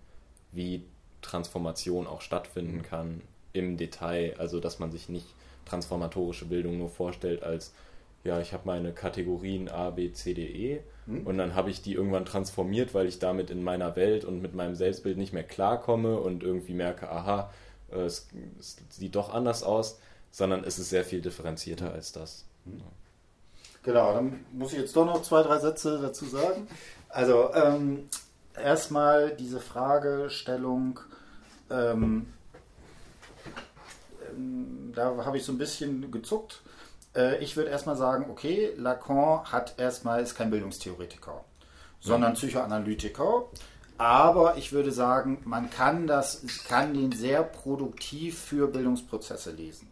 wie 0.52 0.84
Transformation 1.22 2.06
auch 2.06 2.20
stattfinden 2.20 2.78
mhm. 2.78 2.82
kann 2.82 3.20
im 3.52 3.76
Detail. 3.76 4.34
Also 4.38 4.60
dass 4.60 4.78
man 4.78 4.90
sich 4.90 5.08
nicht 5.08 5.26
transformatorische 5.64 6.46
Bildung 6.46 6.78
nur 6.78 6.88
vorstellt 6.88 7.42
als 7.42 7.72
ja, 8.22 8.40
ich 8.40 8.52
habe 8.52 8.64
meine 8.66 8.92
Kategorien 8.92 9.68
A, 9.68 9.90
B, 9.90 10.12
C, 10.12 10.34
D, 10.34 10.46
E 10.46 10.80
mhm. 11.06 11.26
und 11.26 11.38
dann 11.38 11.54
habe 11.54 11.70
ich 11.70 11.80
die 11.80 11.94
irgendwann 11.94 12.26
transformiert, 12.26 12.92
weil 12.92 13.06
ich 13.06 13.18
damit 13.18 13.50
in 13.50 13.62
meiner 13.62 13.96
Welt 13.96 14.24
und 14.24 14.42
mit 14.42 14.54
meinem 14.54 14.74
Selbstbild 14.74 15.16
nicht 15.16 15.32
mehr 15.32 15.42
klarkomme 15.42 16.18
und 16.18 16.42
irgendwie 16.42 16.74
merke, 16.74 17.10
aha, 17.10 17.50
äh, 17.90 18.00
es, 18.00 18.28
es 18.58 18.76
sieht 18.90 19.14
doch 19.14 19.32
anders 19.32 19.62
aus, 19.62 20.00
sondern 20.30 20.64
es 20.64 20.78
ist 20.78 20.90
sehr 20.90 21.04
viel 21.04 21.22
differenzierter 21.22 21.88
mhm. 21.88 21.94
als 21.94 22.12
das. 22.12 22.44
Mhm. 22.66 22.82
Genau, 23.82 24.12
dann 24.12 24.44
muss 24.52 24.74
ich 24.74 24.80
jetzt 24.80 24.94
doch 24.94 25.06
noch 25.06 25.22
zwei, 25.22 25.42
drei 25.42 25.58
Sätze 25.58 25.98
dazu 26.00 26.26
sagen. 26.26 26.68
Also 27.10 27.52
ähm, 27.54 28.08
erstmal 28.56 29.34
diese 29.36 29.60
Fragestellung, 29.60 31.00
ähm, 31.70 32.32
ähm, 34.28 34.92
da 34.94 35.24
habe 35.24 35.36
ich 35.36 35.44
so 35.44 35.52
ein 35.52 35.58
bisschen 35.58 36.10
gezuckt, 36.10 36.62
äh, 37.14 37.42
ich 37.42 37.56
würde 37.56 37.70
erstmal 37.70 37.96
sagen, 37.96 38.26
okay, 38.30 38.72
Lacan 38.76 39.44
hat 39.44 39.78
erstmal, 39.78 40.22
ist 40.22 40.34
kein 40.34 40.50
Bildungstheoretiker, 40.50 41.44
sondern 42.00 42.34
Psychoanalytiker. 42.34 43.46
Aber 43.98 44.56
ich 44.56 44.72
würde 44.72 44.92
sagen, 44.92 45.42
man 45.44 45.68
kann 45.68 46.06
das, 46.06 46.42
kann 46.66 46.94
den 46.94 47.12
sehr 47.12 47.42
produktiv 47.42 48.38
für 48.38 48.68
Bildungsprozesse 48.68 49.50
lesen. 49.50 49.88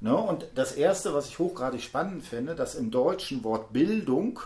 Ja. 0.00 0.12
Ne? 0.12 0.16
Und 0.16 0.46
das 0.54 0.72
erste, 0.72 1.12
was 1.12 1.28
ich 1.28 1.38
hochgradig 1.38 1.82
spannend 1.82 2.24
finde, 2.24 2.54
dass 2.54 2.74
im 2.74 2.90
deutschen 2.90 3.44
Wort 3.44 3.72
Bildung 3.72 4.40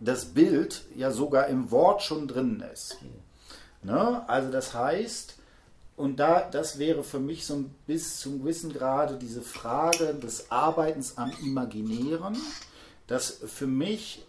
das 0.00 0.26
Bild 0.26 0.84
ja 0.96 1.10
sogar 1.10 1.46
im 1.46 1.70
Wort 1.70 2.02
schon 2.02 2.28
drin 2.28 2.62
ist. 2.72 2.98
Ne? 3.82 4.22
Also 4.28 4.50
das 4.50 4.74
heißt, 4.74 5.38
und 5.96 6.16
da, 6.16 6.48
das 6.50 6.78
wäre 6.78 7.04
für 7.04 7.20
mich 7.20 7.46
so 7.46 7.64
bis 7.86 8.18
zum 8.18 8.40
gewissen 8.40 8.72
Grade 8.72 9.16
diese 9.16 9.42
Frage 9.42 10.14
des 10.14 10.50
Arbeitens 10.50 11.16
am 11.16 11.32
Imaginären, 11.42 12.36
dass 13.06 13.30
für 13.46 13.66
mich 13.66 14.24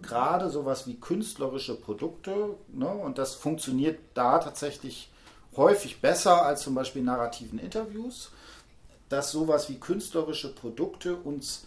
gerade 0.00 0.48
sowas 0.48 0.86
wie 0.86 0.94
künstlerische 0.94 1.74
Produkte, 1.74 2.56
ne, 2.68 2.88
und 2.88 3.18
das 3.18 3.34
funktioniert 3.34 3.98
da 4.14 4.38
tatsächlich 4.38 5.10
häufig 5.56 6.00
besser 6.00 6.42
als 6.42 6.62
zum 6.62 6.74
Beispiel 6.74 7.02
narrativen 7.02 7.58
Interviews, 7.58 8.30
dass 9.08 9.32
sowas 9.32 9.68
wie 9.68 9.78
künstlerische 9.78 10.54
Produkte 10.54 11.16
uns 11.16 11.66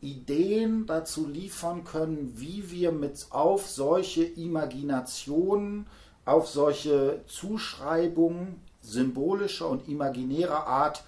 Ideen 0.00 0.86
dazu 0.86 1.26
liefern 1.26 1.84
können, 1.84 2.34
wie 2.36 2.70
wir 2.70 2.92
mit 2.92 3.26
auf 3.30 3.68
solche 3.68 4.24
Imaginationen 4.24 5.86
auf 6.26 6.48
solche 6.48 7.20
Zuschreibungen 7.26 8.60
symbolischer 8.82 9.68
und 9.68 9.88
imaginärer 9.88 10.66
Art 10.66 11.04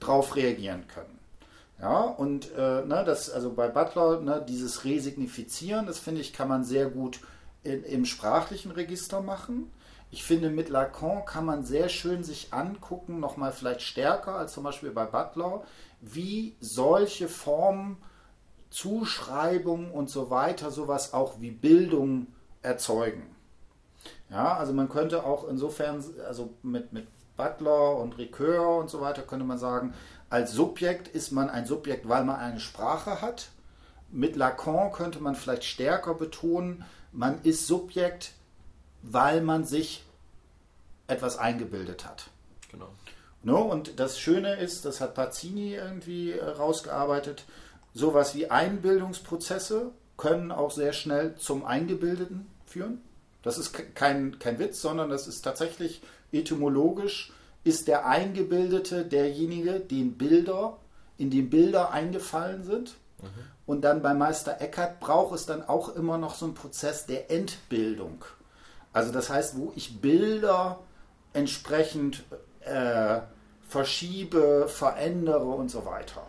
drauf 0.00 0.36
reagieren 0.36 0.86
können. 0.88 1.18
Ja, 1.80 2.00
und 2.00 2.50
äh, 2.56 2.84
ne, 2.84 3.04
das, 3.06 3.30
also 3.30 3.52
bei 3.52 3.68
Butler, 3.68 4.20
ne, 4.20 4.44
dieses 4.48 4.84
Resignifizieren, 4.84 5.86
das 5.86 6.00
finde 6.00 6.22
ich, 6.22 6.32
kann 6.32 6.48
man 6.48 6.64
sehr 6.64 6.90
gut 6.90 7.20
in, 7.62 7.84
im 7.84 8.04
sprachlichen 8.04 8.72
Register 8.72 9.20
machen. 9.20 9.70
Ich 10.10 10.24
finde, 10.24 10.50
mit 10.50 10.70
Lacan 10.70 11.24
kann 11.24 11.44
man 11.44 11.64
sehr 11.64 11.88
schön 11.88 12.24
sich 12.24 12.52
angucken, 12.52 13.20
nochmal 13.20 13.52
vielleicht 13.52 13.82
stärker 13.82 14.36
als 14.36 14.54
zum 14.54 14.64
Beispiel 14.64 14.90
bei 14.90 15.04
Butler, 15.04 15.62
wie 16.00 16.56
solche 16.60 17.28
Formen, 17.28 17.96
Zuschreibungen 18.70 19.90
und 19.90 20.10
so 20.10 20.30
weiter, 20.30 20.70
sowas 20.70 21.14
auch 21.14 21.40
wie 21.40 21.50
Bildung 21.50 22.26
erzeugen. 22.62 23.34
Ja, 24.30 24.56
also 24.56 24.72
man 24.72 24.88
könnte 24.88 25.24
auch 25.24 25.48
insofern, 25.48 26.04
also 26.26 26.50
mit, 26.62 26.92
mit 26.92 27.06
Butler 27.36 27.96
und 27.96 28.18
Ricoeur 28.18 28.76
und 28.78 28.90
so 28.90 29.00
weiter, 29.00 29.22
könnte 29.22 29.46
man 29.46 29.58
sagen, 29.58 29.94
als 30.28 30.52
Subjekt 30.52 31.08
ist 31.08 31.30
man 31.30 31.48
ein 31.48 31.64
Subjekt, 31.64 32.08
weil 32.08 32.24
man 32.24 32.36
eine 32.36 32.60
Sprache 32.60 33.22
hat. 33.22 33.48
Mit 34.10 34.36
Lacan 34.36 34.92
könnte 34.92 35.20
man 35.20 35.34
vielleicht 35.34 35.64
stärker 35.64 36.14
betonen, 36.14 36.84
man 37.12 37.42
ist 37.42 37.66
Subjekt, 37.66 38.32
weil 39.02 39.40
man 39.40 39.64
sich 39.64 40.04
etwas 41.06 41.38
eingebildet 41.38 42.06
hat. 42.06 42.28
Genau. 42.70 42.88
No, 43.42 43.62
und 43.62 44.00
das 44.00 44.18
Schöne 44.18 44.56
ist, 44.56 44.84
das 44.84 45.00
hat 45.00 45.14
Pazzini 45.14 45.74
irgendwie 45.74 46.32
äh, 46.32 46.44
rausgearbeitet, 46.44 47.44
sowas 47.94 48.34
wie 48.34 48.50
Einbildungsprozesse 48.50 49.92
können 50.16 50.50
auch 50.50 50.70
sehr 50.70 50.92
schnell 50.92 51.36
zum 51.36 51.64
Eingebildeten 51.64 52.48
führen. 52.66 53.00
Das 53.42 53.56
ist 53.56 53.72
kein, 53.94 54.38
kein 54.38 54.58
Witz, 54.58 54.80
sondern 54.80 55.08
das 55.10 55.28
ist 55.28 55.42
tatsächlich 55.42 56.02
etymologisch, 56.32 57.32
ist 57.64 57.88
der 57.88 58.06
Eingebildete 58.06 59.04
derjenige, 59.04 59.80
den 59.80 60.18
Bilder, 60.18 60.78
in 61.16 61.30
den 61.30 61.48
Bilder 61.50 61.92
eingefallen 61.92 62.64
sind. 62.64 62.96
Mhm. 63.22 63.28
Und 63.66 63.82
dann 63.82 64.02
bei 64.02 64.14
Meister 64.14 64.60
Eckhart 64.60 64.98
braucht 64.98 65.34
es 65.34 65.46
dann 65.46 65.62
auch 65.62 65.94
immer 65.94 66.18
noch 66.18 66.34
so 66.34 66.46
einen 66.46 66.54
Prozess 66.54 67.06
der 67.06 67.30
Entbildung. 67.30 68.24
Also 68.92 69.12
das 69.12 69.30
heißt, 69.30 69.56
wo 69.58 69.72
ich 69.76 70.00
Bilder 70.00 70.80
entsprechend 71.32 72.24
äh, 72.68 73.20
verschiebe, 73.68 74.68
verändere 74.68 75.44
und 75.44 75.70
so 75.70 75.84
weiter. 75.84 76.26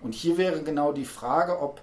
Und 0.00 0.14
hier 0.14 0.38
wäre 0.38 0.62
genau 0.62 0.92
die 0.92 1.04
Frage, 1.04 1.60
ob 1.60 1.82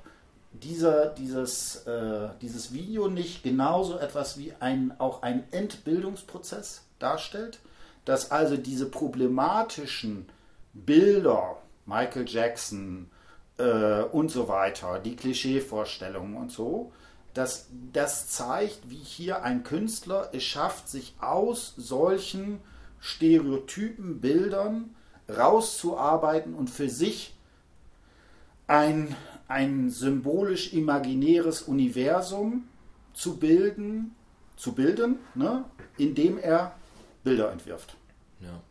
dieser, 0.51 1.07
dieses, 1.07 1.85
äh, 1.85 2.29
dieses 2.41 2.73
Video 2.73 3.07
nicht 3.07 3.43
genauso 3.43 3.97
etwas 3.97 4.37
wie 4.37 4.53
ein, 4.59 4.93
auch 4.99 5.21
ein 5.21 5.43
Entbildungsprozess 5.51 6.83
darstellt, 6.97 7.59
dass 8.05 8.31
also 8.31 8.57
diese 8.57 8.87
problematischen 8.87 10.27
Bilder, 10.73 11.57
Michael 11.85 12.27
Jackson 12.27 13.09
äh, 13.57 14.01
und 14.01 14.29
so 14.29 14.47
weiter, 14.47 14.99
die 14.99 15.15
Klischeevorstellungen 15.15 16.35
und 16.35 16.51
so, 16.51 16.91
dass 17.33 17.67
das 17.93 18.29
zeigt, 18.29 18.89
wie 18.89 18.95
hier 18.95 19.43
ein 19.43 19.63
Künstler 19.63 20.29
es 20.33 20.43
schafft, 20.43 20.89
sich 20.89 21.13
aus 21.21 21.73
solchen 21.77 22.59
Stereotypen, 22.99 24.19
Bildern 24.21 24.95
rauszuarbeiten 25.29 26.53
und 26.55 26.69
für 26.69 26.89
sich 26.89 27.35
ein, 28.67 29.15
ein 29.47 29.89
symbolisch 29.89 30.73
imaginäres 30.73 31.61
Universum 31.63 32.67
zu 33.13 33.37
bilden, 33.37 34.15
zu 34.55 34.73
bilden, 34.73 35.19
ne, 35.35 35.65
indem 35.97 36.37
er 36.37 36.73
Bilder 37.23 37.51
entwirft. 37.51 37.95
Ja. 38.39 38.61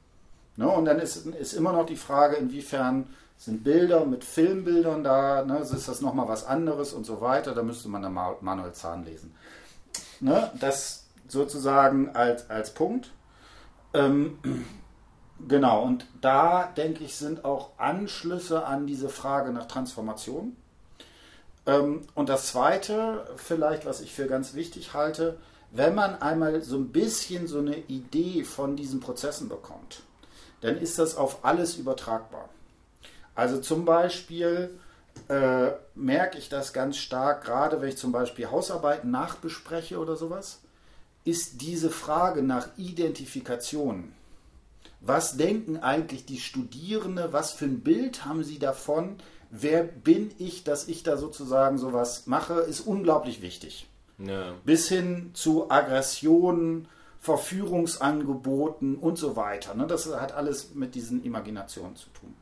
Ne, 0.56 0.68
und 0.68 0.84
dann 0.84 0.98
ist, 0.98 1.26
ist 1.26 1.52
immer 1.52 1.72
noch 1.72 1.86
die 1.86 1.96
Frage, 1.96 2.36
inwiefern 2.36 3.06
sind 3.36 3.62
Bilder 3.62 4.04
mit 4.04 4.24
Filmbildern 4.24 5.04
da, 5.04 5.44
ne, 5.44 5.58
ist 5.58 5.88
das 5.88 6.00
nochmal 6.00 6.28
was 6.28 6.44
anderes 6.44 6.92
und 6.92 7.06
so 7.06 7.20
weiter, 7.20 7.54
da 7.54 7.62
müsste 7.62 7.88
man 7.88 8.02
dann 8.02 8.12
Manuel 8.12 8.72
Zahn 8.72 9.04
lesen. 9.04 9.34
Ne, 10.20 10.50
das 10.58 11.06
sozusagen 11.28 12.10
als, 12.10 12.50
als 12.50 12.74
Punkt. 12.74 13.10
Ähm, 13.94 14.38
genau, 15.48 15.82
und 15.82 16.06
da 16.20 16.72
denke 16.76 17.04
ich, 17.04 17.16
sind 17.16 17.44
auch 17.44 17.70
Anschlüsse 17.78 18.66
an 18.66 18.86
diese 18.86 19.08
Frage 19.08 19.52
nach 19.52 19.66
Transformation 19.66 20.56
ähm, 21.68 22.00
und 22.14 22.30
das 22.30 22.48
Zweite, 22.48 23.26
vielleicht, 23.36 23.86
was 23.86 24.00
ich 24.00 24.12
für 24.12 24.26
ganz 24.26 24.54
wichtig 24.54 24.94
halte, 24.94 25.36
wenn 25.70 25.94
man 25.94 26.20
einmal 26.22 26.62
so 26.62 26.78
ein 26.78 26.88
bisschen 26.88 27.46
so 27.46 27.58
eine 27.58 27.76
Idee 27.76 28.42
von 28.42 28.74
diesen 28.74 29.00
Prozessen 29.00 29.50
bekommt, 29.50 30.00
dann 30.62 30.78
ist 30.78 30.98
das 30.98 31.14
auf 31.14 31.44
alles 31.44 31.76
übertragbar. 31.76 32.48
Also 33.34 33.60
zum 33.60 33.84
Beispiel 33.84 34.70
äh, 35.28 35.72
merke 35.94 36.38
ich 36.38 36.48
das 36.48 36.72
ganz 36.72 36.96
stark, 36.96 37.44
gerade 37.44 37.80
wenn 37.80 37.90
ich 37.90 37.98
zum 37.98 38.12
Beispiel 38.12 38.50
Hausarbeiten 38.50 39.10
nachbespreche 39.10 39.98
oder 39.98 40.16
sowas, 40.16 40.60
ist 41.28 41.60
diese 41.60 41.90
Frage 41.90 42.42
nach 42.42 42.68
Identifikation. 42.76 44.12
Was 45.00 45.36
denken 45.36 45.76
eigentlich 45.76 46.24
die 46.24 46.40
Studierenden? 46.40 47.32
Was 47.32 47.52
für 47.52 47.66
ein 47.66 47.80
Bild 47.80 48.24
haben 48.24 48.42
sie 48.42 48.58
davon? 48.58 49.16
wer 49.50 49.82
bin 49.82 50.32
ich, 50.38 50.64
dass 50.64 50.88
ich 50.88 51.02
da 51.02 51.16
sozusagen 51.16 51.78
sowas 51.78 52.26
mache, 52.26 52.60
ist 52.60 52.80
unglaublich 52.80 53.42
wichtig. 53.42 53.86
Ja. 54.18 54.54
Bis 54.64 54.88
hin 54.88 55.30
zu 55.34 55.70
Aggressionen, 55.70 56.88
Verführungsangeboten 57.20 58.96
und 58.96 59.16
so 59.18 59.36
weiter. 59.36 59.74
Ne? 59.74 59.86
Das 59.86 60.06
hat 60.06 60.32
alles 60.32 60.74
mit 60.74 60.94
diesen 60.94 61.24
Imaginationen 61.24 61.96
zu 61.96 62.10
tun. 62.10 62.34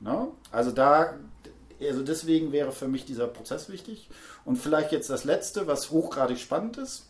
Ne? 0.00 0.28
Also 0.50 0.70
da, 0.70 1.14
also 1.80 2.02
deswegen 2.02 2.52
wäre 2.52 2.72
für 2.72 2.88
mich 2.88 3.04
dieser 3.04 3.26
Prozess 3.26 3.68
wichtig. 3.68 4.08
Und 4.44 4.56
vielleicht 4.56 4.92
jetzt 4.92 5.10
das 5.10 5.24
letzte, 5.24 5.66
was 5.66 5.90
hochgradig 5.90 6.38
spannend 6.38 6.78
ist. 6.78 7.06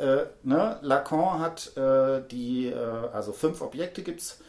Äh, 0.00 0.26
ne? 0.42 0.78
Lacan 0.82 1.40
hat 1.40 1.76
äh, 1.76 2.22
die, 2.30 2.68
äh, 2.68 2.74
also 3.12 3.32
fünf 3.32 3.60
Objekte 3.60 4.02
gibt 4.02 4.20
es 4.20 4.40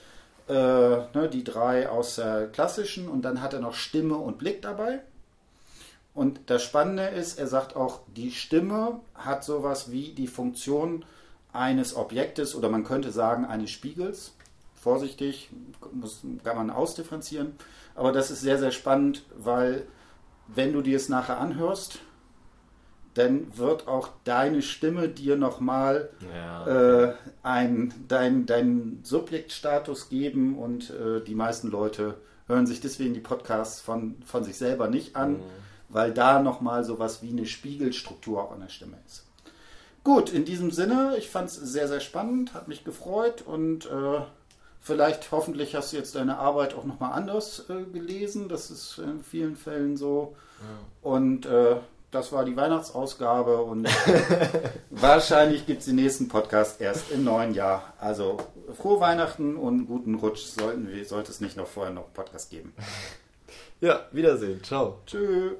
äh, 0.48 0.54
ne, 0.54 1.30
die 1.32 1.44
drei 1.44 1.90
aus 1.90 2.16
der 2.16 2.48
klassischen 2.48 3.08
und 3.08 3.24
dann 3.24 3.42
hat 3.42 3.54
er 3.54 3.60
noch 3.60 3.74
Stimme 3.74 4.16
und 4.16 4.38
Blick 4.38 4.62
dabei. 4.62 5.02
Und 6.14 6.42
das 6.48 6.64
Spannende 6.64 7.08
ist, 7.08 7.40
er 7.40 7.48
sagt 7.48 7.76
auch, 7.76 8.02
die 8.16 8.32
Stimme 8.32 9.00
hat 9.16 9.44
sowas 9.44 9.92
wie 9.92 10.14
die 10.14 10.28
Funktion 10.28 11.06
eines 11.54 11.96
Objektes 11.96 12.56
oder 12.56 12.70
man 12.70 12.84
könnte 12.84 13.12
sagen 13.12 13.46
eines 13.46 13.72
Spiegels. 13.72 14.34
Vorsichtig, 14.76 15.50
muss, 15.94 16.22
kann 16.44 16.58
man 16.58 16.70
ausdifferenzieren. 16.70 17.56
Aber 17.96 18.12
das 18.12 18.32
ist 18.32 18.42
sehr, 18.42 18.58
sehr 18.58 18.72
spannend, 18.72 19.24
weil 19.38 19.86
wenn 20.48 20.74
du 20.74 20.82
dir 20.82 20.98
es 20.98 21.08
nachher 21.08 21.40
anhörst, 21.40 22.00
dann 23.14 23.58
wird 23.58 23.88
auch 23.88 24.10
deine 24.24 24.62
Stimme 24.62 25.10
dir 25.10 25.36
nochmal 25.36 26.10
ja. 26.34 27.08
äh, 27.08 27.14
ein, 27.44 27.94
dein, 28.08 28.46
deinen 28.46 29.02
Subjektstatus 29.04 30.10
geben 30.10 30.58
und 30.58 30.92
äh, 30.92 31.22
die 31.22 31.36
meisten 31.36 31.70
Leute 31.70 32.16
hören 32.48 32.68
sich 32.68 32.82
deswegen 32.82 33.14
die 33.14 33.20
Podcasts 33.20 33.82
von, 33.82 34.16
von 34.26 34.44
sich 34.44 34.58
selber 34.58 34.88
nicht 34.88 35.16
an, 35.16 35.34
mhm. 35.34 35.42
weil 35.90 36.14
da 36.14 36.42
nochmal 36.42 36.84
sowas 36.84 37.22
wie 37.22 37.30
eine 37.30 37.46
Spiegelstruktur 37.46 38.44
auch 38.44 38.52
an 38.52 38.62
der 38.62 38.70
Stimme 38.70 38.98
ist. 39.06 39.26
Gut, 40.04 40.34
in 40.34 40.46
diesem 40.46 40.72
Sinne, 40.72 41.16
ich 41.18 41.30
fand 41.30 41.50
es 41.50 41.56
sehr, 41.56 41.88
sehr 41.88 42.00
spannend, 42.00 42.54
hat 42.54 42.68
mich 42.68 42.84
gefreut 42.84 43.44
und 43.44 43.86
äh, 43.86 44.22
Vielleicht, 44.84 45.32
hoffentlich 45.32 45.76
hast 45.76 45.94
du 45.94 45.98
jetzt 45.98 46.16
deine 46.16 46.40
Arbeit 46.40 46.74
auch 46.74 46.86
nochmal 46.86 47.14
anders 47.14 47.70
äh, 47.70 47.84
gelesen. 47.84 48.50
Das 48.50 48.72
ist 48.72 48.98
in 48.98 49.24
vielen 49.24 49.56
Fällen 49.56 49.96
so. 49.96 50.36
Ja. 50.60 51.12
Und 51.12 51.46
äh, 51.46 51.76
das 52.12 52.32
war 52.32 52.44
die 52.46 52.56
Weihnachtsausgabe 52.56 53.58
und 53.58 53.88
wahrscheinlich 54.90 55.66
gibt 55.66 55.80
es 55.80 55.86
den 55.86 55.96
nächsten 55.96 56.28
Podcast 56.28 56.82
erst 56.82 57.10
im 57.12 57.24
neuen 57.24 57.54
Jahr. 57.54 57.94
Also 58.00 58.38
frohe 58.78 59.00
Weihnachten 59.00 59.56
und 59.56 59.88
guten 59.88 60.16
Rutsch 60.16 60.44
sollten 60.44 60.90
wir, 60.90 61.06
sollte 61.06 61.32
es 61.32 61.40
nicht 61.40 61.58
noch 61.58 61.68
vorher 61.68 61.94
noch 61.94 62.06
einen 62.06 62.14
Podcast 62.14 62.52
geben. 62.52 62.74
Ja, 63.80 64.02
Wiedersehen. 64.12 64.64
Ciao. 64.64 65.00
Tschüss. 65.06 65.54